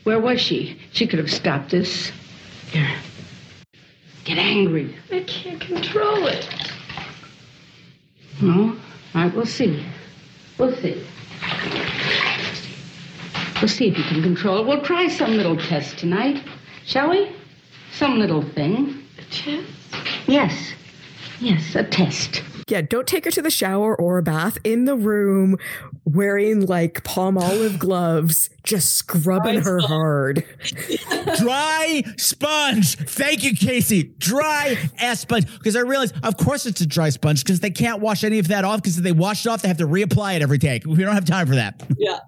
Where 0.03 0.19
was 0.19 0.41
she? 0.41 0.79
She 0.91 1.07
could 1.07 1.19
have 1.19 1.31
stopped 1.31 1.71
this. 1.71 2.11
Here. 2.71 2.89
Get 4.29 4.37
angry. 4.37 4.95
I 5.11 5.21
can't 5.21 5.59
control 5.59 6.27
it. 6.27 6.47
No? 8.39 8.77
All 9.15 9.23
right, 9.23 9.33
we'll 9.33 9.47
see. 9.47 9.83
We'll 10.59 10.75
see. 10.75 11.03
We'll 13.59 13.67
see 13.67 13.87
if 13.87 13.97
you 13.97 14.03
can 14.03 14.21
control 14.21 14.59
it. 14.59 14.67
We'll 14.67 14.83
try 14.83 15.07
some 15.07 15.31
little 15.31 15.57
test 15.57 15.97
tonight, 15.97 16.43
shall 16.85 17.09
we? 17.09 17.31
Some 17.91 18.19
little 18.19 18.43
thing. 18.43 19.03
A 19.17 19.23
test? 19.31 19.65
Yes. 20.27 20.73
Yes, 21.39 21.75
a 21.75 21.83
test. 21.83 22.43
Yeah, 22.67 22.81
don't 22.81 23.07
take 23.07 23.25
her 23.25 23.31
to 23.31 23.41
the 23.41 23.49
shower 23.49 23.95
or 23.95 24.17
a 24.19 24.23
bath 24.23 24.57
in 24.63 24.85
the 24.85 24.95
room 24.95 25.57
wearing 26.05 26.65
like 26.65 27.03
Palmolive 27.03 27.79
gloves, 27.79 28.49
just 28.63 28.93
scrubbing 28.93 29.61
her 29.61 29.79
hard. 29.79 30.45
dry 31.37 32.03
sponge. 32.17 32.95
Thank 32.95 33.43
you, 33.43 33.53
Kasey. 33.53 34.17
Dry 34.19 34.77
ass 34.99 35.21
sponge. 35.21 35.51
Because 35.57 35.75
I 35.75 35.79
realized, 35.79 36.13
of 36.23 36.37
course, 36.37 36.65
it's 36.65 36.81
a 36.81 36.85
dry 36.85 37.09
sponge 37.09 37.43
because 37.43 37.59
they 37.59 37.71
can't 37.71 38.01
wash 38.01 38.23
any 38.23 38.37
of 38.39 38.49
that 38.49 38.65
off. 38.65 38.81
Because 38.81 38.97
if 38.97 39.03
they 39.03 39.11
wash 39.13 39.45
it 39.45 39.49
off, 39.49 39.61
they 39.61 39.67
have 39.67 39.77
to 39.77 39.87
reapply 39.87 40.35
it 40.35 40.41
every 40.41 40.57
day. 40.57 40.81
We 40.85 40.97
don't 40.97 41.15
have 41.15 41.25
time 41.25 41.47
for 41.47 41.55
that. 41.55 41.81
Yeah. 41.97 42.19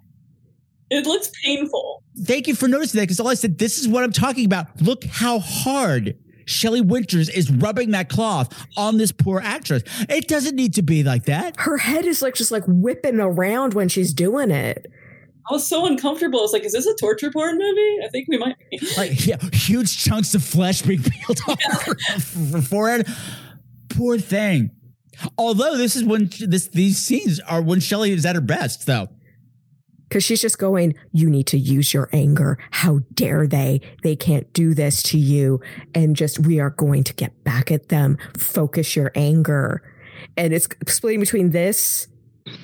It 0.89 1.05
looks 1.05 1.31
painful. 1.41 2.03
Thank 2.23 2.47
you 2.47 2.55
for 2.55 2.67
noticing 2.67 2.99
that. 2.99 3.03
Because 3.03 3.21
all 3.21 3.29
I 3.29 3.35
said, 3.35 3.57
this 3.57 3.79
is 3.79 3.87
what 3.87 4.03
I'm 4.03 4.11
talking 4.11 4.43
about. 4.43 4.81
Look 4.81 5.05
how 5.05 5.39
hard 5.39 6.17
Shelley 6.51 6.81
Winters 6.81 7.29
is 7.29 7.49
rubbing 7.51 7.91
that 7.91 8.09
cloth 8.09 8.53
on 8.77 8.97
this 8.97 9.11
poor 9.11 9.39
actress. 9.43 9.83
It 10.09 10.27
doesn't 10.27 10.55
need 10.55 10.73
to 10.75 10.81
be 10.81 11.03
like 11.03 11.25
that. 11.25 11.59
Her 11.59 11.77
head 11.77 12.05
is 12.05 12.21
like 12.21 12.35
just 12.35 12.51
like 12.51 12.63
whipping 12.67 13.19
around 13.19 13.73
when 13.73 13.89
she's 13.89 14.13
doing 14.13 14.51
it. 14.51 14.91
I 15.49 15.53
was 15.53 15.67
so 15.67 15.85
uncomfortable. 15.85 16.39
I 16.39 16.43
was 16.43 16.53
like, 16.53 16.63
is 16.63 16.73
this 16.73 16.85
a 16.85 16.95
torture 16.95 17.31
porn 17.31 17.57
movie? 17.57 17.97
I 18.05 18.09
think 18.09 18.27
we 18.27 18.37
might 18.37 18.55
be. 18.69 18.79
Like, 18.97 19.25
yeah, 19.25 19.37
huge 19.53 19.97
chunks 19.97 20.35
of 20.35 20.43
flesh 20.43 20.81
being 20.81 21.01
peeled 21.01 21.39
off 21.47 21.61
her 21.85 21.95
her 22.51 22.61
forehead. 22.61 23.07
Poor 23.89 24.19
thing. 24.19 24.71
Although 25.37 25.77
this 25.77 25.95
is 25.95 26.03
when 26.03 26.29
this 26.39 26.67
these 26.67 26.97
scenes 26.97 27.39
are 27.41 27.61
when 27.61 27.79
Shelley 27.79 28.11
is 28.11 28.25
at 28.25 28.35
her 28.35 28.41
best, 28.41 28.85
though. 28.85 29.09
Because 30.11 30.25
she's 30.25 30.41
just 30.41 30.57
going, 30.57 30.93
You 31.13 31.29
need 31.29 31.47
to 31.47 31.57
use 31.57 31.93
your 31.93 32.09
anger. 32.11 32.57
How 32.71 32.99
dare 33.13 33.47
they? 33.47 33.79
They 34.03 34.17
can't 34.17 34.51
do 34.51 34.73
this 34.73 35.01
to 35.03 35.17
you. 35.17 35.61
And 35.95 36.17
just, 36.17 36.37
we 36.37 36.59
are 36.59 36.71
going 36.71 37.05
to 37.05 37.13
get 37.13 37.45
back 37.45 37.71
at 37.71 37.87
them. 37.87 38.17
Focus 38.37 38.93
your 38.93 39.13
anger. 39.15 39.81
And 40.35 40.51
it's 40.51 40.67
splitting 40.85 41.21
between 41.21 41.51
this. 41.51 42.09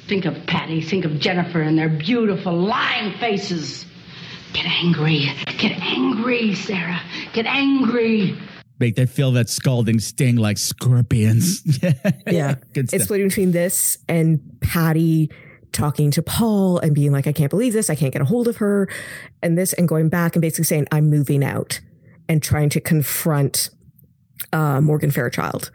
Think 0.09 0.25
of 0.25 0.35
Patty, 0.47 0.81
think 0.81 1.05
of 1.05 1.19
Jennifer 1.21 1.61
and 1.61 1.77
their 1.77 1.87
beautiful 1.87 2.51
lying 2.51 3.17
faces. 3.17 3.85
Get 4.51 4.65
angry. 4.65 5.31
Get 5.57 5.71
angry, 5.81 6.53
Sarah. 6.53 6.99
Get 7.31 7.45
angry. 7.45 8.37
Make 8.77 8.97
them 8.97 9.07
feel 9.07 9.31
that 9.31 9.49
scalding 9.49 9.99
sting 9.99 10.35
like 10.35 10.57
scorpions. 10.57 11.63
Yeah. 12.27 12.55
Good 12.73 12.91
it's 12.91 13.05
splitting 13.05 13.29
between 13.29 13.53
this 13.53 13.99
and 14.09 14.41
Patty 14.59 15.31
talking 15.77 16.09
to 16.11 16.21
Paul 16.23 16.79
and 16.79 16.95
being 16.95 17.11
like, 17.11 17.27
I 17.27 17.31
can't 17.31 17.51
believe 17.51 17.73
this. 17.73 17.89
I 17.89 17.95
can't 17.95 18.11
get 18.11 18.21
a 18.21 18.25
hold 18.25 18.47
of 18.47 18.57
her. 18.57 18.89
And 19.43 19.57
this, 19.57 19.73
and 19.73 19.87
going 19.87 20.09
back 20.09 20.35
and 20.35 20.41
basically 20.41 20.65
saying, 20.65 20.87
I'm 20.91 21.09
moving 21.09 21.43
out 21.43 21.79
and 22.27 22.41
trying 22.41 22.69
to 22.69 22.81
confront 22.81 23.69
uh, 24.51 24.81
Morgan 24.81 25.11
Fairchild. 25.11 25.71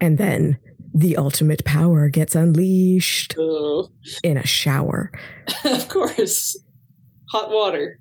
And 0.00 0.16
then 0.16 0.58
the 0.94 1.16
ultimate 1.16 1.64
power 1.64 2.08
gets 2.08 2.34
unleashed 2.34 3.36
Ugh. 3.38 3.90
in 4.22 4.38
a 4.38 4.46
shower. 4.46 5.12
of 5.64 5.88
course. 5.88 6.58
Hot 7.30 7.50
water. 7.50 8.00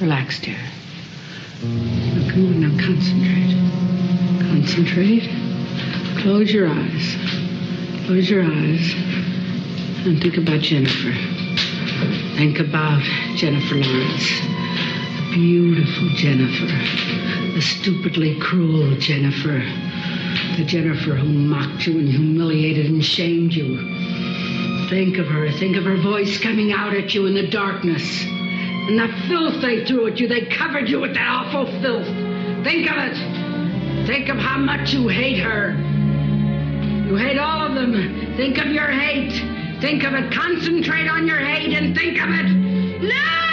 Relax, 0.00 0.40
dear. 0.40 0.58
Now, 1.62 2.30
come 2.30 2.46
on, 2.46 2.60
now 2.60 2.84
concentrate. 2.84 3.56
Concentrate. 4.50 6.22
Close 6.22 6.52
your 6.52 6.68
eyes. 6.68 7.16
Close 8.06 8.28
your 8.28 8.44
eyes. 8.44 9.23
And 10.04 10.20
think 10.20 10.36
about 10.36 10.60
Jennifer. 10.60 11.14
Think 12.36 12.58
about 12.58 13.02
Jennifer 13.36 13.76
Lawrence. 13.76 14.28
Beautiful 15.32 16.10
Jennifer. 16.10 16.66
The 17.54 17.62
stupidly 17.62 18.38
cruel 18.38 18.98
Jennifer. 18.98 19.64
The 20.58 20.64
Jennifer 20.66 21.14
who 21.14 21.26
mocked 21.26 21.86
you 21.86 21.98
and 21.98 22.08
humiliated 22.10 22.84
and 22.84 23.02
shamed 23.02 23.54
you. 23.54 23.78
Think 24.90 25.16
of 25.16 25.26
her. 25.26 25.50
Think 25.52 25.78
of 25.78 25.84
her 25.84 25.96
voice 25.96 26.38
coming 26.38 26.70
out 26.70 26.92
at 26.92 27.14
you 27.14 27.24
in 27.24 27.32
the 27.32 27.48
darkness. 27.48 28.24
And 28.26 28.98
the 28.98 29.08
filth 29.26 29.62
they 29.62 29.86
threw 29.86 30.08
at 30.08 30.20
you. 30.20 30.28
They 30.28 30.44
covered 30.44 30.86
you 30.86 31.00
with 31.00 31.14
that 31.14 31.26
awful 31.26 31.64
filth. 31.80 32.06
Think 32.62 32.90
of 32.90 32.98
it. 32.98 34.06
Think 34.06 34.28
of 34.28 34.36
how 34.36 34.58
much 34.58 34.92
you 34.92 35.08
hate 35.08 35.38
her. 35.38 35.70
You 37.08 37.16
hate 37.16 37.38
all 37.38 37.66
of 37.66 37.74
them. 37.74 38.36
Think 38.36 38.58
of 38.58 38.66
your 38.66 38.90
hate. 38.90 39.53
Think 39.80 40.04
of 40.04 40.14
it. 40.14 40.32
Concentrate 40.32 41.08
on 41.08 41.26
your 41.26 41.38
hate 41.38 41.74
and 41.76 41.94
think 41.96 42.20
of 42.20 42.30
it. 42.30 42.48
No! 43.02 43.44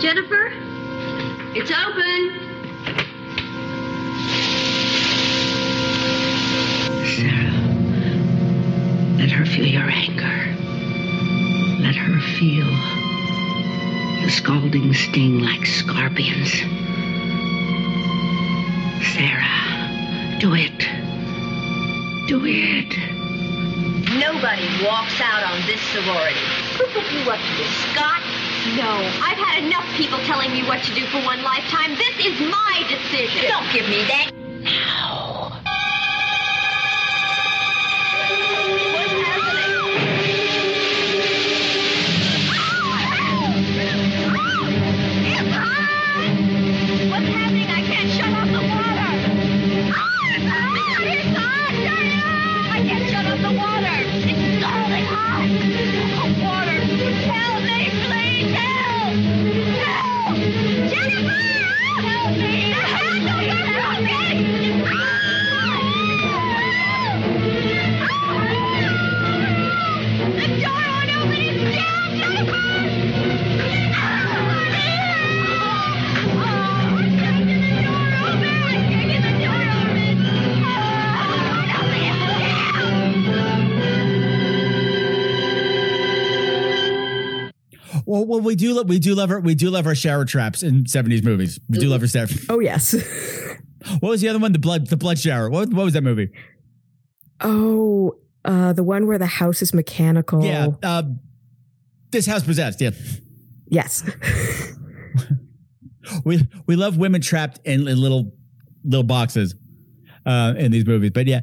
Jennifer? 0.00 0.52
It's 1.54 1.70
open. 1.70 2.42
Sarah, 7.16 7.56
let 9.18 9.30
her 9.30 9.46
feel 9.46 9.66
your 9.66 9.88
anger. 9.88 10.54
Let 11.82 11.96
her 11.96 12.20
feel 12.38 12.66
the 14.22 14.30
scalding 14.30 14.92
sting 14.92 15.40
like 15.40 15.64
scorpions. 15.66 16.52
Sarah, 19.14 20.38
do 20.40 20.54
it. 20.54 21.05
Do 22.26 22.42
it. 22.44 22.90
Nobody 24.18 24.66
walks 24.82 25.20
out 25.20 25.44
on 25.46 25.62
this 25.66 25.80
sorority. 25.94 26.40
Who 26.74 26.84
put 26.90 27.06
you 27.12 27.22
up 27.30 27.38
to 27.38 27.56
this, 27.56 27.70
Scott? 27.94 28.20
No, 28.74 28.98
I've 29.22 29.38
had 29.38 29.62
enough 29.62 29.86
people 29.94 30.18
telling 30.26 30.50
me 30.50 30.64
what 30.66 30.82
to 30.82 30.94
do 30.94 31.06
for 31.06 31.22
one 31.22 31.40
lifetime. 31.44 31.94
This 31.94 32.26
is 32.26 32.40
my 32.50 32.82
decision. 32.90 33.46
Don't 33.46 33.72
give 33.72 33.88
me 33.88 34.02
that. 34.10 34.32
What's 34.34 35.25
Well, 88.26 88.40
we 88.40 88.56
do 88.56 88.74
love 88.74 88.88
we 88.88 88.98
do 88.98 89.14
love 89.14 89.30
our 89.30 89.40
we 89.40 89.54
do 89.54 89.70
love 89.70 89.86
our 89.86 89.94
shower 89.94 90.24
traps 90.24 90.62
in 90.62 90.86
seventies 90.86 91.22
movies. 91.22 91.60
We 91.68 91.78
do 91.78 91.88
love 91.88 92.02
our 92.02 92.08
stuff. 92.08 92.32
Oh 92.48 92.60
yes. 92.60 92.92
what 94.00 94.10
was 94.10 94.20
the 94.20 94.28
other 94.28 94.38
one? 94.38 94.52
The 94.52 94.58
blood 94.58 94.88
the 94.88 94.96
blood 94.96 95.18
shower. 95.18 95.48
What 95.48 95.72
what 95.72 95.84
was 95.84 95.94
that 95.94 96.02
movie? 96.02 96.30
Oh, 97.40 98.16
uh, 98.44 98.72
the 98.72 98.82
one 98.82 99.06
where 99.06 99.18
the 99.18 99.26
house 99.26 99.62
is 99.62 99.72
mechanical. 99.74 100.44
Yeah. 100.44 100.68
Uh, 100.82 101.02
this 102.10 102.26
house 102.26 102.44
possessed. 102.44 102.80
Yeah. 102.80 102.90
Yes. 103.68 104.08
we 106.24 106.48
we 106.66 106.76
love 106.76 106.96
women 106.96 107.20
trapped 107.20 107.60
in, 107.64 107.86
in 107.86 108.00
little 108.00 108.32
little 108.84 109.04
boxes 109.04 109.54
uh, 110.24 110.54
in 110.56 110.72
these 110.72 110.86
movies. 110.86 111.10
But 111.10 111.26
yeah, 111.26 111.40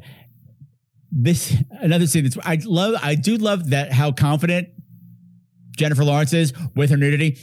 this 1.10 1.56
another 1.70 2.06
scene 2.06 2.24
that's 2.24 2.38
I 2.42 2.58
love. 2.64 2.96
I 3.02 3.14
do 3.14 3.36
love 3.36 3.70
that 3.70 3.92
how 3.92 4.12
confident 4.12 4.68
Jennifer 5.76 6.04
Lawrence 6.04 6.32
is 6.32 6.52
with 6.74 6.90
her 6.90 6.96
nudity. 6.96 7.38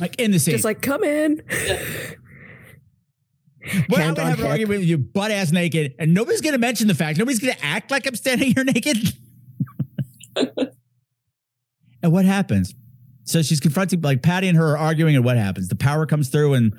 Like 0.00 0.18
in 0.20 0.30
the 0.30 0.38
scene, 0.38 0.52
Just 0.52 0.64
like, 0.64 0.82
come 0.82 1.04
in. 1.04 1.42
Well, 3.88 4.00
I'm 4.00 4.06
hand 4.06 4.16
gonna 4.16 4.30
have 4.30 4.40
an 4.40 4.46
argument 4.46 4.80
with 4.80 4.88
you, 4.88 4.98
butt 4.98 5.30
ass 5.30 5.52
naked, 5.52 5.94
and 6.00 6.12
nobody's 6.12 6.40
gonna 6.40 6.58
mention 6.58 6.88
the 6.88 6.96
fact. 6.96 7.16
Nobody's 7.16 7.38
gonna 7.38 7.54
act 7.62 7.92
like 7.92 8.08
I'm 8.08 8.16
standing 8.16 8.52
here 8.52 8.64
naked. 8.74 8.96
and 12.02 12.12
what 12.12 12.24
happens? 12.24 12.74
So 13.24 13.40
she's 13.42 13.60
confronting, 13.60 14.00
like 14.00 14.20
Patty 14.22 14.48
and 14.48 14.58
her 14.58 14.72
are 14.72 14.78
arguing, 14.78 15.14
and 15.14 15.24
what 15.24 15.36
happens? 15.36 15.68
The 15.68 15.76
power 15.76 16.06
comes 16.06 16.28
through, 16.28 16.54
and 16.54 16.72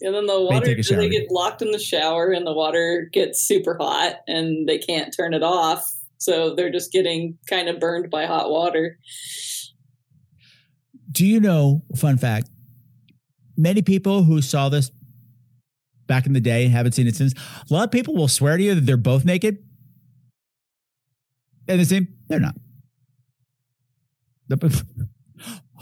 And 0.00 0.14
then 0.14 0.26
the 0.26 0.40
water, 0.40 0.66
take 0.66 0.78
a 0.78 0.82
shower. 0.84 0.98
they 0.98 1.08
get 1.08 1.32
locked 1.32 1.62
in 1.62 1.72
the 1.72 1.80
shower, 1.80 2.30
and 2.30 2.46
the 2.46 2.52
water 2.52 3.08
gets 3.12 3.42
super 3.42 3.76
hot, 3.76 4.20
and 4.28 4.68
they 4.68 4.78
can't 4.78 5.12
turn 5.12 5.34
it 5.34 5.42
off. 5.42 5.84
So 6.18 6.54
they're 6.54 6.72
just 6.72 6.92
getting 6.92 7.38
kind 7.48 7.68
of 7.68 7.78
burned 7.80 8.10
by 8.10 8.26
hot 8.26 8.50
water. 8.50 8.98
do 11.12 11.26
you 11.26 11.40
know? 11.40 11.82
Fun 11.96 12.18
fact: 12.18 12.48
many 13.56 13.82
people 13.82 14.22
who 14.22 14.42
saw 14.42 14.68
this 14.68 14.90
back 16.06 16.26
in 16.26 16.32
the 16.32 16.40
day 16.40 16.64
and 16.64 16.72
haven't 16.72 16.92
seen 16.92 17.06
it 17.06 17.16
since. 17.16 17.34
A 17.68 17.74
lot 17.74 17.84
of 17.84 17.90
people 17.90 18.14
will 18.14 18.28
swear 18.28 18.56
to 18.56 18.62
you 18.62 18.74
that 18.74 18.82
they're 18.82 18.96
both 18.96 19.24
naked. 19.24 19.58
And 21.68 21.80
the 21.80 21.84
same, 21.84 22.08
they're 22.28 22.40
not. 22.40 22.54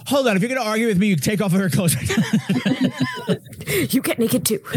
Hold 0.06 0.28
on, 0.28 0.36
if 0.36 0.42
you're 0.42 0.48
going 0.50 0.60
to 0.60 0.66
argue 0.66 0.86
with 0.86 0.98
me, 0.98 1.08
you 1.08 1.16
take 1.16 1.40
off 1.40 1.52
her 1.52 1.70
clothes. 1.70 1.96
Right 1.96 2.08
now. 2.08 3.36
You 3.90 4.02
get 4.02 4.18
naked 4.18 4.44
too. 4.44 4.58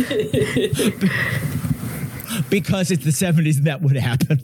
because 2.49 2.89
it's 2.89 3.03
the 3.03 3.11
70s 3.11 3.57
and 3.57 3.67
that 3.67 3.81
would 3.81 3.97
happen. 3.97 4.41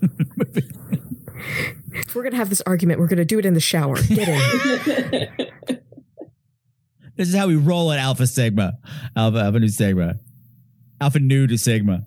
If 1.91 2.15
we're 2.15 2.23
gonna 2.23 2.37
have 2.37 2.49
this 2.49 2.61
argument, 2.65 2.99
we're 2.99 3.07
gonna 3.07 3.25
do 3.25 3.39
it 3.39 3.45
in 3.45 3.53
the 3.53 3.59
shower. 3.59 4.01
Get 4.01 4.27
in. 4.27 5.27
this 7.15 7.27
is 7.27 7.35
how 7.35 7.47
we 7.47 7.55
roll 7.55 7.91
at 7.91 7.99
Alpha 7.99 8.27
Sigma. 8.27 8.77
Alpha, 9.15 9.39
Alpha 9.39 9.59
Nu 9.59 9.67
Sigma. 9.67 10.15
Alpha 11.01 11.19
Nu 11.19 11.47
to 11.47 11.57
Sigma. 11.57 12.05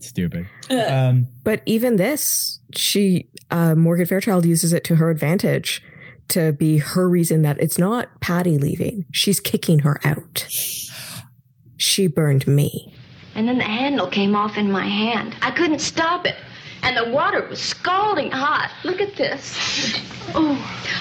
Stupid. 0.00 0.46
Um, 0.70 1.28
but 1.42 1.62
even 1.66 1.96
this, 1.96 2.60
she 2.74 3.28
uh, 3.50 3.74
Morgan 3.74 4.06
Fairchild 4.06 4.44
uses 4.44 4.72
it 4.72 4.84
to 4.84 4.96
her 4.96 5.10
advantage 5.10 5.82
to 6.28 6.52
be 6.52 6.78
her 6.78 7.08
reason 7.08 7.42
that 7.42 7.60
it's 7.60 7.78
not 7.78 8.20
Patty 8.20 8.58
leaving; 8.58 9.06
she's 9.12 9.40
kicking 9.40 9.80
her 9.80 10.00
out. 10.04 10.46
She 11.76 12.06
burned 12.06 12.46
me. 12.46 12.92
And 13.34 13.46
then 13.46 13.58
the 13.58 13.64
handle 13.64 14.06
came 14.06 14.34
off 14.34 14.56
in 14.56 14.72
my 14.72 14.86
hand. 14.86 15.36
I 15.42 15.50
couldn't 15.50 15.80
stop 15.80 16.26
it. 16.26 16.36
And 16.86 16.96
the 16.96 17.10
water 17.10 17.44
was 17.48 17.60
scalding 17.60 18.30
hot. 18.30 18.70
Look 18.84 19.00
at 19.00 19.16
this. 19.16 19.56
Oh, 20.36 20.56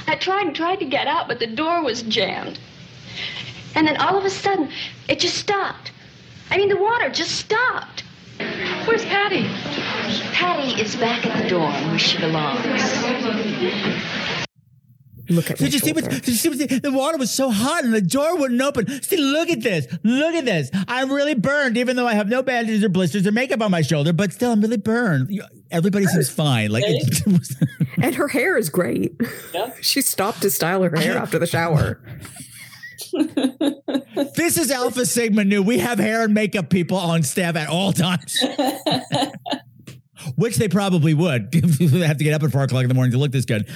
I 0.08 0.16
tried 0.16 0.48
and 0.48 0.56
tried 0.56 0.80
to 0.80 0.86
get 0.86 1.06
out, 1.06 1.28
but 1.28 1.38
the 1.38 1.46
door 1.46 1.84
was 1.84 2.02
jammed. 2.02 2.58
And 3.76 3.88
then 3.88 3.96
all 3.98 4.18
of 4.18 4.26
a 4.26 4.32
sudden, 4.32 4.72
it 5.08 5.20
just 5.20 5.38
stopped. 5.38 5.92
I 6.50 6.58
mean, 6.58 6.70
the 6.70 6.78
water 6.78 7.12
just 7.12 7.36
stopped. 7.36 8.04
Where's 8.88 9.06
Patty? 9.06 9.44
Patty 10.34 10.82
is 10.82 10.96
back 10.96 11.24
at 11.24 11.44
the 11.44 11.50
door 11.50 11.70
where 11.70 12.00
she 12.00 12.18
belongs. 12.18 12.66
Look 15.30 15.50
at 15.50 15.58
Did 15.58 15.74
you 15.74 15.80
see 15.80 15.92
what? 15.92 16.08
Did 16.08 16.28
you 16.28 16.34
see 16.34 16.50
what? 16.50 16.60
The, 16.60 16.80
the 16.80 16.92
water 16.92 17.18
was 17.18 17.32
so 17.32 17.50
hot 17.50 17.84
and 17.84 17.94
the 17.94 18.02
door 18.02 18.38
wouldn't 18.38 18.62
open. 18.62 18.88
See, 19.02 19.18
look 19.18 19.50
at 19.50 19.62
this. 19.62 19.88
Look 20.04 20.36
at 20.36 20.46
this. 20.46 20.70
I'm 20.88 21.12
really 21.12 21.34
burned, 21.34 21.78
even 21.78 21.96
though 21.96 22.08
I 22.08 22.14
have 22.14 22.30
no 22.30 22.44
bandages 22.44 22.84
or 22.84 22.90
blisters 22.90 23.26
or 23.26 23.32
makeup 23.32 23.62
on 23.62 23.72
my 23.72 23.82
shoulder. 23.82 24.14
But 24.14 24.34
still, 24.34 24.52
I'm 24.52 24.62
really 24.62 24.78
burned. 24.78 25.32
You- 25.76 25.78
Everybody 25.80 26.06
seems 26.06 26.30
fine. 26.30 26.72
Like, 26.72 26.84
it, 26.88 27.26
was- 27.28 27.56
And 28.02 28.16
her 28.16 28.28
hair 28.28 28.58
is 28.58 28.70
great. 28.70 29.14
she 29.82 30.02
stopped 30.02 30.42
to 30.44 30.50
style 30.50 30.84
her 30.84 30.96
hair 30.96 31.18
after 31.18 31.38
the 31.40 31.48
shower. 31.48 32.02
this 34.36 34.58
is 34.58 34.72
Alpha 34.72 35.06
Sigma 35.06 35.44
Nu. 35.44 35.62
We 35.62 35.80
have 35.80 36.00
hair 36.00 36.24
and 36.24 36.34
makeup 36.34 36.70
people 36.70 36.98
on 36.98 37.24
staff 37.24 37.56
at 37.56 37.70
all 37.70 37.94
times. 37.94 38.38
Which 40.36 40.56
they 40.56 40.68
probably 40.68 41.14
would. 41.14 41.52
they 41.52 42.06
have 42.08 42.18
to 42.18 42.24
get 42.24 42.34
up 42.34 42.44
at 42.44 42.52
four 42.52 42.64
o'clock 42.64 42.84
in 42.84 42.88
the 42.90 42.96
morning 42.96 43.12
to 43.12 43.18
look 43.18 43.32
this 43.32 43.46
good. 43.46 43.70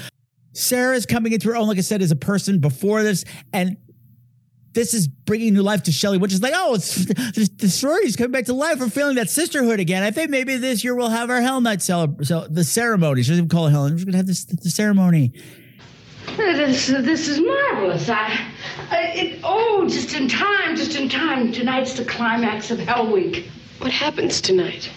Sarah's 0.54 1.06
coming 1.06 1.32
into 1.32 1.48
her 1.50 1.56
own, 1.56 1.68
like 1.68 1.78
I 1.78 1.82
said, 1.82 2.02
as 2.02 2.12
a 2.12 2.16
person 2.16 2.60
before 2.60 3.04
this, 3.04 3.24
and 3.54 3.78
this 4.74 4.94
is 4.94 5.08
bringing 5.08 5.54
new 5.54 5.62
life 5.62 5.84
to 5.84 5.92
Shelley, 5.92 6.18
which 6.18 6.34
is 6.34 6.42
like, 6.42 6.54
oh, 6.56 6.76
it's 6.76 7.06
the, 7.06 7.50
the 7.58 7.70
sorority's 7.70 8.16
coming 8.16 8.32
back 8.32 8.46
to 8.46 8.54
life. 8.54 8.80
We're 8.80 8.90
feeling 8.90 9.16
that 9.16 9.30
sisterhood 9.30 9.80
again. 9.80 10.04
I 10.04 10.12
think 10.12 10.30
maybe 10.30 10.58
this 10.58 10.84
year 10.84 10.96
we'll 10.96 11.10
have 11.10 11.30
our 11.30 11.42
Hell 11.42 11.62
Night 11.62 11.82
celebration, 11.82 12.26
so 12.26 12.48
the 12.48 12.64
ceremony. 12.64 13.24
She 13.24 13.30
doesn't 13.30 13.46
even 13.46 13.50
call 13.50 13.68
it 13.68 13.72
Hell. 13.72 13.84
We're 13.84 13.90
going 13.90 14.12
to 14.12 14.18
have 14.18 14.28
this 14.28 14.46
the 14.46 14.70
ceremony. 14.70 15.34
This, 16.38 16.88
this 16.88 17.28
is 17.28 17.40
marvelous. 17.40 18.08
I, 18.10 18.40
I 18.92 18.98
it, 19.16 19.40
oh, 19.44 19.88
just 19.90 20.14
in 20.14 20.28
time, 20.28 20.76
just 20.76 20.96
in 20.96 21.10
time. 21.10 21.52
Tonight's 21.52 21.94
the 21.94 22.06
climax 22.06 22.70
of 22.72 22.80
Hell 22.80 23.12
Week. 23.12 23.50
What 23.80 23.92
happens 23.92 24.40
tonight? 24.40 24.90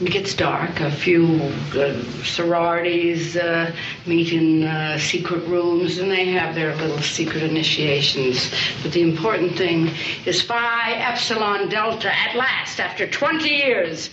It 0.00 0.12
gets 0.12 0.32
dark. 0.32 0.80
A 0.80 0.90
few 0.90 1.26
uh, 1.74 2.02
sororities 2.24 3.36
uh, 3.36 3.70
meet 4.06 4.32
in 4.32 4.64
uh, 4.64 4.98
secret 4.98 5.46
rooms, 5.46 5.98
and 5.98 6.10
they 6.10 6.24
have 6.30 6.54
their 6.54 6.74
little 6.76 7.00
secret 7.02 7.42
initiations. 7.42 8.50
But 8.82 8.92
the 8.92 9.02
important 9.02 9.58
thing 9.58 9.90
is 10.24 10.40
Phi 10.40 10.92
Epsilon 10.92 11.68
Delta. 11.68 12.10
At 12.10 12.34
last, 12.34 12.80
after 12.80 13.06
20 13.06 13.46
years, 13.50 14.08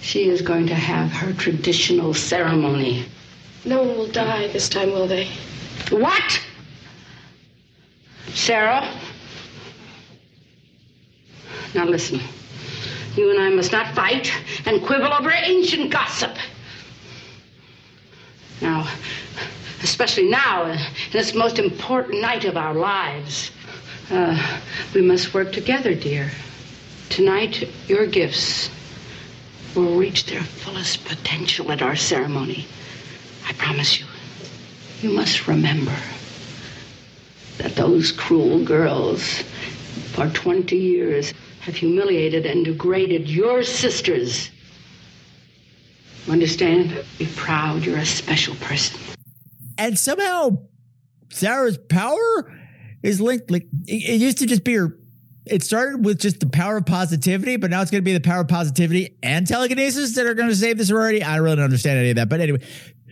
she 0.00 0.28
is 0.28 0.42
going 0.42 0.68
to 0.68 0.76
have 0.76 1.10
her 1.10 1.32
traditional 1.32 2.14
ceremony. 2.14 3.04
No 3.64 3.82
one 3.82 3.98
will 3.98 4.06
die 4.12 4.46
this 4.46 4.68
time, 4.68 4.92
will 4.92 5.08
they? 5.08 5.26
What? 5.90 6.40
Sarah? 8.32 8.88
Now 11.74 11.84
listen. 11.84 12.20
You 13.16 13.30
and 13.30 13.40
I 13.40 13.50
must 13.50 13.72
not 13.72 13.94
fight 13.94 14.32
and 14.66 14.82
quibble 14.82 15.12
over 15.12 15.30
ancient 15.30 15.90
gossip. 15.90 16.36
Now, 18.60 18.88
especially 19.82 20.28
now, 20.28 20.70
in 20.70 20.78
this 21.12 21.34
most 21.34 21.58
important 21.58 22.20
night 22.20 22.44
of 22.44 22.56
our 22.56 22.74
lives, 22.74 23.50
uh, 24.10 24.60
we 24.94 25.02
must 25.02 25.34
work 25.34 25.52
together, 25.52 25.94
dear. 25.94 26.30
Tonight, 27.08 27.68
your 27.88 28.06
gifts 28.06 28.70
will 29.74 29.96
reach 29.96 30.26
their 30.26 30.42
fullest 30.42 31.04
potential 31.04 31.72
at 31.72 31.82
our 31.82 31.96
ceremony. 31.96 32.66
I 33.48 33.52
promise 33.54 33.98
you. 33.98 34.06
You 35.02 35.10
must 35.10 35.48
remember 35.48 35.96
that 37.58 37.74
those 37.74 38.12
cruel 38.12 38.62
girls, 38.64 39.42
for 40.12 40.28
20 40.28 40.76
years, 40.76 41.32
have 41.70 41.78
humiliated 41.78 42.46
and 42.46 42.64
degraded 42.64 43.28
your 43.28 43.62
sisters. 43.62 44.50
Understand? 46.28 47.04
Be 47.18 47.26
proud 47.36 47.84
you're 47.84 47.98
a 47.98 48.06
special 48.06 48.56
person. 48.56 49.00
And 49.78 49.98
somehow 49.98 50.62
Sarah's 51.30 51.78
power 51.78 52.52
is 53.02 53.20
linked. 53.20 53.50
Like 53.50 53.68
it, 53.86 54.20
used 54.20 54.38
to 54.38 54.46
just 54.46 54.64
be 54.64 54.74
her. 54.74 54.98
It 55.46 55.62
started 55.62 56.04
with 56.04 56.20
just 56.20 56.40
the 56.40 56.46
power 56.46 56.76
of 56.76 56.86
positivity, 56.86 57.56
but 57.56 57.70
now 57.70 57.80
it's 57.80 57.90
going 57.90 58.02
to 58.02 58.04
be 58.04 58.12
the 58.12 58.20
power 58.20 58.42
of 58.42 58.48
positivity 58.48 59.16
and 59.22 59.46
telekinesis 59.46 60.14
that 60.16 60.26
are 60.26 60.34
going 60.34 60.50
to 60.50 60.54
save 60.54 60.76
the 60.76 60.84
sorority. 60.84 61.22
I 61.22 61.36
don't 61.36 61.44
really 61.44 61.62
understand 61.62 61.98
any 61.98 62.10
of 62.10 62.16
that, 62.16 62.28
but 62.28 62.40
anyway, 62.40 62.60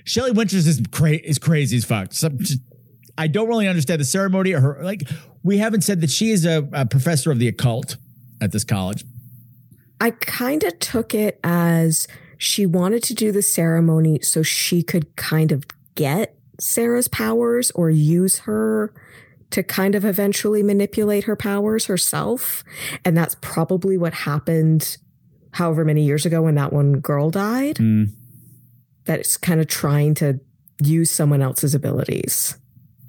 Shelley 0.04 0.32
Winters 0.32 0.66
is 0.66 0.82
cra- 0.90 1.12
is 1.12 1.38
crazy 1.38 1.78
as 1.78 1.84
fuck. 1.84 2.10
Just, 2.10 2.60
I 3.16 3.28
don't 3.28 3.48
really 3.48 3.66
understand 3.66 4.00
the 4.00 4.04
ceremony 4.04 4.52
or 4.52 4.60
her. 4.60 4.80
Like 4.82 5.08
we 5.42 5.58
haven't 5.58 5.82
said 5.82 6.02
that 6.02 6.10
she 6.10 6.30
is 6.30 6.44
a, 6.44 6.68
a 6.72 6.86
professor 6.86 7.30
of 7.30 7.38
the 7.38 7.48
occult 7.48 7.96
at 8.40 8.52
this 8.52 8.64
college. 8.64 9.04
I 10.00 10.10
kind 10.12 10.62
of 10.64 10.78
took 10.78 11.14
it 11.14 11.40
as 11.42 12.06
she 12.38 12.66
wanted 12.66 13.02
to 13.04 13.14
do 13.14 13.32
the 13.32 13.42
ceremony 13.42 14.20
so 14.20 14.42
she 14.42 14.82
could 14.82 15.16
kind 15.16 15.50
of 15.50 15.64
get 15.96 16.36
Sarah's 16.60 17.08
powers 17.08 17.70
or 17.72 17.90
use 17.90 18.38
her 18.40 18.92
to 19.50 19.62
kind 19.62 19.94
of 19.94 20.04
eventually 20.04 20.62
manipulate 20.62 21.24
her 21.24 21.36
powers 21.36 21.86
herself. 21.86 22.62
And 23.04 23.16
that's 23.16 23.36
probably 23.40 23.96
what 23.96 24.12
happened 24.12 24.98
however 25.52 25.84
many 25.84 26.02
years 26.02 26.26
ago 26.26 26.42
when 26.42 26.54
that 26.56 26.72
one 26.72 27.00
girl 27.00 27.30
died. 27.30 27.76
Mm. 27.76 28.10
That 29.04 29.20
it's 29.20 29.36
kind 29.36 29.60
of 29.60 29.66
trying 29.66 30.14
to 30.16 30.38
use 30.82 31.10
someone 31.10 31.42
else's 31.42 31.74
abilities. 31.74 32.56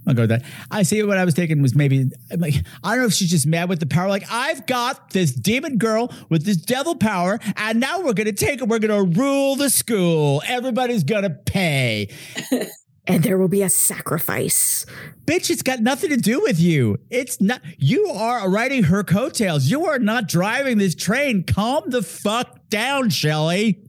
I'll 0.07 0.13
go 0.13 0.23
with 0.23 0.29
that. 0.29 0.43
I 0.71 0.83
see 0.83 1.03
what 1.03 1.17
I 1.17 1.25
was 1.25 1.33
thinking 1.33 1.61
was 1.61 1.75
maybe 1.75 2.09
like 2.35 2.55
I 2.83 2.91
don't 2.91 2.99
know 2.99 3.07
if 3.07 3.13
she's 3.13 3.29
just 3.29 3.45
mad 3.45 3.69
with 3.69 3.79
the 3.79 3.85
power. 3.85 4.07
Like 4.07 4.25
I've 4.31 4.65
got 4.65 5.11
this 5.11 5.31
demon 5.31 5.77
girl 5.77 6.11
with 6.29 6.45
this 6.45 6.57
devil 6.57 6.95
power, 6.95 7.39
and 7.57 7.79
now 7.79 8.01
we're 8.01 8.13
gonna 8.13 8.31
take 8.31 8.61
it. 8.61 8.67
We're 8.67 8.79
gonna 8.79 9.03
rule 9.03 9.55
the 9.55 9.69
school. 9.69 10.41
Everybody's 10.47 11.03
gonna 11.03 11.29
pay. 11.29 12.09
and 13.07 13.23
there 13.23 13.37
will 13.37 13.47
be 13.47 13.63
a 13.63 13.69
sacrifice. 13.69 14.85
Bitch, 15.25 15.49
it's 15.49 15.63
got 15.63 15.79
nothing 15.79 16.11
to 16.11 16.17
do 16.17 16.41
with 16.41 16.59
you. 16.59 16.97
It's 17.09 17.41
not. 17.41 17.61
You 17.77 18.07
are 18.07 18.49
riding 18.49 18.83
her 18.83 19.03
coattails. 19.03 19.69
You 19.69 19.85
are 19.85 19.99
not 19.99 20.27
driving 20.27 20.77
this 20.77 20.95
train. 20.95 21.43
Calm 21.43 21.89
the 21.89 22.01
fuck 22.01 22.69
down, 22.69 23.09
Shelley. 23.09 23.88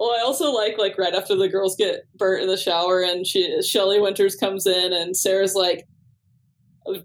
Well, 0.00 0.12
I 0.12 0.22
also 0.22 0.50
like 0.50 0.78
like 0.78 0.96
right 0.96 1.14
after 1.14 1.36
the 1.36 1.46
girls 1.46 1.76
get 1.76 2.06
burnt 2.16 2.42
in 2.42 2.48
the 2.48 2.56
shower, 2.56 3.02
and 3.02 3.26
she 3.26 3.60
Shelley 3.60 4.00
Winters 4.00 4.34
comes 4.34 4.66
in, 4.66 4.94
and 4.94 5.14
Sarah's 5.14 5.54
like, 5.54 5.86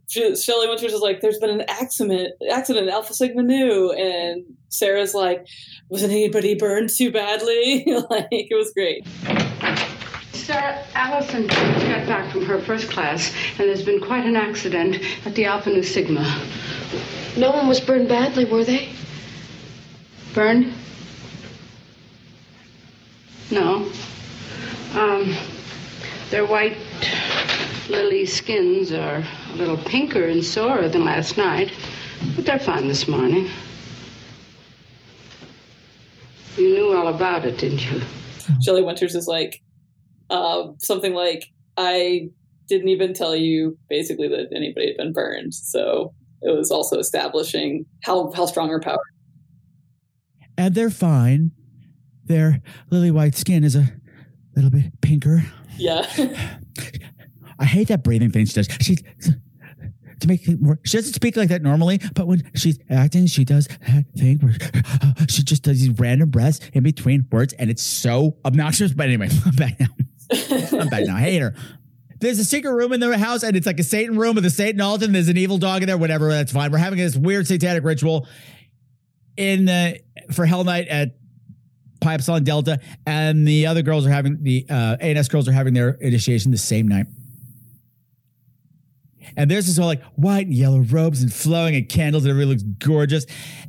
she, 0.07 0.34
Shelley 0.38 0.69
Winters 0.69 0.93
is 0.93 1.01
like, 1.01 1.19
"There's 1.19 1.38
been 1.38 1.49
an 1.49 1.65
accident, 1.67 2.30
accident, 2.49 2.88
Alpha 2.88 3.13
Sigma 3.13 3.43
Nu," 3.43 3.91
and 3.91 4.45
Sarah's 4.69 5.13
like, 5.13 5.45
"Wasn't 5.89 6.13
anybody 6.13 6.55
burned 6.55 6.89
too 6.89 7.11
badly?" 7.11 7.84
like 8.09 8.30
it 8.31 8.55
was 8.55 8.72
great. 8.72 9.05
Sarah, 10.31 10.81
Allison 10.93 11.49
just 11.49 11.85
got 11.88 12.07
back 12.07 12.31
from 12.31 12.45
her 12.45 12.61
first 12.61 12.89
class, 12.89 13.34
and 13.59 13.67
there's 13.67 13.84
been 13.84 13.99
quite 13.99 14.26
an 14.26 14.38
accident 14.38 15.03
at 15.26 15.35
the 15.35 15.43
Alpha 15.43 15.69
Nu 15.69 15.84
Sigma. 15.84 16.23
No 17.35 17.51
one 17.51 17.67
was 17.67 17.81
burned 17.81 18.07
badly, 18.07 18.45
were 18.45 18.63
they? 18.63 18.88
Burned? 20.34 20.72
No. 23.51 23.91
Um, 24.93 25.35
their 26.30 26.45
white 26.45 26.77
lily 27.89 28.26
skins 28.26 28.91
are 28.91 29.23
a 29.53 29.55
little 29.55 29.77
pinker 29.77 30.23
and 30.26 30.43
sorer 30.43 30.89
than 30.89 31.05
last 31.05 31.38
night, 31.38 31.72
but 32.35 32.45
they're 32.45 32.59
fine 32.59 32.88
this 32.88 33.07
morning. 33.07 33.49
You 36.57 36.69
knew 36.69 36.93
all 36.93 37.07
about 37.09 37.45
it, 37.45 37.57
didn't 37.57 37.85
you? 37.91 38.01
Shelley 38.63 38.81
Winters 38.81 39.15
is 39.15 39.27
like, 39.27 39.61
uh, 40.30 40.69
something 40.80 41.13
like, 41.13 41.45
I 41.77 42.30
didn't 42.67 42.88
even 42.88 43.13
tell 43.13 43.35
you 43.35 43.77
basically 43.89 44.27
that 44.30 44.47
anybody 44.55 44.88
had 44.88 44.97
been 44.97 45.13
burned. 45.13 45.53
So 45.53 46.13
it 46.41 46.55
was 46.55 46.72
also 46.72 46.97
establishing 46.97 47.85
how, 48.03 48.31
how 48.31 48.45
strong 48.45 48.69
her 48.69 48.80
power. 48.80 49.03
And 50.57 50.73
they're 50.73 50.89
fine. 50.89 51.51
Their 52.26 52.61
lily 52.89 53.11
white 53.11 53.35
skin 53.35 53.64
is 53.64 53.76
a 53.76 53.85
little 54.56 54.72
bit 54.72 54.99
pinker. 55.02 55.43
Yeah. 55.77 56.06
I 57.60 57.65
hate 57.65 57.88
that 57.88 58.03
breathing 58.03 58.31
thing 58.31 58.45
she 58.45 58.53
does. 58.53 58.68
She 58.81 58.97
to 60.19 60.27
make 60.27 60.47
it 60.47 60.61
more. 60.61 60.80
She 60.84 60.97
doesn't 60.97 61.14
speak 61.14 61.35
like 61.35 61.49
that 61.49 61.61
normally, 61.61 61.99
but 62.14 62.27
when 62.27 62.49
she's 62.56 62.80
acting, 62.89 63.27
she 63.27 63.45
does 63.45 63.68
that 63.68 64.06
thing 64.18 64.39
where 64.39 64.53
she 65.30 65.43
just 65.43 65.64
does 65.64 65.80
these 65.80 65.97
random 65.99 66.30
breaths 66.30 66.60
in 66.73 66.84
between 66.84 67.27
words, 67.31 67.53
and 67.53 67.69
it's 67.69 67.84
so 67.84 68.38
obnoxious. 68.45 68.93
But 68.93 69.07
anyway, 69.07 69.30
I'm 69.45 69.56
back 69.56 69.80
now. 69.80 69.88
I'm 70.80 70.88
back 70.88 71.06
now. 71.06 71.15
I 71.15 71.22
hate 71.22 71.39
her. 71.39 71.53
There's 72.19 72.39
a 72.39 72.45
secret 72.45 72.73
room 72.73 72.93
in 72.93 72.99
the 72.99 73.18
house, 73.18 73.43
and 73.43 73.56
it's 73.56 73.68
like 73.68 73.80
a 73.80 73.84
Satan 73.84 74.18
room 74.18 74.35
with 74.35 74.45
a 74.45 74.49
Satan 74.49 74.81
altar, 74.81 75.06
and 75.06 75.14
there's 75.14 75.27
an 75.27 75.38
evil 75.38 75.57
dog 75.57 75.81
in 75.84 75.88
there. 75.88 75.97
Whatever, 75.97 76.30
that's 76.30 76.52
fine. 76.52 76.72
We're 76.72 76.77
having 76.77 76.97
this 76.97 77.15
weird 77.15 77.47
satanic 77.47 77.84
ritual 77.84 78.27
in 79.38 79.65
the 79.65 79.99
for 80.31 80.45
Hell 80.45 80.64
Night 80.64 80.88
at 80.88 81.15
Phi 82.06 82.14
Epsilon 82.14 82.44
Delta, 82.44 82.80
and 83.07 83.48
the 83.48 83.65
other 83.65 83.82
girls 83.82 84.06
are 84.06 84.11
having 84.11 84.44
the 84.44 84.68
uh, 84.69 84.95
ANS 85.02 85.27
girls 85.27 85.48
are 85.48 85.52
having 85.52 85.73
their 85.73 85.90
initiation 85.90 86.52
the 86.52 86.57
same 86.57 86.88
night. 86.88 87.07
And 89.36 89.49
there's 89.49 89.65
this 89.65 89.80
all 89.80 89.88
like 89.88 90.03
white 90.15 90.45
and 90.45 90.53
yellow 90.53 90.82
robes 90.82 91.23
and 91.23 91.34
flowing 91.34 91.76
and 91.76 91.90
candles, 91.90 92.23
and 92.23 92.30
everybody 92.30 92.52
looks 92.52 92.64
gorgeous. 92.64 93.26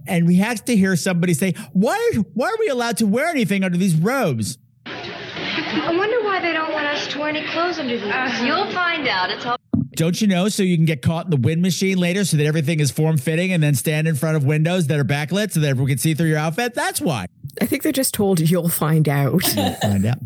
And 0.06 0.26
we 0.26 0.36
have 0.36 0.62
to 0.66 0.76
hear 0.76 0.96
somebody 0.96 1.32
say, 1.32 1.54
"Why? 1.72 1.98
Why 2.34 2.48
are 2.48 2.58
we 2.60 2.68
allowed 2.68 2.98
to 2.98 3.06
wear 3.06 3.28
anything 3.28 3.64
under 3.64 3.78
these 3.78 3.94
robes?" 3.94 4.58
I 4.84 5.94
wonder 5.96 6.22
why 6.22 6.40
they 6.40 6.52
don't 6.52 6.72
want 6.74 6.86
us 6.86 7.06
to 7.06 7.18
wear 7.18 7.30
any 7.30 7.46
clothes 7.48 7.78
under 7.78 7.96
these. 7.96 8.04
Uh, 8.04 8.42
you'll 8.44 8.70
find 8.70 9.08
out. 9.08 9.30
It's 9.30 9.46
all. 9.46 9.56
Don't 9.92 10.20
you 10.20 10.26
know? 10.26 10.50
So 10.50 10.62
you 10.62 10.76
can 10.76 10.84
get 10.84 11.00
caught 11.00 11.24
in 11.24 11.30
the 11.30 11.38
wind 11.38 11.62
machine 11.62 11.96
later, 11.96 12.26
so 12.26 12.36
that 12.36 12.44
everything 12.44 12.80
is 12.80 12.90
form 12.90 13.16
fitting, 13.16 13.50
and 13.54 13.62
then 13.62 13.74
stand 13.74 14.06
in 14.06 14.14
front 14.14 14.36
of 14.36 14.44
windows 14.44 14.88
that 14.88 15.00
are 15.00 15.04
backlit, 15.04 15.52
so 15.52 15.60
that 15.60 15.68
everyone 15.68 15.88
can 15.88 15.98
see 15.98 16.12
through 16.12 16.28
your 16.28 16.36
outfit. 16.36 16.74
That's 16.74 17.00
why. 17.00 17.28
I 17.60 17.66
think 17.66 17.82
they're 17.82 17.92
just 17.92 18.14
told 18.14 18.40
you'll 18.40 18.68
find 18.68 19.08
out. 19.08 19.32
You'll 19.56 19.74
find 19.74 20.04
out. 20.06 20.18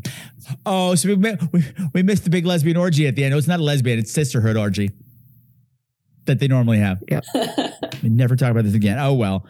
Oh, 0.67 0.95
so 0.97 1.15
we, 1.15 1.15
we 1.53 1.65
we 1.95 2.03
missed 2.03 2.25
the 2.25 2.31
big 2.31 2.45
lesbian 2.47 2.77
orgy 2.77 3.07
at 3.07 3.15
the 3.17 3.23
end. 3.25 3.33
No, 3.33 3.39
it's 3.39 3.47
not 3.47 3.61
a 3.61 3.63
lesbian; 3.63 3.99
it's 3.99 4.11
sisterhood 4.11 4.57
orgy 4.57 4.91
that 6.27 6.41
they 6.41 6.49
normally 6.49 6.79
have. 6.79 7.03
Yep. 7.09 7.25
we 8.03 8.09
never 8.09 8.35
talk 8.37 8.51
about 8.51 8.65
this 8.65 8.75
again. 8.75 8.99
Oh 8.99 9.15
well. 9.15 9.47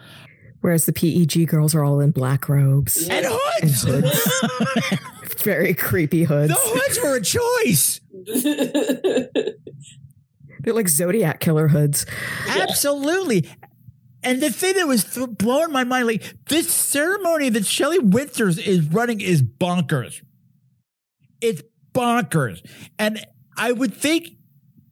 Whereas 0.61 0.85
the 0.85 0.93
PED 0.93 1.47
girls 1.47 1.73
are 1.73 1.83
all 1.83 1.99
in 1.99 2.11
black 2.11 2.47
robes 2.47 3.07
And 3.09 3.25
hoods. 3.27 3.83
and 3.83 4.05
hoods. 4.05 4.99
Very 5.43 5.73
creepy 5.73 6.23
hoods. 6.23 6.53
The 6.53 6.59
hoods 6.59 6.99
were 7.01 7.15
a 7.15 7.21
choice. 7.21 7.99
They're 10.63 10.73
like 10.75 10.87
Zodiac 10.87 11.39
killer 11.39 11.67
hoods. 11.69 12.05
Absolutely. 12.47 13.49
And 14.23 14.41
the 14.41 14.51
thing 14.51 14.75
that 14.75 14.87
was 14.87 15.03
th- 15.03 15.29
blowing 15.31 15.71
my 15.71 15.83
mind, 15.83 16.07
like 16.07 16.35
this 16.47 16.71
ceremony 16.71 17.49
that 17.49 17.65
Shelley 17.65 17.99
Winters 17.99 18.57
is 18.57 18.85
running 18.87 19.19
is 19.19 19.41
bonkers. 19.41 20.21
It's 21.41 21.63
bonkers. 21.93 22.65
And 22.99 23.25
I 23.57 23.71
would 23.71 23.95
think, 23.95 24.29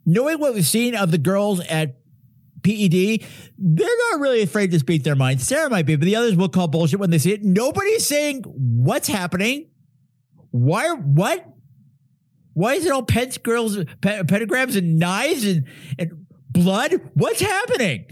knowing 0.06 0.40
what 0.40 0.54
we've 0.54 0.66
seen 0.66 0.96
of 0.96 1.12
the 1.12 1.18
girls 1.20 1.60
at 1.68 1.98
PED, 2.64 3.24
they're 3.58 3.98
not 4.12 4.20
really 4.20 4.42
afraid 4.42 4.72
to 4.72 4.80
speak 4.80 5.04
their 5.04 5.16
mind. 5.16 5.42
Sarah 5.42 5.70
might 5.70 5.86
be, 5.86 5.96
but 5.96 6.06
the 6.06 6.16
others 6.16 6.36
will 6.36 6.50
call 6.50 6.68
bullshit 6.68 7.00
when 7.00 7.12
they 7.12 7.20
see 7.20 7.34
it. 7.34 7.44
Nobody's 7.44 8.06
saying 8.06 8.44
what's 8.46 9.08
happening. 9.08 9.70
Why? 10.52 10.92
What? 10.94 11.46
Why 12.54 12.74
is 12.74 12.86
it 12.86 12.92
all 12.92 13.04
pets, 13.04 13.38
girls, 13.38 13.78
pe- 14.02 14.24
pentagrams, 14.24 14.76
and 14.76 14.98
knives 14.98 15.46
and, 15.46 15.66
and 15.98 16.26
blood? 16.50 17.00
What's 17.14 17.40
happening? 17.40 18.08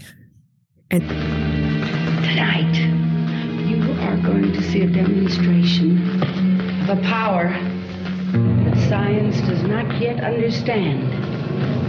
Tonight, 0.90 2.74
you 3.68 3.92
are 4.00 4.16
going 4.16 4.54
to 4.54 4.62
see 4.62 4.80
a 4.84 4.86
demonstration 4.86 6.22
of 6.80 6.98
a 6.98 7.02
power 7.02 7.50
that 8.64 8.88
science 8.88 9.38
does 9.42 9.62
not 9.64 10.00
yet 10.00 10.24
understand. 10.24 11.12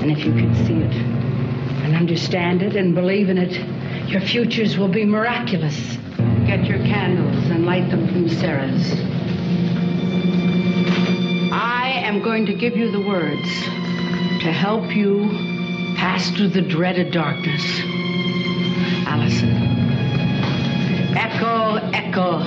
And 0.02 0.12
if 0.12 0.26
you 0.26 0.34
can 0.34 0.54
see 0.66 0.74
it, 0.74 0.94
and 1.86 1.96
understand 1.96 2.62
it 2.62 2.76
and 2.76 2.94
believe 2.94 3.30
in 3.30 3.38
it, 3.38 4.10
your 4.10 4.20
futures 4.20 4.78
will 4.78 4.90
be 4.90 5.06
miraculous. 5.06 5.96
Get 6.46 6.66
your 6.66 6.80
candles 6.80 7.46
and 7.52 7.66
light 7.66 7.90
them 7.90 8.06
from 8.10 8.28
Sarah's. 8.28 8.92
I 11.54 12.02
am 12.04 12.22
going 12.22 12.46
to 12.48 12.54
give 12.54 12.76
you 12.76 12.92
the 12.92 13.00
words 13.00 13.48
to 14.44 14.52
help 14.52 14.94
you 14.94 15.30
pass 15.96 16.30
through 16.32 16.50
the 16.50 16.62
dreaded 16.62 17.14
darkness. 17.14 17.82
Allison. 19.10 19.50
Echo, 21.18 21.78
echo, 21.94 22.44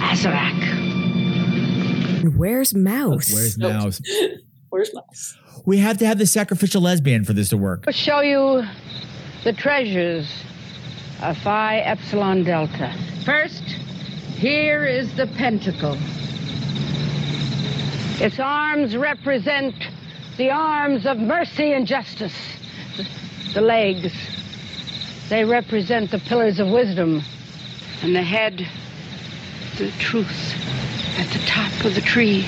Azarak. 0.00 0.58
Where's 2.36 2.74
Mouse? 2.74 3.32
Where's 3.32 3.56
Mouse? 3.56 4.02
Where's 4.70 4.92
Mouse? 4.92 5.38
We 5.64 5.78
have 5.78 5.98
to 5.98 6.06
have 6.06 6.18
the 6.18 6.26
sacrificial 6.26 6.82
lesbian 6.82 7.24
for 7.24 7.34
this 7.34 7.50
to 7.50 7.56
work. 7.56 7.84
I'll 7.86 7.92
show 7.92 8.20
you 8.20 8.64
the 9.44 9.52
treasures 9.52 10.28
of 11.22 11.38
Phi 11.38 11.78
Epsilon 11.78 12.42
Delta. 12.42 12.92
First, 13.24 13.62
here 13.62 14.84
is 14.84 15.14
the 15.16 15.28
pentacle. 15.28 15.96
Its 18.20 18.40
arms 18.40 18.96
represent 18.96 19.76
the 20.36 20.50
arms 20.50 21.06
of 21.06 21.18
mercy 21.18 21.74
and 21.74 21.86
justice. 21.86 22.34
The 23.54 23.60
legs, 23.60 24.12
they 25.32 25.46
represent 25.46 26.10
the 26.10 26.18
pillars 26.18 26.60
of 26.60 26.68
wisdom. 26.68 27.22
And 28.02 28.14
the 28.14 28.22
head, 28.22 28.68
the 29.78 29.90
truth 29.92 30.54
at 31.16 31.26
the 31.32 31.38
top 31.46 31.72
of 31.86 31.94
the 31.94 32.02
tree. 32.02 32.42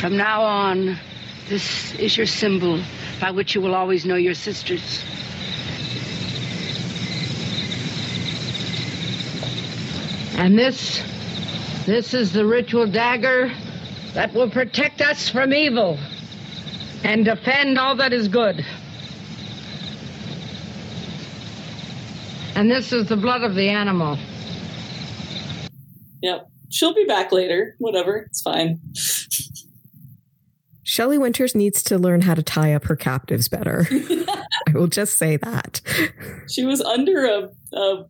From 0.00 0.16
now 0.16 0.42
on, 0.42 0.96
this 1.48 1.94
is 1.96 2.16
your 2.16 2.26
symbol 2.26 2.80
by 3.20 3.32
which 3.32 3.56
you 3.56 3.60
will 3.60 3.74
always 3.74 4.04
know 4.04 4.14
your 4.14 4.34
sisters. 4.34 5.02
And 10.36 10.56
this, 10.56 11.02
this 11.86 12.14
is 12.14 12.32
the 12.32 12.46
ritual 12.46 12.86
dagger 12.86 13.52
that 14.14 14.32
will 14.32 14.48
protect 14.48 15.00
us 15.00 15.28
from 15.28 15.52
evil 15.52 15.98
and 17.02 17.24
defend 17.24 17.78
all 17.78 17.96
that 17.96 18.12
is 18.12 18.28
good. 18.28 18.64
And 22.54 22.70
this 22.70 22.92
is 22.92 23.08
the 23.08 23.16
blood 23.16 23.42
of 23.42 23.54
the 23.54 23.68
animal. 23.68 24.18
Yep. 26.22 26.46
She'll 26.70 26.94
be 26.94 27.04
back 27.04 27.32
later. 27.32 27.74
Whatever. 27.78 28.16
It's 28.28 28.42
fine. 28.42 28.80
Shelley 30.82 31.16
Winters 31.16 31.54
needs 31.54 31.82
to 31.84 31.98
learn 31.98 32.22
how 32.22 32.34
to 32.34 32.42
tie 32.42 32.74
up 32.74 32.84
her 32.84 32.96
captives 32.96 33.48
better. 33.48 33.86
I 33.90 34.72
will 34.74 34.86
just 34.86 35.16
say 35.16 35.38
that. 35.38 35.80
She 36.48 36.64
was 36.64 36.82
under 36.82 37.24
a, 37.24 37.48
a 37.76 38.04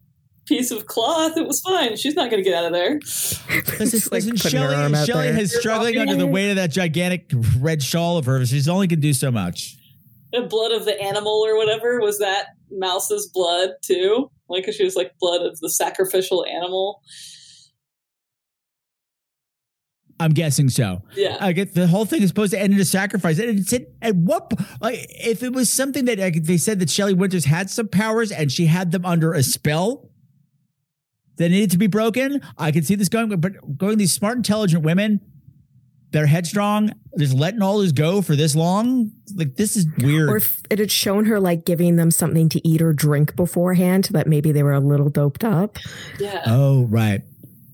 piece 0.47 0.71
of 0.71 0.87
cloth. 0.87 1.37
It 1.37 1.47
was 1.47 1.61
fine. 1.61 1.97
She's 1.97 2.15
not 2.15 2.31
going 2.31 2.43
to 2.43 2.49
get 2.49 2.59
out 2.59 2.67
of 2.67 2.73
there. 2.73 2.95
Listen, 3.79 4.11
listen, 4.11 4.37
Shelley, 4.37 5.05
Shelley 5.07 5.29
is 5.29 5.55
struggling 5.57 5.99
under 5.99 6.17
the 6.17 6.27
weight 6.27 6.51
of 6.51 6.57
that 6.57 6.71
gigantic 6.71 7.31
red 7.59 7.83
shawl 7.83 8.19
of 8.19 8.27
hers. 8.27 8.49
She's 8.49 8.69
only 8.69 8.89
can 8.89 9.01
do 9.01 9.13
so 9.13 9.31
much. 9.31 9.77
The 10.33 10.43
blood 10.43 10.73
of 10.73 10.85
the 10.85 11.01
animal 11.01 11.45
or 11.47 11.57
whatever 11.57 12.01
was 12.01 12.19
that 12.19 12.47
mouse's 12.73 13.29
blood 13.33 13.71
too? 13.83 14.31
Like 14.49 14.65
'cause 14.65 14.75
she 14.75 14.85
was 14.85 14.97
like 14.97 15.13
blood 15.21 15.43
of 15.43 15.59
the 15.61 15.71
sacrificial 15.71 16.45
animal. 16.45 17.03
I'm 20.21 20.33
guessing 20.33 20.69
so. 20.69 21.03
Yeah. 21.17 21.37
I 21.41 21.53
get 21.53 21.75
the 21.75 21.89
whole 21.89 22.05
thing 22.05 22.23
is 22.23 22.29
supposed 22.29 22.53
to 22.53 22.61
end 22.61 22.73
in 22.73 22.79
a 22.79 22.85
sacrifice. 22.85 23.39
And 23.41 23.59
it's 23.59 23.73
at, 23.73 23.87
at 24.01 24.15
what 24.15 24.53
like 24.81 25.07
if 25.11 25.43
it 25.43 25.53
was 25.53 25.69
something 25.69 26.05
that 26.05 26.19
like, 26.19 26.45
they 26.45 26.59
said 26.59 26.79
that 26.79 26.91
Shelley 26.91 27.15
Winters 27.15 27.47
had 27.47 27.71
some 27.71 27.89
powers 27.89 28.31
and 28.31 28.53
she 28.53 28.67
had 28.67 28.93
them 28.93 29.05
under 29.05 29.33
a 29.33 29.43
spell 29.43 30.11
that 31.39 31.49
needed 31.49 31.73
to 31.73 31.79
be 31.79 31.89
broken, 31.89 32.41
I 32.57 32.71
could 32.71 32.87
see 32.87 32.95
this 32.95 33.09
going. 33.09 33.29
But 33.41 33.77
going 33.77 33.99
these 33.99 34.13
smart, 34.13 34.37
intelligent 34.37 34.85
women, 34.85 35.21
they're 36.13 36.27
headstrong, 36.27 36.93
just 37.19 37.35
letting 37.35 37.63
all 37.63 37.79
this 37.79 37.93
go 37.93 38.23
for 38.23 38.37
this 38.37 38.55
long. 38.55 39.11
Like 39.35 39.57
this 39.57 39.77
is 39.77 39.87
weird. 39.99 40.29
Or 40.31 40.37
if 40.37 40.61
it 40.71 40.79
had 40.79 40.91
shown 40.93 41.25
her 41.25 41.41
like 41.41 41.65
giving 41.65 41.97
them 41.97 42.11
something 42.11 42.49
to 42.51 42.67
eat 42.69 42.81
or 42.83 42.93
drink 42.93 43.35
beforehand 43.35 44.07
so 44.07 44.13
that 44.13 44.27
maybe 44.27 44.53
they 44.53 44.63
were 44.63 44.73
a 44.73 44.81
little 44.81 45.09
doped 45.09 45.43
up. 45.45 45.79
Yeah. 46.21 46.43
Oh, 46.47 46.85
right. 46.85 47.23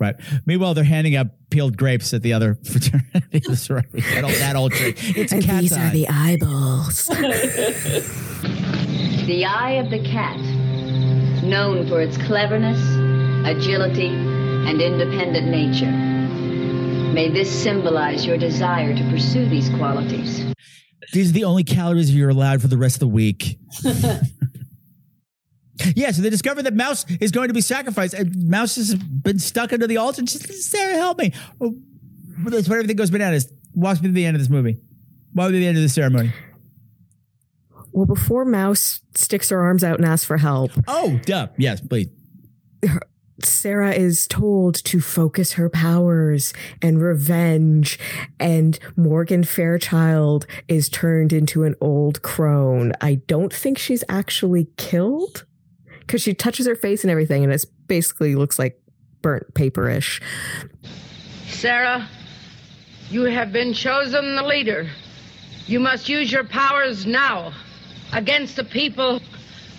Right. 0.01 0.15
Meanwhile, 0.47 0.74
they're 0.74 0.85
handing 0.85 1.16
out 1.16 1.27
peeled 1.51 1.77
grapes 1.77 2.15
at 2.15 2.23
the 2.23 2.32
other 2.32 2.55
fraternity. 2.65 3.40
That's 3.47 3.69
right. 3.69 3.90
That 3.93 4.23
old, 4.24 4.32
that 4.35 4.56
old 4.56 4.73
trick. 4.73 4.97
It's 5.16 5.32
a 5.32 5.36
and 5.36 5.44
cat's 5.44 5.60
these 5.62 5.73
eye. 5.73 5.89
are 5.89 5.90
the 5.90 6.09
eyeballs. 6.09 7.09
The 9.28 9.44
eye 9.44 9.73
of 9.73 9.90
the 9.90 10.02
cat, 10.02 10.39
known 11.44 11.86
for 11.86 12.01
its 12.01 12.16
cleverness, 12.16 12.81
agility, 13.47 14.06
and 14.09 14.81
independent 14.81 15.48
nature. 15.48 15.93
May 17.12 17.30
this 17.30 17.51
symbolize 17.51 18.24
your 18.26 18.36
desire 18.39 18.94
to 18.94 19.10
pursue 19.10 19.48
these 19.48 19.68
qualities. 19.70 20.44
These 21.12 21.30
are 21.30 21.32
the 21.32 21.44
only 21.44 21.64
calories 21.64 22.14
you're 22.14 22.28
allowed 22.28 22.60
for 22.62 22.68
the 22.68 22.76
rest 22.76 22.97
of 22.97 23.01
the 23.01 23.09
week. 23.09 23.59
yeah, 25.94 26.10
so 26.10 26.22
they 26.22 26.30
discover 26.30 26.62
that 26.62 26.74
Mouse 26.74 27.05
is 27.20 27.30
going 27.30 27.48
to 27.48 27.55
be 27.55 27.60
sacrificed, 27.60 28.14
and 28.14 28.48
Mouse 28.48 28.76
has 28.76 28.94
been 28.94 29.39
stuck 29.39 29.72
under 29.72 29.86
the 29.86 29.97
altar. 29.97 30.20
And 30.20 30.28
she's 30.28 30.68
Sarah, 30.68 30.94
help 30.94 31.18
me! 31.18 31.32
Oh, 31.60 31.76
that's 32.44 32.68
where 32.68 32.78
everything 32.78 32.97
goes 32.97 33.10
bananas. 33.10 33.51
Walks 33.74 34.01
me 34.01 34.09
to 34.09 34.12
the 34.14 34.24
end 34.24 34.36
of 34.36 34.40
this 34.40 34.51
movie. 34.51 34.78
Walk 35.35 35.48
me 35.48 35.55
to 35.55 35.60
the 35.60 35.66
end 35.66 35.76
of 35.76 35.82
the 35.82 35.89
ceremony. 35.89 36.32
Well, 37.93 38.06
before 38.06 38.44
Mouse 38.44 39.01
sticks 39.14 39.48
her 39.51 39.60
arms 39.60 39.82
out 39.82 39.98
and 39.98 40.06
asks 40.06 40.24
for 40.26 40.36
help, 40.36 40.70
Oh, 40.86 41.18
duh. 41.24 41.48
Yes, 41.56 41.80
please. 41.80 42.09
Sarah 43.43 43.93
is 43.93 44.27
told 44.27 44.74
to 44.85 45.01
focus 45.01 45.52
her 45.52 45.69
powers 45.69 46.52
and 46.82 47.01
revenge, 47.01 47.98
and 48.40 48.78
Morgan 48.97 49.44
Fairchild 49.44 50.47
is 50.66 50.89
turned 50.89 51.32
into 51.32 51.65
an 51.65 51.74
old 51.81 52.23
crone. 52.23 52.93
I 53.01 53.16
don't 53.27 53.52
think 53.52 53.78
she's 53.78 54.02
actually 54.09 54.69
killed 54.77 55.44
because 56.01 56.23
she 56.23 56.35
touches 56.35 56.66
her 56.66 56.74
face 56.74 57.05
and 57.05 57.10
everything, 57.10 57.44
and 57.44 57.52
it 57.52 57.65
basically 57.86 58.35
looks 58.35 58.59
like 58.59 58.81
burnt 59.23 59.55
paperish. 59.55 60.20
Sarah, 61.47 62.09
you 63.10 63.23
have 63.24 63.52
been 63.52 63.73
chosen 63.73 64.36
the 64.36 64.43
leader. 64.43 64.89
You 65.66 65.81
must 65.81 66.09
use 66.09 66.32
your 66.32 66.44
powers 66.44 67.06
now 67.06 67.52
against 68.12 68.56
the 68.56 68.65
people 68.65 69.20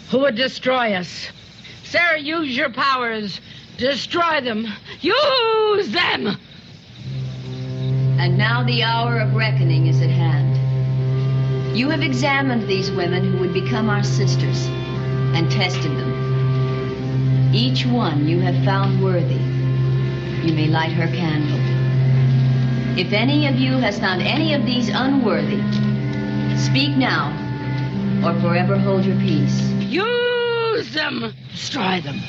who 0.10 0.20
would 0.20 0.36
destroy 0.36 0.94
us. 0.94 1.30
Sarah, 1.90 2.20
use 2.20 2.56
your 2.56 2.70
powers. 2.70 3.42
Destroy 3.78 4.42
them. 4.42 4.68
Use 5.02 5.90
them! 5.90 6.38
And 8.20 8.38
now 8.38 8.64
the 8.64 8.84
hour 8.84 9.18
of 9.18 9.34
reckoning 9.34 9.88
is 9.88 10.00
at 10.00 10.12
hand. 10.12 11.76
You 11.76 11.90
have 11.90 12.02
examined 12.02 12.68
these 12.68 12.92
women 12.92 13.24
who 13.24 13.40
would 13.40 13.54
become 13.54 13.90
our 13.90 14.04
sisters 14.04 14.68
and 15.34 15.50
tested 15.50 15.92
them. 15.98 17.56
Each 17.56 17.88
one 17.88 18.28
you 18.28 18.40
have 18.42 18.64
found 18.64 19.04
worthy. 19.04 19.42
You 20.46 20.54
may 20.54 20.68
light 20.68 20.92
her 20.92 21.08
candle. 21.08 21.58
If 23.00 23.14
any 23.14 23.48
of 23.48 23.56
you 23.56 23.78
has 23.78 23.98
found 23.98 24.22
any 24.22 24.54
of 24.54 24.64
these 24.64 24.90
unworthy, 24.90 25.64
speak 26.56 26.96
now 26.98 27.34
or 28.24 28.40
forever 28.42 28.78
hold 28.78 29.06
your 29.06 29.18
peace. 29.18 29.60
Use 30.80 30.94
them! 30.94 31.34
Destroy 31.52 32.00
them. 32.00 32.22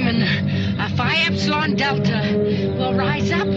Power. 0.00 0.12
The 0.12 0.96
Phi 0.96 1.16
Epsilon 1.26 1.74
Delta 1.76 2.74
will 2.78 2.94
rise 2.94 3.30
up. 3.30 3.46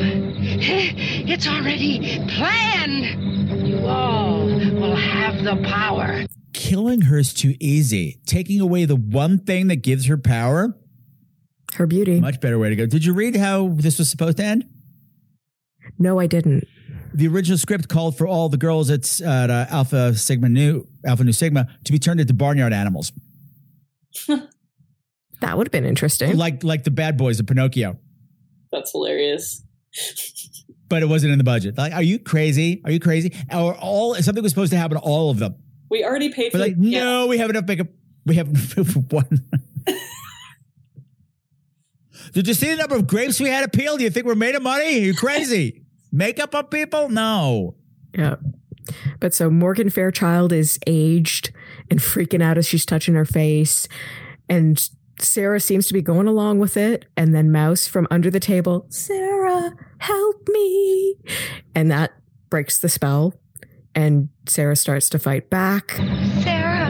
It's 1.25 1.47
already 1.47 2.19
planned. 2.27 3.65
You 3.67 3.79
all 3.87 4.45
will 4.45 4.95
have 4.95 5.43
the 5.43 5.55
power. 5.67 6.25
Killing 6.53 7.01
her 7.01 7.17
is 7.17 7.33
too 7.33 7.55
easy. 7.59 8.19
Taking 8.25 8.59
away 8.59 8.85
the 8.85 8.95
one 8.95 9.39
thing 9.39 9.67
that 9.67 9.77
gives 9.77 10.07
her 10.07 10.17
power, 10.17 10.77
her 11.75 11.87
beauty. 11.87 12.19
Much 12.19 12.41
better 12.41 12.59
way 12.59 12.69
to 12.69 12.75
go. 12.75 12.85
Did 12.85 13.05
you 13.05 13.13
read 13.13 13.35
how 13.37 13.69
this 13.69 13.97
was 13.99 14.09
supposed 14.09 14.37
to 14.37 14.43
end? 14.43 14.65
No, 15.97 16.19
I 16.19 16.27
didn't. 16.27 16.67
The 17.13 17.27
original 17.27 17.57
script 17.57 17.87
called 17.87 18.17
for 18.17 18.27
all 18.27 18.49
the 18.49 18.57
girls 18.57 18.89
at, 18.89 19.21
at 19.21 19.49
uh, 19.49 19.65
Alpha 19.69 20.13
Sigma 20.15 20.49
Nu, 20.49 20.85
Alpha 21.05 21.23
Nu 21.23 21.31
Sigma, 21.31 21.67
to 21.85 21.91
be 21.91 21.99
turned 21.99 22.19
into 22.19 22.33
barnyard 22.33 22.73
animals, 22.73 23.11
That 25.43 25.57
would 25.57 25.67
have 25.67 25.71
been 25.71 25.85
interesting. 25.85 26.37
like 26.37 26.63
like 26.63 26.83
the 26.83 26.91
bad 26.91 27.17
boys 27.17 27.39
of 27.39 27.47
Pinocchio. 27.47 27.97
That's 28.71 28.91
hilarious. 28.91 29.61
But 30.87 31.03
it 31.03 31.07
wasn't 31.07 31.33
in 31.33 31.37
the 31.37 31.43
budget. 31.43 31.77
Like, 31.77 31.93
are 31.93 32.01
you 32.01 32.17
crazy? 32.17 32.81
Are 32.85 32.91
you 32.91 32.99
crazy? 32.99 33.35
Or 33.51 33.75
all 33.75 34.15
something 34.15 34.41
was 34.41 34.51
supposed 34.51 34.71
to 34.71 34.77
happen 34.77 34.97
to 34.97 35.03
all 35.03 35.29
of 35.29 35.39
them. 35.39 35.55
We 35.89 36.03
already 36.03 36.29
paid 36.29 36.51
for 36.51 36.57
But 36.57 36.67
like, 36.69 36.79
the 36.79 36.91
no, 36.91 37.27
we 37.27 37.37
have 37.39 37.49
enough 37.49 37.67
makeup. 37.67 37.87
We 38.25 38.35
have 38.35 38.47
one. 39.11 39.43
Did 42.33 42.47
you 42.47 42.53
see 42.53 42.69
the 42.71 42.77
number 42.77 42.95
of 42.95 43.05
grapes 43.05 43.39
we 43.39 43.49
had 43.49 43.69
to 43.69 43.77
peel? 43.77 43.97
Do 43.97 44.03
you 44.03 44.09
think 44.09 44.25
we're 44.25 44.35
made 44.35 44.55
of 44.55 44.63
money? 44.63 44.85
Are 44.85 45.01
you 45.01 45.13
crazy? 45.13 45.83
makeup 46.11 46.55
on 46.55 46.65
people? 46.67 47.09
No. 47.09 47.75
Yeah. 48.17 48.37
But 49.19 49.33
so 49.33 49.49
Morgan 49.49 49.89
Fairchild 49.89 50.51
is 50.51 50.79
aged 50.87 51.51
and 51.91 51.99
freaking 51.99 52.41
out 52.41 52.57
as 52.57 52.67
she's 52.67 52.85
touching 52.85 53.13
her 53.15 53.25
face. 53.25 53.87
And 54.49 54.89
Sarah 55.19 55.59
seems 55.59 55.87
to 55.87 55.93
be 55.93 56.01
going 56.01 56.27
along 56.27 56.59
with 56.59 56.77
it. 56.77 57.05
And 57.15 57.33
then 57.33 57.51
Mouse 57.51 57.87
from 57.87 58.07
under 58.11 58.29
the 58.29 58.39
table, 58.39 58.85
Sarah, 58.89 59.73
help 59.99 60.47
me. 60.49 61.15
And 61.75 61.91
that 61.91 62.13
breaks 62.49 62.79
the 62.79 62.89
spell. 62.89 63.33
And 63.95 64.29
Sarah 64.47 64.75
starts 64.75 65.09
to 65.09 65.19
fight 65.19 65.49
back. 65.49 65.91
Sarah. 66.41 66.89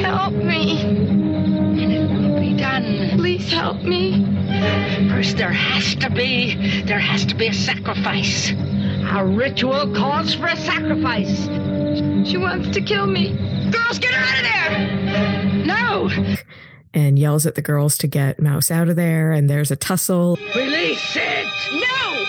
Help 0.00 0.34
me. 0.34 0.80
And 0.82 1.92
it 1.92 2.10
will 2.10 2.40
be 2.40 2.56
done. 2.56 3.18
Please 3.18 3.50
help 3.52 3.82
me. 3.82 4.26
First, 5.08 5.36
there 5.36 5.52
has 5.52 5.94
to 5.96 6.10
be, 6.10 6.82
there 6.82 6.98
has 6.98 7.24
to 7.26 7.34
be 7.34 7.46
a 7.46 7.54
sacrifice. 7.54 8.50
A 9.14 9.24
ritual 9.24 9.94
calls 9.94 10.34
for 10.34 10.46
a 10.46 10.56
sacrifice. 10.56 11.48
She 12.24 12.36
wants 12.36 12.70
to 12.70 12.80
kill 12.80 13.06
me. 13.06 13.32
Girls, 13.70 13.98
get 13.98 14.14
her 14.14 14.24
out 14.24 14.38
of 14.38 14.44
there! 14.44 15.66
No! 15.66 16.10
And 16.94 17.18
yells 17.18 17.46
at 17.46 17.54
the 17.54 17.62
girls 17.62 17.98
to 17.98 18.06
get 18.06 18.40
Mouse 18.40 18.70
out 18.70 18.88
of 18.88 18.96
there. 18.96 19.32
And 19.32 19.48
there's 19.48 19.70
a 19.70 19.76
tussle. 19.76 20.38
Release 20.54 21.16
it! 21.16 21.46
No! 21.72 22.24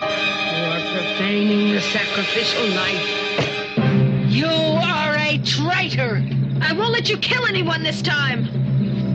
You 0.00 0.64
are 0.66 0.80
profaning 0.94 1.72
the 1.72 1.80
sacrificial 1.80 2.66
knife. 2.68 4.32
You 4.32 4.46
are 4.46 5.16
a 5.16 5.38
traitor! 5.44 6.22
I 6.60 6.72
won't 6.72 6.92
let 6.92 7.08
you 7.08 7.18
kill 7.18 7.46
anyone 7.46 7.82
this 7.82 8.02
time. 8.02 8.46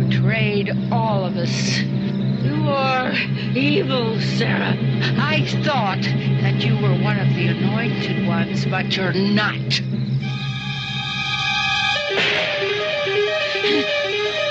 Betrayed 0.10 0.72
all 0.90 1.26
of 1.26 1.36
us. 1.36 1.80
You 1.80 2.70
are 2.70 3.12
evil, 3.54 4.20
Sarah. 4.22 4.74
I 5.20 5.46
thought 5.66 6.02
that 6.02 6.64
you 6.64 6.76
were 6.76 6.96
one 7.04 7.20
of 7.20 7.28
the 7.36 7.48
anointed 7.48 8.26
ones, 8.26 8.66
but 8.66 8.96
you're 8.96 9.12
not. 9.12 9.82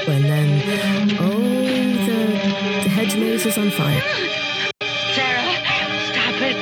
And 0.09 0.25
then, 0.25 1.17
oh, 1.21 1.41
the, 2.07 2.17
the 2.83 2.89
hedge 2.91 3.17
maze 3.17 3.47
is 3.47 3.57
on 3.57 3.71
fire. 3.71 4.03
Sarah, 5.15 5.55
stop 6.13 6.43
it. 6.43 6.57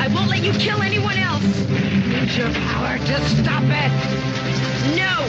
I 0.00 0.08
won't 0.12 0.28
let 0.28 0.42
you 0.42 0.52
kill 0.54 0.82
anyone 0.82 1.16
else. 1.18 1.71
Use 2.22 2.36
your 2.36 2.52
power 2.52 2.98
to 2.98 3.20
stop 3.30 3.64
it. 3.64 3.92
No. 4.94 5.26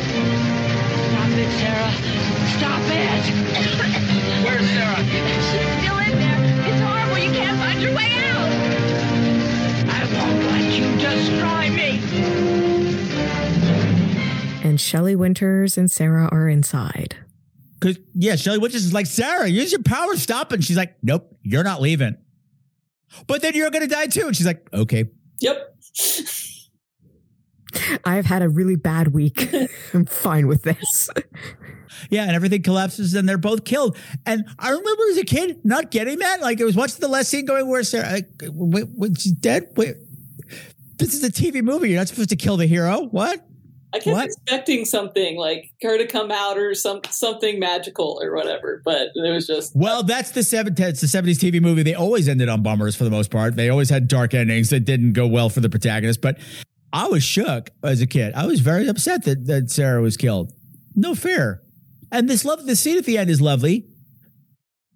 Stop 1.09 1.31
it, 1.33 1.49
Sarah. 1.57 1.91
Stop 2.53 2.81
it. 2.85 3.23
Where's 4.45 4.69
Sarah? 4.69 5.01
She's 5.49 5.69
still 5.81 5.97
in 5.97 6.13
there. 6.19 6.37
It's 6.69 6.81
horrible. 6.81 7.17
You 7.17 7.31
can't 7.31 7.57
find 7.57 7.81
your 7.81 7.95
way 7.95 8.11
out. 8.13 8.49
I 9.89 10.05
won't 10.13 10.43
let 10.51 10.69
you 10.71 10.85
destroy 10.99 11.69
me. 11.71 11.89
And 14.63 14.79
Shelley 14.79 15.15
Winters 15.15 15.79
and 15.79 15.89
Sarah 15.89 16.29
are 16.31 16.47
inside. 16.47 17.15
Cause 17.79 17.97
yeah, 18.13 18.35
Shelley 18.35 18.59
Winters 18.59 18.85
is 18.85 18.93
like, 18.93 19.07
Sarah, 19.07 19.47
use 19.47 19.71
your 19.71 19.81
power, 19.81 20.15
stop. 20.15 20.51
And 20.51 20.63
she's 20.63 20.77
like, 20.77 20.95
Nope, 21.01 21.35
you're 21.41 21.63
not 21.63 21.81
leaving. 21.81 22.17
But 23.25 23.41
then 23.41 23.55
you're 23.55 23.71
gonna 23.71 23.87
die 23.87 24.05
too. 24.07 24.27
And 24.27 24.35
she's 24.35 24.45
like, 24.45 24.69
Okay. 24.71 25.09
Yep. 25.39 25.71
I've 28.05 28.25
had 28.25 28.41
a 28.41 28.49
really 28.49 28.75
bad 28.75 29.09
week. 29.13 29.53
I'm 29.93 30.05
fine 30.05 30.47
with 30.47 30.63
this. 30.63 31.09
Yeah, 32.09 32.23
and 32.23 32.31
everything 32.31 32.63
collapses 32.63 33.13
and 33.13 33.27
they're 33.29 33.37
both 33.37 33.63
killed. 33.65 33.97
And 34.25 34.45
I 34.59 34.69
remember 34.69 35.03
as 35.11 35.17
a 35.17 35.25
kid 35.25 35.63
not 35.63 35.91
getting 35.91 36.19
that. 36.19 36.41
Like 36.41 36.59
I 36.59 36.63
was 36.63 36.75
watching 36.75 36.99
the 36.99 37.07
last 37.07 37.29
scene 37.29 37.45
going, 37.45 37.67
Where's 37.67 37.89
Sarah? 37.89 38.11
Like, 38.11 38.29
wait, 38.43 38.87
wait, 38.95 39.19
she's 39.21 39.31
dead? 39.33 39.69
Wait. 39.75 39.95
This 40.97 41.13
is 41.13 41.23
a 41.23 41.31
TV 41.31 41.63
movie. 41.63 41.89
You're 41.89 41.99
not 41.99 42.07
supposed 42.07 42.29
to 42.29 42.35
kill 42.35 42.57
the 42.57 42.65
hero. 42.67 43.07
What? 43.07 43.45
I 43.93 43.99
kept 43.99 44.07
What? 44.07 44.25
expecting 44.25 44.85
something 44.85 45.37
like 45.37 45.71
her 45.83 45.97
to 45.99 46.07
come 46.07 46.31
out 46.31 46.57
or 46.57 46.73
some 46.73 47.01
something 47.11 47.59
magical 47.59 48.19
or 48.21 48.33
whatever, 48.35 48.81
but 48.83 49.09
it 49.13 49.31
was 49.31 49.45
just 49.45 49.75
Well, 49.75 50.01
that's 50.01 50.31
the 50.31 50.41
seven. 50.43 50.73
It's 50.77 51.01
the 51.01 51.07
seventies 51.07 51.39
TV 51.39 51.61
movie. 51.61 51.83
They 51.83 51.93
always 51.93 52.27
ended 52.27 52.49
on 52.49 52.63
bummers 52.63 52.95
for 52.95 53.03
the 53.03 53.11
most 53.11 53.29
part. 53.29 53.55
They 53.55 53.69
always 53.69 53.89
had 53.91 54.07
dark 54.07 54.33
endings 54.33 54.71
that 54.71 54.81
didn't 54.81 55.13
go 55.13 55.27
well 55.27 55.49
for 55.49 55.59
the 55.59 55.69
protagonist. 55.69 56.21
But 56.21 56.39
I 56.93 57.07
was 57.07 57.23
shook 57.23 57.71
as 57.83 58.01
a 58.01 58.07
kid. 58.07 58.33
I 58.35 58.45
was 58.45 58.59
very 58.59 58.87
upset 58.87 59.23
that 59.23 59.47
that 59.47 59.71
Sarah 59.71 60.01
was 60.01 60.15
killed. 60.15 60.53
No 60.95 61.15
fair. 61.15 61.63
And 62.11 62.29
this 62.29 62.45
love, 62.45 62.63
the 62.67 62.75
scene 62.75 62.99
at 62.99 63.05
the 63.05 63.17
end 63.17 63.31
is 63.31 63.41
lovely. 63.41 63.87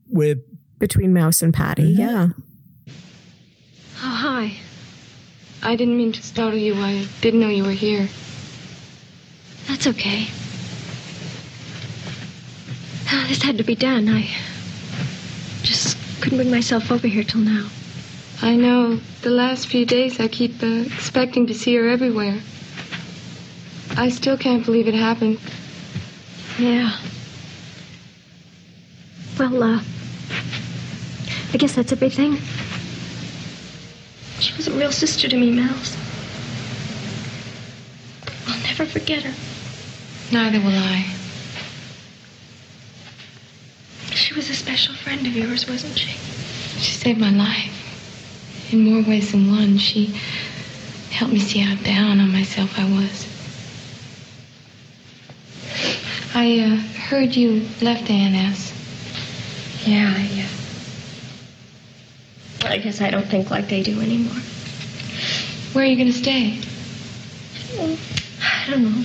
With 0.07 0.37
Between 0.77 1.11
Mouse 1.11 1.41
and 1.41 1.51
Patty, 1.51 1.83
yeah. 1.83 2.27
Oh, 2.87 2.91
hi. 3.99 4.53
I 5.63 5.75
didn't 5.75 5.97
mean 5.97 6.11
to 6.11 6.21
startle 6.21 6.59
you. 6.59 6.75
I 6.75 7.07
didn't 7.21 7.39
know 7.39 7.49
you 7.49 7.63
were 7.63 7.71
here. 7.71 8.07
That's 9.67 9.87
okay. 9.87 10.27
Ah, 13.09 13.25
this 13.27 13.41
had 13.41 13.57
to 13.57 13.63
be 13.63 13.75
done. 13.75 14.07
I 14.07 14.29
just 15.63 15.97
couldn't 16.21 16.37
bring 16.37 16.51
myself 16.51 16.91
over 16.91 17.07
here 17.07 17.23
till 17.23 17.41
now. 17.41 17.67
I 18.41 18.55
know. 18.55 18.99
The 19.21 19.29
last 19.31 19.67
few 19.67 19.85
days 19.85 20.19
I 20.19 20.27
keep 20.27 20.61
uh, 20.61 20.83
expecting 20.85 21.47
to 21.47 21.53
see 21.53 21.75
her 21.75 21.87
everywhere. 21.87 22.39
I 23.97 24.09
still 24.09 24.37
can't 24.37 24.63
believe 24.63 24.87
it 24.87 24.93
happened. 24.93 25.39
Yeah. 26.59 26.95
Well, 29.39 29.63
uh, 29.63 29.81
I 31.53 31.57
guess 31.57 31.75
that's 31.75 31.91
everything. 31.91 32.37
She 34.39 34.55
was 34.55 34.67
a 34.67 34.71
real 34.71 34.91
sister 34.91 35.27
to 35.27 35.35
me, 35.37 35.51
Mouse. 35.51 35.97
I'll 38.47 38.59
never 38.63 38.85
forget 38.85 39.23
her. 39.23 39.33
Neither 40.31 40.59
will 40.59 40.77
I. 40.77 41.05
She 44.13 44.33
was 44.35 44.49
a 44.49 44.53
special 44.53 44.93
friend 44.93 45.25
of 45.25 45.35
yours, 45.35 45.67
wasn't 45.67 45.97
she? 45.97 46.17
She 46.79 46.91
saved 46.93 47.19
my 47.19 47.31
life. 47.31 47.86
In 48.71 48.83
more 48.83 49.01
ways 49.01 49.31
than 49.31 49.49
one, 49.49 49.77
she 49.77 50.07
helped 51.11 51.33
me 51.33 51.39
see 51.39 51.59
how 51.59 51.75
down 51.83 52.19
on 52.19 52.31
myself 52.33 52.77
I 52.77 52.83
was. 52.89 53.25
I 56.35 56.59
uh, 56.59 56.75
heard 56.99 57.35
you 57.35 57.65
left 57.81 58.09
A&S. 58.09 58.73
Yeah, 59.85 60.13
I, 60.15 60.45
uh, 62.65 62.73
I 62.73 62.77
guess 62.79 62.99
I 62.99 63.09
don't 63.09 63.25
think 63.25 63.49
like 63.49 63.69
they 63.69 63.83
do 63.83 64.01
anymore. 64.01 64.35
Where 65.71 65.85
are 65.85 65.87
you 65.87 65.95
going 65.95 66.11
to 66.11 66.13
stay? 66.13 66.59
I 67.79 68.69
don't 68.69 68.83
know. 68.83 69.03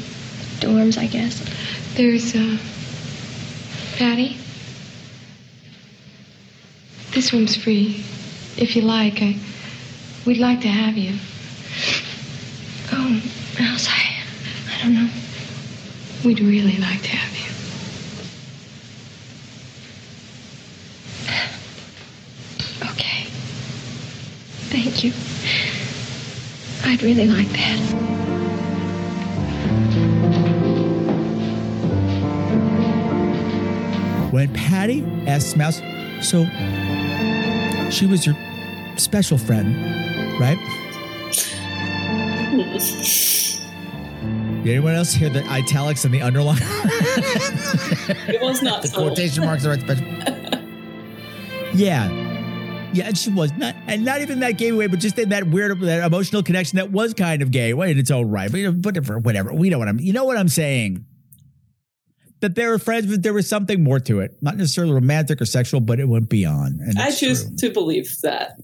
Dorms, 0.59 0.99
I 0.99 1.07
guess. 1.07 1.41
There's, 1.95 2.35
uh, 2.35 2.59
Patty. 3.97 4.37
This 7.13 7.33
room's 7.33 7.55
free. 7.57 8.05
If 8.57 8.75
you 8.75 8.83
like, 8.83 9.23
I, 9.23 9.37
we'd 10.27 10.39
like 10.39 10.61
to 10.61 10.69
have 10.69 10.97
you. 10.97 11.19
Oh, 12.93 13.21
Mouse, 13.59 13.89
I, 13.89 14.23
I 14.71 14.83
don't 14.83 14.95
know. 14.95 15.11
We'd 16.25 16.41
really 16.41 16.77
like 16.77 17.03
to 17.03 17.09
have 17.09 17.33
you. 17.37 17.51
Okay. 22.91 23.25
Thank 24.71 25.05
you. 25.05 25.13
I'd 26.85 27.03
really 27.03 27.27
like 27.27 27.49
that. 27.49 27.79
When 34.33 34.53
Patty 34.55 35.05
asked 35.27 35.57
Mouse, 35.57 35.83
so 36.23 36.47
she 37.91 38.07
was 38.07 38.25
your 38.25 38.37
special 38.97 39.37
friend, 39.37 40.02
right? 40.43 40.59
Did 44.63 44.71
anyone 44.71 44.95
else 44.95 45.13
hear 45.13 45.29
the 45.29 45.45
italics 45.45 46.05
and 46.05 46.13
the 46.13 46.23
underline? 46.23 46.59
It 48.29 48.41
was 48.41 48.63
not 48.63 48.83
the 48.83 48.89
quotation 48.89 49.45
marks 49.45 49.65
are 49.65 49.71
right 49.71 49.81
special. 49.81 50.05
yeah. 51.75 52.11
Yeah, 52.93 53.07
and 53.07 53.17
she 53.17 53.31
was 53.31 53.53
not, 53.57 53.75
and 53.87 54.05
not 54.05 54.21
even 54.21 54.41
that 54.41 54.59
gay 54.59 54.73
way, 54.73 54.87
but 54.87 54.99
just 54.99 55.19
in 55.19 55.31
that 55.31 55.49
weird, 55.49 55.81
that 55.81 56.05
emotional 56.05 56.43
connection 56.43 56.77
that 56.77 56.93
was 56.93 57.15
kind 57.15 57.41
of 57.41 57.51
gay, 57.51 57.73
well, 57.73 57.89
in 57.89 57.99
its 57.99 58.11
own 58.11 58.29
right. 58.29 58.51
But 58.51 58.61
you 58.61 58.71
know, 58.71 58.79
whatever, 58.79 59.19
whatever. 59.19 59.53
We 59.53 59.71
know 59.71 59.79
what 59.79 59.89
I'm. 59.89 59.99
You 59.99 60.13
know 60.13 60.25
what 60.25 60.37
I'm 60.37 60.49
saying. 60.49 61.07
That 62.41 62.55
they 62.55 62.67
were 62.67 62.79
friends, 62.79 63.07
but 63.07 63.23
there 63.23 63.33
was 63.33 63.49
something 63.49 63.83
more 63.83 64.01
to 64.01 64.21
it. 64.21 64.37
Not 64.43 64.57
necessarily 64.57 64.93
romantic 64.93 65.41
or 65.41 65.47
sexual, 65.47 65.81
but 65.81 66.01
it 66.01 66.09
went 66.09 66.29
beyond. 66.29 66.81
And 66.81 66.99
I 66.99 67.13
choose 67.13 67.47
true. 67.47 67.57
to 67.59 67.71
believe 67.71 68.15
that 68.23 68.59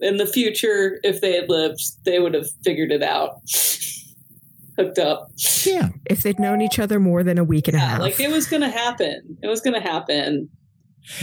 in 0.00 0.16
the 0.16 0.26
future, 0.26 0.98
if 1.02 1.20
they 1.20 1.34
had 1.34 1.48
lived, 1.48 1.80
they 2.04 2.18
would 2.18 2.34
have 2.34 2.46
figured 2.64 2.92
it 2.92 3.02
out, 3.02 3.40
hooked 4.78 4.98
up. 4.98 5.28
Yeah. 5.64 5.90
If 6.06 6.22
they'd 6.22 6.38
known 6.38 6.60
each 6.60 6.78
other 6.78 6.98
more 7.00 7.22
than 7.22 7.38
a 7.38 7.44
week 7.44 7.68
and 7.68 7.76
a 7.76 7.80
half. 7.80 8.00
Like 8.00 8.18
it 8.20 8.30
was 8.30 8.46
going 8.46 8.62
to 8.62 8.70
happen. 8.70 9.38
It 9.42 9.48
was 9.48 9.60
going 9.60 9.74
to 9.74 9.86
happen. 9.86 10.48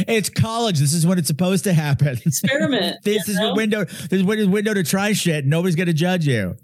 It's 0.08 0.30
college. 0.30 0.80
This 0.80 0.92
is 0.94 1.08
when 1.08 1.18
it's 1.18 1.28
supposed 1.30 1.64
to 1.64 1.74
happen. 1.74 2.18
Experiment. 2.26 2.98
this 3.04 3.28
you 3.28 3.34
is 3.34 3.40
your 3.40 3.50
know? 3.50 3.56
window. 3.56 3.86
This 3.86 4.12
is 4.12 4.24
your 4.24 4.50
window 4.50 4.74
to 4.74 4.84
try 4.84 5.14
shit. 5.14 5.46
Nobody's 5.46 5.76
going 5.76 5.88
to 5.88 5.94
judge 5.94 6.28
you. 6.28 6.56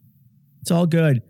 It's 0.62 0.72
all 0.72 0.86
good. 0.86 1.22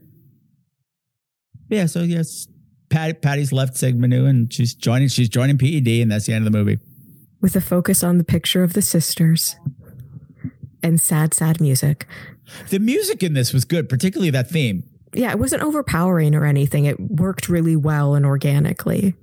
Yeah. 1.69 1.85
So 1.85 2.01
yes, 2.01 2.47
Patty, 2.89 3.13
Patty's 3.13 3.51
left 3.51 3.77
Sigma 3.77 4.07
Nu 4.07 4.25
and 4.25 4.51
she's 4.51 4.73
joining. 4.73 5.07
She's 5.09 5.29
joining 5.29 5.57
PED, 5.57 5.87
and 6.01 6.11
that's 6.11 6.25
the 6.25 6.33
end 6.33 6.45
of 6.45 6.51
the 6.51 6.57
movie. 6.57 6.79
with 7.41 7.55
a 7.55 7.61
focus 7.61 8.03
on 8.03 8.17
the 8.17 8.23
picture 8.23 8.63
of 8.63 8.73
the 8.73 8.81
sisters 8.81 9.55
and 10.85 11.01
sad, 11.01 11.33
sad 11.33 11.59
music. 11.59 12.05
The 12.69 12.79
music 12.79 13.23
in 13.23 13.33
this 13.33 13.53
was 13.53 13.65
good, 13.65 13.89
particularly 13.89 14.29
that 14.29 14.49
theme. 14.49 14.83
Yeah, 15.13 15.31
it 15.31 15.39
wasn't 15.39 15.63
overpowering 15.63 16.35
or 16.35 16.45
anything. 16.45 16.85
It 16.85 16.99
worked 16.99 17.49
really 17.49 17.75
well 17.75 18.15
and 18.15 18.25
organically. 18.25 19.15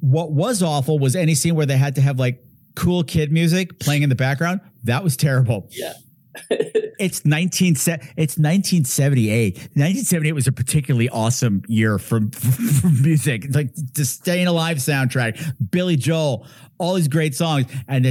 What 0.00 0.32
was 0.32 0.62
awful 0.62 0.98
was 0.98 1.14
any 1.14 1.34
scene 1.34 1.54
where 1.54 1.66
they 1.66 1.76
had 1.76 1.94
to 1.94 2.00
have 2.00 2.18
like 2.18 2.42
cool 2.74 3.04
kid 3.04 3.30
music 3.30 3.78
playing 3.78 4.02
in 4.02 4.08
the 4.08 4.14
background. 4.14 4.60
That 4.84 5.04
was 5.04 5.16
terrible. 5.16 5.68
Yeah. 5.70 5.92
it's 6.50 7.26
19 7.26 7.72
it's 7.72 7.86
1978 7.86 9.54
1978 9.56 10.32
was 10.32 10.46
a 10.46 10.52
particularly 10.52 11.06
awesome 11.10 11.62
year 11.68 11.98
for, 11.98 12.20
for 12.32 12.86
music 13.02 13.54
like 13.54 13.74
the 13.74 14.04
staying 14.06 14.46
alive 14.46 14.78
soundtrack 14.78 15.70
billy 15.70 15.94
joel 15.94 16.46
all 16.78 16.94
these 16.94 17.08
great 17.08 17.34
songs 17.34 17.66
and 17.86 18.06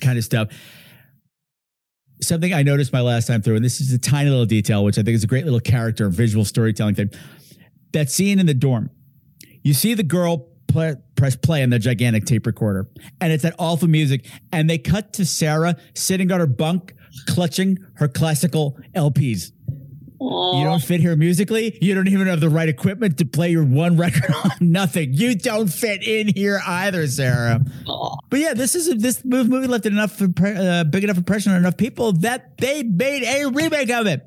kind 0.00 0.18
of 0.18 0.24
stuff 0.24 0.48
something 2.22 2.52
i 2.52 2.62
noticed 2.62 2.92
my 2.92 3.00
last 3.00 3.26
time 3.26 3.42
through 3.42 3.56
and 3.56 3.64
this 3.64 3.80
is 3.80 3.92
a 3.92 3.98
tiny 3.98 4.30
little 4.30 4.46
detail 4.46 4.84
which 4.84 4.98
i 4.98 5.02
think 5.02 5.14
is 5.14 5.24
a 5.24 5.26
great 5.26 5.44
little 5.44 5.60
character 5.60 6.08
visual 6.08 6.44
storytelling 6.44 6.94
thing 6.94 7.10
that 7.92 8.10
scene 8.10 8.38
in 8.38 8.46
the 8.46 8.54
dorm 8.54 8.90
you 9.62 9.74
see 9.74 9.94
the 9.94 10.02
girl 10.02 10.50
play, 10.70 10.96
press 11.16 11.36
play 11.36 11.62
on 11.62 11.70
the 11.70 11.78
gigantic 11.78 12.24
tape 12.24 12.46
recorder, 12.46 12.88
and 13.20 13.32
it's 13.32 13.42
that 13.42 13.54
awful 13.58 13.88
music. 13.88 14.26
And 14.52 14.68
they 14.68 14.78
cut 14.78 15.12
to 15.14 15.26
Sarah 15.26 15.76
sitting 15.94 16.30
on 16.32 16.40
her 16.40 16.46
bunk, 16.46 16.94
clutching 17.26 17.78
her 17.94 18.08
classical 18.08 18.78
LPs. 18.94 19.52
You 20.20 20.64
don't 20.64 20.82
fit 20.82 21.00
here 21.00 21.16
musically. 21.16 21.78
You 21.80 21.94
don't 21.94 22.08
even 22.08 22.26
have 22.26 22.40
the 22.40 22.50
right 22.50 22.68
equipment 22.68 23.16
to 23.18 23.24
play 23.24 23.50
your 23.50 23.64
one 23.64 23.96
record 23.98 24.30
on. 24.34 24.50
Nothing. 24.60 25.14
You 25.14 25.34
don't 25.34 25.68
fit 25.68 26.06
in 26.06 26.28
here 26.28 26.60
either, 26.66 27.06
Sarah. 27.06 27.60
But 28.28 28.40
yeah, 28.40 28.52
this 28.52 28.74
is 28.74 29.00
this 29.00 29.24
movie 29.24 29.66
left 29.66 29.86
enough 29.86 30.20
uh, 30.20 30.84
big 30.84 31.04
enough 31.04 31.16
impression 31.16 31.52
on 31.52 31.58
enough 31.58 31.78
people 31.78 32.12
that 32.12 32.58
they 32.58 32.82
made 32.82 33.22
a 33.22 33.46
remake 33.46 33.90
of 33.90 34.06
it. 34.06 34.26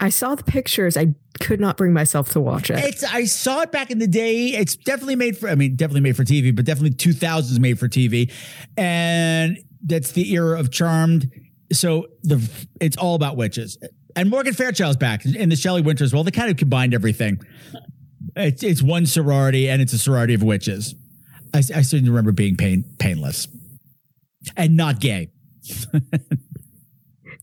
I 0.00 0.08
saw 0.08 0.34
the 0.34 0.42
pictures. 0.42 0.96
I 0.96 1.14
could 1.40 1.60
not 1.60 1.76
bring 1.76 1.92
myself 1.92 2.30
to 2.30 2.40
watch 2.40 2.70
it. 2.70 2.78
It's 2.78 3.04
I 3.04 3.24
saw 3.24 3.60
it 3.60 3.70
back 3.70 3.90
in 3.90 3.98
the 3.98 4.06
day. 4.06 4.48
It's 4.48 4.76
definitely 4.76 5.16
made 5.16 5.36
for 5.36 5.48
I 5.48 5.54
mean, 5.54 5.76
definitely 5.76 6.00
made 6.00 6.16
for 6.16 6.24
TV, 6.24 6.54
but 6.54 6.64
definitely 6.64 6.96
2000s 6.96 7.58
made 7.58 7.78
for 7.78 7.88
TV. 7.88 8.32
And 8.76 9.58
that's 9.84 10.12
the 10.12 10.32
era 10.32 10.58
of 10.58 10.70
Charmed. 10.70 11.30
So 11.72 12.06
the 12.22 12.48
it's 12.80 12.96
all 12.96 13.14
about 13.14 13.36
witches. 13.36 13.78
And 14.14 14.30
Morgan 14.30 14.54
Fairchild's 14.54 14.96
back 14.96 15.24
in 15.24 15.48
the 15.48 15.56
Shelley 15.56 15.82
Winters 15.82 16.12
well. 16.12 16.24
They 16.24 16.30
kind 16.30 16.50
of 16.50 16.56
combined 16.56 16.94
everything. 16.94 17.40
It's 18.36 18.62
it's 18.62 18.82
one 18.82 19.06
sorority 19.06 19.68
and 19.68 19.82
it's 19.82 19.92
a 19.92 19.98
sorority 19.98 20.34
of 20.34 20.42
witches. 20.42 20.94
I, 21.54 21.58
I 21.58 21.82
certainly 21.82 22.10
remember 22.10 22.32
being 22.32 22.56
pain 22.56 22.84
painless 22.98 23.48
and 24.56 24.76
not 24.76 25.00
gay. 25.00 25.30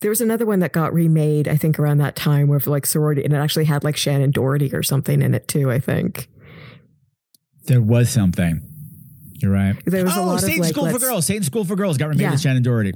There 0.02 0.10
was 0.10 0.22
another 0.22 0.46
one 0.46 0.60
that 0.60 0.72
got 0.72 0.94
remade, 0.94 1.48
I 1.48 1.58
think, 1.58 1.78
around 1.78 1.98
that 1.98 2.16
time 2.16 2.48
where 2.48 2.60
like 2.66 2.86
sorority, 2.86 3.24
and 3.26 3.34
it 3.34 3.38
actually 3.38 3.66
had 3.66 3.84
like 3.84 3.96
Shannen 3.96 4.32
Doherty 4.32 4.74
or 4.74 4.82
something 4.82 5.22
in 5.22 5.34
it 5.34 5.48
too. 5.48 5.70
I 5.70 5.80
think 5.80 6.30
There 7.66 7.82
was 7.82 8.10
something. 8.10 8.62
You're 9.42 9.52
right. 9.52 9.76
There 9.86 10.04
was 10.04 10.16
a 10.16 10.20
oh, 10.20 10.26
lot 10.26 10.36
of, 10.36 10.42
Satan 10.42 10.62
like, 10.62 10.74
School 10.74 10.90
for 10.90 11.00
Girls. 11.00 11.26
Satan's 11.26 11.48
School 11.48 11.66
for 11.66 11.76
Girls 11.76 11.98
got 11.98 12.10
remade 12.10 12.22
Yeah. 12.22 12.32
with 12.32 12.42
Shannen 12.42 12.64
Doherty. 12.64 12.94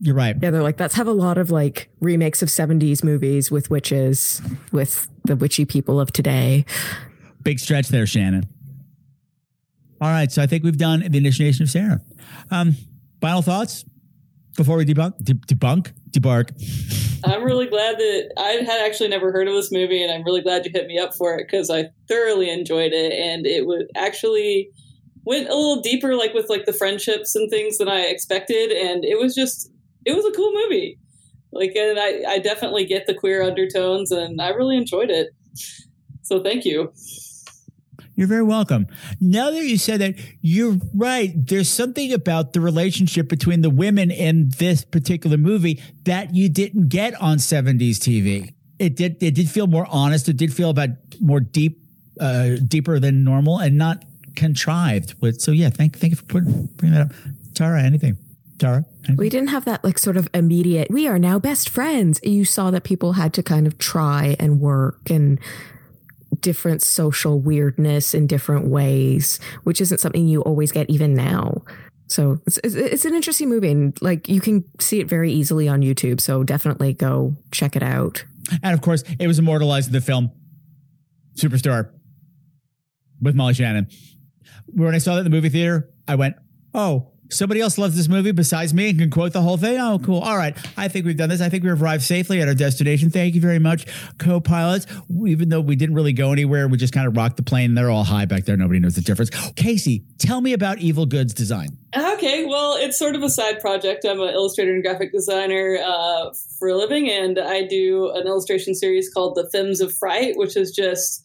You're 0.00 0.14
right. 0.14 0.36
Yeah, 0.40 0.50
they're 0.50 0.62
like, 0.62 0.78
let's 0.78 0.94
have 0.94 1.06
a 1.06 1.12
lot 1.12 1.38
of 1.38 1.50
like 1.50 1.88
remakes 2.00 2.42
of 2.42 2.48
70s 2.48 3.02
movies 3.02 3.50
with 3.50 3.70
witches, 3.70 4.42
with 4.72 5.08
the 5.24 5.36
witchy 5.36 5.64
people 5.64 6.00
of 6.00 6.12
today. 6.12 6.64
Big 7.42 7.58
stretch 7.58 7.88
there, 7.88 8.04
Shannen. 8.04 8.46
All 10.00 10.10
right, 10.10 10.30
so 10.30 10.42
I 10.42 10.46
think 10.46 10.64
we've 10.64 10.76
done 10.76 11.00
the 11.00 11.18
initiation 11.18 11.62
of 11.62 11.70
Sarah. 11.70 12.00
Um, 12.50 12.76
final 13.20 13.42
thoughts 13.42 13.84
before 14.56 14.76
we 14.76 14.84
debunk, 14.84 15.16
de- 15.22 15.34
debunk, 15.34 15.92
debark. 16.10 16.50
I'm 17.24 17.42
really 17.42 17.66
glad 17.66 17.96
that 17.96 18.32
I 18.36 18.62
had 18.64 18.84
actually 18.84 19.08
never 19.08 19.32
heard 19.32 19.48
of 19.48 19.54
this 19.54 19.72
movie, 19.72 20.02
and 20.02 20.12
I'm 20.12 20.24
really 20.24 20.42
glad 20.42 20.66
you 20.66 20.72
hit 20.74 20.86
me 20.86 20.98
up 20.98 21.14
for 21.14 21.34
it 21.36 21.46
because 21.46 21.70
I 21.70 21.86
thoroughly 22.08 22.50
enjoyed 22.50 22.92
it, 22.92 23.12
and 23.12 23.46
it 23.46 23.66
would 23.66 23.86
actually 23.96 24.68
went 25.24 25.48
a 25.48 25.54
little 25.54 25.80
deeper, 25.80 26.14
like 26.16 26.34
with 26.34 26.50
like 26.50 26.66
the 26.66 26.72
friendships 26.72 27.34
and 27.34 27.48
things 27.48 27.78
than 27.78 27.88
I 27.88 28.00
expected, 28.00 28.72
and 28.72 29.04
it 29.04 29.18
was 29.18 29.34
just 29.34 29.70
it 30.04 30.14
was 30.14 30.24
a 30.24 30.32
cool 30.32 30.52
movie. 30.52 30.98
Like, 31.52 31.74
and 31.76 31.98
I 31.98 32.34
I 32.34 32.38
definitely 32.38 32.84
get 32.84 33.06
the 33.06 33.14
queer 33.14 33.42
undertones, 33.42 34.10
and 34.10 34.40
I 34.40 34.48
really 34.50 34.76
enjoyed 34.76 35.10
it. 35.10 35.30
So 36.22 36.42
thank 36.42 36.64
you. 36.64 36.92
You're 38.16 38.28
very 38.28 38.42
welcome. 38.42 38.86
Now 39.20 39.50
that 39.50 39.64
you 39.64 39.76
said 39.76 40.00
that, 40.00 40.14
you're 40.40 40.78
right. 40.94 41.32
There's 41.34 41.68
something 41.68 42.12
about 42.12 42.52
the 42.52 42.60
relationship 42.60 43.28
between 43.28 43.62
the 43.62 43.70
women 43.70 44.10
in 44.10 44.50
this 44.58 44.84
particular 44.84 45.36
movie 45.36 45.82
that 46.04 46.32
you 46.32 46.48
didn't 46.48 46.88
get 46.88 47.20
on 47.20 47.38
70s 47.38 47.96
TV. 47.96 48.54
It 48.78 48.96
did. 48.96 49.22
It 49.22 49.34
did 49.34 49.48
feel 49.50 49.66
more 49.66 49.86
honest. 49.90 50.28
It 50.28 50.36
did 50.36 50.52
feel 50.52 50.70
about 50.70 50.90
more 51.20 51.40
deep, 51.40 51.80
uh, 52.20 52.56
deeper 52.66 52.98
than 53.00 53.24
normal, 53.24 53.58
and 53.58 53.78
not 53.78 54.04
contrived. 54.36 55.20
But 55.20 55.40
so 55.40 55.50
yeah, 55.50 55.70
thank 55.70 55.98
thank 55.98 56.12
you 56.12 56.16
for 56.16 56.24
putting 56.24 56.66
bringing 56.76 56.98
that 56.98 57.06
up, 57.06 57.12
Tara. 57.54 57.82
Anything, 57.82 58.18
Tara? 58.58 58.84
We 59.16 59.28
didn't 59.28 59.48
have 59.48 59.64
that 59.64 59.84
like 59.84 59.98
sort 59.98 60.16
of 60.16 60.28
immediate, 60.32 60.90
we 60.90 61.06
are 61.08 61.18
now 61.18 61.38
best 61.38 61.68
friends. 61.68 62.20
You 62.22 62.44
saw 62.44 62.70
that 62.70 62.84
people 62.84 63.14
had 63.14 63.32
to 63.34 63.42
kind 63.42 63.66
of 63.66 63.78
try 63.78 64.36
and 64.38 64.60
work 64.60 65.10
and 65.10 65.38
different 66.40 66.82
social 66.82 67.40
weirdness 67.40 68.14
in 68.14 68.26
different 68.26 68.66
ways, 68.68 69.40
which 69.64 69.80
isn't 69.80 69.98
something 69.98 70.26
you 70.26 70.42
always 70.42 70.72
get 70.72 70.88
even 70.90 71.14
now. 71.14 71.62
So 72.06 72.38
it's, 72.46 72.58
it's, 72.62 72.74
it's 72.74 73.04
an 73.04 73.14
interesting 73.14 73.48
movie 73.48 73.70
and 73.70 74.00
like 74.02 74.28
you 74.28 74.40
can 74.40 74.64
see 74.78 75.00
it 75.00 75.08
very 75.08 75.32
easily 75.32 75.68
on 75.68 75.80
YouTube. 75.80 76.20
So 76.20 76.44
definitely 76.44 76.92
go 76.92 77.34
check 77.50 77.76
it 77.76 77.82
out. 77.82 78.24
And 78.62 78.74
of 78.74 78.82
course, 78.82 79.04
it 79.18 79.26
was 79.26 79.38
immortalized 79.38 79.88
in 79.88 79.94
the 79.94 80.00
film 80.00 80.30
Superstar 81.34 81.90
with 83.20 83.34
Molly 83.34 83.54
Shannon. 83.54 83.88
When 84.66 84.94
I 84.94 84.98
saw 84.98 85.14
that 85.14 85.20
in 85.20 85.24
the 85.24 85.30
movie 85.30 85.48
theater, 85.48 85.88
I 86.06 86.14
went, 86.16 86.36
"Oh, 86.74 87.13
somebody 87.30 87.60
else 87.60 87.78
loves 87.78 87.96
this 87.96 88.08
movie 88.08 88.32
besides 88.32 88.74
me 88.74 88.90
and 88.90 88.98
can 88.98 89.10
quote 89.10 89.32
the 89.32 89.42
whole 89.42 89.56
thing. 89.56 89.78
Oh, 89.78 89.98
cool. 89.98 90.20
All 90.20 90.36
right, 90.36 90.56
I 90.76 90.88
think 90.88 91.06
we've 91.06 91.16
done 91.16 91.28
this. 91.28 91.40
I 91.40 91.48
think 91.48 91.64
we've 91.64 91.80
arrived 91.80 92.02
safely 92.02 92.40
at 92.40 92.48
our 92.48 92.54
destination. 92.54 93.10
Thank 93.10 93.34
you 93.34 93.40
very 93.40 93.58
much, 93.58 93.86
co-pilots. 94.18 94.86
Even 95.26 95.48
though 95.48 95.60
we 95.60 95.76
didn't 95.76 95.94
really 95.94 96.12
go 96.12 96.32
anywhere, 96.32 96.68
we 96.68 96.76
just 96.76 96.92
kind 96.92 97.06
of 97.06 97.16
rocked 97.16 97.36
the 97.36 97.42
plane. 97.42 97.74
They're 97.74 97.90
all 97.90 98.04
high 98.04 98.24
back 98.24 98.44
there. 98.44 98.56
Nobody 98.56 98.80
knows 98.80 98.94
the 98.94 99.00
difference. 99.00 99.30
Kasey, 99.30 100.04
tell 100.18 100.40
me 100.40 100.52
about 100.52 100.78
Evil 100.78 101.06
Goods 101.06 101.34
design. 101.34 101.78
Okay, 101.96 102.44
well, 102.44 102.76
it's 102.76 102.98
sort 102.98 103.14
of 103.14 103.22
a 103.22 103.30
side 103.30 103.60
project. 103.60 104.04
I'm 104.04 104.20
an 104.20 104.30
illustrator 104.30 104.72
and 104.72 104.82
graphic 104.82 105.12
designer 105.12 105.78
uh, 105.84 106.30
for 106.58 106.68
a 106.68 106.76
living, 106.76 107.08
and 107.08 107.38
I 107.38 107.66
do 107.66 108.10
an 108.14 108.26
illustration 108.26 108.74
series 108.74 109.12
called 109.12 109.36
The 109.36 109.48
Femmes 109.50 109.80
of 109.80 109.92
Fright, 109.96 110.36
which 110.36 110.56
is 110.56 110.72
just 110.72 111.24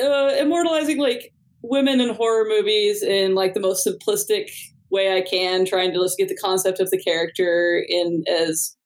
uh, 0.00 0.34
immortalizing 0.38 0.98
like 0.98 1.32
women 1.62 2.00
in 2.00 2.14
horror 2.14 2.44
movies 2.48 3.02
in 3.02 3.34
like 3.34 3.54
the 3.54 3.60
most 3.60 3.86
simplistic 3.86 4.50
way 4.90 5.16
I 5.16 5.20
can, 5.20 5.64
trying 5.64 5.92
to 5.92 6.00
just 6.00 6.18
get 6.18 6.28
the 6.28 6.36
concept 6.36 6.80
of 6.80 6.90
the 6.90 6.98
character 6.98 7.84
in 7.88 8.24
as 8.28 8.76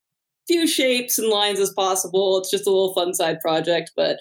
few 0.46 0.66
shapes 0.66 1.18
and 1.18 1.28
lines 1.28 1.60
as 1.60 1.72
possible. 1.72 2.38
It's 2.38 2.50
just 2.50 2.66
a 2.66 2.70
little 2.70 2.94
fun 2.94 3.14
side 3.14 3.40
project, 3.40 3.92
but 3.96 4.18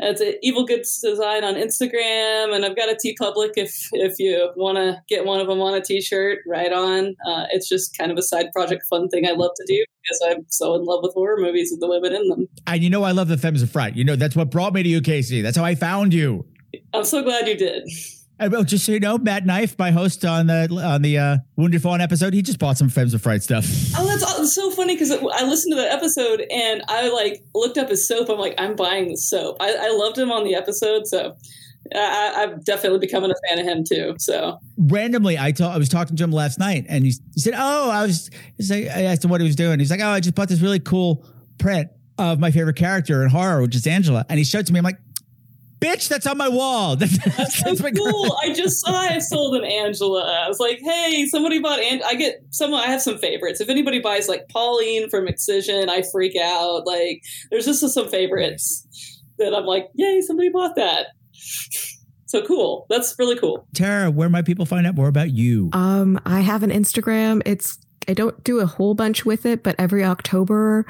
it's 0.00 0.20
an 0.20 0.34
Evil 0.42 0.64
Goods 0.64 1.00
Design 1.00 1.42
on 1.42 1.54
Instagram, 1.54 2.54
and 2.54 2.64
I've 2.64 2.76
got 2.76 2.88
a 2.88 2.94
Teepublic 2.94 3.52
if 3.56 3.88
if 3.92 4.14
you 4.18 4.50
want 4.56 4.76
to 4.76 5.02
get 5.08 5.24
one 5.24 5.40
of 5.40 5.48
them 5.48 5.60
on 5.60 5.74
a 5.74 5.80
T-shirt. 5.80 6.38
Right 6.46 6.72
on. 6.72 7.16
Uh, 7.26 7.46
it's 7.50 7.68
just 7.68 7.98
kind 7.98 8.12
of 8.12 8.18
a 8.18 8.22
side 8.22 8.52
project, 8.52 8.84
fun 8.88 9.08
thing 9.08 9.26
I 9.26 9.32
love 9.32 9.50
to 9.56 9.64
do 9.66 9.84
because 10.02 10.20
I'm 10.24 10.46
so 10.48 10.76
in 10.76 10.84
love 10.84 11.00
with 11.02 11.14
horror 11.14 11.38
movies 11.40 11.72
and 11.72 11.82
the 11.82 11.88
women 11.88 12.14
in 12.14 12.28
them. 12.28 12.48
And 12.68 12.82
you 12.82 12.90
know, 12.90 13.02
I 13.02 13.10
love 13.10 13.26
the 13.26 13.36
Femmes 13.36 13.60
of 13.60 13.70
Fright. 13.70 13.96
You 13.96 14.04
know, 14.04 14.14
that's 14.14 14.36
what 14.36 14.50
brought 14.50 14.72
me 14.72 14.84
to 14.84 14.88
you, 14.88 15.00
Kasey. 15.00 15.42
That's 15.42 15.56
how 15.56 15.64
I 15.64 15.74
found 15.74 16.14
you. 16.14 16.46
I'm 16.94 17.04
so 17.04 17.22
glad 17.22 17.48
you 17.48 17.56
did. 17.56 17.88
I 18.40 18.48
will 18.48 18.62
just 18.62 18.86
so 18.86 18.92
you 18.92 19.00
know, 19.00 19.18
Matt 19.18 19.46
Knife, 19.46 19.76
my 19.78 19.90
host 19.90 20.24
on 20.24 20.46
the 20.46 20.68
on 20.84 21.02
the 21.02 21.18
uh, 21.18 21.36
Wounded 21.56 21.82
Fawn 21.82 22.00
episode, 22.00 22.34
he 22.34 22.42
just 22.42 22.58
bought 22.58 22.78
some 22.78 22.88
Femmes 22.88 23.12
of 23.14 23.22
Fright 23.22 23.42
stuff. 23.42 23.64
Oh, 23.96 24.06
that's, 24.06 24.24
that's 24.24 24.54
so 24.54 24.70
funny 24.70 24.94
because 24.94 25.10
I 25.10 25.44
listened 25.44 25.72
to 25.72 25.76
that 25.76 25.92
episode 25.92 26.44
and 26.50 26.82
I 26.88 27.08
like 27.08 27.42
looked 27.54 27.78
up 27.78 27.88
his 27.88 28.06
soap. 28.06 28.28
I'm 28.28 28.38
like, 28.38 28.54
I'm 28.58 28.76
buying 28.76 29.08
the 29.08 29.16
soap. 29.16 29.56
I, 29.60 29.74
I 29.74 29.90
loved 29.90 30.16
him 30.16 30.30
on 30.30 30.44
the 30.44 30.54
episode, 30.54 31.08
so 31.08 31.36
I, 31.94 32.34
I've 32.36 32.64
definitely 32.64 33.00
becoming 33.00 33.30
a 33.32 33.48
fan 33.48 33.58
of 33.58 33.66
him 33.66 33.84
too. 33.84 34.14
So 34.18 34.58
randomly, 34.76 35.36
I 35.36 35.52
told 35.52 35.72
I 35.72 35.78
was 35.78 35.88
talking 35.88 36.16
to 36.16 36.24
him 36.24 36.30
last 36.30 36.58
night, 36.58 36.86
and 36.88 37.04
he, 37.04 37.14
he 37.34 37.40
said, 37.40 37.54
"Oh, 37.56 37.90
I 37.90 38.02
was." 38.02 38.30
Like, 38.70 38.84
I 38.86 39.04
asked 39.04 39.24
him 39.24 39.30
what 39.30 39.40
he 39.40 39.46
was 39.46 39.56
doing. 39.56 39.78
He's 39.78 39.90
like, 39.90 40.00
"Oh, 40.00 40.10
I 40.10 40.20
just 40.20 40.34
bought 40.34 40.48
this 40.48 40.60
really 40.60 40.80
cool 40.80 41.24
print 41.58 41.90
of 42.18 42.38
my 42.38 42.50
favorite 42.50 42.76
character 42.76 43.22
in 43.22 43.30
horror, 43.30 43.62
which 43.62 43.74
is 43.74 43.86
Angela." 43.86 44.24
And 44.28 44.38
he 44.38 44.44
showed 44.44 44.60
it 44.60 44.66
to 44.66 44.72
me. 44.72 44.78
I'm 44.78 44.84
like, 44.84 44.98
bitch, 45.80 46.08
that's 46.08 46.26
on 46.26 46.36
my 46.36 46.48
wall. 46.48 46.96
That's, 46.98 47.18
that's 47.36 47.58
so 47.58 47.90
cool. 47.90 48.36
I 48.42 48.52
just 48.52 48.84
saw 48.84 48.92
I 48.92 49.18
sold 49.18 49.54
an 49.54 49.64
Angela. 49.64 50.44
I 50.44 50.48
was 50.48 50.58
like, 50.58 50.80
hey, 50.82 51.26
somebody 51.26 51.60
bought 51.60 51.78
and 51.78 52.02
I 52.02 52.14
get 52.14 52.42
some 52.50 52.74
I 52.74 52.86
have 52.86 53.00
some 53.00 53.18
favorites. 53.18 53.60
If 53.60 53.68
anybody 53.68 54.00
buys 54.00 54.28
like 54.28 54.48
Pauline 54.48 55.08
from 55.08 55.28
Excision, 55.28 55.88
I 55.88 56.02
freak 56.12 56.36
out. 56.36 56.86
Like 56.86 57.22
there's 57.50 57.66
just 57.66 57.86
some 57.88 58.08
favorites 58.08 58.86
that 59.38 59.54
I'm 59.54 59.64
like, 59.64 59.88
yay, 59.94 60.20
somebody 60.20 60.48
bought 60.48 60.76
that. 60.76 61.08
So 62.26 62.44
cool. 62.44 62.86
That's 62.90 63.14
really 63.18 63.38
cool. 63.38 63.66
Tara, 63.74 64.10
where 64.10 64.28
might 64.28 64.44
people 64.44 64.66
find 64.66 64.86
out 64.86 64.94
more 64.94 65.08
about 65.08 65.30
you? 65.30 65.70
Um, 65.72 66.20
I 66.26 66.40
have 66.40 66.62
an 66.62 66.70
Instagram. 66.70 67.42
It's 67.46 67.78
I 68.08 68.14
don't 68.14 68.42
do 68.42 68.60
a 68.60 68.66
whole 68.66 68.94
bunch 68.94 69.24
with 69.24 69.46
it, 69.46 69.62
but 69.62 69.76
every 69.78 70.04
October 70.04 70.86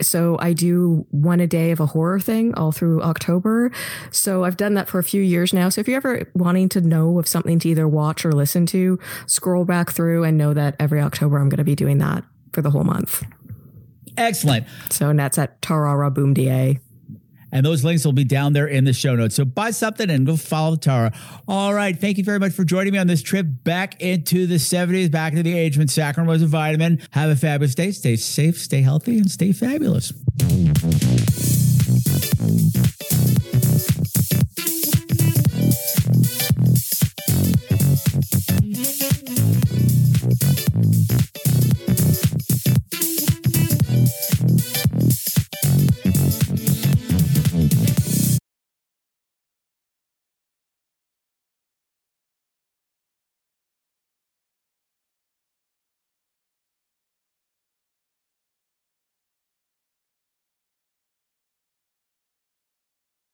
so 0.00 0.36
I 0.40 0.52
do 0.52 1.06
one 1.10 1.40
a 1.40 1.46
day 1.46 1.70
of 1.70 1.80
a 1.80 1.86
horror 1.86 2.20
thing 2.20 2.54
all 2.54 2.72
through 2.72 3.02
October. 3.02 3.70
So 4.10 4.44
I've 4.44 4.56
done 4.56 4.74
that 4.74 4.88
for 4.88 4.98
a 4.98 5.04
few 5.04 5.22
years 5.22 5.52
now. 5.52 5.68
So 5.68 5.80
if 5.80 5.88
you're 5.88 5.96
ever 5.96 6.28
wanting 6.34 6.68
to 6.70 6.80
know 6.80 7.18
of 7.18 7.28
something 7.28 7.58
to 7.60 7.68
either 7.68 7.86
watch 7.86 8.24
or 8.24 8.32
listen 8.32 8.66
to, 8.66 8.98
scroll 9.26 9.64
back 9.64 9.92
through 9.92 10.24
and 10.24 10.36
know 10.36 10.54
that 10.54 10.76
every 10.80 11.00
October 11.00 11.38
I'm 11.38 11.48
going 11.48 11.58
to 11.58 11.64
be 11.64 11.76
doing 11.76 11.98
that 11.98 12.24
for 12.52 12.62
the 12.62 12.70
whole 12.70 12.84
month. 12.84 13.22
Excellent. 14.16 14.66
So 14.90 15.08
and 15.08 15.18
that's 15.18 15.38
at 15.38 15.60
Tarara 15.60 16.12
Boom 16.12 16.34
DA. 16.34 16.80
And 17.54 17.64
those 17.64 17.84
links 17.84 18.04
will 18.04 18.12
be 18.12 18.24
down 18.24 18.52
there 18.52 18.66
in 18.66 18.84
the 18.84 18.92
show 18.92 19.14
notes. 19.14 19.36
So 19.36 19.44
buy 19.44 19.70
something 19.70 20.10
and 20.10 20.26
go 20.26 20.36
follow 20.36 20.74
Tara. 20.74 21.12
All 21.46 21.72
right. 21.72 21.96
Thank 21.96 22.18
you 22.18 22.24
very 22.24 22.40
much 22.40 22.52
for 22.52 22.64
joining 22.64 22.92
me 22.92 22.98
on 22.98 23.06
this 23.06 23.22
trip 23.22 23.46
back 23.62 24.02
into 24.02 24.46
the 24.46 24.56
70s, 24.56 25.10
back 25.10 25.32
into 25.32 25.44
the 25.44 25.56
age 25.56 25.78
when 25.78 25.86
saccharin 25.86 26.26
was 26.26 26.42
a 26.42 26.46
vitamin. 26.48 27.00
Have 27.12 27.30
a 27.30 27.36
fabulous 27.36 27.76
day. 27.76 27.92
Stay 27.92 28.16
safe, 28.16 28.58
stay 28.58 28.82
healthy, 28.82 29.18
and 29.18 29.30
stay 29.30 29.52
fabulous. 29.52 30.12